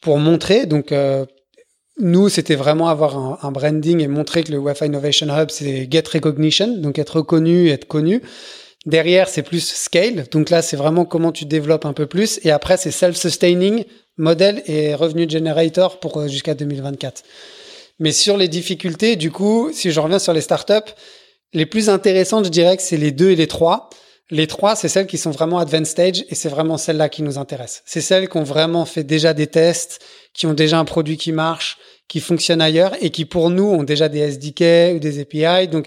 pour 0.00 0.18
montrer. 0.18 0.66
Donc, 0.66 0.90
euh, 0.90 1.26
nous, 2.00 2.28
c'était 2.28 2.54
vraiment 2.54 2.88
avoir 2.88 3.44
un, 3.44 3.52
branding 3.52 4.00
et 4.00 4.08
montrer 4.08 4.42
que 4.42 4.52
le 4.52 4.58
Wi-Fi 4.58 4.86
Innovation 4.86 5.26
Hub, 5.28 5.50
c'est 5.50 5.88
get 5.90 6.04
recognition, 6.12 6.76
donc 6.78 6.98
être 6.98 7.16
reconnu, 7.16 7.68
être 7.68 7.86
connu. 7.86 8.22
Derrière, 8.86 9.28
c'est 9.28 9.42
plus 9.42 9.64
scale. 9.64 10.24
Donc 10.30 10.50
là, 10.50 10.62
c'est 10.62 10.76
vraiment 10.76 11.04
comment 11.04 11.32
tu 11.32 11.44
développes 11.44 11.84
un 11.84 11.92
peu 11.92 12.06
plus. 12.06 12.40
Et 12.44 12.50
après, 12.50 12.76
c'est 12.76 12.90
self-sustaining, 12.90 13.84
modèle 14.16 14.62
et 14.66 14.94
revenu 14.94 15.28
generator 15.28 16.00
pour 16.00 16.16
euh, 16.16 16.28
jusqu'à 16.28 16.54
2024. 16.54 17.22
Mais 17.98 18.12
sur 18.12 18.38
les 18.38 18.48
difficultés, 18.48 19.16
du 19.16 19.30
coup, 19.30 19.70
si 19.72 19.90
je 19.90 20.00
reviens 20.00 20.18
sur 20.18 20.32
les 20.32 20.40
startups, 20.40 20.92
les 21.52 21.66
plus 21.66 21.90
intéressantes, 21.90 22.46
je 22.46 22.50
dirais 22.50 22.76
que 22.76 22.82
c'est 22.82 22.96
les 22.96 23.12
deux 23.12 23.30
et 23.30 23.36
les 23.36 23.46
trois. 23.46 23.90
Les 24.30 24.46
trois, 24.46 24.76
c'est 24.76 24.88
celles 24.88 25.06
qui 25.06 25.18
sont 25.18 25.32
vraiment 25.32 25.58
advanced 25.58 25.86
stage 25.86 26.24
et 26.28 26.34
c'est 26.34 26.48
vraiment 26.48 26.76
celles-là 26.76 27.08
qui 27.08 27.22
nous 27.22 27.36
intéressent. 27.36 27.82
C'est 27.84 28.00
celles 28.00 28.28
qui 28.28 28.36
ont 28.36 28.44
vraiment 28.44 28.84
fait 28.84 29.02
déjà 29.02 29.34
des 29.34 29.48
tests, 29.48 30.00
qui 30.32 30.46
ont 30.46 30.54
déjà 30.54 30.78
un 30.78 30.84
produit 30.84 31.16
qui 31.16 31.32
marche, 31.32 31.78
qui 32.06 32.20
fonctionne 32.20 32.60
ailleurs 32.60 32.94
et 33.00 33.10
qui 33.10 33.24
pour 33.24 33.50
nous 33.50 33.64
ont 33.64 33.82
déjà 33.82 34.08
des 34.08 34.20
SDK 34.20 34.94
ou 34.94 34.98
des 35.00 35.20
API. 35.20 35.68
Donc 35.68 35.86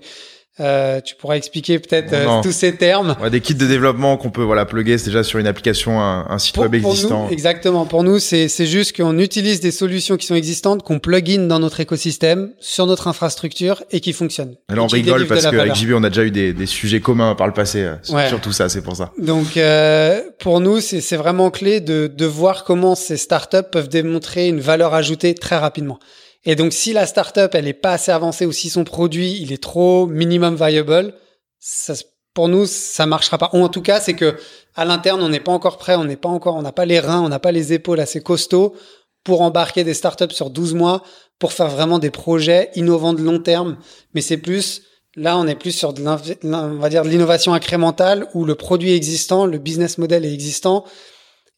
euh, 0.59 1.01
tu 1.01 1.15
pourras 1.15 1.35
expliquer 1.35 1.79
peut-être 1.79 2.13
euh, 2.13 2.41
tous 2.43 2.51
ces 2.51 2.75
termes. 2.75 3.15
Ouais, 3.19 3.31
des 3.31 3.41
kits 3.41 3.55
de 3.55 3.65
développement 3.65 4.17
qu'on 4.17 4.29
peut 4.29 4.43
voilà 4.43 4.65
plugger 4.65 4.97
déjà 4.97 5.23
sur 5.23 5.39
une 5.39 5.47
application, 5.47 5.99
un, 5.99 6.27
un 6.29 6.37
site 6.37 6.53
pour, 6.53 6.63
web 6.65 6.79
pour 6.79 6.91
existant. 6.91 7.25
Nous, 7.25 7.33
exactement. 7.33 7.85
Pour 7.87 8.03
nous, 8.03 8.19
c'est 8.19 8.47
c'est 8.47 8.67
juste 8.67 8.95
qu'on 8.95 9.17
utilise 9.17 9.61
des 9.61 9.71
solutions 9.71 10.15
qui 10.15 10.27
sont 10.27 10.35
existantes, 10.35 10.83
qu'on 10.83 10.99
plug 10.99 11.31
in 11.31 11.47
dans 11.47 11.57
notre 11.57 11.79
écosystème, 11.79 12.51
sur 12.59 12.85
notre 12.85 13.07
infrastructure 13.07 13.83
et 13.89 13.99
qui 13.99 14.13
fonctionnent. 14.13 14.55
Et 14.71 14.75
là, 14.75 14.83
on 14.83 14.87
rigole 14.87 15.25
parce 15.25 15.41
qu'avec 15.41 15.73
JB, 15.73 15.93
on 15.95 16.03
a 16.03 16.09
déjà 16.09 16.23
eu 16.23 16.31
des, 16.31 16.53
des, 16.53 16.65
sujets 16.67 16.99
communs 16.99 17.33
par 17.33 17.47
le 17.47 17.53
passé 17.53 17.81
euh, 17.81 17.95
ouais. 18.09 18.27
sur 18.27 18.39
tout 18.39 18.51
ça. 18.51 18.69
C'est 18.69 18.83
pour 18.83 18.95
ça. 18.95 19.11
Donc, 19.17 19.57
euh, 19.57 20.21
pour 20.39 20.59
nous, 20.59 20.81
c'est 20.81 21.17
vraiment 21.17 21.49
clé 21.49 21.81
de, 21.81 22.11
de 22.15 22.25
voir 22.27 22.63
comment 22.63 22.93
ces 22.93 23.17
startups 23.17 23.57
peuvent 23.71 23.89
démontrer 23.89 24.49
une 24.49 24.59
valeur 24.59 24.93
ajoutée 24.93 25.33
très 25.33 25.57
rapidement. 25.57 25.97
Et 26.45 26.55
donc, 26.55 26.73
si 26.73 26.93
la 26.93 27.05
startup, 27.05 27.53
elle 27.53 27.67
est 27.67 27.73
pas 27.73 27.93
assez 27.93 28.11
avancée 28.11 28.45
ou 28.45 28.51
si 28.51 28.69
son 28.69 28.83
produit, 28.83 29.39
il 29.41 29.53
est 29.53 29.61
trop 29.61 30.07
minimum 30.07 30.55
viable, 30.55 31.15
ça, 31.59 31.93
pour 32.33 32.49
nous, 32.49 32.65
ça 32.65 33.05
marchera 33.05 33.37
pas. 33.37 33.49
Ou 33.53 33.63
en 33.63 33.69
tout 33.69 33.81
cas, 33.81 33.99
c'est 33.99 34.15
que 34.15 34.35
à 34.75 34.85
l'interne, 34.85 35.21
on 35.21 35.29
n'est 35.29 35.39
pas 35.39 35.51
encore 35.51 35.77
prêt, 35.77 35.95
on 35.95 36.03
n'est 36.03 36.17
pas 36.17 36.29
encore, 36.29 36.55
on 36.55 36.61
n'a 36.61 36.71
pas 36.71 36.85
les 36.85 36.99
reins, 36.99 37.21
on 37.21 37.29
n'a 37.29 37.39
pas 37.39 37.51
les 37.51 37.73
épaules 37.73 37.99
assez 37.99 38.21
costauds 38.21 38.75
pour 39.23 39.41
embarquer 39.41 39.83
des 39.83 39.93
startups 39.93 40.33
sur 40.33 40.49
12 40.49 40.73
mois 40.73 41.03
pour 41.39 41.53
faire 41.53 41.69
vraiment 41.69 41.99
des 41.99 42.11
projets 42.11 42.71
innovants 42.75 43.13
de 43.13 43.21
long 43.21 43.39
terme. 43.39 43.77
Mais 44.13 44.21
c'est 44.21 44.37
plus 44.37 44.81
Là, 45.15 45.37
on 45.37 45.45
est 45.45 45.55
plus 45.55 45.71
sur 45.71 45.93
de 45.93 46.01
on 46.01 46.79
va 46.79 46.89
dire 46.89 47.03
de 47.03 47.09
l'innovation 47.09 47.53
incrémentale 47.53 48.27
où 48.33 48.45
le 48.45 48.55
produit 48.55 48.93
existant, 48.93 49.45
le 49.45 49.59
business 49.59 49.99
model 49.99 50.25
est 50.25 50.33
existant 50.33 50.85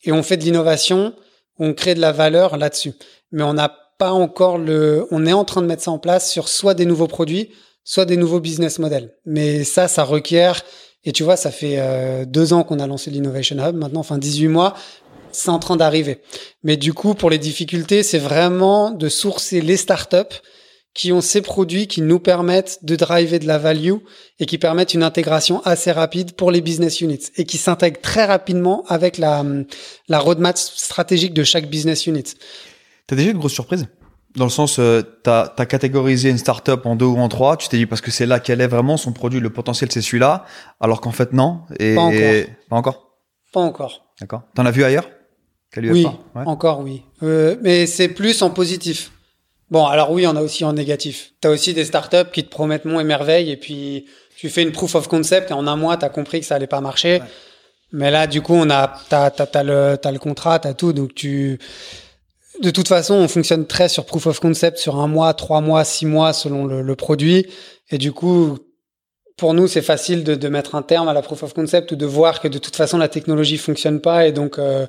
et 0.03 0.11
on 0.11 0.23
fait 0.23 0.35
de 0.35 0.43
l'innovation, 0.43 1.13
on 1.57 1.73
crée 1.73 1.95
de 1.95 2.01
la 2.01 2.11
valeur 2.11 2.57
là-dessus. 2.57 2.93
Mais 3.31 3.43
on 3.43 3.53
n'a 3.53 3.73
pas 3.97 4.11
encore 4.11 4.57
le, 4.57 5.07
on 5.11 5.25
est 5.25 5.33
en 5.33 5.45
train 5.45 5.61
de 5.61 5.67
mettre 5.67 5.83
ça 5.83 5.91
en 5.91 5.99
place 5.99 6.29
sur 6.29 6.49
soit 6.49 6.73
des 6.73 6.85
nouveaux 6.85 7.07
produits, 7.07 7.51
soit 7.83 8.05
des 8.05 8.17
nouveaux 8.17 8.39
business 8.39 8.79
models. 8.79 9.13
Mais 9.25 9.63
ça, 9.63 9.87
ça 9.87 10.03
requiert, 10.03 10.63
et 11.05 11.11
tu 11.11 11.23
vois, 11.23 11.37
ça 11.37 11.51
fait 11.51 11.75
euh, 11.77 12.25
deux 12.25 12.53
ans 12.53 12.63
qu'on 12.63 12.79
a 12.79 12.87
lancé 12.87 13.11
l'Innovation 13.11 13.57
Hub, 13.57 13.75
maintenant, 13.75 13.99
enfin 14.01 14.17
18 14.17 14.47
mois, 14.47 14.73
c'est 15.31 15.49
en 15.49 15.59
train 15.59 15.75
d'arriver. 15.75 16.19
Mais 16.63 16.77
du 16.77 16.93
coup, 16.93 17.13
pour 17.13 17.29
les 17.29 17.37
difficultés, 17.37 18.03
c'est 18.03 18.19
vraiment 18.19 18.91
de 18.91 19.09
sourcer 19.09 19.61
les 19.61 19.77
startups 19.77 20.41
qui 20.95 21.11
ont 21.11 21.21
ces 21.21 21.41
produits 21.41 21.87
qui 21.87 22.01
nous 22.01 22.19
permettent 22.19 22.79
de 22.83 22.95
driver 22.95 23.37
de 23.37 23.45
la 23.45 23.57
value 23.57 23.97
et 24.39 24.45
qui 24.45 24.57
permettent 24.57 24.93
une 24.93 25.03
intégration 25.03 25.61
assez 25.65 25.91
rapide 25.91 26.31
pour 26.31 26.51
les 26.51 26.61
business 26.61 27.01
units 27.01 27.31
et 27.35 27.43
qui 27.43 27.57
s'intègrent 27.57 27.99
très 27.99 28.23
rapidement 28.23 28.85
avec 28.87 29.17
la, 29.17 29.43
la 30.07 30.19
roadmap 30.19 30.57
stratégique 30.57 31.33
de 31.33 31.43
chaque 31.43 31.69
business 31.69 32.07
unit. 32.07 32.23
T'as 33.07 33.15
déjà 33.15 33.29
eu 33.29 33.33
de 33.33 33.37
grosses 33.37 33.53
surprises? 33.53 33.87
Dans 34.35 34.45
le 34.45 34.51
sens, 34.51 34.79
euh, 34.79 35.01
tu 35.23 35.29
as, 35.29 35.65
catégorisé 35.65 36.29
une 36.29 36.37
startup 36.37 36.85
en 36.85 36.95
deux 36.95 37.05
ou 37.05 37.17
en 37.17 37.29
trois, 37.29 37.55
tu 37.55 37.69
t'es 37.69 37.77
dit 37.77 37.85
parce 37.85 38.01
que 38.01 38.11
c'est 38.11 38.25
là 38.25 38.39
qu'elle 38.39 38.59
est 38.59 38.67
vraiment, 38.67 38.97
son 38.97 39.13
produit, 39.13 39.39
le 39.39 39.49
potentiel 39.49 39.91
c'est 39.91 40.01
celui-là, 40.01 40.45
alors 40.81 40.99
qu'en 40.99 41.11
fait 41.11 41.31
non. 41.31 41.61
Et, 41.79 41.95
pas 41.95 42.01
encore. 42.01 42.45
pas 42.69 42.75
encore? 42.75 43.11
Pas 43.53 43.59
encore. 43.61 44.05
D'accord. 44.19 44.41
T'en 44.53 44.65
as 44.65 44.71
vu 44.71 44.83
ailleurs? 44.83 45.09
Oui, 45.77 46.07
encore 46.33 46.79
oui. 46.79 47.03
Euh, 47.23 47.57
mais 47.61 47.85
c'est 47.85 48.07
plus 48.07 48.41
en 48.41 48.49
positif. 48.49 49.11
Bon, 49.71 49.85
alors 49.85 50.11
oui, 50.11 50.27
on 50.27 50.35
a 50.35 50.41
aussi 50.41 50.63
en 50.63 50.73
négatif. 50.73 51.33
Tu 51.41 51.47
as 51.47 51.51
aussi 51.51 51.73
des 51.73 51.85
startups 51.85 52.31
qui 52.31 52.43
te 52.43 52.49
promettent 52.49 52.85
mon 52.85 52.99
et 52.99 53.03
merveille, 53.03 53.51
et 53.51 53.57
puis 53.57 54.05
tu 54.37 54.49
fais 54.49 54.63
une 54.63 54.71
proof 54.71 54.95
of 54.95 55.07
concept, 55.07 55.51
et 55.51 55.53
en 55.53 55.67
un 55.67 55.75
mois, 55.75 55.97
tu 55.97 56.05
as 56.05 56.09
compris 56.09 56.39
que 56.39 56.45
ça 56.45 56.55
allait 56.55 56.67
pas 56.67 56.81
marcher. 56.81 57.21
Mais 57.91 58.11
là, 58.11 58.27
du 58.27 58.41
coup, 58.41 58.53
on 58.53 58.69
a, 58.69 58.93
t'as, 59.09 59.29
t'as, 59.31 59.63
le, 59.63 59.97
t'as 60.01 60.11
le 60.11 60.19
contrat, 60.19 60.59
t'as 60.59 60.73
tout, 60.73 60.93
donc 60.93 61.15
tu, 61.15 61.59
de 62.61 62.69
toute 62.71 62.87
façon, 62.87 63.15
on 63.15 63.27
fonctionne 63.27 63.65
très 63.65 63.89
sur 63.89 64.05
proof 64.05 64.27
of 64.27 64.39
concept 64.39 64.77
sur 64.77 64.97
un 64.97 65.07
mois, 65.07 65.33
trois 65.33 65.61
mois, 65.61 65.83
six 65.83 66.05
mois 66.05 66.33
selon 66.33 66.65
le, 66.65 66.95
produit. 66.95 67.47
Et 67.91 67.97
du 67.97 68.11
coup, 68.11 68.57
pour 69.37 69.53
nous, 69.53 69.67
c'est 69.67 69.81
facile 69.81 70.23
de, 70.23 70.49
mettre 70.49 70.75
un 70.75 70.81
terme 70.81 71.07
à 71.07 71.13
la 71.13 71.21
proof 71.21 71.43
of 71.43 71.53
concept 71.53 71.91
ou 71.91 71.95
de 71.95 72.05
voir 72.05 72.39
que 72.39 72.47
de 72.47 72.57
toute 72.57 72.75
façon 72.75 72.97
la 72.97 73.09
technologie 73.09 73.57
fonctionne 73.57 73.99
pas 73.99 74.25
et 74.25 74.31
donc 74.31 74.57
euh, 74.59 74.85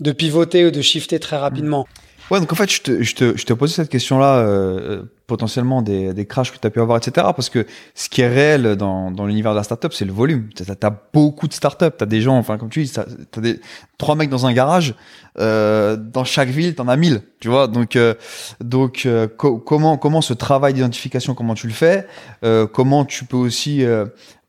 de 0.00 0.12
pivoter 0.12 0.66
ou 0.66 0.70
de 0.70 0.82
shifter 0.82 1.18
très 1.18 1.36
rapidement. 1.36 1.86
Ouais, 2.30 2.40
donc 2.40 2.52
en 2.52 2.56
fait, 2.56 2.70
je 2.70 2.82
te, 2.82 3.02
je 3.02 3.14
te, 3.14 3.36
je 3.36 3.44
te 3.46 3.52
posais 3.54 3.74
cette 3.74 3.88
question-là, 3.88 4.38
euh, 4.38 5.02
potentiellement 5.28 5.82
des, 5.82 6.14
des 6.14 6.26
crashs 6.26 6.50
que 6.50 6.58
tu 6.58 6.66
as 6.66 6.70
pu 6.70 6.80
avoir, 6.80 6.98
etc. 6.98 7.28
Parce 7.36 7.50
que 7.50 7.66
ce 7.94 8.08
qui 8.08 8.22
est 8.22 8.28
réel 8.28 8.76
dans, 8.76 9.10
dans 9.10 9.26
l'univers 9.26 9.52
de 9.52 9.56
la 9.56 9.62
startup, 9.62 9.92
c'est 9.92 10.06
le 10.06 10.12
volume. 10.12 10.48
Tu 10.54 10.64
as, 10.68 10.90
beaucoup 11.12 11.46
de 11.46 11.52
startups, 11.52 11.96
tu 11.96 12.02
as 12.02 12.06
des 12.06 12.20
gens, 12.20 12.36
enfin, 12.36 12.58
comme 12.58 12.70
tu 12.70 12.82
dis, 12.82 12.90
tu 12.90 13.00
as 13.00 13.40
des, 13.40 13.60
trois 13.98 14.14
mecs 14.14 14.30
dans 14.30 14.46
un 14.46 14.52
garage. 14.52 14.94
Euh, 15.38 15.96
dans 15.96 16.24
chaque 16.24 16.48
ville, 16.48 16.74
tu 16.74 16.80
en 16.80 16.88
as 16.88 16.96
mille, 16.96 17.22
tu 17.40 17.48
vois. 17.48 17.68
Donc, 17.68 17.94
euh, 17.94 18.14
donc 18.60 19.02
euh, 19.06 19.28
comment, 19.28 19.96
comment 19.96 20.20
ce 20.20 20.32
travail 20.32 20.74
d'identification, 20.74 21.34
comment 21.34 21.54
tu 21.54 21.66
le 21.66 21.72
fais 21.72 22.06
euh, 22.42 22.66
Comment 22.66 23.04
tu 23.04 23.24
peux 23.24 23.36
aussi 23.36 23.84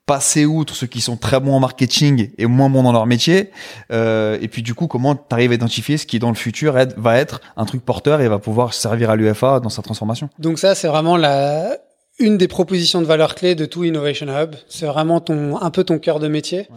passer 0.10 0.48
outre 0.48 0.74
ceux 0.74 0.88
qui 0.88 1.02
sont 1.02 1.18
très 1.18 1.40
bons 1.40 1.54
en 1.54 1.60
marketing 1.60 2.32
et 2.40 2.48
moins 2.48 2.68
bons 2.68 2.82
dans 2.82 2.92
leur 2.92 3.06
métier 3.06 3.52
euh, 3.92 4.40
et 4.42 4.48
puis 4.48 4.64
du 4.64 4.74
coup 4.74 4.88
comment 4.88 5.14
tu 5.14 5.22
arrives 5.30 5.52
à 5.52 5.54
identifier 5.54 6.00
ce 6.00 6.08
qui 6.08 6.18
dans 6.18 6.30
le 6.30 6.36
futur 6.36 6.76
va 6.98 7.20
être 7.20 7.42
un 7.56 7.66
truc 7.66 7.86
porteur 7.86 8.20
et 8.20 8.28
va 8.28 8.40
pouvoir 8.40 8.74
servir 8.74 9.12
à 9.12 9.16
l'UFA 9.16 9.60
dans 9.60 9.70
sa 9.70 9.84
transformation? 9.84 10.32
Donc 10.40 10.58
ça 10.58 10.74
c'est 10.74 10.88
vraiment 10.88 11.16
la 11.16 11.78
une 12.18 12.40
des 12.40 12.48
propositions 12.48 13.02
de 13.02 13.06
valeur 13.06 13.36
clé 13.36 13.54
de 13.54 13.66
tout 13.66 13.84
Innovation 13.84 14.26
Hub. 14.36 14.56
C'est 14.68 14.88
vraiment 14.88 15.20
ton 15.20 15.62
un 15.62 15.70
peu 15.70 15.84
ton 15.84 16.00
cœur 16.00 16.20
de 16.20 16.28
métier. 16.28 16.68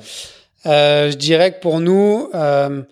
Euh, 0.66 1.11
je 1.11 1.16
dirais 1.16 1.55
que 1.55 1.61
pour 1.61 1.80
nous 1.80 2.28
euh, 2.35 2.83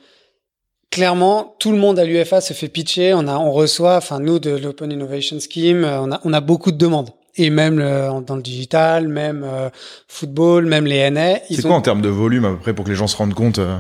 clairement, 0.91 1.55
tout 1.59 1.71
le 1.71 1.77
monde 1.77 1.99
à 1.99 2.07
l'UFA 2.07 2.41
se 2.41 2.55
fait 2.55 2.69
pitcher. 2.69 3.13
On 3.13 3.29
a, 3.29 3.37
on 3.37 3.53
reçoit, 3.53 3.99
enfin 3.99 4.21
nous 4.21 4.39
de 4.39 4.53
l'Open 4.53 4.91
Innovation 4.91 5.37
Scheme, 5.39 5.85
on 5.85 6.13
a, 6.13 6.21
on 6.25 6.33
a 6.33 6.41
beaucoup 6.41 6.73
de 6.73 6.79
demandes 6.79 7.11
et 7.37 7.51
même 7.51 7.79
dans 8.27 8.37
le 8.37 8.43
digital, 8.43 9.09
même 9.09 9.45
euh, 9.45 9.71
football, 10.09 10.67
même 10.67 10.87
les 10.87 11.11
NA. 11.11 11.39
C'est 11.51 11.63
quoi 11.63 11.77
en 11.77 11.81
termes 11.81 12.03
de 12.03 12.09
volume 12.09 12.45
à 12.45 12.51
peu 12.51 12.57
près 12.57 12.75
pour 12.75 12.85
que 12.85 12.91
les 12.91 12.97
gens 12.97 13.07
se 13.07 13.17
rendent 13.17 13.35
compte 13.35 13.59
euh 13.59 13.79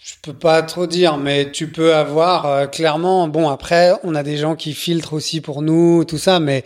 Je 0.00 0.14
peux 0.22 0.32
pas 0.32 0.62
trop 0.62 0.86
dire, 0.86 1.16
mais 1.16 1.50
tu 1.50 1.68
peux 1.68 1.94
avoir 1.94 2.46
euh, 2.46 2.66
clairement. 2.66 3.28
Bon, 3.28 3.48
après, 3.48 3.92
on 4.04 4.14
a 4.14 4.22
des 4.22 4.36
gens 4.36 4.54
qui 4.54 4.74
filtrent 4.74 5.14
aussi 5.14 5.40
pour 5.40 5.62
nous, 5.62 6.04
tout 6.04 6.18
ça, 6.18 6.40
mais 6.40 6.64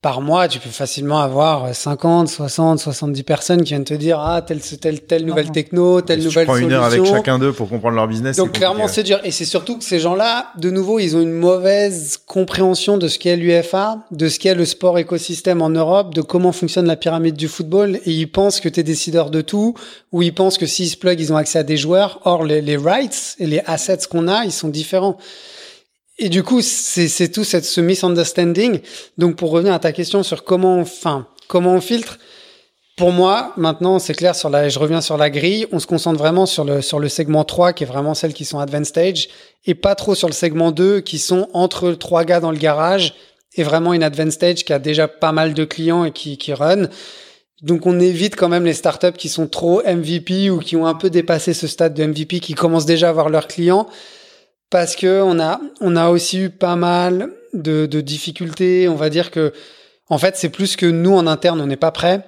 par 0.00 0.20
mois, 0.20 0.46
tu 0.46 0.60
peux 0.60 0.70
facilement 0.70 1.18
avoir 1.18 1.74
50, 1.74 2.28
60, 2.28 2.78
70 2.78 3.22
personnes 3.24 3.62
qui 3.64 3.70
viennent 3.70 3.82
te 3.82 3.94
dire 3.94 4.20
ah 4.20 4.42
telle 4.42 4.60
telle 4.60 5.00
telle 5.00 5.24
nouvelle 5.24 5.50
techno, 5.50 6.00
telle 6.02 6.22
nouvelle 6.22 6.46
solution. 6.46 6.54
Tu 6.54 6.60
prends 6.60 6.68
une 6.68 6.72
heure 6.72 6.84
avec 6.84 7.04
chacun 7.04 7.40
d'eux 7.40 7.52
pour 7.52 7.68
comprendre 7.68 7.96
leur 7.96 8.06
business. 8.06 8.36
Donc 8.36 8.52
clairement 8.52 8.86
c'est 8.86 9.02
dur 9.02 9.18
et 9.24 9.32
c'est 9.32 9.44
surtout 9.44 9.76
que 9.76 9.82
ces 9.82 9.98
gens-là, 9.98 10.52
de 10.56 10.70
nouveau, 10.70 11.00
ils 11.00 11.16
ont 11.16 11.20
une 11.20 11.32
mauvaise 11.32 12.16
compréhension 12.26 12.96
de 12.96 13.08
ce 13.08 13.18
qu'est 13.18 13.36
l'UFA, 13.36 13.98
de 14.12 14.28
ce 14.28 14.38
qu'est 14.38 14.54
le 14.54 14.64
sport 14.64 14.98
écosystème 14.98 15.62
en 15.62 15.70
Europe, 15.70 16.14
de 16.14 16.22
comment 16.22 16.52
fonctionne 16.52 16.86
la 16.86 16.96
pyramide 16.96 17.34
du 17.34 17.48
football 17.48 17.96
et 18.04 18.12
ils 18.12 18.30
pensent 18.30 18.60
que 18.60 18.68
tu 18.68 18.78
es 18.78 18.84
décideur 18.84 19.30
de 19.30 19.40
tout 19.40 19.74
ou 20.12 20.22
ils 20.22 20.32
pensent 20.32 20.58
que 20.58 20.66
s'ils 20.66 20.90
se 20.90 20.96
plug, 20.96 21.18
ils 21.18 21.32
ont 21.32 21.36
accès 21.36 21.58
à 21.58 21.64
des 21.64 21.76
joueurs. 21.76 22.20
Or 22.24 22.44
les, 22.44 22.60
les 22.60 22.76
rights 22.76 23.34
et 23.40 23.48
les 23.48 23.62
assets 23.66 24.06
qu'on 24.08 24.28
a, 24.28 24.44
ils 24.44 24.52
sont 24.52 24.68
différents. 24.68 25.18
Et 26.18 26.28
du 26.28 26.42
coup, 26.42 26.60
c'est 26.62 27.28
tout 27.28 27.44
cette, 27.44 27.64
ce 27.64 27.80
misunderstanding. 27.80 28.80
Donc, 29.18 29.36
pour 29.36 29.50
revenir 29.50 29.72
à 29.72 29.78
ta 29.78 29.92
question 29.92 30.24
sur 30.24 30.42
comment, 30.42 30.80
enfin, 30.80 31.28
comment 31.46 31.74
on 31.74 31.80
filtre, 31.80 32.18
pour 32.96 33.12
moi, 33.12 33.52
maintenant, 33.56 34.00
c'est 34.00 34.14
clair 34.14 34.34
sur 34.34 34.50
la, 34.50 34.68
je 34.68 34.80
reviens 34.80 35.00
sur 35.00 35.16
la 35.16 35.30
grille. 35.30 35.68
On 35.70 35.78
se 35.78 35.86
concentre 35.86 36.18
vraiment 36.18 36.46
sur 36.46 36.64
le, 36.64 36.82
sur 36.82 36.98
le 36.98 37.08
segment 37.08 37.44
3, 37.44 37.72
qui 37.72 37.84
est 37.84 37.86
vraiment 37.86 38.14
celles 38.14 38.34
qui 38.34 38.44
sont 38.44 38.58
advanced 38.58 38.86
stage, 38.86 39.28
et 39.64 39.76
pas 39.76 39.94
trop 39.94 40.16
sur 40.16 40.26
le 40.26 40.34
segment 40.34 40.72
2, 40.72 41.00
qui 41.00 41.20
sont 41.20 41.48
entre 41.52 41.92
trois 41.92 42.24
gars 42.24 42.40
dans 42.40 42.50
le 42.50 42.58
garage, 42.58 43.14
et 43.54 43.62
vraiment 43.62 43.94
une 43.94 44.02
advanced 44.02 44.32
stage 44.32 44.64
qui 44.64 44.72
a 44.72 44.80
déjà 44.80 45.06
pas 45.06 45.30
mal 45.30 45.54
de 45.54 45.64
clients 45.64 46.04
et 46.04 46.10
qui, 46.10 46.36
qui 46.36 46.52
run. 46.52 46.88
Donc, 47.62 47.86
on 47.86 48.00
évite 48.00 48.34
quand 48.34 48.48
même 48.48 48.64
les 48.64 48.74
startups 48.74 49.16
qui 49.16 49.28
sont 49.28 49.46
trop 49.46 49.80
MVP 49.84 50.50
ou 50.50 50.58
qui 50.58 50.74
ont 50.74 50.86
un 50.86 50.94
peu 50.94 51.10
dépassé 51.10 51.54
ce 51.54 51.68
stade 51.68 51.94
de 51.94 52.04
MVP, 52.04 52.40
qui 52.40 52.54
commencent 52.54 52.86
déjà 52.86 53.06
à 53.06 53.10
avoir 53.10 53.28
leurs 53.28 53.46
clients 53.46 53.86
parce 54.70 54.96
que 54.96 55.22
on 55.22 55.40
a 55.40 55.60
on 55.80 55.96
a 55.96 56.08
aussi 56.08 56.38
eu 56.38 56.50
pas 56.50 56.76
mal 56.76 57.30
de, 57.54 57.86
de 57.86 58.00
difficultés. 58.00 58.88
On 58.88 58.96
va 58.96 59.10
dire 59.10 59.30
que 59.30 59.52
en 60.08 60.18
fait 60.18 60.36
c'est 60.36 60.50
plus 60.50 60.76
que 60.76 60.86
nous 60.86 61.14
en 61.14 61.26
interne 61.26 61.60
on 61.60 61.66
n'est 61.66 61.76
pas 61.76 61.92
prêt 61.92 62.24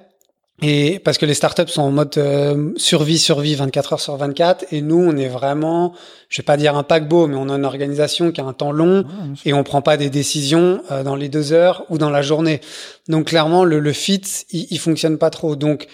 et 0.63 0.99
parce 0.99 1.17
que 1.17 1.25
les 1.25 1.33
startups 1.33 1.67
sont 1.67 1.81
en 1.81 1.91
mode 1.91 2.15
euh, 2.17 2.71
survie 2.77 3.17
survie 3.17 3.55
24 3.55 3.93
heures 3.93 3.99
sur 3.99 4.15
24 4.15 4.65
et 4.71 4.81
nous 4.81 4.99
on 4.99 5.17
est 5.17 5.27
vraiment 5.27 5.93
je 6.29 6.41
vais 6.41 6.45
pas 6.45 6.57
dire 6.57 6.75
un 6.75 6.83
paquebot 6.83 7.27
mais 7.27 7.35
on 7.35 7.49
a 7.49 7.53
une 7.53 7.65
organisation 7.65 8.31
qui 8.31 8.41
a 8.41 8.45
un 8.45 8.53
temps 8.53 8.71
long 8.71 9.03
et 9.45 9.53
on 9.53 9.63
prend 9.63 9.81
pas 9.81 9.97
des 9.97 10.11
décisions 10.11 10.83
euh, 10.91 11.03
dans 11.03 11.15
les 11.15 11.29
deux 11.29 11.51
heures 11.51 11.85
ou 11.89 11.97
dans 11.97 12.11
la 12.11 12.21
journée. 12.21 12.61
Donc 13.07 13.27
clairement 13.27 13.65
le, 13.65 13.79
le 13.79 13.93
fit 13.93 14.21
il, 14.51 14.67
il 14.69 14.79
fonctionne 14.79 15.17
pas 15.17 15.31
trop. 15.31 15.55
Donc 15.55 15.87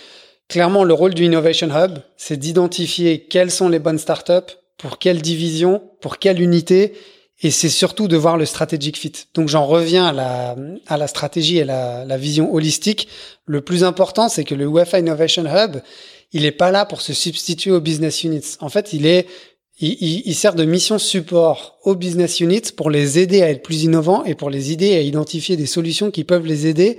clairement 0.49 0.83
le 0.83 0.93
rôle 0.93 1.13
du 1.13 1.23
Innovation 1.23 1.69
Hub 1.69 1.99
c'est 2.17 2.37
d'identifier 2.37 3.25
quelles 3.29 3.51
sont 3.51 3.69
les 3.69 3.79
bonnes 3.79 3.99
startups 3.99 4.53
pour 4.77 4.99
quelle 4.99 5.21
division, 5.21 5.81
pour 6.01 6.19
quelle 6.19 6.41
unité, 6.41 6.93
et 7.41 7.51
c'est 7.51 7.69
surtout 7.69 8.07
de 8.07 8.17
voir 8.17 8.37
le 8.37 8.45
strategic 8.45 8.97
fit. 8.97 9.13
Donc 9.35 9.47
j'en 9.47 9.65
reviens 9.65 10.07
à 10.07 10.13
la, 10.13 10.55
à 10.87 10.97
la 10.97 11.07
stratégie 11.07 11.57
et 11.57 11.65
la, 11.65 12.03
la 12.03 12.17
vision 12.17 12.53
holistique. 12.53 13.07
Le 13.45 13.61
plus 13.61 13.83
important, 13.83 14.27
c'est 14.27 14.43
que 14.43 14.55
le 14.55 14.65
UEFA 14.65 14.99
Innovation 14.99 15.45
Hub, 15.45 15.77
il 16.33 16.45
est 16.45 16.51
pas 16.51 16.71
là 16.71 16.85
pour 16.85 17.01
se 17.01 17.13
substituer 17.13 17.71
aux 17.71 17.79
business 17.79 18.23
units. 18.23 18.57
En 18.59 18.69
fait, 18.69 18.91
il 18.91 19.05
est, 19.05 19.27
il, 19.79 20.23
il, 20.25 20.33
sert 20.33 20.55
de 20.55 20.65
mission 20.65 20.97
support 20.97 21.77
aux 21.83 21.95
business 21.95 22.39
units 22.39 22.71
pour 22.75 22.89
les 22.89 23.19
aider 23.19 23.43
à 23.43 23.51
être 23.51 23.61
plus 23.61 23.83
innovants 23.83 24.23
et 24.25 24.33
pour 24.33 24.49
les 24.49 24.71
aider 24.71 24.95
à 24.95 25.01
identifier 25.01 25.55
des 25.55 25.67
solutions 25.67 26.09
qui 26.09 26.23
peuvent 26.23 26.47
les 26.47 26.65
aider 26.65 26.97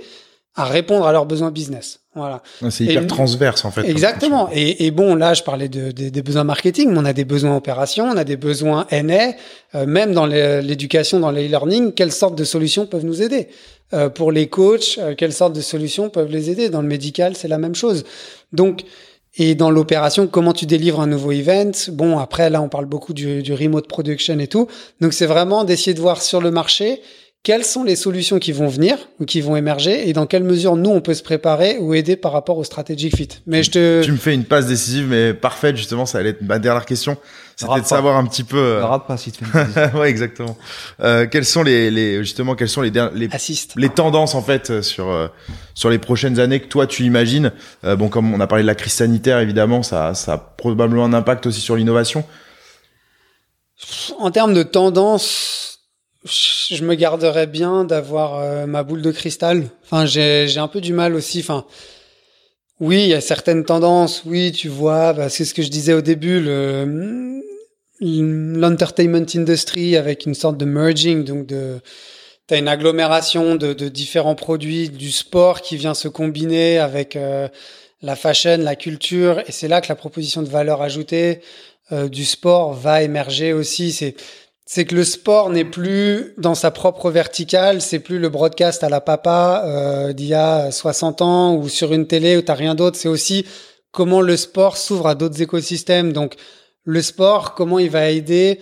à 0.55 0.65
répondre 0.65 1.05
à 1.05 1.11
leurs 1.11 1.25
besoins 1.25 1.51
business. 1.51 1.99
Voilà. 2.15 2.41
C'est 2.69 2.85
hyper 2.85 3.07
transverse 3.07 3.63
en 3.65 3.71
fait. 3.71 3.87
Exactement. 3.87 4.49
Et, 4.51 4.85
et, 4.85 4.91
bon, 4.91 5.15
là, 5.15 5.33
je 5.33 5.43
parlais 5.43 5.69
de, 5.69 5.91
des 5.91 6.21
besoins 6.21 6.43
marketing, 6.43 6.89
mais 6.91 6.97
on 6.97 7.05
a 7.05 7.13
des 7.13 7.23
besoins 7.23 7.55
opération, 7.55 8.05
on 8.05 8.17
a 8.17 8.23
des 8.23 8.35
besoins 8.35 8.87
NA, 8.91 9.33
euh, 9.75 9.85
même 9.85 10.13
dans 10.13 10.25
l'éducation, 10.25 11.19
dans 11.19 11.31
l'e-learning, 11.31 11.93
quelles 11.93 12.11
sortes 12.11 12.35
de 12.35 12.43
solutions 12.43 12.87
peuvent 12.87 13.05
nous 13.05 13.21
aider? 13.21 13.47
Euh, 13.93 14.09
Pour 14.09 14.31
les 14.31 14.47
coachs, 14.47 14.97
euh, 14.97 15.15
quelles 15.15 15.33
sortes 15.33 15.53
de 15.53 15.61
solutions 15.61 16.09
peuvent 16.09 16.31
les 16.31 16.49
aider? 16.49 16.69
Dans 16.69 16.81
le 16.81 16.87
médical, 16.87 17.35
c'est 17.35 17.47
la 17.47 17.57
même 17.57 17.75
chose. 17.75 18.03
Donc, 18.51 18.83
et 19.37 19.53
dans 19.53 19.69
l'opération, 19.69 20.27
comment 20.27 20.53
tu 20.53 20.65
délivres 20.65 20.99
un 20.99 21.07
nouveau 21.07 21.31
event? 21.31 21.71
Bon, 21.89 22.17
après, 22.17 22.49
là, 22.49 22.61
on 22.61 22.69
parle 22.69 22.85
beaucoup 22.85 23.13
du, 23.13 23.43
du 23.43 23.53
remote 23.53 23.87
production 23.87 24.37
et 24.39 24.47
tout. 24.47 24.67
Donc, 24.99 25.13
c'est 25.13 25.27
vraiment 25.27 25.63
d'essayer 25.63 25.93
de 25.93 26.01
voir 26.01 26.21
sur 26.21 26.41
le 26.41 26.49
marché 26.49 27.01
quelles 27.49 27.65
sont 27.65 27.83
les 27.83 27.95
solutions 27.95 28.37
qui 28.37 28.51
vont 28.51 28.67
venir 28.67 28.95
ou 29.19 29.25
qui 29.25 29.41
vont 29.41 29.55
émerger 29.55 30.07
et 30.07 30.13
dans 30.13 30.27
quelle 30.27 30.43
mesure 30.43 30.75
nous 30.75 30.91
on 30.91 31.01
peut 31.01 31.15
se 31.15 31.23
préparer 31.23 31.79
ou 31.79 31.95
aider 31.95 32.15
par 32.15 32.31
rapport 32.31 32.59
au 32.59 32.63
strategic 32.63 33.15
fit. 33.15 33.27
Mais 33.47 33.63
je 33.63 33.71
te 33.71 34.03
Tu 34.03 34.11
me 34.11 34.17
fais 34.17 34.35
une 34.35 34.43
passe 34.43 34.67
décisive 34.67 35.07
mais 35.09 35.33
parfaite 35.33 35.75
justement, 35.75 36.05
ça 36.05 36.19
allait 36.19 36.29
être 36.29 36.43
ma 36.43 36.59
dernière 36.59 36.85
question. 36.85 37.17
C'était 37.55 37.73
de 37.73 37.79
pas. 37.79 37.85
savoir 37.85 38.17
un 38.17 38.25
petit 38.27 38.43
peu 38.43 38.59
euh, 38.59 38.85
Rate 38.85 39.07
pas 39.07 39.17
si 39.17 39.31
tu 39.31 39.43
fais 39.45 39.91
ouais, 39.97 40.11
exactement. 40.11 40.55
Euh, 41.01 41.25
quelles 41.25 41.43
sont 41.43 41.63
les, 41.63 41.89
les 41.89 42.19
justement 42.19 42.53
quelles 42.53 42.69
sont 42.69 42.81
les 42.83 42.91
les 43.15 43.29
assiste. 43.31 43.73
les 43.77 43.89
tendances 43.89 44.35
en 44.35 44.43
fait 44.43 44.69
euh, 44.69 44.81
sur 44.83 45.09
euh, 45.09 45.27
sur 45.73 45.89
les 45.89 45.97
prochaines 45.97 46.39
années 46.39 46.59
que 46.59 46.67
toi 46.67 46.85
tu 46.85 47.03
imagines? 47.03 47.51
Euh, 47.83 47.95
bon 47.95 48.09
comme 48.09 48.31
on 48.31 48.39
a 48.41 48.45
parlé 48.45 48.61
de 48.61 48.67
la 48.67 48.75
crise 48.75 48.93
sanitaire 48.93 49.39
évidemment 49.39 49.81
ça 49.81 50.13
ça 50.13 50.33
a 50.33 50.37
probablement 50.37 51.05
un 51.05 51.13
impact 51.13 51.47
aussi 51.47 51.61
sur 51.61 51.75
l'innovation 51.75 52.23
En 54.19 54.29
termes 54.29 54.53
de 54.53 54.61
tendance, 54.61 55.68
je 56.25 56.83
me 56.83 56.95
garderais 56.95 57.47
bien 57.47 57.85
d'avoir 57.85 58.39
euh, 58.39 58.65
ma 58.65 58.83
boule 58.83 59.01
de 59.01 59.11
cristal. 59.11 59.63
Enfin, 59.83 60.05
j'ai 60.05 60.57
un 60.57 60.67
peu 60.67 60.81
du 60.81 60.93
mal 60.93 61.15
aussi. 61.15 61.39
Enfin, 61.39 61.65
oui, 62.79 63.03
il 63.03 63.09
y 63.09 63.13
a 63.13 63.21
certaines 63.21 63.65
tendances. 63.65 64.23
Oui, 64.25 64.51
tu 64.51 64.67
vois, 64.67 65.13
bah, 65.13 65.29
c'est 65.29 65.45
ce 65.45 65.53
que 65.53 65.61
je 65.61 65.69
disais 65.69 65.93
au 65.93 66.01
début, 66.01 66.39
le 66.39 67.27
l'entertainment 68.01 69.25
industry 69.35 69.97
avec 69.97 70.25
une 70.25 70.33
sorte 70.33 70.57
de 70.57 70.63
merging, 70.63 71.25
donc 71.25 71.45
de 71.47 71.81
T'as 72.49 72.57
une 72.57 72.67
agglomération 72.67 73.53
de, 73.55 73.73
de 73.73 73.89
différents 73.89 74.33
produits, 74.33 74.89
du 74.89 75.11
sport 75.11 75.61
qui 75.61 75.77
vient 75.77 75.93
se 75.93 76.07
combiner 76.07 76.79
avec 76.79 77.15
euh, 77.15 77.47
la 78.01 78.15
fashion, 78.15 78.57
la 78.57 78.75
culture, 78.75 79.43
et 79.45 79.51
c'est 79.51 79.67
là 79.67 79.81
que 79.81 79.87
la 79.87 79.95
proposition 79.95 80.41
de 80.41 80.49
valeur 80.49 80.81
ajoutée 80.81 81.41
euh, 81.91 82.09
du 82.09 82.25
sport 82.25 82.73
va 82.73 83.03
émerger 83.03 83.53
aussi. 83.53 83.91
C'est 83.91 84.15
c'est 84.71 84.85
que 84.85 84.93
le 84.93 85.03
sport 85.03 85.49
n'est 85.49 85.65
plus 85.65 86.35
dans 86.37 86.53
sa 86.53 86.69
propre 86.69 87.09
verticale, 87.09 87.81
c'est 87.81 87.97
plus 87.97 88.19
le 88.19 88.29
broadcast 88.29 88.83
à 88.83 88.89
la 88.89 89.01
papa 89.01 89.63
euh, 89.65 90.13
d'il 90.13 90.27
y 90.27 90.35
a 90.35 90.69
60 90.69 91.23
ans 91.23 91.55
ou 91.55 91.67
sur 91.67 91.91
une 91.91 92.05
télé 92.05 92.37
où 92.37 92.43
t'as 92.43 92.53
rien 92.53 92.75
d'autre. 92.75 92.95
C'est 92.95 93.07
aussi 93.07 93.47
comment 93.91 94.21
le 94.21 94.37
sport 94.37 94.77
s'ouvre 94.77 95.07
à 95.07 95.15
d'autres 95.15 95.41
écosystèmes. 95.41 96.13
Donc 96.13 96.35
le 96.83 97.01
sport, 97.01 97.55
comment 97.55 97.79
il 97.79 97.89
va 97.89 98.11
aider 98.11 98.59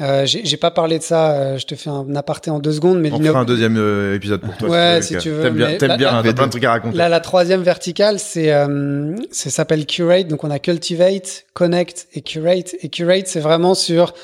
euh, 0.00 0.24
j'ai 0.24 0.44
j'ai 0.44 0.56
pas 0.56 0.70
parlé 0.70 0.98
de 0.98 1.02
ça, 1.02 1.32
euh, 1.32 1.58
je 1.58 1.66
te 1.66 1.74
fais 1.74 1.90
un 1.90 2.14
aparté 2.14 2.50
en 2.50 2.58
deux 2.58 2.72
secondes, 2.72 3.00
mais 3.00 3.12
on 3.12 3.20
fera 3.20 3.40
un 3.40 3.44
deuxième 3.44 3.76
euh, 3.76 4.14
épisode 4.14 4.40
pour 4.40 4.56
toi 4.56 4.68
Ouais, 4.68 5.02
si 5.02 5.08
si 5.08 5.14
Lucas. 5.14 5.22
tu 5.22 5.30
veux, 5.30 5.42
t'aimes 5.42 5.56
bien 5.56 5.76
t'aimes 5.76 5.96
bien 5.96 6.22
t'as 6.22 6.32
plein 6.32 6.46
de 6.46 6.50
trucs 6.50 6.64
à 6.64 6.70
raconter 6.70 6.96
Là, 6.96 7.08
la 7.10 7.20
troisième 7.20 7.62
verticale, 7.62 8.18
c'est 8.18 8.52
euh, 8.52 9.14
ça 9.30 9.50
s'appelle 9.50 9.84
Curate. 9.84 10.28
Donc, 10.28 10.44
on 10.44 10.50
a 10.50 10.58
Cultivate, 10.58 11.44
Connect 11.52 12.06
et 12.14 12.22
Curate. 12.22 12.76
Et 12.80 12.88
Curate, 12.88 13.26
c'est 13.26 13.40
vraiment 13.40 13.74
sur 13.74 14.14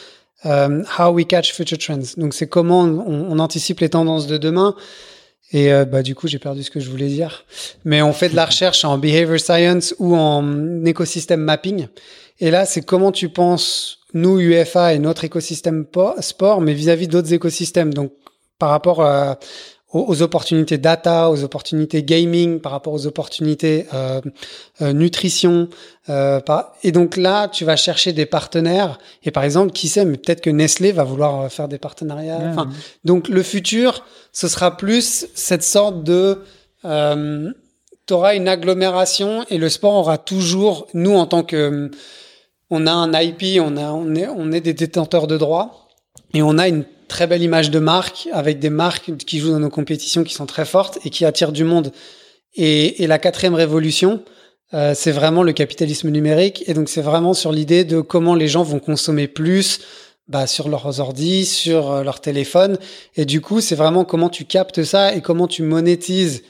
euh, 0.44 0.82
how 0.98 1.10
we 1.10 1.26
catch 1.26 1.52
future 1.52 1.78
trends. 1.78 2.14
Donc, 2.16 2.34
c'est 2.34 2.46
comment 2.46 2.82
on, 2.82 3.38
anticipe 3.38 3.80
les 3.80 3.88
tendances 3.88 4.26
de 4.26 4.36
demain. 4.36 4.74
Et 5.52 5.72
euh, 5.72 5.84
bah, 5.84 6.02
du 6.02 6.14
coup, 6.14 6.28
j'ai 6.28 6.38
perdu 6.38 6.62
ce 6.62 6.70
que 6.70 6.80
je 6.80 6.90
voulais 6.90 7.08
dire. 7.08 7.44
Mais 7.84 8.02
on 8.02 8.12
fait 8.12 8.28
de 8.28 8.36
la 8.36 8.46
recherche 8.46 8.84
en 8.84 8.98
behavior 8.98 9.38
science 9.38 9.94
ou 9.98 10.16
en 10.16 10.84
écosystème 10.84 11.40
mapping. 11.40 11.86
Et 12.40 12.50
là, 12.50 12.66
c'est 12.66 12.82
comment 12.82 13.12
tu 13.12 13.28
penses, 13.28 13.98
nous, 14.12 14.38
UFA 14.40 14.94
et 14.94 14.98
notre 14.98 15.24
écosystème 15.24 15.86
po- 15.86 16.14
sport, 16.20 16.60
mais 16.60 16.74
vis-à-vis 16.74 17.08
d'autres 17.08 17.32
écosystèmes. 17.32 17.94
Donc, 17.94 18.12
par 18.58 18.70
rapport 18.70 19.02
à, 19.02 19.38
aux, 19.92 20.04
aux 20.08 20.22
opportunités 20.22 20.78
data, 20.78 21.30
aux 21.30 21.44
opportunités 21.44 22.02
gaming, 22.02 22.60
par 22.60 22.72
rapport 22.72 22.92
aux 22.92 23.06
opportunités 23.06 23.86
euh, 23.94 24.20
euh, 24.82 24.92
nutrition. 24.92 25.68
euh, 26.08 26.40
par- 26.40 26.72
Et 26.82 26.92
donc 26.92 27.16
là, 27.16 27.48
tu 27.48 27.64
vas 27.64 27.76
chercher 27.76 28.12
des 28.12 28.26
partenaires. 28.26 28.98
Et 29.22 29.30
par 29.30 29.44
exemple, 29.44 29.72
qui 29.72 29.88
sait, 29.88 30.04
mais 30.04 30.16
peut-être 30.16 30.40
que 30.40 30.50
Nestlé 30.50 30.92
va 30.92 31.04
vouloir 31.04 31.40
euh, 31.42 31.48
faire 31.48 31.68
des 31.68 31.78
partenariats. 31.78 32.38
Enfin, 32.50 32.68
donc 33.04 33.28
le 33.28 33.42
futur, 33.42 34.04
ce 34.32 34.48
sera 34.48 34.76
plus 34.76 35.26
cette 35.34 35.62
sorte 35.62 36.02
de... 36.02 36.42
Euh, 36.84 37.50
tu 38.06 38.14
auras 38.14 38.36
une 38.36 38.46
agglomération 38.46 39.44
et 39.50 39.58
le 39.58 39.68
sport 39.68 39.94
aura 39.94 40.18
toujours, 40.18 40.86
nous 40.94 41.14
en 41.14 41.26
tant 41.26 41.42
que... 41.42 41.90
On 42.70 42.88
a 42.88 42.92
un 42.92 43.12
IP, 43.20 43.60
on, 43.60 43.76
a, 43.76 43.92
on, 43.92 44.12
est, 44.16 44.26
on 44.28 44.50
est 44.50 44.60
des 44.60 44.74
détenteurs 44.74 45.28
de 45.28 45.36
droits 45.38 45.85
et 46.34 46.42
on 46.42 46.58
a 46.58 46.68
une 46.68 46.84
très 47.08 47.26
belle 47.26 47.42
image 47.42 47.70
de 47.70 47.78
marque 47.78 48.28
avec 48.32 48.58
des 48.58 48.70
marques 48.70 49.16
qui 49.16 49.38
jouent 49.38 49.52
dans 49.52 49.60
nos 49.60 49.70
compétitions 49.70 50.24
qui 50.24 50.34
sont 50.34 50.46
très 50.46 50.64
fortes 50.64 50.98
et 51.04 51.10
qui 51.10 51.24
attirent 51.24 51.52
du 51.52 51.64
monde. 51.64 51.92
Et, 52.54 53.02
et 53.02 53.06
la 53.06 53.18
quatrième 53.18 53.54
révolution, 53.54 54.22
euh, 54.74 54.92
c'est 54.94 55.12
vraiment 55.12 55.42
le 55.42 55.52
capitalisme 55.52 56.10
numérique. 56.10 56.64
Et 56.66 56.74
donc, 56.74 56.88
c'est 56.88 57.02
vraiment 57.02 57.34
sur 57.34 57.52
l'idée 57.52 57.84
de 57.84 58.00
comment 58.00 58.34
les 58.34 58.48
gens 58.48 58.62
vont 58.62 58.80
consommer 58.80 59.28
plus 59.28 59.80
bah, 60.28 60.46
sur 60.46 60.68
leurs 60.68 60.98
ordi, 61.00 61.46
sur 61.46 61.92
euh, 61.92 62.02
leur 62.02 62.20
téléphone. 62.20 62.78
Et 63.14 63.24
du 63.24 63.40
coup, 63.40 63.60
c'est 63.60 63.76
vraiment 63.76 64.04
comment 64.04 64.28
tu 64.28 64.44
captes 64.44 64.82
ça 64.82 65.14
et 65.14 65.20
comment 65.20 65.46
tu 65.46 65.62
monétises 65.62 66.42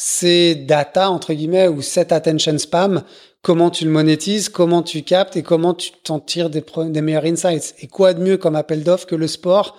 ces 0.00 0.54
data, 0.54 1.10
entre 1.10 1.32
guillemets, 1.34 1.66
ou 1.66 1.82
cet 1.82 2.12
attention 2.12 2.56
spam, 2.56 3.02
comment 3.42 3.68
tu 3.68 3.84
le 3.84 3.90
monétises, 3.90 4.48
comment 4.48 4.84
tu 4.84 5.02
captes 5.02 5.34
et 5.34 5.42
comment 5.42 5.74
tu 5.74 5.90
t'en 6.04 6.20
tires 6.20 6.50
des, 6.50 6.62
meilleurs 7.02 7.24
insights. 7.24 7.74
Et 7.80 7.88
quoi 7.88 8.14
de 8.14 8.22
mieux 8.22 8.36
comme 8.36 8.54
appel 8.54 8.84
d'offres 8.84 9.08
que 9.08 9.16
le 9.16 9.26
sport 9.26 9.76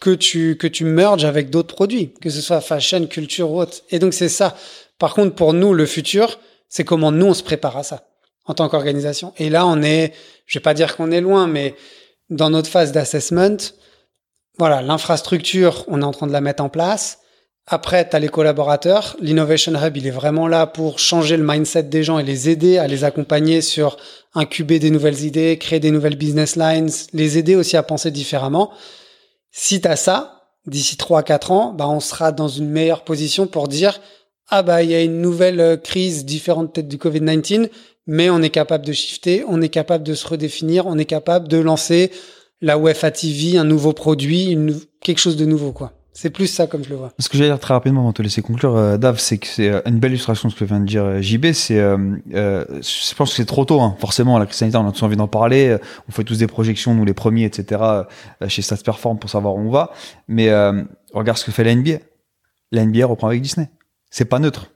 que 0.00 0.14
tu, 0.14 0.56
que 0.56 0.66
tu 0.66 0.86
merges 0.86 1.26
avec 1.26 1.50
d'autres 1.50 1.74
produits, 1.74 2.14
que 2.22 2.30
ce 2.30 2.40
soit 2.40 2.62
fashion, 2.62 3.06
culture 3.06 3.50
ou 3.50 3.60
autre. 3.60 3.82
Et 3.90 3.98
donc, 3.98 4.14
c'est 4.14 4.30
ça. 4.30 4.56
Par 4.98 5.12
contre, 5.12 5.34
pour 5.34 5.52
nous, 5.52 5.74
le 5.74 5.84
futur, 5.84 6.40
c'est 6.70 6.84
comment 6.84 7.12
nous, 7.12 7.26
on 7.26 7.34
se 7.34 7.42
prépare 7.42 7.76
à 7.76 7.82
ça 7.82 8.08
en 8.46 8.54
tant 8.54 8.70
qu'organisation. 8.70 9.34
Et 9.36 9.50
là, 9.50 9.66
on 9.66 9.82
est, 9.82 10.14
je 10.46 10.58
vais 10.58 10.62
pas 10.62 10.72
dire 10.72 10.96
qu'on 10.96 11.10
est 11.10 11.20
loin, 11.20 11.46
mais 11.46 11.74
dans 12.30 12.48
notre 12.48 12.70
phase 12.70 12.92
d'assessment, 12.92 13.58
voilà, 14.56 14.80
l'infrastructure, 14.80 15.84
on 15.88 16.00
est 16.00 16.04
en 16.04 16.12
train 16.12 16.26
de 16.26 16.32
la 16.32 16.40
mettre 16.40 16.62
en 16.62 16.70
place. 16.70 17.18
Après, 17.66 18.08
tu 18.08 18.14
as 18.14 18.18
les 18.18 18.28
collaborateurs. 18.28 19.16
L'Innovation 19.20 19.72
Hub, 19.74 19.96
il 19.96 20.06
est 20.06 20.10
vraiment 20.10 20.48
là 20.48 20.66
pour 20.66 20.98
changer 20.98 21.36
le 21.36 21.44
mindset 21.46 21.84
des 21.84 22.02
gens 22.02 22.18
et 22.18 22.22
les 22.22 22.50
aider 22.50 22.76
à 22.76 22.86
les 22.86 23.04
accompagner 23.04 23.62
sur 23.62 23.96
incuber 24.34 24.78
des 24.78 24.90
nouvelles 24.90 25.22
idées, 25.22 25.56
créer 25.58 25.80
des 25.80 25.90
nouvelles 25.90 26.16
business 26.16 26.56
lines, 26.56 26.90
les 27.14 27.38
aider 27.38 27.56
aussi 27.56 27.76
à 27.76 27.82
penser 27.82 28.10
différemment. 28.10 28.70
Si 29.50 29.80
tu 29.80 29.88
as 29.88 29.96
ça, 29.96 30.50
d'ici 30.66 30.96
3-4 30.96 31.52
ans, 31.52 31.72
bah, 31.72 31.88
on 31.88 32.00
sera 32.00 32.32
dans 32.32 32.48
une 32.48 32.68
meilleure 32.68 33.02
position 33.02 33.46
pour 33.46 33.68
dire 33.68 33.98
ah 34.48 34.62
bah 34.62 34.82
il 34.82 34.90
y 34.90 34.94
a 34.94 35.02
une 35.02 35.22
nouvelle 35.22 35.60
euh, 35.60 35.76
crise 35.76 36.24
différente 36.24 36.74
peut-être 36.74 36.88
du 36.88 36.98
Covid-19, 36.98 37.70
mais 38.06 38.28
on 38.28 38.42
est 38.42 38.50
capable 38.50 38.84
de 38.84 38.92
shifter, 38.92 39.42
on 39.48 39.62
est 39.62 39.70
capable 39.70 40.04
de 40.04 40.14
se 40.14 40.26
redéfinir, 40.26 40.86
on 40.86 40.98
est 40.98 41.06
capable 41.06 41.48
de 41.48 41.56
lancer 41.56 42.10
la 42.60 42.78
UEFA 42.78 43.10
TV, 43.10 43.56
un 43.56 43.64
nouveau 43.64 43.92
produit, 43.92 44.56
quelque 45.00 45.18
chose 45.18 45.36
de 45.36 45.46
nouveau 45.46 45.72
quoi. 45.72 45.92
C'est 46.16 46.30
plus 46.30 46.46
ça 46.46 46.68
comme 46.68 46.84
je 46.84 46.90
le 46.90 46.94
vois. 46.96 47.12
Ce 47.18 47.28
que 47.28 47.36
j'allais 47.36 47.50
dire 47.50 47.58
très 47.58 47.74
rapidement 47.74 48.00
avant 48.02 48.10
de 48.10 48.14
te 48.14 48.22
laisser 48.22 48.40
conclure, 48.40 48.76
euh, 48.76 48.96
Dave, 48.96 49.18
c'est 49.18 49.36
que 49.38 49.48
c'est 49.48 49.68
euh, 49.68 49.80
une 49.84 49.98
belle 49.98 50.12
illustration 50.12 50.48
de 50.48 50.54
ce 50.54 50.58
que 50.58 50.64
vient 50.64 50.78
de 50.78 50.84
dire 50.86 51.02
euh, 51.04 51.20
JB. 51.20 51.50
C'est, 51.52 51.78
euh, 51.80 51.98
euh, 52.34 52.64
je 52.70 53.14
pense 53.16 53.30
que 53.30 53.36
c'est 53.36 53.44
trop 53.44 53.64
tôt. 53.64 53.80
Hein. 53.80 53.96
Forcément, 53.98 54.38
la 54.38 54.46
crise 54.46 54.58
sanitaire, 54.58 54.80
on 54.80 54.88
a 54.88 54.92
tous 54.92 55.02
envie 55.04 55.16
d'en 55.16 55.26
parler. 55.26 55.70
Euh, 55.70 55.78
On 56.08 56.12
fait 56.12 56.22
tous 56.22 56.38
des 56.38 56.46
projections, 56.46 56.94
nous 56.94 57.04
les 57.04 57.14
premiers, 57.14 57.44
etc. 57.44 57.80
euh, 57.82 58.04
chez 58.48 58.62
Stats 58.62 58.76
Perform 58.84 59.18
pour 59.18 59.28
savoir 59.28 59.56
où 59.56 59.58
on 59.58 59.70
va. 59.70 59.90
Mais 60.28 60.50
euh, 60.50 60.84
regarde 61.12 61.36
ce 61.36 61.44
que 61.44 61.50
fait 61.50 61.64
la 61.64 61.74
NBA. 61.74 61.98
La 62.70 62.84
NBA 62.86 63.06
reprend 63.06 63.26
avec 63.26 63.42
Disney. 63.42 63.68
C'est 64.10 64.24
pas 64.24 64.38
neutre. 64.38 64.70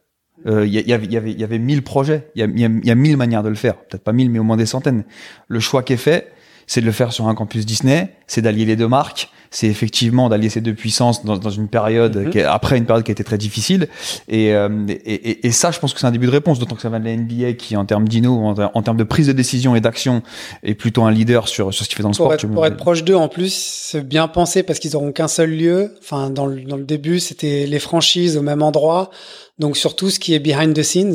Euh, 0.47 0.67
Il 0.67 0.73
y, 0.75 0.79
a- 0.79 0.81
il 0.81 0.89
y 0.89 0.93
avait, 0.93 1.07
y 1.07 1.17
avait, 1.17 1.33
y 1.33 1.45
avait 1.45 1.59
mille 1.61 1.83
projets. 1.83 2.31
Il 2.35 2.41
y 2.41 2.43
a, 2.43 2.47
y 2.69 2.81
y 2.87 2.91
a 2.91 2.95
mille 2.97 3.17
manières 3.17 3.45
de 3.45 3.49
le 3.49 3.55
faire. 3.55 3.77
Peut-être 3.77 4.03
pas 4.03 4.13
mille, 4.13 4.29
mais 4.31 4.41
au 4.41 4.45
moins 4.45 4.57
des 4.57 4.67
centaines. 4.67 5.05
Le 5.47 5.61
choix 5.61 5.85
qui 5.85 5.93
est 5.93 5.97
fait, 5.99 6.33
c'est 6.67 6.81
de 6.81 6.87
le 6.87 6.93
faire 6.93 7.13
sur 7.13 7.29
un 7.29 7.35
campus 7.37 7.65
Disney. 7.65 8.13
C'est 8.27 8.43
d'allier 8.43 8.65
les 8.65 8.75
deux 8.77 8.89
marques 8.89 9.31
c'est 9.51 9.67
effectivement 9.69 10.29
d'allier 10.29 10.49
ces 10.51 10.61
deux 10.61 10.75
puissances 10.75 11.25
dans, 11.25 11.37
dans 11.39 11.51
une 11.51 11.69
période 11.69 12.17
Mhm. 12.17 12.31
qui 12.31 12.39
est- 12.39 12.43
après 12.45 12.77
une 12.79 12.85
période 12.87 13.05
qui 13.05 13.11
a 13.11 13.13
été 13.13 13.25
très 13.25 13.39
difficile 13.39 13.89
et, 14.29 14.53
euh, 14.55 14.69
et, 14.89 14.93
et- 15.31 15.47
et 15.47 15.51
ça 15.53 15.71
je 15.71 15.79
pense 15.79 15.95
que 15.95 16.01
c'est 16.01 16.07
un 16.07 16.11
début 16.11 16.27
de 16.27 16.33
réponse 16.33 16.59
d'autant 16.59 16.75
que 16.77 16.83
ça 16.83 16.89
va 16.89 16.99
de 16.99 17.05
la 17.05 17.13
NBA 17.17 17.53
qui 17.55 17.77
en 17.77 17.85
termes 17.85 18.07
d'inno 18.09 18.35
en, 18.45 18.55
ter- 18.55 18.71
en 18.75 18.83
termes 18.83 18.97
de 18.97 19.05
prise 19.05 19.27
de 19.27 19.33
décision 19.33 19.75
et 19.77 19.81
d'action 19.81 20.23
est 20.63 20.75
plutôt 20.75 21.05
un 21.05 21.11
leader 21.11 21.49
sur, 21.49 21.73
sur 21.73 21.85
ce 21.85 21.89
qu'il 21.89 21.97
fait 21.97 22.03
dans 22.03 22.11
le 22.11 22.15
Pour 22.15 22.27
sport 22.27 22.35
être, 22.35 22.47
me- 22.47 22.55
pour 22.55 22.67
être 22.67 22.77
proche 22.77 23.05
d'eux 23.05 23.15
en 23.17 23.29
plus, 23.29 23.53
c'est 23.55 24.07
bien 24.07 24.29
pensé 24.29 24.63
parce 24.63 24.79
qu'ils 24.79 24.97
auront 24.97 25.13
qu'un 25.13 25.29
seul 25.29 25.51
lieu. 25.51 25.95
Enfin, 26.01 26.31
dans 26.31 26.47
le, 26.47 26.61
dans 26.63 26.77
le 26.77 26.85
début, 26.85 27.21
c'était 27.21 27.67
les 27.67 27.79
franchises 27.79 28.37
au 28.37 28.43
même 28.43 28.63
endroit. 28.63 29.11
Donc, 29.59 29.77
sur 29.77 29.97
tout 29.97 30.11
ce 30.11 30.19
qui 30.19 30.35
est 30.35 30.39
behind 30.39 30.75
the 30.75 30.83
scenes, 30.83 31.15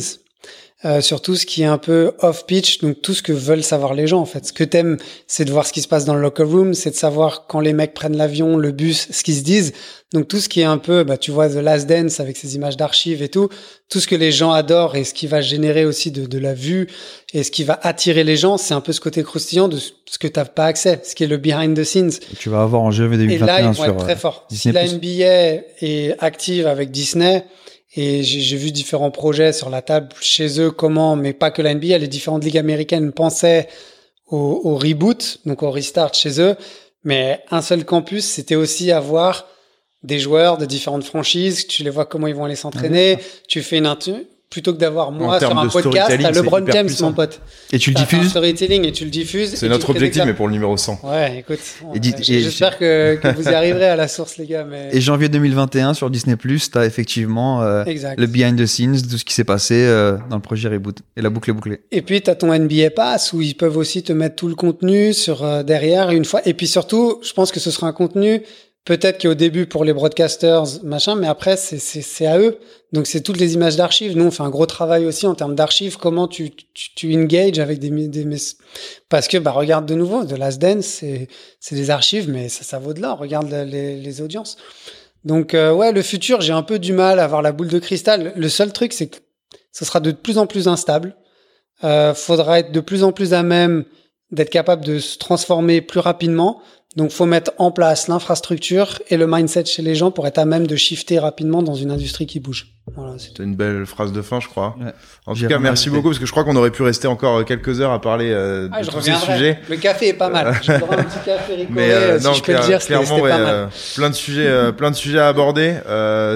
euh, 0.86 1.00
sur 1.00 1.22
tout 1.22 1.36
ce 1.36 1.46
qui 1.46 1.62
est 1.62 1.66
un 1.66 1.78
peu 1.78 2.12
off 2.20 2.46
pitch, 2.46 2.80
donc 2.80 3.02
tout 3.02 3.14
ce 3.14 3.24
que 3.24 3.32
veulent 3.32 3.64
savoir 3.64 3.94
les 3.94 4.06
gens 4.06 4.20
en 4.20 4.26
fait. 4.26 4.46
Ce 4.46 4.54
que 4.54 4.66
t'aimes, 4.66 4.98
c'est 5.28 5.46
de 5.46 5.52
voir 5.52 5.66
ce 5.66 5.72
qui 5.72 5.82
se 5.82 5.88
passe 5.88 6.04
dans 6.04 6.14
le 6.14 6.22
locker 6.22 6.44
room, 6.44 6.74
c'est 6.74 6.92
de 6.92 6.96
savoir 6.96 7.48
quand 7.48 7.62
les 7.62 7.72
mecs 7.72 7.94
prennent 7.94 8.18
l'avion, 8.18 8.58
le 8.58 8.72
bus, 8.72 9.08
ce 9.10 9.24
qu'ils 9.24 9.36
se 9.36 9.44
disent. 9.44 9.72
Donc 10.14 10.28
tout 10.28 10.40
ce 10.40 10.50
qui 10.50 10.60
est 10.60 10.66
un 10.66 10.78
peu, 10.78 11.04
bah 11.04 11.18
tu 11.18 11.32
vois 11.32 11.50
The 11.50 11.56
Last 11.56 11.88
Dance 11.88 12.20
avec 12.20 12.38
ses 12.38 12.56
images 12.56 12.76
d'archives 12.76 13.24
et 13.24 13.30
tout, 13.30 13.50
tout 13.90 14.00
ce 14.00 14.08
que 14.08 14.16
les 14.16 14.32
gens 14.32 14.52
adorent 14.52 14.96
et 14.96 15.06
ce 15.06 15.14
qui 15.14 15.26
va 15.26 15.42
générer 15.42 15.86
aussi 15.86 16.12
de, 16.12 16.26
de 16.26 16.38
la 16.38 16.54
vue 16.54 16.88
et 17.34 17.44
ce 17.44 17.50
qui 17.50 17.64
va 17.64 17.80
attirer 17.82 18.24
les 18.24 18.36
gens, 18.36 18.58
c'est 18.58 18.74
un 18.74 18.82
peu 18.82 18.92
ce 18.92 19.00
côté 19.00 19.24
croustillant 19.24 19.70
de 19.70 19.78
ce 19.78 20.20
que 20.20 20.28
t'as 20.28 20.46
pas 20.46 20.66
accès, 20.66 21.00
ce 21.04 21.16
qui 21.16 21.24
est 21.24 21.28
le 21.28 21.38
behind 21.38 21.76
the 21.76 21.84
scenes. 21.84 22.12
tu 22.38 22.50
vas 22.50 22.62
avoir 22.62 22.82
en 22.82 22.92
GV 22.92 23.16
Et 23.16 23.38
là, 23.40 23.60
2021 23.60 23.60
ils 23.60 23.66
vont 23.68 23.74
sur 23.74 23.86
être 23.86 23.98
très 23.98 24.14
euh, 24.14 24.18
forts. 24.18 24.46
Si 24.52 24.72
la 24.72 24.86
NBA 24.86 25.64
est 25.82 26.16
active 26.20 26.68
avec 26.68 26.92
Disney, 26.92 27.46
et 27.96 28.24
j'ai 28.24 28.58
vu 28.58 28.72
différents 28.72 29.12
projets 29.12 29.54
sur 29.54 29.70
la 29.70 29.82
table 29.82 30.10
chez 30.20 30.60
eux, 30.60 30.72
comment, 30.72 31.16
mais 31.16 31.34
pas 31.34 31.52
que 31.52 31.62
la 31.62 31.76
NBA, 31.76 32.00
les 32.00 32.08
différentes 32.08 32.44
ligues 32.44 32.58
américaines 32.58 33.12
pensaient 33.12 33.68
au, 34.28 34.62
au 34.64 34.76
reboot, 34.76 35.40
donc 35.46 35.62
au 35.62 35.70
restart 35.70 36.14
chez 36.14 36.42
eux. 36.42 36.56
Mais 37.04 37.42
un 37.52 37.62
seul 37.62 37.86
campus, 37.86 38.26
c'était 38.26 38.56
aussi 38.56 38.92
avoir 38.92 39.48
des 40.02 40.20
joueurs 40.20 40.58
de 40.58 40.66
différentes 40.66 41.04
franchises, 41.04 41.68
tu 41.68 41.84
les 41.84 41.90
vois 41.90 42.06
comment 42.06 42.28
ils 42.28 42.36
vont 42.36 42.46
aller 42.46 42.56
s'entraîner, 42.56 43.20
tu 43.48 43.62
fais 43.62 43.78
une 43.78 43.88
plutôt 44.54 44.72
que 44.72 44.78
d'avoir 44.78 45.12
moi 45.12 45.40
sur 45.40 45.58
un 45.58 45.68
podcast, 45.68 46.12
t'as 46.22 46.30
LeBron 46.30 46.64
James, 46.72 46.90
mon 47.02 47.12
pote. 47.12 47.42
Et 47.72 47.80
tu 47.80 47.90
le 47.90 47.96
diffuses 47.96 48.30
storytelling 48.30 48.86
et 48.86 48.92
tu 48.92 49.04
le 49.04 49.10
diffuses. 49.10 49.56
C'est 49.56 49.68
notre 49.68 49.90
objectif, 49.90 50.24
mais 50.26 50.36
pour 50.36 50.46
le 50.46 50.54
numéro 50.54 50.78
100. 50.78 51.00
Ouais, 51.04 51.40
écoute. 51.40 51.60
J'espère 52.22 52.78
que, 52.78 53.16
que, 53.16 53.36
vous 53.36 53.46
y 53.50 53.54
arriverez 53.54 53.88
à 53.88 53.96
la 53.96 54.08
source, 54.08 54.38
les 54.38 54.46
gars. 54.46 54.64
Mais... 54.64 54.90
Et 54.92 55.02
janvier 55.02 55.28
2021 55.28 55.96
sur 55.96 56.12
Disney 56.12 56.36
Plus, 56.36 56.70
t'as 56.70 56.86
effectivement 56.86 57.64
euh, 57.64 57.84
le 58.16 58.28
behind 58.28 58.62
the 58.62 58.68
scenes, 58.68 59.02
tout 59.02 59.18
ce 59.18 59.26
qui 59.26 59.34
s'est 59.34 59.44
passé 59.44 59.74
euh, 59.74 60.18
dans 60.30 60.36
le 60.36 60.42
projet 60.42 60.70
Reboot 60.70 61.00
et 61.18 61.24
la 61.24 61.32
boucle 61.32 61.50
est 61.50 61.54
bouclée. 61.54 61.82
Et 61.92 62.04
puis 62.04 62.22
t'as 62.22 62.36
ton 62.36 62.56
NBA 62.56 62.92
Pass 62.92 63.34
où 63.34 63.42
ils 63.42 63.56
peuvent 63.56 63.78
aussi 63.78 64.04
te 64.04 64.14
mettre 64.14 64.36
tout 64.36 64.48
le 64.48 64.56
contenu 64.56 65.14
sur 65.14 65.44
euh, 65.44 65.64
derrière 65.64 66.12
une 66.12 66.26
fois. 66.26 66.42
Et 66.46 66.54
puis 66.54 66.68
surtout, 66.68 67.20
je 67.24 67.34
pense 67.34 67.52
que 67.52 67.60
ce 67.60 67.72
sera 67.72 67.88
un 67.88 67.94
contenu 67.94 68.44
Peut-être 68.86 69.22
qu'au 69.22 69.34
début 69.34 69.66
pour 69.66 69.86
les 69.86 69.94
broadcasters, 69.94 70.84
machin, 70.84 71.16
mais 71.16 71.28
après 71.28 71.56
c'est 71.56 72.26
à 72.26 72.38
eux. 72.38 72.60
Donc 72.92 73.08
c'est 73.08 73.22
toutes 73.22 73.38
les 73.38 73.54
images 73.54 73.78
d'archives. 73.78 74.18
Nous 74.18 74.26
on 74.26 74.32
fait 74.32 74.44
un 74.44 74.50
gros 74.50 74.66
travail 74.66 75.06
aussi 75.06 75.26
en 75.26 75.36
termes 75.36 75.56
d'archives. 75.56 75.98
Comment 75.98 76.28
tu, 76.28 76.52
tu, 76.52 76.94
tu 76.94 77.16
engages 77.16 77.60
avec 77.60 77.80
des, 77.80 77.90
des 77.90 78.28
parce 79.08 79.30
que 79.30 79.38
bah 79.38 79.52
regarde 79.52 79.86
de 79.86 79.96
nouveau, 79.96 80.26
The 80.26 80.38
Last 80.38 80.62
Dance, 80.62 80.86
c'est 80.86 81.30
c'est 81.62 81.76
des 81.76 81.92
archives, 81.92 82.30
mais 82.30 82.50
ça 82.50 82.64
ça 82.64 82.78
vaut 82.78 82.94
de 82.94 83.02
l'or. 83.02 83.20
Regarde 83.20 83.50
les, 83.50 83.96
les 83.96 84.22
audiences. 84.22 84.58
Donc 85.24 85.54
euh, 85.54 85.74
ouais, 85.74 85.94
le 85.94 86.02
futur, 86.02 86.42
j'ai 86.42 86.54
un 86.54 86.64
peu 86.64 86.78
du 86.78 86.92
mal 86.92 87.20
à 87.20 87.24
avoir 87.24 87.42
la 87.42 87.54
boule 87.54 87.70
de 87.70 87.80
cristal. 87.80 88.34
Le 88.36 88.50
seul 88.50 88.74
truc, 88.74 88.92
c'est 88.92 89.08
que 89.08 89.18
ce 89.72 89.86
sera 89.86 90.02
de 90.02 90.12
plus 90.12 90.38
en 90.38 90.46
plus 90.46 90.68
instable. 90.68 91.16
Euh, 91.84 92.14
faudra 92.14 92.60
être 92.60 92.72
de 92.72 92.80
plus 92.80 93.04
en 93.04 93.12
plus 93.12 93.34
à 93.34 93.44
même 93.44 93.86
d'être 94.32 94.50
capable 94.50 94.84
de 94.84 95.00
se 95.00 95.18
transformer 95.18 95.82
plus 95.82 96.00
rapidement. 96.00 96.62
Donc, 96.96 97.10
faut 97.10 97.26
mettre 97.26 97.52
en 97.58 97.72
place 97.72 98.08
l'infrastructure 98.08 99.00
et 99.10 99.18
le 99.18 99.26
mindset 99.26 99.66
chez 99.66 99.82
les 99.82 99.96
gens 99.96 100.12
pour 100.12 100.28
être 100.28 100.38
à 100.38 100.46
même 100.46 100.68
de 100.68 100.76
shifter 100.76 101.18
rapidement 101.18 101.64
dans 101.64 101.74
une 101.74 101.90
industrie 101.90 102.28
qui 102.28 102.40
bouge. 102.40 102.68
Voilà, 102.96 103.14
c'est 103.18 103.42
une 103.42 103.56
belle 103.56 103.86
phrase 103.86 104.12
de 104.12 104.22
fin, 104.22 104.40
je 104.40 104.48
crois. 104.48 104.76
En 105.26 105.34
tout 105.34 105.48
cas, 105.48 105.58
merci 105.58 105.90
beaucoup 105.90 106.10
parce 106.10 106.20
que 106.20 106.26
je 106.26 106.32
crois 106.32 106.44
qu'on 106.44 106.56
aurait 106.56 106.70
pu 106.70 106.84
rester 106.84 107.08
encore 107.08 107.38
euh, 107.38 107.44
quelques 107.44 107.80
heures 107.80 107.94
à 107.94 108.02
parler 108.02 108.30
euh, 108.30 108.68
ah, 108.74 108.82
de 108.82 108.88
tous 108.88 109.02
ces 109.02 109.16
sujets. 109.16 109.60
Le 109.70 109.78
café 109.78 110.10
est 110.10 110.14
pas 110.14 110.30
mal. 110.30 110.54
je 110.62 110.72
un 110.72 110.80
petit 110.80 111.20
café 111.26 111.56
ricoré, 111.56 111.68
Mais 111.70 111.92
euh, 111.92 112.20
si 112.20 112.34
je 112.36 112.44
peux 112.44 112.54
le 112.54 112.60
dire, 112.60 112.80
clairement, 112.80 113.20
ouais, 113.20 113.30
pas 113.32 113.38
mal. 113.38 113.70
plein 113.96 114.10
de 114.10 114.16
sujets, 114.16 114.72
plein 114.74 114.92
de 114.92 114.96
sujets 114.96 115.20
à 115.20 115.30
aborder. 115.30 115.78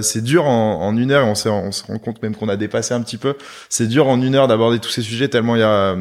c'est 0.01 0.23
dur 0.23 0.45
en, 0.45 0.81
en, 0.81 0.97
une 0.97 1.11
heure. 1.11 1.27
Et 1.27 1.29
on, 1.29 1.35
se, 1.35 1.49
on 1.49 1.71
se 1.71 1.83
rend 1.83 1.99
compte 1.99 2.23
même 2.23 2.35
qu'on 2.35 2.49
a 2.49 2.55
dépassé 2.55 2.93
un 2.93 3.01
petit 3.01 3.17
peu. 3.17 3.35
C'est 3.69 3.87
dur 3.87 4.07
en 4.07 4.19
une 4.21 4.33
heure 4.33 4.47
d'aborder 4.47 4.79
tous 4.79 4.89
ces 4.89 5.01
sujets 5.01 5.27
tellement 5.27 5.55
il 5.55 5.59
y 5.59 5.63
a, 5.63 5.97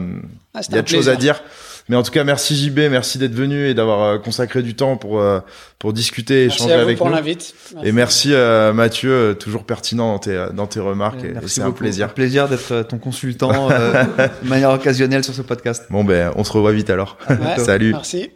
ah, 0.54 0.60
il 0.66 0.74
y 0.74 0.78
a 0.78 0.82
de 0.82 0.88
choses 0.88 1.08
à 1.08 1.16
dire. 1.16 1.42
Mais 1.88 1.96
en 1.96 2.02
tout 2.02 2.10
cas, 2.10 2.24
merci 2.24 2.56
JB, 2.56 2.78
merci 2.90 3.18
d'être 3.18 3.34
venu 3.34 3.68
et 3.68 3.74
d'avoir 3.74 4.02
euh, 4.02 4.18
consacré 4.18 4.62
du 4.62 4.74
temps 4.74 4.96
pour 4.96 5.20
euh, 5.20 5.40
pour 5.78 5.92
discuter, 5.92 6.42
et 6.42 6.46
échanger 6.46 6.72
avec 6.72 6.98
pour 6.98 7.08
nous. 7.08 7.14
Merci 7.14 7.54
et 7.84 7.92
merci 7.92 8.34
euh, 8.34 8.72
Mathieu, 8.72 9.36
toujours 9.38 9.64
pertinent 9.64 10.12
dans 10.12 10.18
tes 10.18 10.46
dans 10.52 10.66
tes 10.66 10.80
remarques. 10.80 11.24
c'est 11.46 11.62
un 11.62 11.70
plaisir. 11.70 12.06
Un 12.06 12.08
plaisir 12.08 12.48
d'être 12.48 12.82
ton 12.82 12.98
consultant 12.98 13.68
de 13.68 14.48
manière 14.48 14.70
occasionnelle 14.70 15.22
sur 15.22 15.34
ce 15.34 15.42
podcast. 15.42 15.84
Bon 15.90 16.02
ben, 16.02 16.32
on 16.34 16.44
se 16.44 16.52
revoit 16.52 16.72
vite 16.72 16.90
alors. 16.90 17.18
Salut. 17.58 17.92
Merci. 17.92 18.30